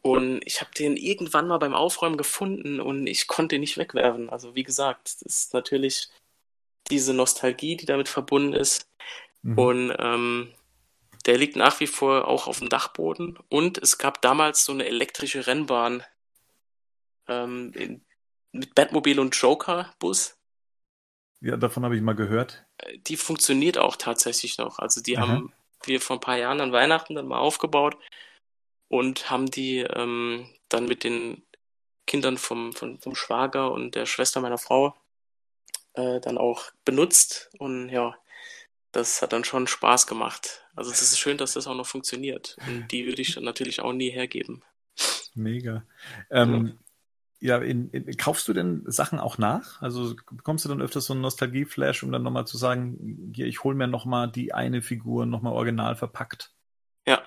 Und 0.01 0.41
ich 0.45 0.61
habe 0.61 0.71
den 0.77 0.95
irgendwann 0.95 1.47
mal 1.47 1.57
beim 1.57 1.73
Aufräumen 1.73 2.17
gefunden 2.17 2.79
und 2.79 3.05
ich 3.07 3.27
konnte 3.27 3.55
ihn 3.55 3.61
nicht 3.61 3.77
wegwerfen. 3.77 4.29
Also 4.29 4.55
wie 4.55 4.63
gesagt, 4.63 5.05
das 5.05 5.21
ist 5.21 5.53
natürlich 5.53 6.09
diese 6.89 7.13
Nostalgie, 7.13 7.75
die 7.75 7.85
damit 7.85 8.07
verbunden 8.07 8.53
ist. 8.53 8.87
Mhm. 9.41 9.57
Und 9.57 9.95
ähm, 9.99 10.53
der 11.25 11.37
liegt 11.37 11.57
nach 11.57 11.79
wie 11.81 11.87
vor 11.87 12.27
auch 12.27 12.47
auf 12.47 12.59
dem 12.59 12.69
Dachboden. 12.69 13.37
Und 13.49 13.77
es 13.77 13.97
gab 13.97 14.21
damals 14.21 14.63
so 14.63 14.71
eine 14.71 14.85
elektrische 14.85 15.47
Rennbahn 15.47 16.03
ähm, 17.27 17.73
in, 17.75 18.01
mit 18.53 18.75
Batmobil 18.75 19.19
und 19.19 19.35
Joker-Bus. 19.35 20.37
Ja, 21.41 21.57
davon 21.57 21.83
habe 21.83 21.97
ich 21.97 22.01
mal 22.01 22.15
gehört. 22.15 22.65
Äh, 22.77 22.99
die 22.99 23.17
funktioniert 23.17 23.77
auch 23.77 23.97
tatsächlich 23.97 24.57
noch. 24.57 24.79
Also 24.79 25.01
die 25.01 25.17
Aha. 25.17 25.27
haben 25.27 25.53
wir 25.83 25.99
vor 25.99 26.17
ein 26.17 26.21
paar 26.21 26.37
Jahren 26.37 26.61
an 26.61 26.71
Weihnachten 26.71 27.15
dann 27.15 27.27
mal 27.27 27.39
aufgebaut 27.39 27.97
und 28.89 29.29
haben 29.29 29.45
die 29.45 29.77
ähm, 29.79 30.49
dann 30.67 30.85
mit 30.85 31.03
den 31.03 31.43
Kindern 32.05 32.37
vom, 32.37 32.73
vom, 32.73 32.99
vom 32.99 33.15
Schwager 33.15 33.71
und 33.71 33.95
der 33.95 34.05
Schwester 34.05 34.41
meiner 34.41 34.57
Frau 34.57 34.95
äh, 35.93 36.19
dann 36.19 36.37
auch 36.37 36.71
benutzt. 36.83 37.51
Und 37.59 37.89
ja, 37.89 38.15
das 38.91 39.21
hat 39.21 39.31
dann 39.31 39.43
schon 39.43 39.67
Spaß 39.67 40.07
gemacht. 40.07 40.65
Also 40.75 40.91
es 40.91 41.01
ist 41.01 41.19
schön, 41.19 41.37
dass 41.37 41.53
das 41.53 41.67
auch 41.67 41.75
noch 41.75 41.85
funktioniert. 41.85 42.57
Und 42.67 42.91
die 42.91 43.05
würde 43.05 43.21
ich 43.21 43.35
dann 43.35 43.43
natürlich 43.43 43.81
auch 43.81 43.93
nie 43.93 44.09
hergeben. 44.09 44.63
Mega. 45.35 45.83
Ähm, 46.31 46.79
ja, 47.39 47.59
in, 47.59 47.89
in, 47.91 48.17
kaufst 48.17 48.47
du 48.47 48.53
denn 48.53 48.83
Sachen 48.87 49.19
auch 49.19 49.37
nach? 49.37 49.81
Also 49.81 50.15
bekommst 50.31 50.65
du 50.65 50.69
dann 50.69 50.81
öfters 50.81 51.05
so 51.05 51.13
einen 51.13 51.21
Nostalgie-Flash, 51.21 52.03
um 52.03 52.11
dann 52.11 52.23
nochmal 52.23 52.47
zu 52.47 52.57
sagen, 52.57 53.31
hier, 53.35 53.45
ich 53.45 53.63
hole 53.63 53.75
mir 53.75 53.87
nochmal 53.87 54.31
die 54.31 54.53
eine 54.53 54.81
Figur 54.81 55.27
nochmal 55.27 55.53
original 55.53 55.95
verpackt? 55.95 56.53
Ja, 57.05 57.21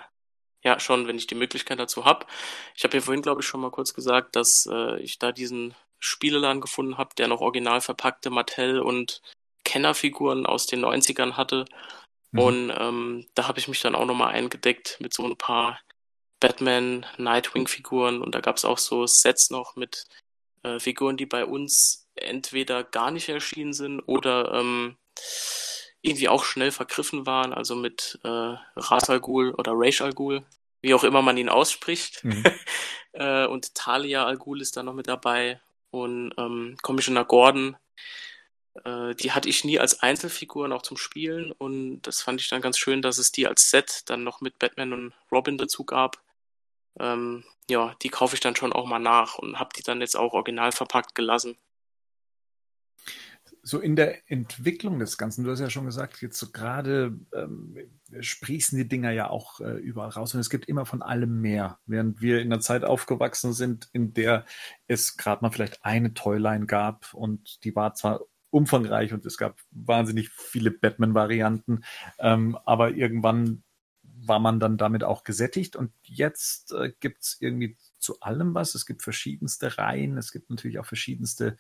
ja, 0.63 0.79
schon, 0.79 1.07
wenn 1.09 1.17
ich 1.17 1.27
die 1.27 1.35
Möglichkeit 1.35 1.79
dazu 1.79 2.05
habe. 2.05 2.27
Ich 2.77 2.85
habe 2.85 2.97
ja 2.97 3.01
vorhin, 3.01 3.23
glaube 3.23 3.41
ich, 3.41 3.47
schon 3.47 3.61
mal 3.61 3.71
kurz 3.71 3.95
gesagt, 3.95 4.37
dass 4.37 4.69
äh, 4.71 5.01
ich 5.01 5.19
da 5.19 5.33
diesen 5.33 5.75
Spieleladen 5.99 6.61
gefunden 6.61 6.99
habe, 6.99 7.15
der 7.17 7.29
noch 7.29 7.41
original 7.41 7.81
verpackte 7.81 8.31
Mattel 8.31 8.81
und 8.81 9.23
Kennerfiguren 9.65 10.47
aus 10.47 10.67
den 10.67 10.85
90ern 10.85 11.37
hatte. 11.37 11.65
Mhm. 12.33 12.39
Und 12.39 12.75
ähm, 12.77 13.27
da 13.35 13.49
habe 13.49 13.59
ich 13.59 13.69
mich 13.69 13.81
dann 13.81 13.95
auch 13.95 14.07
nochmal 14.07 14.35
eingedeckt 14.35 14.99
mit 15.01 15.15
so 15.15 15.25
ein 15.25 15.37
paar 15.37 15.81
Batman, 16.41 17.07
Nightwing-Figuren 17.19 18.21
und 18.21 18.35
da 18.35 18.41
gab 18.41 18.57
es 18.57 18.65
auch 18.65 18.79
so 18.79 19.07
Sets 19.07 19.51
noch 19.51 19.77
mit 19.77 20.07
äh, 20.65 20.81
Figuren, 20.81 21.17
die 21.17 21.27
bei 21.27 21.45
uns 21.45 22.09
entweder 22.17 22.83
gar 22.83 23.13
nicht 23.13 23.29
erschienen 23.29 23.73
sind 23.73 24.01
oder 24.01 24.53
ähm, 24.55 24.97
irgendwie 26.03 26.29
auch 26.29 26.45
schnell 26.45 26.71
vergriffen 26.71 27.27
waren, 27.27 27.53
also 27.53 27.75
mit 27.75 28.19
äh, 28.25 28.29
Ras 28.29 29.09
Al 29.09 29.21
Ghul 29.21 29.53
oder 29.55 29.73
Raish 29.75 30.03
Ghul, 30.15 30.45
wie 30.81 30.95
auch 30.95 31.05
immer 31.05 31.23
man 31.23 31.37
ihn 31.37 31.49
ausspricht. 31.49 32.25
Mhm. 32.25 32.45
äh, 33.13 33.47
und 33.47 33.75
Talia 33.75 34.27
Al 34.27 34.37
Ghul 34.37 34.61
ist 34.61 34.77
da 34.77 34.83
noch 34.83 34.95
mit 34.95 35.09
dabei 35.09 35.61
und 35.91 36.35
ähm, 36.37 36.77
Commissioner 36.83 37.25
Gordon. 37.25 37.77
Äh, 38.85 39.15
die 39.15 39.33
hatte 39.33 39.49
ich 39.49 39.65
nie 39.65 39.79
als 39.79 40.01
Einzelfiguren 40.01 40.73
auch 40.73 40.83
zum 40.83 40.97
Spielen 40.97 41.53
und 41.53 42.03
das 42.03 42.21
fand 42.21 42.41
ich 42.41 42.49
dann 42.49 42.63
ganz 42.63 42.79
schön, 42.79 43.03
dass 43.03 43.19
es 43.19 43.33
die 43.33 43.47
als 43.47 43.71
Set 43.71 44.03
dann 44.07 44.25
noch 44.25 44.41
mit 44.41 44.59
Batman 44.59 44.93
und 44.93 45.15
Robin 45.31 45.59
dazu 45.59 45.85
gab 45.85 46.23
ähm, 46.99 47.45
ja, 47.71 47.95
die 48.03 48.09
kaufe 48.09 48.35
ich 48.35 48.41
dann 48.41 48.57
schon 48.57 48.73
auch 48.73 48.87
mal 48.87 48.99
nach 48.99 49.39
und 49.39 49.59
habe 49.59 49.71
die 49.77 49.83
dann 49.83 50.01
jetzt 50.01 50.17
auch 50.17 50.35
original 50.35 50.73
verpackt 50.73 51.15
gelassen. 51.15 51.57
So 53.65 53.79
in 53.79 53.95
der 53.95 54.29
Entwicklung 54.31 54.99
des 54.99 55.17
Ganzen, 55.17 55.45
du 55.45 55.51
hast 55.53 55.61
ja 55.61 55.71
schon 55.71 55.85
gesagt, 55.85 56.21
jetzt 56.21 56.39
so 56.39 56.51
gerade 56.51 57.17
ähm, 57.33 57.77
sprießen 58.19 58.77
die 58.77 58.89
Dinger 58.89 59.13
ja 59.13 59.31
auch 59.31 59.61
äh, 59.61 59.79
überall 59.79 60.11
raus 60.11 60.35
und 60.35 60.41
es 60.41 60.51
gibt 60.51 60.67
immer 60.69 60.85
von 60.85 61.01
allem 61.01 61.41
mehr. 61.41 61.79
Während 61.87 62.21
wir 62.21 62.41
in 62.41 62.53
einer 62.53 62.61
Zeit 62.61 62.85
aufgewachsen 62.85 63.53
sind, 63.53 63.89
in 63.93 64.15
der 64.15 64.45
es 64.89 65.17
gerade 65.17 65.43
mal 65.43 65.51
vielleicht 65.51 65.85
eine 65.85 66.13
Toyline 66.13 66.67
gab 66.67 67.15
und 67.15 67.63
die 67.65 67.77
war 67.77 67.95
zwar 67.95 68.23
umfangreich 68.51 69.13
und 69.13 69.25
es 69.27 69.39
gab 69.39 69.61
wahnsinnig 69.71 70.29
viele 70.31 70.73
Batman-Varianten, 70.73 71.85
ähm, 72.19 72.59
aber 72.65 72.91
irgendwann 72.91 73.63
war 74.03 74.39
man 74.39 74.61
dann 74.61 74.77
damit 74.77 75.05
auch 75.05 75.25
gesättigt 75.25 75.77
und 75.77 75.93
jetzt 76.03 76.73
äh, 76.73 76.93
gibt 77.01 77.23
es 77.23 77.37
irgendwie 77.41 77.77
zu 77.99 78.21
allem 78.21 78.55
was. 78.55 78.75
Es 78.75 78.87
gibt 78.87 79.03
verschiedenste 79.03 79.79
Reihen, 79.79 80.19
es 80.19 80.33
gibt 80.33 80.51
natürlich 80.51 80.79
auch 80.79 80.87
verschiedenste 80.87 81.57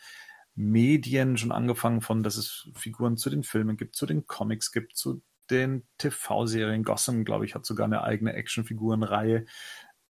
Medien, 0.55 1.36
schon 1.36 1.53
angefangen 1.53 2.00
von, 2.00 2.22
dass 2.22 2.36
es 2.36 2.68
Figuren 2.74 3.16
zu 3.16 3.30
den 3.30 3.42
Filmen 3.42 3.76
gibt, 3.76 3.96
zu 3.96 4.07
den 4.07 4.26
Comics 4.26 4.72
gibt, 4.72 4.96
zu 4.96 5.22
den 5.50 5.86
TV-Serien. 5.98 6.84
Gotham, 6.84 7.24
glaube 7.24 7.44
ich, 7.44 7.55
hat 7.55 7.64
sogar 7.64 7.86
eine 7.86 8.03
eigene 8.03 8.34
Actionfigurenreihe 8.34 9.46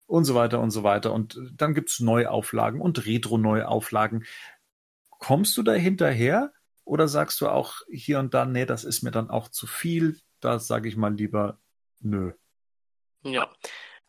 und 0.08 0.26
so 0.26 0.36
weiter 0.36 0.60
und 0.60 0.72
so 0.72 0.84
weiter. 0.84 1.14
Und 1.14 1.40
dann 1.54 1.74
gibt 1.74 1.90
es 1.90 2.00
Neuauflagen 2.00 2.82
und 2.82 3.06
Retro-Neuauflagen. 3.06 4.26
Kommst 5.10 5.58
du 5.58 5.64
da 5.64 5.74
hinterher 5.74 6.52
oder 6.84 7.08
sagst 7.08 7.42
du 7.42 7.48
auch 7.48 7.82
hier 7.90 8.20
und 8.20 8.34
da, 8.34 8.46
nee, 8.46 8.66
das 8.66 8.84
ist 8.84 9.02
mir 9.02 9.12
dann 9.12 9.30
auch 9.30 9.50
zu 9.50 9.68
viel, 9.68 10.20
da 10.40 10.60
sage 10.60 10.88
ich 10.88 10.98
mal 10.98 11.14
lieber 11.14 11.60
Nö. 12.00 12.34
Ja, 13.24 13.50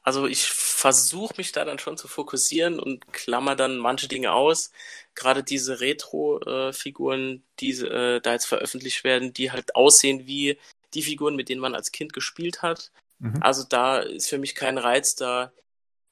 also 0.03 0.27
ich 0.27 0.47
versuche 0.87 1.35
mich 1.37 1.51
da 1.51 1.65
dann 1.65 1.81
schon 1.81 1.97
zu 1.97 2.07
fokussieren 2.07 2.79
und 2.79 3.13
klammer 3.13 3.57
dann 3.57 3.77
manche 3.77 4.07
Dinge 4.07 4.33
aus. 4.33 4.71
Gerade 5.17 5.43
diese 5.43 5.81
Retro-Figuren, 5.81 7.43
die 7.59 7.73
äh, 7.73 8.21
da 8.21 8.33
jetzt 8.33 8.47
veröffentlicht 8.47 9.03
werden, 9.03 9.33
die 9.33 9.51
halt 9.51 9.75
aussehen 9.75 10.29
wie 10.29 10.59
die 10.95 11.03
Figuren, 11.03 11.35
mit 11.35 11.49
denen 11.49 11.61
man 11.61 11.75
als 11.75 11.91
Kind 11.91 12.13
gespielt 12.13 12.63
hat. 12.63 12.93
Mhm. 13.19 13.43
Also 13.43 13.65
da 13.65 13.99
ist 13.99 14.29
für 14.29 14.39
mich 14.39 14.55
kein 14.55 14.79
Reiz 14.79 15.17
da, 15.17 15.51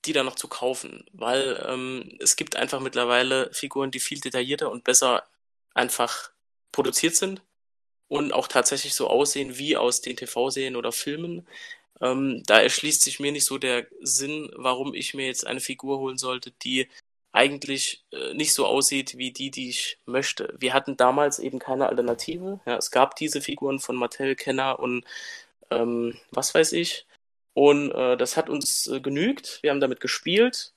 die 0.07 0.13
da 0.13 0.25
noch 0.25 0.35
zu 0.35 0.49
kaufen, 0.49 1.05
weil 1.13 1.65
ähm, 1.69 2.19
es 2.19 2.35
gibt 2.35 2.57
einfach 2.57 2.81
mittlerweile 2.81 3.55
Figuren, 3.55 3.93
die 3.93 4.01
viel 4.01 4.19
detaillierter 4.19 4.73
und 4.73 4.83
besser 4.83 5.23
einfach 5.73 6.33
produziert 6.73 7.15
sind 7.15 7.43
und 8.09 8.33
auch 8.33 8.49
tatsächlich 8.49 8.95
so 8.95 9.07
aussehen 9.07 9.57
wie 9.57 9.77
aus 9.77 10.01
den 10.01 10.17
TV-Serien 10.17 10.75
oder 10.75 10.91
Filmen. 10.91 11.47
Ähm, 12.05 12.43
da 12.47 12.61
erschließt 12.61 13.03
sich 13.03 13.19
mir 13.21 13.33
nicht 13.33 13.47
so 13.47 13.59
der 13.59 13.87
Sinn, 14.03 14.51
warum 14.57 14.95
ich 14.95 15.15
mir 15.15 15.27
jetzt 15.27 15.47
eine 15.47 15.61
Figur 15.61 15.99
holen 15.99 16.19
sollte, 16.19 16.51
die 16.63 16.89
eigentlich 17.33 18.05
äh, 18.13 18.35
nicht 18.35 18.53
so 18.55 18.67
aussieht 18.67 19.17
wie 19.19 19.33
die, 19.33 19.51
die 19.51 19.71
ich 19.71 19.99
möchte. 20.07 20.55
Wir 20.59 20.75
hatten 20.75 20.97
damals 20.97 21.39
eben 21.39 21.59
keine 21.59 21.89
Alternative. 21.89 22.61
Ja, 22.67 22.77
es 22.77 22.91
gab 22.91 23.17
diese 23.17 23.41
Figuren 23.41 23.81
von 23.81 23.97
Mattel, 23.97 24.37
Kenner 24.37 24.79
und 24.81 25.05
ähm, 25.71 26.19
was 26.31 26.55
weiß 26.55 26.73
ich. 26.73 27.07
Und 27.55 27.93
äh, 27.93 28.17
das 28.17 28.37
hat 28.37 28.51
uns 28.51 28.87
äh, 28.89 29.01
genügt. 29.01 29.61
Wir 29.63 29.71
haben 29.71 29.81
damit 29.81 30.01
gespielt. 30.01 30.75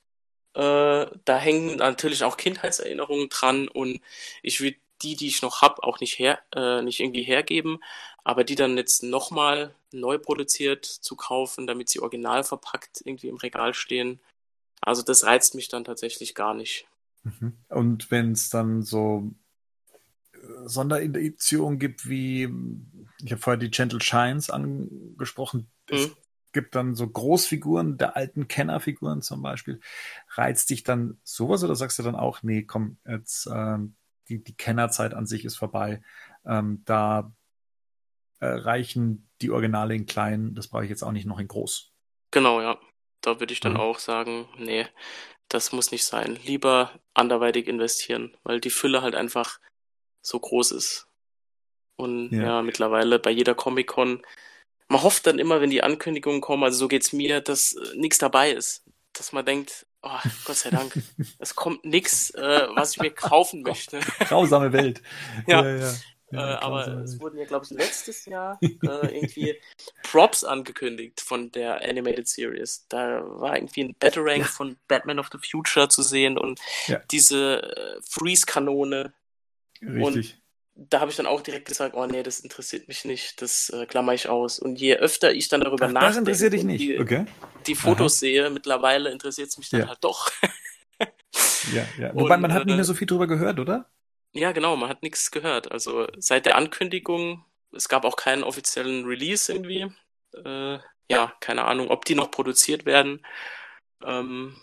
Äh, 0.56 1.08
da 1.26 1.38
hängen 1.38 1.78
natürlich 1.78 2.24
auch 2.24 2.38
Kindheitserinnerungen 2.38 3.30
dran 3.30 3.68
und 3.68 4.02
ich 4.44 4.62
würde 4.62 4.78
die, 5.04 5.16
die 5.16 5.28
ich 5.28 5.42
noch 5.42 5.62
habe, 5.62 5.84
auch 5.84 6.00
nicht 6.00 6.20
her, 6.20 6.40
äh, 6.56 6.82
nicht 6.82 7.00
irgendwie 7.00 7.24
hergeben, 7.24 7.80
aber 8.28 8.44
die 8.44 8.56
dann 8.56 8.76
jetzt 8.76 9.04
nochmal 9.04 9.74
neu 9.94 10.18
produziert 10.18 10.84
zu 10.84 11.16
kaufen, 11.16 11.66
damit 11.66 11.88
sie 11.88 12.02
original 12.02 12.44
verpackt 12.44 13.02
irgendwie 13.06 13.30
im 13.30 13.38
Regal 13.38 13.74
stehen. 13.74 14.20
Also 14.82 15.02
das 15.02 15.24
reizt 15.24 15.56
mich 15.56 15.70
dann 15.70 15.86
tatsächlich 15.86 16.36
gar 16.36 16.54
nicht. 16.54 16.90
Mhm. 17.24 17.54
Und 17.70 18.12
wenn 18.12 18.34
es 18.34 18.50
dann 18.50 18.82
so 18.82 19.32
äh, 20.34 20.38
Sondereditionen 20.66 21.80
gibt, 21.80 22.10
wie 22.10 22.50
ich 23.24 23.32
habe 23.32 23.42
vorher 23.42 23.58
die 23.58 23.72
Gentle 23.72 24.02
Shines 24.02 24.50
angesprochen, 24.50 25.72
mhm. 25.90 25.96
es 25.96 26.12
gibt 26.52 26.76
dann 26.76 26.96
so 26.96 27.08
Großfiguren 27.08 27.98
der 27.98 28.18
alten 28.18 28.50
Kennerfiguren 28.50 29.22
zum 29.22 29.42
Beispiel. 29.42 29.80
Reizt 30.32 30.70
dich 30.70 30.84
dann 30.84 31.18
sowas 31.24 31.64
oder 31.64 31.78
sagst 31.78 31.98
du 31.98 32.04
dann 32.04 32.18
auch, 32.18 32.44
nee, 32.44 32.64
komm, 32.64 32.98
jetzt 33.08 33.48
ähm, 33.50 33.96
die, 34.28 34.44
die 34.44 34.58
Kennerzeit 34.58 35.14
an 35.14 35.28
sich 35.28 35.46
ist 35.46 35.56
vorbei. 35.56 36.02
Ähm, 36.46 36.82
da 36.84 37.32
äh, 38.40 38.48
reichen 38.48 39.30
die 39.42 39.52
Originale 39.52 39.96
in 39.96 40.06
klein, 40.06 40.56
das 40.56 40.68
brauche 40.68 40.84
ich 40.84 40.90
jetzt 40.90 41.04
auch 41.04 41.12
nicht 41.12 41.26
noch 41.26 41.40
in 41.40 41.48
groß. 41.48 41.92
Genau, 42.32 42.62
ja. 42.62 42.80
Da 43.22 43.40
würde 43.40 43.54
ich 43.54 43.60
dann 43.60 43.74
mhm. 43.74 43.80
auch 43.80 44.00
sagen, 44.00 44.48
nee, 44.58 44.86
das 45.50 45.72
muss 45.72 45.92
nicht 45.92 46.06
sein. 46.06 46.38
Lieber 46.46 46.92
anderweitig 47.14 47.68
investieren, 47.68 48.36
weil 48.44 48.60
die 48.60 48.70
Fülle 48.70 49.02
halt 49.02 49.16
einfach 49.16 49.60
so 50.22 50.40
groß 50.40 50.72
ist. 50.72 51.08
Und 51.96 52.32
ja, 52.32 52.44
ja 52.44 52.62
mittlerweile 52.62 53.18
bei 53.20 53.32
jeder 53.32 53.56
Comic-Con, 53.56 54.24
man 54.88 55.04
hofft 55.04 55.26
dann 55.28 55.40
immer, 55.40 55.62
wenn 55.62 55.70
die 55.70 55.84
Ankündigungen 55.84 56.42
kommen, 56.42 56.64
also 56.64 56.78
so 56.78 56.88
geht's 56.88 57.12
mir, 57.12 57.42
dass 57.42 57.74
äh, 57.74 57.98
nichts 57.98 58.18
dabei 58.20 58.52
ist. 58.52 58.84
Dass 59.14 59.32
man 59.32 59.46
denkt, 59.46 59.88
Oh, 60.04 60.30
Gott 60.46 60.56
sei 60.56 60.70
Dank. 60.70 60.94
Es 61.40 61.56
kommt 61.56 61.84
nichts, 61.86 62.30
äh, 62.32 62.68
was 62.76 62.92
ich 62.94 63.02
mir 63.02 63.12
kaufen 63.12 63.62
möchte. 63.62 64.00
Grausame 64.20 64.72
Welt. 64.72 65.02
ja. 65.48 65.66
ja, 65.66 65.76
ja. 65.78 65.94
Ja, 66.32 66.56
äh, 66.56 66.58
aber 66.58 66.88
es 67.04 67.20
wurden 67.20 67.38
ja, 67.38 67.46
glaube 67.46 67.66
ich, 67.66 67.72
letztes 67.72 68.26
Jahr 68.26 68.60
äh, 68.62 68.68
irgendwie 68.82 69.56
Props 70.04 70.44
angekündigt 70.44 71.22
von 71.22 71.52
der 71.52 71.82
Animated 71.88 72.28
Series. 72.28 72.86
Da 72.90 73.24
war 73.26 73.56
irgendwie 73.56 73.86
ein 73.86 73.96
Batarang 73.98 74.40
ja. 74.40 74.46
von 74.46 74.78
Batman 74.88 75.20
of 75.20 75.30
the 75.32 75.38
Future 75.38 75.88
zu 75.88 76.02
sehen 76.02 76.38
und 76.38 76.60
ja. 76.88 77.02
diese 77.12 77.62
äh, 77.64 78.02
Freeze-Kanone. 78.10 79.14
Richtig. 79.82 80.04
Und 80.04 80.42
da 80.78 81.00
habe 81.00 81.10
ich 81.10 81.18
dann 81.18 81.26
auch 81.26 81.42
direkt 81.42 81.68
gesagt, 81.68 81.96
oh 81.96 82.06
nee, 82.06 82.24
das 82.24 82.42
interessiert 82.42 82.88
mich 82.88 83.06
nicht, 83.06 83.42
das 83.42 83.70
äh, 83.70 83.86
klammer 83.86 84.14
ich 84.14 84.28
aus. 84.28 84.60
Und 84.60 84.80
je 84.80 84.96
öfter 84.96 85.34
ich 85.34 85.48
dann 85.48 85.62
darüber 85.62 85.88
Ach, 85.88 85.92
nachdenke, 85.92 86.10
das 86.10 86.18
interessiert 86.42 86.54
dich 86.54 86.64
nicht. 86.64 86.82
Die, 86.82 87.00
okay. 87.00 87.26
die 87.66 87.76
Fotos 87.76 88.14
Aha. 88.14 88.20
sehe, 88.20 88.50
mittlerweile 88.50 89.12
interessiert 89.12 89.48
es 89.48 89.58
mich 89.58 89.70
dann 89.70 89.88
halt 89.88 90.00
doch. 90.02 90.30
ja, 91.74 91.86
ja. 91.98 92.14
Wobei 92.14 92.36
und, 92.36 92.42
man 92.42 92.54
hat 92.54 92.66
nicht 92.66 92.76
mehr 92.76 92.82
äh, 92.82 92.86
so 92.86 92.94
viel 92.94 93.08
drüber 93.08 93.28
gehört, 93.28 93.60
oder? 93.60 93.90
Ja, 94.34 94.52
genau, 94.52 94.76
man 94.76 94.90
hat 94.90 95.04
nichts 95.04 95.32
gehört. 95.32 95.72
Also 95.72 96.08
seit 96.18 96.46
der 96.46 96.58
Ankündigung, 96.58 97.46
es 97.72 97.90
gab 97.90 98.06
auch 98.06 98.16
keinen 98.16 98.44
offiziellen 98.44 99.06
Release 99.06 99.52
irgendwie. 99.52 99.92
Äh, 100.34 100.80
ja, 101.10 101.34
keine 101.40 101.66
Ahnung, 101.66 101.90
ob 101.90 102.06
die 102.06 102.16
noch 102.16 102.32
produziert 102.32 102.86
werden. 102.86 103.26
Ähm, 104.04 104.56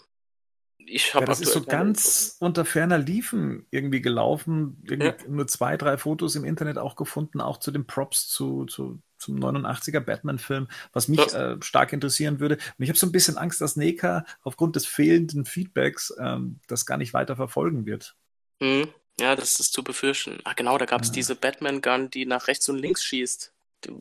ich 0.87 1.15
habe 1.15 1.23
ja, 1.23 1.27
das 1.27 1.41
ist 1.41 1.53
so 1.53 1.63
ganz 1.63 2.37
unter 2.41 2.65
ferner 2.65 2.99
Liefen 2.99 3.67
irgendwie 3.71 4.03
gelaufen. 4.03 4.83
Irgendwie 4.85 5.25
ja. 5.25 5.29
nur 5.29 5.47
zwei, 5.47 5.77
drei 5.77 5.97
Fotos 5.97 6.37
im 6.37 6.45
Internet 6.45 6.79
auch 6.79 6.97
gefunden, 6.97 7.41
auch 7.41 7.59
zu 7.59 7.71
den 7.71 7.87
Props 7.87 8.29
zu, 8.29 8.67
zu 8.67 9.01
zum 9.19 9.39
89er 9.39 10.01
Batman-Film, 10.01 10.69
was 10.93 11.09
mich 11.09 11.33
äh, 11.33 11.57
stark 11.63 11.95
interessieren 11.95 12.41
würde. 12.41 12.57
Und 12.57 12.83
ich 12.83 12.91
habe 12.91 12.99
so 12.99 13.07
ein 13.07 13.13
bisschen 13.13 13.39
Angst, 13.39 13.61
dass 13.61 13.77
Neka 13.77 14.27
aufgrund 14.43 14.77
des 14.77 14.87
fehlenden 14.87 15.47
Feedbacks 15.47 16.15
ähm, 16.19 16.61
das 16.69 16.85
gar 16.85 16.99
nicht 16.99 17.15
weiter 17.15 17.35
verfolgen 17.35 17.87
wird. 17.87 18.17
Mhm. 18.61 18.89
Ja, 19.21 19.37
das 19.37 19.61
ist 19.61 19.73
zu 19.73 19.85
befürchten. 19.85 20.39
Ach 20.45 20.57
genau, 20.57 20.77
da 20.77 20.87
gab 20.87 21.03
es 21.03 21.09
ja. 21.09 21.15
diese 21.15 21.37
Batman-Gun, 21.37 22.11
die 22.11 22.27
nach 22.27 22.49
rechts 22.49 22.69
und 22.69 22.79
links 22.79 23.05
schießt. 23.05 23.53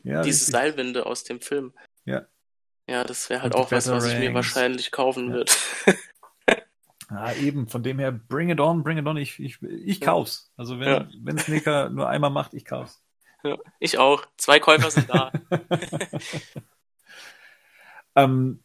Ja, 0.03 0.23
diese 0.23 0.39
richtig. 0.39 0.45
Seilwinde 0.45 1.05
aus 1.05 1.23
dem 1.23 1.41
Film. 1.41 1.73
Ja. 2.05 2.25
Ja, 2.87 3.03
das 3.03 3.29
wäre 3.29 3.41
halt 3.41 3.55
und 3.55 3.61
auch 3.61 3.71
was, 3.71 3.89
was 3.89 4.05
ich 4.05 4.17
mir 4.17 4.33
wahrscheinlich 4.33 4.91
kaufen 4.91 5.29
ja. 5.29 5.33
würde. 5.35 5.51
Ja, 7.09 7.33
eben, 7.41 7.67
von 7.67 7.83
dem 7.83 7.99
her, 7.99 8.11
bring 8.11 8.49
it 8.49 8.59
on, 8.59 8.83
bring 8.83 8.97
it 8.97 9.05
on, 9.05 9.17
ich, 9.17 9.39
ich, 9.39 9.61
ich 9.61 10.01
kauf's. 10.01 10.51
Also 10.57 10.79
wenn, 10.79 10.87
ja. 10.87 11.07
wenn 11.21 11.37
Snicker 11.37 11.89
nur 11.91 12.09
einmal 12.09 12.29
macht, 12.29 12.53
ich 12.53 12.65
kauf's. 12.65 13.01
Ja, 13.43 13.57
ich 13.79 13.97
auch. 13.97 14.25
Zwei 14.37 14.59
Käufer 14.59 14.89
sind 14.89 15.09
da. 15.09 15.31
ähm, 18.15 18.63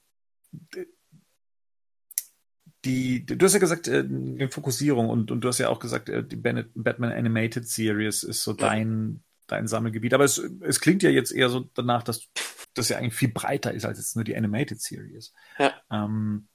die, 2.85 3.27
du 3.27 3.45
hast 3.45 3.55
ja 3.55 3.59
gesagt, 3.59 3.89
äh, 3.89 4.49
Fokussierung 4.49 5.09
und, 5.09 5.31
und 5.31 5.41
du 5.41 5.49
hast 5.49 5.59
ja 5.59 5.69
auch 5.69 5.81
gesagt, 5.81 6.09
äh, 6.09 6.25
die 6.25 6.37
Batman 6.37 7.13
Animated 7.13 7.69
Series 7.69 8.23
ist 8.23 8.45
so 8.45 8.53
dein, 8.53 9.23
dein 9.47 9.67
Sammelgebiet. 9.67 10.15
Aber 10.15 10.25
es, 10.25 10.39
es 10.61 10.81
klingt 10.81 11.03
ja 11.03 11.11
jetzt 11.11 11.33
eher 11.33 11.49
so 11.49 11.69
danach, 11.75 12.03
dass 12.03 12.29
das 12.75 12.89
ja 12.89 12.99
eigentlich 12.99 13.15
viel 13.15 13.33
breiter 13.33 13.73
ist 13.73 13.85
als 13.85 13.99
jetzt 13.99 14.15
nur 14.15 14.25
die 14.25 14.37
Animated 14.37 14.81
Series. 14.81 15.33
Ja. 15.59 15.75
Ähm, 15.91 16.49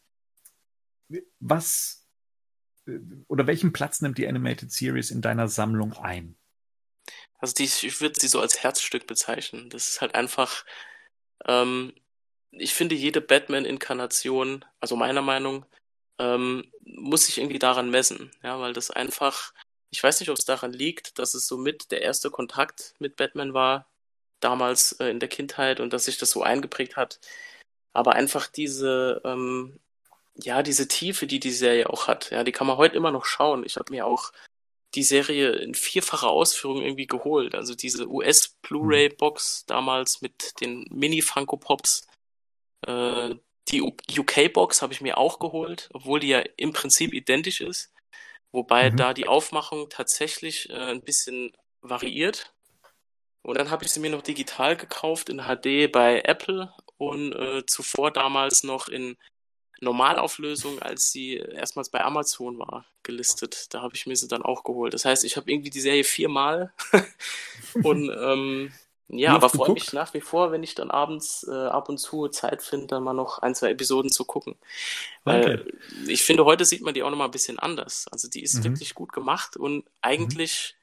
was 1.40 2.08
äh, 2.88 3.00
oder 3.28 3.46
welchen 3.48 3.74
Platz 3.74 4.02
nimmt 4.02 4.18
die 4.18 4.28
Animated 4.28 4.72
Series 4.72 5.12
in 5.12 5.22
deiner 5.22 5.48
Sammlung 5.50 5.94
ein? 5.94 6.38
Also 7.40 7.54
die, 7.56 7.66
ich 7.66 8.00
würde 8.00 8.18
sie 8.18 8.30
so 8.30 8.40
als 8.40 8.64
Herzstück 8.64 9.08
bezeichnen. 9.08 9.70
Das 9.70 9.90
ist 9.90 10.00
halt 10.00 10.16
einfach, 10.16 10.64
ähm, 11.46 11.94
ich 12.52 12.74
finde 12.74 12.96
jede 12.96 13.20
Batman-Inkarnation, 13.20 14.64
also 14.80 14.96
meiner 14.96 15.22
Meinung, 15.22 15.66
ähm, 16.20 16.72
muss 16.86 17.26
sich 17.26 17.38
irgendwie 17.40 17.60
daran 17.60 17.90
messen, 17.90 18.32
ja, 18.44 18.60
weil 18.60 18.74
das 18.74 18.92
einfach, 18.92 19.54
ich 19.90 20.04
weiß 20.04 20.20
nicht, 20.20 20.30
ob 20.30 20.38
es 20.38 20.46
daran 20.46 20.74
liegt, 20.74 21.20
dass 21.20 21.34
es 21.34 21.48
somit 21.48 21.92
der 21.92 22.02
erste 22.02 22.30
Kontakt 22.32 22.94
mit 23.00 23.16
Batman 23.16 23.54
war, 23.54 23.88
damals 24.40 24.94
äh, 24.94 25.08
in 25.08 25.20
der 25.20 25.30
Kindheit 25.30 25.80
und 25.80 25.94
dass 25.94 26.06
sich 26.06 26.18
das 26.18 26.32
so 26.32 26.44
eingeprägt 26.44 26.98
hat. 26.98 27.20
Aber 27.94 28.14
einfach 28.14 28.48
diese, 28.48 29.22
ähm, 29.26 29.80
ja, 30.36 30.64
diese 30.64 30.88
Tiefe, 30.88 31.28
die 31.28 31.40
die 31.40 31.52
Serie 31.52 31.90
auch 31.90 32.08
hat, 32.08 32.32
ja, 32.32 32.44
die 32.44 32.52
kann 32.52 32.68
man 32.68 32.78
heute 32.78 32.96
immer 32.96 33.12
noch 33.12 33.26
schauen. 33.26 33.64
Ich 33.66 33.78
habe 33.78 33.92
mir 33.92 34.06
auch 34.06 34.32
die 34.96 35.04
Serie 35.04 35.52
in 35.52 35.74
vierfacher 35.74 36.30
Ausführung 36.30 36.82
irgendwie 36.82 37.08
geholt. 37.08 37.56
Also 37.56 37.76
diese 37.76 38.08
US 38.08 38.50
Blu-ray-Box 38.62 39.66
damals 39.66 40.22
mit 40.22 40.60
den 40.62 40.86
Mini-Funko-Pops. 40.92 42.08
Äh, 42.86 43.36
die 43.70 43.82
UK-Box 43.82 44.82
habe 44.82 44.94
ich 44.94 45.02
mir 45.02 45.18
auch 45.18 45.40
geholt, 45.40 45.90
obwohl 45.94 46.20
die 46.20 46.28
ja 46.28 46.44
im 46.58 46.74
Prinzip 46.74 47.14
identisch 47.14 47.62
ist. 47.62 47.94
Wobei 48.52 48.92
mhm. 48.92 48.98
da 48.98 49.14
die 49.14 49.28
Aufmachung 49.28 49.90
tatsächlich 49.90 50.70
äh, 50.70 50.74
ein 50.74 51.02
bisschen 51.02 51.54
variiert. 51.82 52.54
Und 53.42 53.58
dann 53.58 53.72
habe 53.72 53.84
ich 53.84 53.92
sie 53.92 54.00
mir 54.00 54.12
noch 54.12 54.22
digital 54.22 54.78
gekauft 54.78 55.30
in 55.30 55.42
HD 55.42 55.92
bei 55.92 56.22
Apple 56.24 56.74
und 56.98 57.34
äh, 57.34 57.66
zuvor 57.66 58.12
damals 58.12 58.64
noch 58.64 58.88
in 58.88 59.18
Normalauflösung, 59.82 60.82
als 60.82 61.12
sie 61.12 61.36
erstmals 61.36 61.90
bei 61.90 62.04
Amazon 62.04 62.58
war, 62.58 62.86
gelistet. 63.04 63.74
Da 63.74 63.82
habe 63.82 63.96
ich 63.96 64.06
mir 64.06 64.16
sie 64.16 64.28
dann 64.28 64.44
auch 64.44 64.64
geholt. 64.64 64.94
Das 64.94 65.04
heißt, 65.04 65.26
ich 65.26 65.36
habe 65.36 65.52
irgendwie 65.52 65.72
die 65.72 65.82
Serie 65.82 66.06
viermal 66.06 66.72
und 67.84 68.10
ähm, 68.10 68.72
ja, 69.18 69.34
aber 69.34 69.50
freue 69.50 69.74
mich 69.74 69.94
nach 69.94 70.14
wie 70.14 70.22
vor, 70.22 70.52
wenn 70.52 70.64
ich 70.64 70.76
dann 70.76 70.92
abends 70.92 71.46
äh, 71.48 71.52
ab 71.52 71.90
und 71.90 71.98
zu 71.98 72.28
Zeit 72.28 72.62
finde, 72.62 72.88
dann 72.88 73.04
mal 73.04 73.14
noch 73.14 73.40
ein, 73.40 73.56
zwei 73.56 73.72
Episoden 73.72 74.12
zu 74.12 74.26
gucken. 74.26 74.56
Weil 75.24 75.62
okay. 75.62 75.74
ich 76.08 76.24
finde, 76.24 76.46
heute 76.46 76.66
sieht 76.66 76.82
man 76.82 76.94
die 76.94 77.04
auch 77.04 77.10
noch 77.10 77.18
mal 77.18 77.26
ein 77.26 77.32
bisschen 77.32 77.60
anders. 77.60 78.08
Also 78.12 78.28
die 78.30 78.44
ist 78.44 78.56
mhm. 78.56 78.64
wirklich 78.66 78.96
gut 78.96 79.14
gemacht 79.14 79.58
und 79.58 79.86
eigentlich 80.02 80.76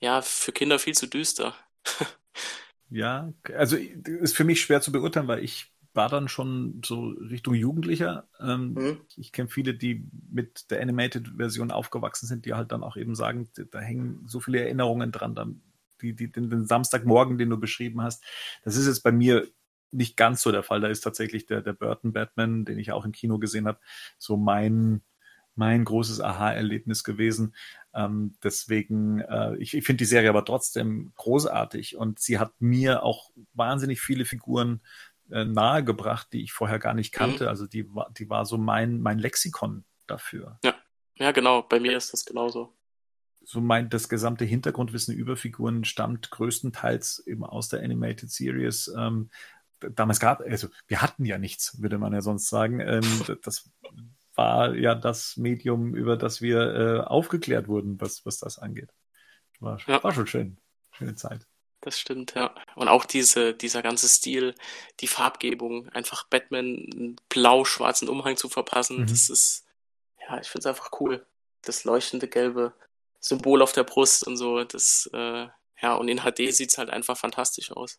mhm. 0.00 0.06
ja 0.06 0.22
für 0.22 0.52
Kinder 0.52 0.78
viel 0.78 0.94
zu 0.94 1.06
düster. 1.06 1.54
ja, 2.90 3.32
also 3.54 3.76
ist 3.76 4.36
für 4.36 4.44
mich 4.44 4.60
schwer 4.60 4.80
zu 4.80 4.92
beurteilen, 4.92 5.28
weil 5.28 5.44
ich 5.44 5.70
war 5.92 6.08
dann 6.08 6.28
schon 6.28 6.82
so 6.84 7.08
Richtung 7.08 7.54
Jugendlicher. 7.54 8.28
Ähm, 8.38 8.74
mhm. 8.74 9.00
Ich 9.16 9.32
kenne 9.32 9.48
viele, 9.48 9.74
die 9.74 10.06
mit 10.30 10.70
der 10.70 10.80
Animated-Version 10.80 11.70
aufgewachsen 11.70 12.26
sind, 12.26 12.46
die 12.46 12.54
halt 12.54 12.70
dann 12.70 12.84
auch 12.84 12.96
eben 12.96 13.14
sagen, 13.14 13.48
da 13.70 13.80
hängen 13.80 14.22
so 14.26 14.40
viele 14.40 14.60
Erinnerungen 14.60 15.10
dran, 15.10 15.34
dann 15.34 15.60
die, 16.00 16.14
die, 16.14 16.30
den, 16.30 16.50
den 16.50 16.66
Samstagmorgen, 16.66 17.38
den 17.38 17.50
du 17.50 17.58
beschrieben 17.58 18.02
hast. 18.02 18.24
Das 18.64 18.76
ist 18.76 18.86
jetzt 18.86 19.02
bei 19.02 19.12
mir 19.12 19.46
nicht 19.92 20.16
ganz 20.16 20.42
so 20.42 20.52
der 20.52 20.62
Fall. 20.62 20.80
Da 20.80 20.88
ist 20.88 21.00
tatsächlich 21.00 21.46
der, 21.46 21.62
der 21.62 21.72
Burton 21.72 22.12
Batman, 22.12 22.64
den 22.64 22.78
ich 22.78 22.92
auch 22.92 23.04
im 23.04 23.12
Kino 23.12 23.38
gesehen 23.38 23.66
habe, 23.66 23.80
so 24.18 24.36
mein, 24.36 25.02
mein 25.54 25.84
großes 25.84 26.20
Aha-Erlebnis 26.20 27.04
gewesen. 27.04 27.54
Ähm, 27.92 28.36
deswegen, 28.42 29.20
äh, 29.20 29.56
ich, 29.56 29.74
ich 29.74 29.84
finde 29.84 29.98
die 29.98 30.06
Serie 30.06 30.30
aber 30.30 30.44
trotzdem 30.44 31.12
großartig 31.16 31.96
und 31.96 32.20
sie 32.20 32.38
hat 32.38 32.52
mir 32.60 33.02
auch 33.02 33.30
wahnsinnig 33.52 34.00
viele 34.00 34.24
Figuren 34.24 34.80
äh, 35.30 35.44
nahegebracht, 35.44 36.32
die 36.32 36.42
ich 36.42 36.52
vorher 36.52 36.78
gar 36.78 36.94
nicht 36.94 37.12
kannte. 37.12 37.44
Mhm. 37.44 37.48
Also 37.48 37.66
die 37.66 37.92
war, 37.94 38.10
die 38.16 38.30
war 38.30 38.46
so 38.46 38.58
mein, 38.58 39.00
mein 39.00 39.18
Lexikon 39.18 39.84
dafür. 40.06 40.58
Ja. 40.64 40.74
ja, 41.16 41.32
genau. 41.32 41.62
Bei 41.62 41.80
mir 41.80 41.96
ist 41.96 42.12
das 42.12 42.24
genauso. 42.24 42.74
So 43.42 43.60
mein, 43.60 43.88
das 43.88 44.08
gesamte 44.08 44.44
Hintergrundwissen 44.44 45.14
über 45.14 45.36
Figuren 45.36 45.84
stammt 45.84 46.30
größtenteils 46.30 47.26
eben 47.26 47.44
aus 47.44 47.68
der 47.68 47.82
Animated 47.82 48.30
Series. 48.30 48.92
Ähm, 48.96 49.30
damals 49.80 50.20
gab, 50.20 50.40
also 50.40 50.68
wir 50.86 51.02
hatten 51.02 51.24
ja 51.24 51.38
nichts, 51.38 51.80
würde 51.80 51.98
man 51.98 52.12
ja 52.12 52.20
sonst 52.20 52.48
sagen. 52.48 52.80
Ähm, 52.80 53.02
das 53.42 53.70
war 54.34 54.74
ja 54.74 54.94
das 54.94 55.36
Medium, 55.36 55.94
über 55.94 56.16
das 56.16 56.40
wir 56.40 56.60
äh, 56.60 57.00
aufgeklärt 57.00 57.68
wurden, 57.68 58.00
was, 58.00 58.24
was 58.24 58.38
das 58.38 58.58
angeht. 58.58 58.90
War, 59.58 59.78
ja. 59.86 60.02
war 60.02 60.12
schon 60.12 60.26
schön. 60.26 60.56
Schöne 60.92 61.14
Zeit. 61.14 61.46
Das 61.80 61.98
stimmt, 61.98 62.34
ja. 62.34 62.54
Und 62.74 62.88
auch 62.88 63.04
diese, 63.04 63.54
dieser 63.54 63.82
ganze 63.82 64.08
Stil, 64.08 64.54
die 65.00 65.06
Farbgebung, 65.06 65.88
einfach 65.90 66.24
Batman 66.24 66.86
einen 66.92 67.16
blau-schwarzen 67.30 68.08
Umhang 68.08 68.36
zu 68.36 68.48
verpassen, 68.48 69.00
mhm. 69.00 69.06
das 69.06 69.30
ist, 69.30 69.64
ja, 70.20 70.38
ich 70.40 70.48
finde 70.48 70.60
es 70.60 70.66
einfach 70.66 70.90
cool. 71.00 71.24
Das 71.62 71.84
leuchtende 71.84 72.28
gelbe 72.28 72.74
Symbol 73.20 73.62
auf 73.62 73.72
der 73.72 73.84
Brust 73.84 74.26
und 74.26 74.36
so, 74.36 74.64
das, 74.64 75.08
äh, 75.12 75.46
ja, 75.82 75.94
und 75.94 76.08
in 76.08 76.18
HD 76.18 76.52
sieht 76.52 76.70
es 76.70 76.78
halt 76.78 76.90
einfach 76.90 77.16
fantastisch 77.16 77.70
aus. 77.72 77.98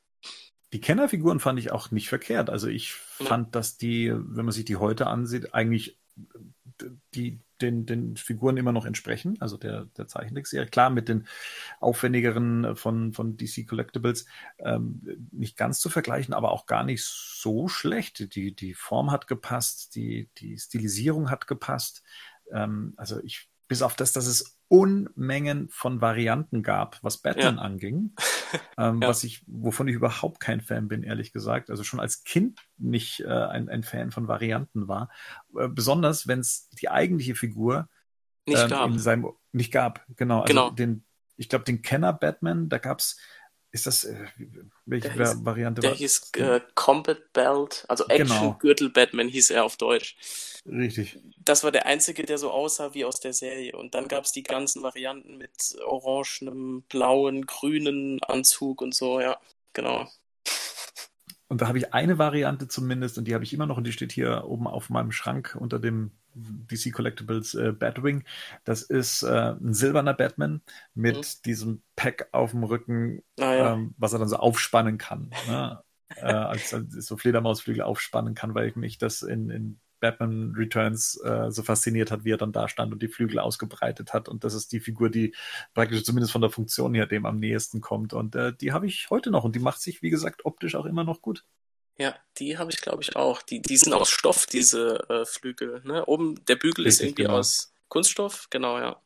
Die 0.74 0.82
Kennerfiguren 0.82 1.40
fand 1.40 1.60
ich 1.60 1.72
auch 1.72 1.92
nicht 1.92 2.10
verkehrt. 2.10 2.50
Also 2.50 2.68
ich 2.68 2.94
fand, 2.94 3.48
ja. 3.48 3.52
dass 3.52 3.78
die, 3.78 4.12
wenn 4.14 4.46
man 4.46 4.54
sich 4.54 4.66
die 4.66 4.78
heute 4.78 5.08
ansieht, 5.08 5.54
eigentlich 5.54 5.98
die 7.14 7.40
den, 7.62 7.86
den 7.86 8.18
Figuren 8.18 8.58
immer 8.58 8.72
noch 8.72 8.86
entsprechen, 8.86 9.38
also 9.40 9.58
der, 9.58 9.86
der 9.98 10.08
Zeichentrickserie. 10.08 10.68
Klar, 10.68 10.90
mit 10.90 11.10
den 11.10 11.28
aufwendigeren 11.80 12.76
von, 12.76 13.14
von 13.14 13.38
DC 13.38 13.68
Collectibles 13.68 14.26
ähm, 14.60 15.30
nicht 15.32 15.58
ganz 15.58 15.80
zu 15.80 15.90
vergleichen, 15.90 16.34
aber 16.34 16.52
auch 16.52 16.66
gar 16.66 16.84
nicht 16.84 17.04
so 17.04 17.68
schlecht. 17.68 18.36
Die, 18.36 18.56
die 18.56 18.74
Form 18.74 19.12
hat 19.12 19.28
gepasst, 19.28 19.96
die, 19.96 20.30
die 20.38 20.58
Stilisierung 20.58 21.30
hat 21.30 21.48
gepasst. 21.48 22.04
Ähm, 22.52 22.94
also 22.98 23.22
ich, 23.24 23.50
bis 23.68 23.82
auf 23.82 23.96
das, 23.96 24.12
dass 24.12 24.26
es 24.26 24.58
Unmengen 24.72 25.68
von 25.68 26.00
Varianten 26.00 26.64
gab, 26.64 26.98
was 27.04 27.18
Batman 27.18 27.58
ja. 27.58 27.62
anging, 27.62 28.16
ähm, 28.78 29.02
ja. 29.02 29.10
was 29.10 29.26
ich, 29.26 29.44
wovon 29.46 29.90
ich 29.90 29.96
überhaupt 29.96 30.40
kein 30.40 30.62
Fan 30.62 30.88
bin, 30.88 31.04
ehrlich 31.04 31.34
gesagt. 31.34 31.70
Also 31.70 31.84
schon 31.84 32.00
als 32.00 32.24
Kind 32.24 32.62
nicht 32.78 33.20
äh, 33.20 33.28
ein, 33.28 33.68
ein 33.68 33.84
Fan 33.84 34.12
von 34.12 34.30
Varianten 34.30 34.88
war. 34.88 35.10
Äh, 35.58 35.68
besonders, 35.68 36.26
wenn 36.26 36.40
es 36.40 36.70
die 36.70 36.88
eigentliche 36.88 37.36
Figur 37.36 37.90
nicht 38.48 38.64
ähm, 38.64 38.70
gab. 38.70 38.90
In 38.90 39.00
seinem, 39.00 39.28
nicht 39.52 39.74
gab, 39.74 40.06
genau. 40.16 40.40
Also 40.40 40.54
genau. 40.54 40.70
Den, 40.70 41.04
ich 41.36 41.50
glaube, 41.50 41.66
den 41.66 41.82
Kenner 41.82 42.14
Batman, 42.14 42.70
da 42.70 42.78
gab's 42.78 43.20
ist 43.72 43.88
das, 43.88 44.04
äh, 44.04 44.28
welche 44.86 45.10
der 45.10 45.28
hieß, 45.30 45.46
Variante 45.46 45.82
der 45.82 45.92
war? 45.92 45.98
Der 45.98 46.00
hieß 46.00 46.32
äh, 46.38 46.62
Combat 46.76 47.34
Belt, 47.34 47.86
also 47.88 48.06
Action 48.08 48.28
genau. 48.28 48.58
Gürtel 48.60 48.90
Batman 48.90 49.30
hieß 49.30 49.52
er 49.52 49.64
auf 49.64 49.78
Deutsch. 49.78 50.18
Richtig. 50.66 51.18
Das 51.44 51.64
war 51.64 51.72
der 51.72 51.86
einzige, 51.86 52.24
der 52.24 52.38
so 52.38 52.52
aussah 52.52 52.94
wie 52.94 53.06
aus 53.06 53.20
der 53.20 53.34
Serie. 53.34 53.76
Und 53.76 53.96
dann 53.96 54.08
gab 54.08 54.26
es 54.26 54.32
die 54.32 54.44
ganzen 54.44 54.84
Varianten 54.84 55.38
mit 55.38 55.76
orangenem, 55.86 56.84
blauen, 56.90 57.46
grünen 57.46 58.22
Anzug 58.24 58.82
und 58.82 58.94
so, 58.94 59.20
ja, 59.20 59.40
genau. 59.74 60.08
Und 61.48 61.62
da 61.62 61.68
habe 61.68 61.78
ich 61.78 61.94
eine 61.94 62.18
Variante 62.18 62.68
zumindest, 62.68 63.18
und 63.18 63.26
die 63.26 63.34
habe 63.34 63.44
ich 63.44 63.54
immer 63.54 63.66
noch, 63.66 63.78
und 63.78 63.86
die 63.86 63.92
steht 63.92 64.12
hier 64.12 64.46
oben 64.46 64.68
auf 64.68 64.90
meinem 64.90 65.12
Schrank 65.12 65.58
unter 65.60 65.80
dem 65.80 66.12
DC 66.34 66.94
Collectibles 66.94 67.54
äh, 67.54 67.72
Batwing. 67.72 68.24
Das 68.64 68.82
ist 68.82 69.24
äh, 69.24 69.54
ein 69.60 69.74
silberner 69.74 70.14
Batman 70.14 70.62
mit 70.94 71.18
mhm. 71.18 71.42
diesem 71.46 71.82
Pack 71.96 72.30
auf 72.32 72.52
dem 72.52 72.64
Rücken, 72.64 73.24
ah, 73.40 73.54
ja. 73.54 73.74
ähm, 73.74 73.94
was 73.98 74.14
er 74.14 74.20
dann 74.20 74.30
so 74.30 74.38
aufspannen 74.38 74.98
kann. 74.98 75.32
Ne? 75.48 75.82
äh, 76.18 76.26
als, 76.26 76.74
als 76.74 77.06
so 77.06 77.18
Fledermausflügel 77.18 77.84
aufspannen 77.84 78.36
kann, 78.36 78.54
weil 78.56 78.68
ich 78.68 78.76
mich 78.76 78.98
das 78.98 79.22
in, 79.22 79.50
in 79.50 79.80
Batman 80.00 80.54
Returns 80.58 81.16
äh, 81.24 81.52
so 81.52 81.64
fasziniert 81.64 82.12
hat, 82.12 82.26
wie 82.26 82.32
er 82.32 82.38
dann 82.38 82.52
da 82.52 82.68
stand 82.68 82.92
und 82.92 83.02
die 83.02 83.08
Flügel 83.08 83.40
ausgebreitet 83.40 84.14
hat. 84.14 84.28
Und 84.28 84.44
das 84.44 84.54
ist 84.54 84.72
die 84.72 84.80
Figur, 84.80 85.10
die 85.10 85.34
praktisch 85.74 86.04
zumindest 86.04 86.34
von 86.34 86.42
der 86.42 86.50
Funktion 86.50 86.94
her 86.94 87.06
dem 87.06 87.26
am 87.26 87.40
nächsten 87.40 87.80
kommt. 87.80 88.14
Und 88.14 88.36
äh, 88.36 88.54
die 88.54 88.74
habe 88.74 88.88
ich 88.88 89.10
heute 89.10 89.32
noch 89.32 89.44
und 89.44 89.56
die 89.56 89.60
macht 89.60 89.82
sich, 89.82 90.02
wie 90.02 90.10
gesagt, 90.10 90.44
optisch 90.44 90.76
auch 90.76 90.86
immer 90.86 91.04
noch 91.04 91.22
gut. 91.22 91.46
Ja, 92.02 92.16
die 92.40 92.58
habe 92.58 92.72
ich, 92.72 92.82
glaube 92.82 93.04
ich, 93.04 93.16
auch. 93.16 93.44
Die, 93.44 93.62
die 93.62 93.78
sind 93.78 93.94
aus 93.94 94.10
Stoff, 94.10 94.48
diese 94.48 95.08
äh, 95.08 95.24
Flügel. 95.24 95.84
Ne? 95.84 96.04
Oben 96.08 96.44
der 96.46 96.56
Bügel 96.56 96.86
Richtig, 96.86 96.88
ist 96.88 97.02
irgendwie 97.02 97.24
genau. 97.24 97.38
aus 97.38 97.76
Kunststoff, 97.90 98.48
genau, 98.50 98.80
ja. 98.80 99.00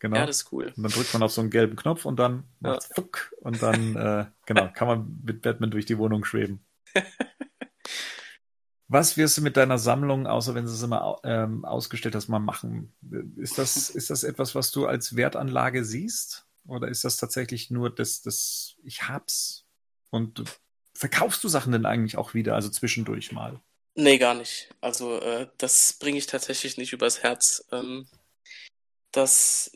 Genau. 0.00 0.16
Ja, 0.16 0.24
das 0.24 0.38
ist 0.38 0.52
cool. 0.52 0.72
Und 0.74 0.82
dann 0.82 0.90
drückt 0.90 1.12
man 1.12 1.22
auf 1.22 1.32
so 1.32 1.42
einen 1.42 1.50
gelben 1.50 1.76
Knopf 1.76 2.06
und 2.06 2.16
dann 2.16 2.44
ja. 2.64 2.78
fuck 2.94 3.34
und 3.42 3.62
dann, 3.62 3.94
äh, 3.94 4.24
genau, 4.46 4.70
kann 4.72 4.88
man 4.88 5.20
mit 5.22 5.42
Batman 5.42 5.70
durch 5.70 5.84
die 5.84 5.98
Wohnung 5.98 6.24
schweben. 6.24 6.64
Was 8.88 9.18
wirst 9.18 9.36
du 9.36 9.42
mit 9.42 9.58
deiner 9.58 9.78
Sammlung, 9.78 10.26
außer 10.26 10.54
wenn 10.54 10.64
du 10.64 10.70
es 10.70 10.82
immer 10.82 11.20
ähm, 11.24 11.66
ausgestellt 11.66 12.14
hast, 12.14 12.28
mal 12.28 12.38
machen? 12.38 12.94
Ist 13.36 13.58
das, 13.58 13.90
ist 13.94 14.08
das 14.08 14.24
etwas, 14.24 14.54
was 14.54 14.70
du 14.70 14.86
als 14.86 15.14
Wertanlage 15.14 15.84
siehst? 15.84 16.46
Oder 16.66 16.88
ist 16.88 17.04
das 17.04 17.18
tatsächlich 17.18 17.70
nur 17.70 17.94
das, 17.94 18.22
das 18.22 18.76
ich 18.82 19.06
hab's 19.06 19.66
und 20.08 20.42
verkaufst 21.00 21.42
du 21.42 21.48
Sachen 21.48 21.72
denn 21.72 21.86
eigentlich 21.86 22.18
auch 22.18 22.34
wieder, 22.34 22.54
also 22.54 22.68
zwischendurch 22.68 23.32
mal? 23.32 23.58
Nee, 23.94 24.18
gar 24.18 24.34
nicht. 24.34 24.68
Also 24.82 25.18
äh, 25.18 25.48
das 25.56 25.94
bringe 25.94 26.18
ich 26.18 26.26
tatsächlich 26.26 26.76
nicht 26.76 26.92
übers 26.92 27.22
Herz. 27.22 27.66
Ähm, 27.72 28.06
das 29.10 29.72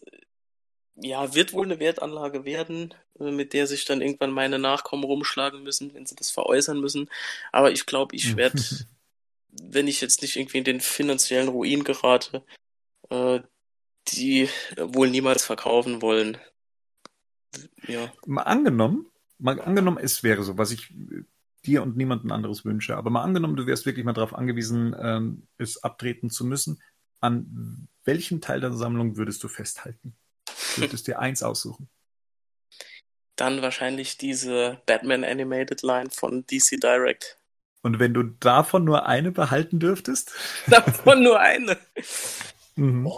ja, 0.96 1.34
wird 1.34 1.54
wohl 1.54 1.64
eine 1.64 1.80
Wertanlage 1.80 2.44
werden, 2.44 2.92
äh, 3.18 3.30
mit 3.30 3.54
der 3.54 3.66
sich 3.66 3.86
dann 3.86 4.02
irgendwann 4.02 4.32
meine 4.32 4.58
Nachkommen 4.58 5.04
rumschlagen 5.04 5.62
müssen, 5.62 5.94
wenn 5.94 6.04
sie 6.04 6.14
das 6.14 6.30
veräußern 6.30 6.78
müssen. 6.78 7.08
Aber 7.52 7.72
ich 7.72 7.86
glaube, 7.86 8.14
ich 8.14 8.36
werde, 8.36 8.62
wenn 9.62 9.88
ich 9.88 10.02
jetzt 10.02 10.20
nicht 10.20 10.36
irgendwie 10.36 10.58
in 10.58 10.64
den 10.64 10.80
finanziellen 10.80 11.48
Ruin 11.48 11.84
gerate, 11.84 12.44
äh, 13.08 13.40
die 14.08 14.50
wohl 14.76 15.08
niemals 15.08 15.42
verkaufen 15.42 16.02
wollen. 16.02 16.36
Ja. 17.88 18.12
Mal 18.26 18.42
angenommen, 18.42 19.10
mal 19.38 19.60
angenommen, 19.60 19.98
es 20.00 20.22
wäre 20.22 20.42
so, 20.42 20.58
was 20.58 20.70
ich 20.70 20.94
dir 21.64 21.82
und 21.82 21.96
niemanden 21.96 22.30
anderes 22.30 22.64
wünsche, 22.64 22.96
aber 22.96 23.10
mal 23.10 23.22
angenommen, 23.22 23.56
du 23.56 23.66
wärst 23.66 23.86
wirklich 23.86 24.04
mal 24.04 24.12
darauf 24.12 24.34
angewiesen, 24.34 24.94
ähm, 24.98 25.48
es 25.56 25.82
abtreten 25.82 26.30
zu 26.30 26.44
müssen, 26.44 26.82
an 27.20 27.88
welchem 28.04 28.40
Teil 28.40 28.60
der 28.60 28.72
Sammlung 28.72 29.16
würdest 29.16 29.42
du 29.42 29.48
festhalten? 29.48 30.14
Du 30.46 30.82
würdest 30.82 31.06
dir 31.06 31.18
eins 31.18 31.42
aussuchen. 31.42 31.88
Dann 33.36 33.62
wahrscheinlich 33.62 34.18
diese 34.18 34.80
Batman 34.86 35.24
Animated 35.24 35.82
Line 35.82 36.10
von 36.10 36.46
DC 36.46 36.80
Direct. 36.80 37.38
Und 37.82 37.98
wenn 37.98 38.14
du 38.14 38.22
davon 38.22 38.84
nur 38.84 39.06
eine 39.06 39.32
behalten 39.32 39.78
dürftest? 39.78 40.32
Davon 40.68 41.22
nur 41.22 41.38
eine. 41.38 41.78
Mhm. 42.76 43.12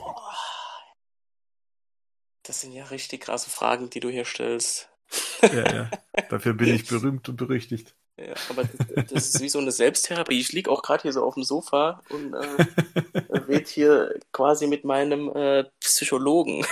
Das 2.42 2.62
sind 2.62 2.72
ja 2.72 2.84
richtig 2.84 3.22
krasse 3.22 3.50
Fragen, 3.50 3.90
die 3.90 4.00
du 4.00 4.08
hier 4.08 4.24
stellst. 4.24 4.88
Ja, 5.42 5.74
ja. 5.74 5.90
Dafür 6.28 6.54
bin 6.54 6.74
ich 6.74 6.86
berühmt 6.86 7.28
und 7.28 7.36
berüchtigt. 7.36 7.94
Ja, 8.18 8.34
aber 8.48 8.64
das, 8.64 9.06
das 9.12 9.28
ist 9.28 9.40
wie 9.40 9.48
so 9.48 9.58
eine 9.58 9.72
Selbsttherapie. 9.72 10.40
Ich 10.40 10.52
liege 10.52 10.70
auch 10.70 10.82
gerade 10.82 11.02
hier 11.02 11.12
so 11.12 11.22
auf 11.22 11.34
dem 11.34 11.42
Sofa 11.42 12.02
und 12.08 12.32
äh, 12.34 13.38
rede 13.38 13.68
hier 13.68 14.18
quasi 14.32 14.66
mit 14.66 14.84
meinem 14.84 15.28
äh, 15.36 15.64
Psychologen. 15.80 16.64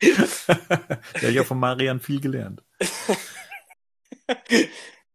ja, 0.00 1.28
ich 1.28 1.36
habe 1.36 1.44
von 1.44 1.58
Marian 1.58 2.00
viel 2.00 2.20
gelernt. 2.20 2.62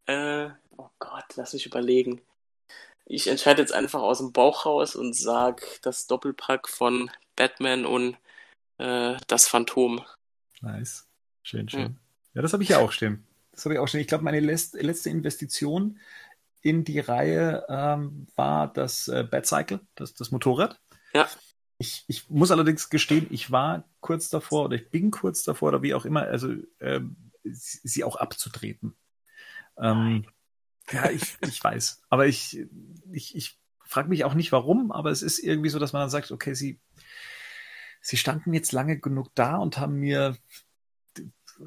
äh, 0.06 0.48
oh 0.76 0.88
Gott, 1.00 1.24
lass 1.34 1.52
mich 1.52 1.66
überlegen. 1.66 2.20
Ich 3.04 3.26
entscheide 3.26 3.60
jetzt 3.60 3.72
einfach 3.72 4.02
aus 4.02 4.18
dem 4.18 4.32
Bauch 4.32 4.66
raus 4.66 4.94
und 4.94 5.14
sag 5.14 5.62
das 5.82 6.06
Doppelpack 6.06 6.68
von 6.68 7.10
Batman 7.34 7.86
und 7.86 8.16
äh, 8.78 9.16
das 9.26 9.48
Phantom. 9.48 10.04
Nice. 10.60 11.08
Schön, 11.42 11.68
schön. 11.68 11.84
Hm. 11.84 11.98
Ja, 12.36 12.42
das 12.42 12.52
habe 12.52 12.62
ich 12.62 12.68
ja 12.68 12.80
auch 12.80 12.92
stehen. 12.92 13.26
Das 13.52 13.64
habe 13.64 13.74
ich 13.74 13.80
auch 13.80 13.88
stehen. 13.88 14.02
Ich 14.02 14.08
glaube, 14.08 14.22
meine 14.22 14.40
letzte 14.40 15.08
Investition 15.08 15.98
in 16.60 16.84
die 16.84 17.00
Reihe 17.00 17.64
ähm, 17.70 18.26
war 18.36 18.70
das 18.70 19.08
äh, 19.08 19.24
Bad 19.24 19.46
Cycle, 19.46 19.80
das, 19.94 20.12
das 20.12 20.32
Motorrad. 20.32 20.78
Ja. 21.14 21.26
Ich, 21.78 22.04
ich 22.08 22.28
muss 22.28 22.50
allerdings 22.50 22.90
gestehen, 22.90 23.26
ich 23.30 23.50
war 23.52 23.88
kurz 24.00 24.28
davor 24.28 24.66
oder 24.66 24.76
ich 24.76 24.90
bin 24.90 25.10
kurz 25.10 25.44
davor 25.44 25.68
oder 25.68 25.82
wie 25.82 25.94
auch 25.94 26.04
immer, 26.04 26.24
also 26.24 26.52
äh, 26.78 27.00
sie 27.42 28.04
auch 28.04 28.16
abzutreten. 28.16 28.94
Ähm, 29.78 30.26
ja, 30.90 31.08
ich, 31.08 31.38
ich 31.40 31.64
weiß. 31.64 32.02
Aber 32.10 32.26
ich, 32.26 32.66
ich, 33.12 33.34
ich 33.34 33.58
frage 33.80 34.10
mich 34.10 34.24
auch 34.24 34.34
nicht 34.34 34.52
warum, 34.52 34.92
aber 34.92 35.10
es 35.10 35.22
ist 35.22 35.38
irgendwie 35.38 35.70
so, 35.70 35.78
dass 35.78 35.94
man 35.94 36.02
dann 36.02 36.10
sagt, 36.10 36.30
okay, 36.32 36.52
sie, 36.52 36.80
sie 38.02 38.18
standen 38.18 38.52
jetzt 38.52 38.72
lange 38.72 38.98
genug 38.98 39.34
da 39.34 39.56
und 39.56 39.78
haben 39.78 40.00
mir 40.00 40.36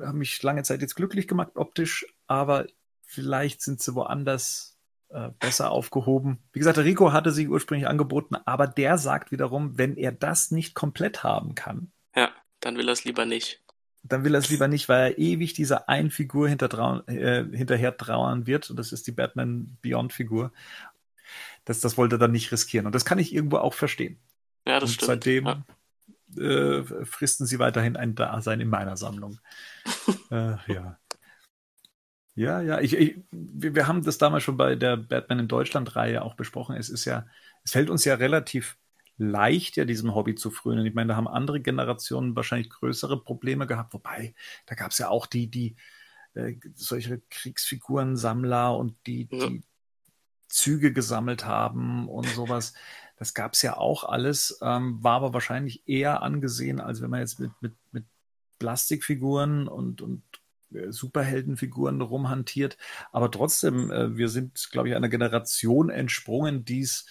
haben 0.02 0.20
mich 0.20 0.42
lange 0.44 0.64
Zeit 0.64 0.82
jetzt 0.82 0.96
glücklich 0.96 1.28
gemacht 1.28 1.52
optisch, 1.56 2.06
aber 2.28 2.68
vielleicht 3.04 3.62
sind 3.62 3.82
sie 3.82 3.96
woanders 3.96 4.78
äh, 5.10 5.30
besser 5.40 5.72
aufgehoben. 5.72 6.40
Wie 6.54 6.60
gesagt, 6.60 6.78
der 6.78 6.86
Rico 6.86 7.12
hatte 7.12 7.32
sie 7.32 7.48
ursprünglich 7.48 7.88
angeboten, 7.88 8.36
aber 8.46 8.68
der 8.68 8.98
sagt 8.98 9.32
wiederum, 9.32 9.78
wenn 9.78 9.98
er 9.98 10.12
das 10.12 10.52
nicht 10.52 10.76
komplett 10.76 11.24
haben 11.24 11.56
kann. 11.56 11.92
Ja, 12.16 12.30
dann 12.60 12.78
will 12.78 12.88
er 12.88 12.94
es 12.94 13.06
lieber 13.06 13.26
nicht. 13.26 13.62
Dann 14.04 14.24
will 14.24 14.36
er 14.36 14.40
es 14.40 14.50
lieber 14.50 14.68
nicht, 14.68 14.88
weil 14.88 15.12
er 15.12 15.18
ewig 15.18 15.54
dieser 15.54 15.90
einen 15.90 16.12
Figur 16.12 16.48
äh, 16.48 16.56
hinterher 16.56 17.98
trauern 17.98 18.48
wird. 18.48 18.70
Und 18.70 18.78
das 18.78 18.92
ist 18.94 19.08
die 19.08 19.12
Batman 19.12 19.78
Beyond 19.82 20.14
Figur. 20.14 20.54
Das, 21.66 21.82
das 21.82 21.98
wollte 21.98 22.16
er 22.16 22.20
dann 22.20 22.32
nicht 22.32 22.52
riskieren. 22.52 22.86
Und 22.86 22.96
das 22.96 23.04
kann 23.04 23.20
ich 23.20 23.34
irgendwo 23.34 23.58
auch 23.58 23.74
verstehen. 23.74 24.18
Ja, 24.66 24.80
das 24.80 24.92
und 24.92 24.94
stimmt. 24.94 25.08
Seitdem 25.08 25.46
ja 25.46 25.64
äh, 26.38 26.84
fristen 27.06 27.46
sie 27.46 27.60
weiterhin 27.60 27.96
ein 27.96 28.16
Dasein 28.16 28.60
in 28.60 28.70
meiner 28.70 28.98
Sammlung. 28.98 29.40
äh, 30.32 30.56
ja. 30.72 31.00
Ja, 32.36 32.62
ja, 32.62 32.80
ich, 32.80 32.94
ich, 32.96 33.18
wir, 33.32 33.88
haben 33.88 34.02
das 34.02 34.18
damals 34.18 34.44
schon 34.44 34.56
bei 34.56 34.76
der 34.76 34.96
Batman 34.96 35.40
in 35.40 35.48
Deutschland-Reihe 35.50 36.22
auch 36.22 36.36
besprochen. 36.36 36.78
Es 36.78 36.90
ist 36.90 37.04
ja, 37.04 37.26
es 37.66 37.72
fällt 37.72 37.90
uns 37.90 38.06
ja 38.06 38.16
relativ 38.16 38.78
leicht, 39.18 39.76
ja, 39.76 39.84
diesem 39.84 40.16
Hobby 40.16 40.36
zu 40.36 40.50
frönen. 40.50 40.86
Ich 40.86 40.94
meine, 40.94 41.10
da 41.10 41.16
haben 41.18 41.28
andere 41.28 41.60
Generationen 41.60 42.38
wahrscheinlich 42.38 42.70
größere 42.70 43.22
Probleme 43.22 43.68
gehabt, 43.68 43.94
wobei, 43.94 44.34
da 44.66 44.76
gab 44.76 44.92
es 44.92 45.00
ja 45.00 45.10
auch 45.10 45.26
die, 45.26 45.52
die 45.52 45.76
äh, 46.34 46.56
solche 46.76 47.22
Kriegsfiguren-Sammler 47.30 48.78
und 48.78 48.96
die, 49.06 49.28
ja. 49.30 49.50
die 49.50 49.64
Züge 50.48 50.94
gesammelt 50.94 51.46
haben 51.46 52.08
und 52.08 52.28
sowas. 52.28 52.74
Das 53.20 53.34
gab 53.34 53.54
es 53.54 53.62
ja 53.62 53.76
auch 53.78 54.06
alles, 54.06 54.58
ähm, 54.62 55.04
war 55.04 55.18
aber 55.18 55.34
wahrscheinlich 55.34 55.88
eher 55.88 56.24
angesehen, 56.24 56.80
als 56.80 57.02
wenn 57.02 57.10
man 57.10 57.20
jetzt 57.20 57.40
mit, 57.40 57.52
mit, 57.60 57.76
mit 57.92 58.06
Plastikfiguren 58.60 59.68
und, 59.68 60.02
und 60.02 60.24
äh, 60.74 60.90
Superheldenfiguren 60.90 62.00
rumhantiert. 62.00 62.78
Aber 63.12 63.30
trotzdem, 63.30 63.92
äh, 63.92 64.16
wir 64.16 64.30
sind, 64.30 64.70
glaube 64.72 64.88
ich, 64.88 64.96
einer 64.96 65.10
Generation 65.10 65.90
entsprungen, 65.90 66.64
die 66.64 66.80
es 66.80 67.06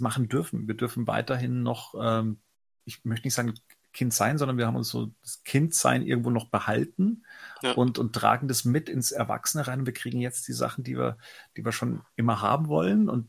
machen 0.00 0.28
dürfen. 0.28 0.68
Wir 0.68 0.76
dürfen 0.76 1.08
weiterhin 1.08 1.64
noch, 1.64 1.94
ähm, 2.00 2.40
ich 2.84 3.04
möchte 3.04 3.26
nicht 3.26 3.34
sagen 3.34 3.54
Kind 3.92 4.14
sein, 4.14 4.38
sondern 4.38 4.56
wir 4.56 4.68
haben 4.68 4.76
uns 4.76 4.88
so 4.88 5.10
das 5.20 5.42
Kindsein 5.42 6.06
irgendwo 6.06 6.30
noch 6.30 6.48
behalten 6.48 7.24
ja. 7.60 7.72
und, 7.72 7.98
und 7.98 8.14
tragen 8.14 8.46
das 8.46 8.64
mit 8.64 8.88
ins 8.88 9.10
Erwachsene 9.10 9.66
rein. 9.66 9.84
Wir 9.84 9.92
kriegen 9.92 10.20
jetzt 10.20 10.46
die 10.46 10.52
Sachen, 10.52 10.84
die 10.84 10.96
wir, 10.96 11.18
die 11.56 11.64
wir 11.64 11.72
schon 11.72 12.02
immer 12.14 12.40
haben 12.40 12.68
wollen 12.68 13.08
und 13.08 13.26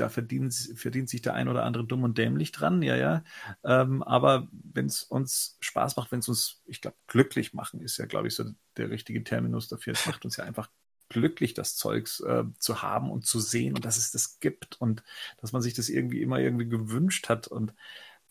da 0.00 0.08
verdient, 0.08 0.54
verdient 0.74 1.08
sich 1.08 1.22
der 1.22 1.34
ein 1.34 1.48
oder 1.48 1.64
andere 1.64 1.84
dumm 1.84 2.02
und 2.04 2.18
dämlich 2.18 2.52
dran, 2.52 2.82
ja, 2.82 2.96
ja. 2.96 3.24
Ähm, 3.64 4.02
aber 4.02 4.48
wenn 4.52 4.86
es 4.86 5.02
uns 5.02 5.56
Spaß 5.60 5.96
macht, 5.96 6.12
wenn 6.12 6.20
es 6.20 6.28
uns, 6.28 6.62
ich 6.66 6.80
glaube, 6.80 6.96
glücklich 7.06 7.54
machen, 7.54 7.80
ist 7.80 7.98
ja, 7.98 8.06
glaube 8.06 8.28
ich, 8.28 8.34
so 8.34 8.44
der 8.76 8.90
richtige 8.90 9.24
Terminus 9.24 9.68
dafür. 9.68 9.94
Es 9.94 10.06
macht 10.06 10.24
uns 10.24 10.36
ja 10.36 10.44
einfach 10.44 10.70
glücklich, 11.08 11.54
das 11.54 11.76
Zeugs 11.76 12.20
äh, 12.20 12.44
zu 12.58 12.82
haben 12.82 13.10
und 13.10 13.26
zu 13.26 13.40
sehen 13.40 13.74
und 13.74 13.84
dass 13.84 13.96
es 13.96 14.10
das 14.10 14.40
gibt 14.40 14.80
und 14.80 15.02
dass 15.40 15.52
man 15.52 15.62
sich 15.62 15.74
das 15.74 15.88
irgendwie 15.88 16.22
immer 16.22 16.38
irgendwie 16.38 16.68
gewünscht 16.68 17.28
hat 17.28 17.46
und 17.46 17.74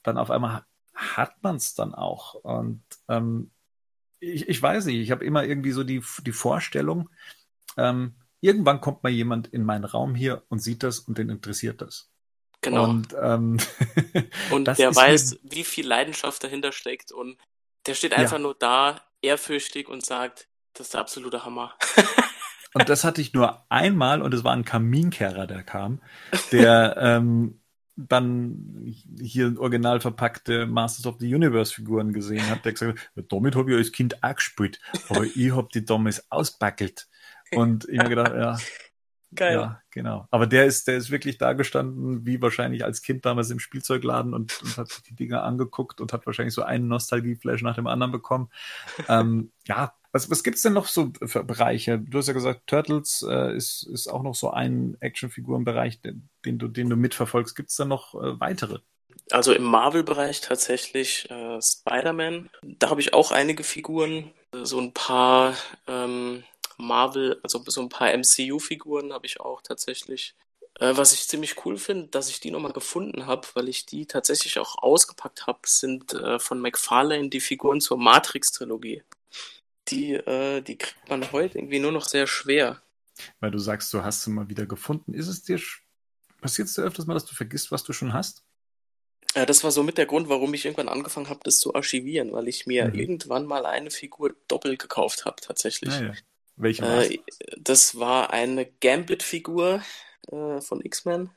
dann 0.03 0.18
auf 0.18 0.31
einmal 0.31 0.64
hat 0.94 1.41
man 1.44 1.56
es 1.57 1.73
dann 1.76 1.94
auch. 1.94 2.35
Und 2.35 2.84
ähm, 3.07 3.52
ich, 4.19 4.49
ich 4.49 4.61
weiß 4.61 4.85
nicht, 4.85 4.98
ich 4.98 5.11
habe 5.11 5.26
immer 5.26 5.44
irgendwie 5.44 5.72
so 5.72 5.84
die, 5.84 6.03
die 6.26 6.31
Vorstellung, 6.31 7.10
ähm, 7.77 8.15
irgendwann 8.42 8.82
kommt 8.82 9.04
mal 9.04 9.10
jemand 9.10 9.48
in 9.48 9.64
meinen 9.64 9.86
Raum 9.86 10.16
hier 10.16 10.44
und 10.50 10.60
sieht 10.60 10.84
das 10.84 11.00
und 11.00 11.18
den 11.18 11.30
interessiert 11.30 11.82
das. 11.82 12.12
Genau. 12.62 12.86
Und, 12.86 13.16
ähm, 13.22 13.58
und 14.52 14.68
der 14.68 14.96
weiß, 14.96 15.40
wie 15.44 15.64
viel 15.64 15.88
Leidenschaft 15.88 16.44
dahinter 16.44 16.72
steckt 16.72 17.12
und 17.12 17.38
der 17.86 17.94
steht 17.94 18.14
einfach 18.14 18.34
ja. 18.34 18.40
nur 18.40 18.56
da, 18.56 19.02
ehrfürchtig 19.22 19.88
und 19.88 20.06
sagt, 20.06 20.48
das 20.74 20.88
ist 20.88 20.94
der 20.94 21.02
absolute 21.02 21.46
Hammer. 21.46 21.74
und 22.74 22.90
das 22.90 23.04
hatte 23.04 23.22
ich 23.22 23.34
nur 23.34 23.66
einmal 23.72 24.22
und 24.22 24.34
es 24.34 24.44
war 24.44 24.54
ein 24.54 24.66
Kaminkehrer, 24.66 25.48
der 25.48 25.64
kam, 25.64 26.02
der 26.52 26.98
ähm, 27.00 27.62
dann 27.96 28.96
hier 29.20 29.60
original 29.60 30.00
verpackte 30.00 30.68
Masters 30.68 31.08
of 31.08 31.16
the 31.20 31.34
Universe 31.34 31.74
Figuren 31.74 32.14
gesehen 32.14 32.48
hat, 32.48 32.64
der 32.64 32.74
gesagt 32.74 33.00
hat, 33.00 33.26
damit 33.32 33.56
habe 33.56 33.72
ich 33.72 33.78
als 33.78 33.92
Kind 33.92 34.24
auch 34.24 34.36
gespielt, 34.36 34.80
aber 35.10 35.24
ich 35.24 35.52
habe 35.52 35.70
die 35.74 35.84
damals 35.84 36.32
ausbackelt. 36.32 37.08
Und 37.52 37.88
ich 37.90 37.99
habe 37.99 38.10
gedacht, 38.10 38.34
ja, 38.34 38.57
Geil. 39.36 39.56
Ja, 39.56 39.82
genau. 39.91 40.26
Aber 40.32 40.48
der 40.48 40.65
ist, 40.65 40.88
der 40.88 40.95
ist 40.95 41.11
wirklich 41.11 41.38
da 41.38 41.53
gestanden, 41.53 42.26
wie 42.26 42.41
wahrscheinlich 42.41 42.86
als 42.86 43.02
Kind 43.02 43.26
damals 43.26 43.49
im 43.49 43.60
Spielzeugladen 43.60 44.34
und, 44.34 44.61
und 44.64 44.78
hat 44.78 44.90
sich 44.90 45.03
die 45.03 45.15
Dinger 45.15 45.44
angeguckt 45.44 45.99
und 45.99 46.14
hat 46.14 46.26
wahrscheinlich 46.26 46.53
so 46.53 46.64
einen 46.64 46.88
Nostalgieflash 46.88 47.61
nach 47.61 47.76
dem 47.76 47.88
anderen 47.88 48.11
bekommen. 48.11 48.49
ähm, 49.10 49.52
ja, 49.68 49.94
was, 50.14 50.32
was 50.32 50.44
gibt's 50.44 50.61
denn 50.61 50.74
noch 50.74 50.88
so 50.88 51.11
für 51.26 51.44
Bereiche? 51.44 51.99
Du 51.99 52.18
hast 52.18 52.28
ja 52.28 52.34
gesagt, 52.34 52.68
Turtles 52.68 53.26
äh, 53.28 53.56
ist, 53.56 53.84
ist 53.84 54.07
auch 54.07 54.24
noch 54.24 54.34
so 54.34 54.52
ein 54.52 54.95
Actionfigurenbereich, 55.02 56.02
den, 56.02 56.30
den, 56.45 56.57
du, 56.57 56.69
den 56.69 56.90
du 56.90 56.95
mitverfolgst. 56.95 57.56
Gibt's 57.56 57.76
da 57.76 57.84
noch 57.84 58.15
äh, 58.15 58.40
weitere? 58.40 58.80
Also 59.32 59.53
im 59.53 59.64
Marvel-Bereich 59.64 60.40
tatsächlich 60.40 61.30
äh, 61.30 61.60
Spider-Man. 61.61 62.49
Da 62.64 62.90
habe 62.90 63.02
ich 63.02 63.14
auch 63.14 63.32
einige 63.32 63.64
Figuren, 63.64 64.32
so 64.64 64.80
ein 64.80 64.94
paar 64.94 65.53
ähm, 65.88 66.44
Marvel, 66.78 67.40
also 67.44 67.64
so 67.68 67.82
ein 67.82 67.90
paar 67.90 68.14
MCU-Figuren 68.14 69.14
habe 69.14 69.26
ich 69.26 69.40
auch 69.40 69.62
tatsächlich. 69.62 70.36
Äh, 70.80 70.95
was 70.95 71.12
ich 71.12 71.28
ziemlich 71.28 71.66
cool 71.66 71.78
finde, 71.78 72.08
dass 72.08 72.30
ich 72.30 72.40
die 72.40 72.52
nochmal 72.52 72.74
gefunden 72.74 73.26
habe, 73.26 73.48
weil 73.56 73.68
ich 73.68 73.86
die 73.86 74.06
tatsächlich 74.06 74.60
auch 74.60 74.78
ausgepackt 74.78 75.48
habe, 75.48 75.60
sind 75.66 76.14
äh, 76.14 76.40
von 76.40 76.62
McFarlane 76.62 77.30
die 77.30 77.40
Figuren 77.40 77.82
zur 77.82 77.98
Matrix-Trilogie. 77.98 79.04
Die, 79.88 80.14
äh, 80.14 80.62
die 80.62 80.78
kriegt 80.78 81.10
man 81.10 81.32
heute 81.32 81.58
irgendwie 81.58 81.80
nur 81.80 81.91
noch 81.91 82.06
sehr 82.06 82.28
schwer. 82.28 82.82
Weil 83.40 83.52
du 83.52 83.58
sagst, 83.58 83.91
du 83.94 84.04
hast 84.04 84.24
sie 84.24 84.30
mal 84.30 84.49
wieder 84.49 84.68
gefunden. 84.68 85.14
Ist 85.14 85.28
es 85.28 85.41
dir, 85.41 85.60
passiert 86.41 86.68
es 86.68 86.76
dir 86.76 86.84
öfters 86.84 87.08
mal, 87.08 87.16
dass 87.16 87.26
du 87.26 87.34
vergisst, 87.34 87.72
was 87.72 87.84
du 87.84 87.94
schon 87.94 88.14
hast? 88.14 88.44
Ja, 89.36 89.45
das 89.45 89.64
war 89.64 89.72
so 89.72 89.84
mit 89.84 89.98
der 89.98 90.06
Grund, 90.06 90.30
warum 90.30 90.54
ich 90.54 90.66
irgendwann 90.66 90.90
angefangen 90.90 91.30
habe, 91.30 91.40
das 91.44 91.60
zu 91.60 91.74
archivieren, 91.74 92.32
weil 92.34 92.48
ich 92.48 92.66
mir 92.66 92.88
mhm. 92.88 92.95
irgendwann 92.95 93.45
mal 93.45 93.66
eine 93.66 93.91
Figur 93.91 94.36
doppelt 94.48 94.80
gekauft 94.80 95.26
habe, 95.26 95.41
tatsächlich. 95.41 95.94
Ah, 95.94 96.04
ja. 96.04 96.14
Welche 96.58 96.84
war 96.84 97.04
äh, 97.04 97.20
Das 97.58 97.98
war 98.00 98.32
eine 98.32 98.66
Gambit-Figur 98.66 99.82
äh, 100.32 100.62
von 100.62 100.84
X-Men. 100.84 101.30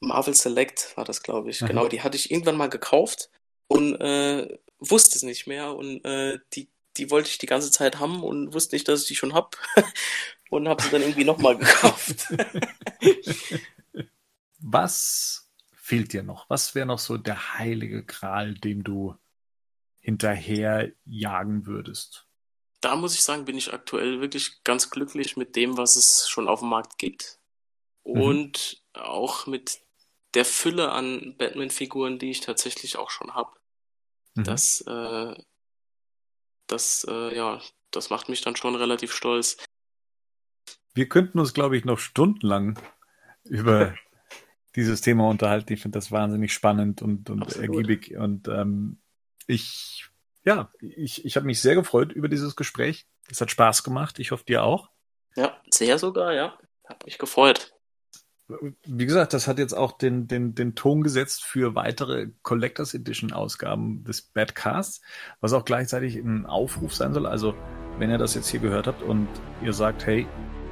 Marvel 0.00 0.34
Select 0.34 0.96
war 0.96 1.04
das, 1.04 1.22
glaube 1.22 1.50
ich. 1.50 1.62
Mhm. 1.62 1.66
Genau, 1.68 1.88
die 1.88 2.02
hatte 2.02 2.16
ich 2.16 2.30
irgendwann 2.30 2.56
mal 2.56 2.68
gekauft 2.68 3.30
und 3.68 3.94
äh, 4.00 4.58
wusste 4.78 5.16
es 5.16 5.22
nicht 5.22 5.46
mehr. 5.46 5.74
Und 5.74 6.04
äh, 6.04 6.38
die, 6.52 6.68
die 6.96 7.10
wollte 7.10 7.30
ich 7.30 7.38
die 7.38 7.46
ganze 7.46 7.70
Zeit 7.70 7.98
haben 7.98 8.22
und 8.22 8.52
wusste 8.52 8.74
nicht, 8.74 8.88
dass 8.88 9.02
ich 9.02 9.08
die 9.08 9.16
schon 9.16 9.34
habe. 9.34 9.50
und 10.50 10.68
habe 10.68 10.82
sie 10.82 10.90
dann 10.90 11.02
irgendwie 11.02 11.24
nochmal 11.24 11.56
gekauft. 11.58 12.26
Was 14.58 15.48
fehlt 15.72 16.12
dir 16.12 16.22
noch? 16.22 16.48
Was 16.50 16.74
wäre 16.74 16.86
noch 16.86 16.98
so 16.98 17.16
der 17.16 17.58
heilige 17.58 18.04
Gral, 18.04 18.54
dem 18.54 18.82
du 18.82 19.14
hinterher 20.00 20.90
jagen 21.04 21.66
würdest? 21.66 22.27
Da 22.80 22.96
muss 22.96 23.14
ich 23.14 23.22
sagen, 23.22 23.44
bin 23.44 23.56
ich 23.56 23.72
aktuell 23.72 24.20
wirklich 24.20 24.62
ganz 24.64 24.90
glücklich 24.90 25.36
mit 25.36 25.56
dem, 25.56 25.76
was 25.76 25.96
es 25.96 26.28
schon 26.28 26.48
auf 26.48 26.60
dem 26.60 26.68
Markt 26.68 26.98
gibt. 26.98 27.38
Mhm. 28.04 28.20
Und 28.20 28.82
auch 28.92 29.46
mit 29.46 29.78
der 30.34 30.44
Fülle 30.44 30.92
an 30.92 31.36
Batman-Figuren, 31.36 32.18
die 32.18 32.30
ich 32.30 32.40
tatsächlich 32.40 32.96
auch 32.96 33.10
schon 33.10 33.34
habe. 33.34 33.50
Mhm. 34.34 34.44
Das, 34.44 34.80
äh, 34.82 35.34
das, 36.66 37.06
äh, 37.08 37.36
ja, 37.36 37.60
das 37.90 38.10
macht 38.10 38.28
mich 38.28 38.42
dann 38.42 38.56
schon 38.56 38.74
relativ 38.74 39.12
stolz. 39.12 39.56
Wir 40.94 41.08
könnten 41.08 41.38
uns, 41.38 41.54
glaube 41.54 41.76
ich, 41.76 41.84
noch 41.84 41.98
stundenlang 41.98 42.78
über 43.44 43.94
dieses 44.76 45.00
Thema 45.00 45.28
unterhalten. 45.28 45.72
Ich 45.72 45.82
finde 45.82 45.98
das 45.98 46.12
wahnsinnig 46.12 46.52
spannend 46.52 47.02
und, 47.02 47.30
und 47.30 47.56
ergiebig. 47.56 48.16
Und 48.16 48.46
ähm, 48.48 49.00
ich 49.46 50.08
ja, 50.44 50.70
ich, 50.80 51.24
ich 51.24 51.36
habe 51.36 51.46
mich 51.46 51.60
sehr 51.60 51.74
gefreut 51.74 52.12
über 52.12 52.28
dieses 52.28 52.56
Gespräch. 52.56 53.06
Es 53.30 53.40
hat 53.40 53.50
Spaß 53.50 53.82
gemacht. 53.82 54.18
Ich 54.18 54.30
hoffe, 54.30 54.44
dir 54.44 54.64
auch. 54.64 54.90
Ja, 55.36 55.60
sehr 55.70 55.98
sogar, 55.98 56.32
ja. 56.32 56.58
Hat 56.84 57.04
mich 57.04 57.18
gefreut. 57.18 57.74
Wie 58.86 59.04
gesagt, 59.04 59.34
das 59.34 59.46
hat 59.46 59.58
jetzt 59.58 59.74
auch 59.74 59.92
den, 59.92 60.26
den, 60.26 60.54
den 60.54 60.74
Ton 60.74 61.02
gesetzt 61.02 61.44
für 61.44 61.74
weitere 61.74 62.28
Collectors 62.42 62.94
Edition 62.94 63.32
Ausgaben 63.32 64.04
des 64.04 64.22
Badcasts, 64.22 65.02
was 65.40 65.52
auch 65.52 65.66
gleichzeitig 65.66 66.16
ein 66.16 66.46
Aufruf 66.46 66.94
sein 66.94 67.12
soll. 67.12 67.26
Also, 67.26 67.54
wenn 67.98 68.10
ihr 68.10 68.16
das 68.16 68.34
jetzt 68.34 68.48
hier 68.48 68.60
gehört 68.60 68.86
habt 68.86 69.02
und 69.02 69.28
ihr 69.62 69.74
sagt, 69.74 70.06
hey, 70.06 70.26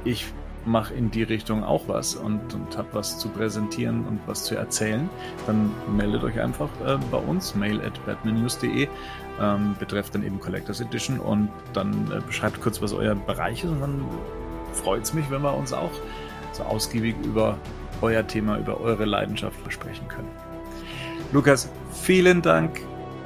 ich 0.05 0.25
mache 0.65 0.93
in 0.93 1.11
die 1.11 1.23
Richtung 1.23 1.63
auch 1.63 1.87
was 1.87 2.15
und, 2.15 2.53
und 2.53 2.77
habe 2.77 2.89
was 2.93 3.17
zu 3.17 3.29
präsentieren 3.29 4.05
und 4.05 4.19
was 4.25 4.43
zu 4.43 4.55
erzählen, 4.55 5.09
dann 5.45 5.71
meldet 5.95 6.23
euch 6.23 6.39
einfach 6.39 6.69
äh, 6.85 6.97
bei 7.11 7.17
uns, 7.17 7.55
mail 7.55 7.81
at 7.81 8.03
batmannews.de, 8.05 8.87
ähm, 9.39 9.75
betrifft 9.79 10.15
dann 10.15 10.23
eben 10.23 10.39
Collectors 10.39 10.81
Edition 10.81 11.19
und 11.19 11.49
dann 11.73 12.11
äh, 12.11 12.19
beschreibt 12.25 12.61
kurz, 12.61 12.81
was 12.81 12.93
euer 12.93 13.15
Bereich 13.15 13.63
ist 13.63 13.69
und 13.69 13.81
dann 13.81 14.05
freut 14.73 15.03
es 15.03 15.13
mich, 15.13 15.29
wenn 15.29 15.41
wir 15.41 15.55
uns 15.55 15.73
auch 15.73 15.91
so 16.53 16.63
ausgiebig 16.63 17.15
über 17.23 17.57
euer 18.01 18.25
Thema, 18.25 18.57
über 18.57 18.79
eure 18.79 19.05
Leidenschaft 19.05 19.59
versprechen 19.61 20.07
können. 20.07 20.29
Lukas, 21.31 21.69
vielen 21.91 22.41
Dank. 22.41 22.81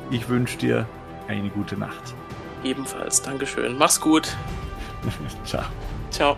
Ich 0.10 0.28
wünsche 0.28 0.58
dir 0.58 0.88
eine 1.28 1.50
gute 1.50 1.78
Nacht. 1.78 2.16
Ebenfalls. 2.64 3.22
Dankeschön. 3.22 3.78
Mach's 3.78 4.00
gut. 4.00 4.36
Ciao. 5.46 5.64
Ciao. 6.10 6.38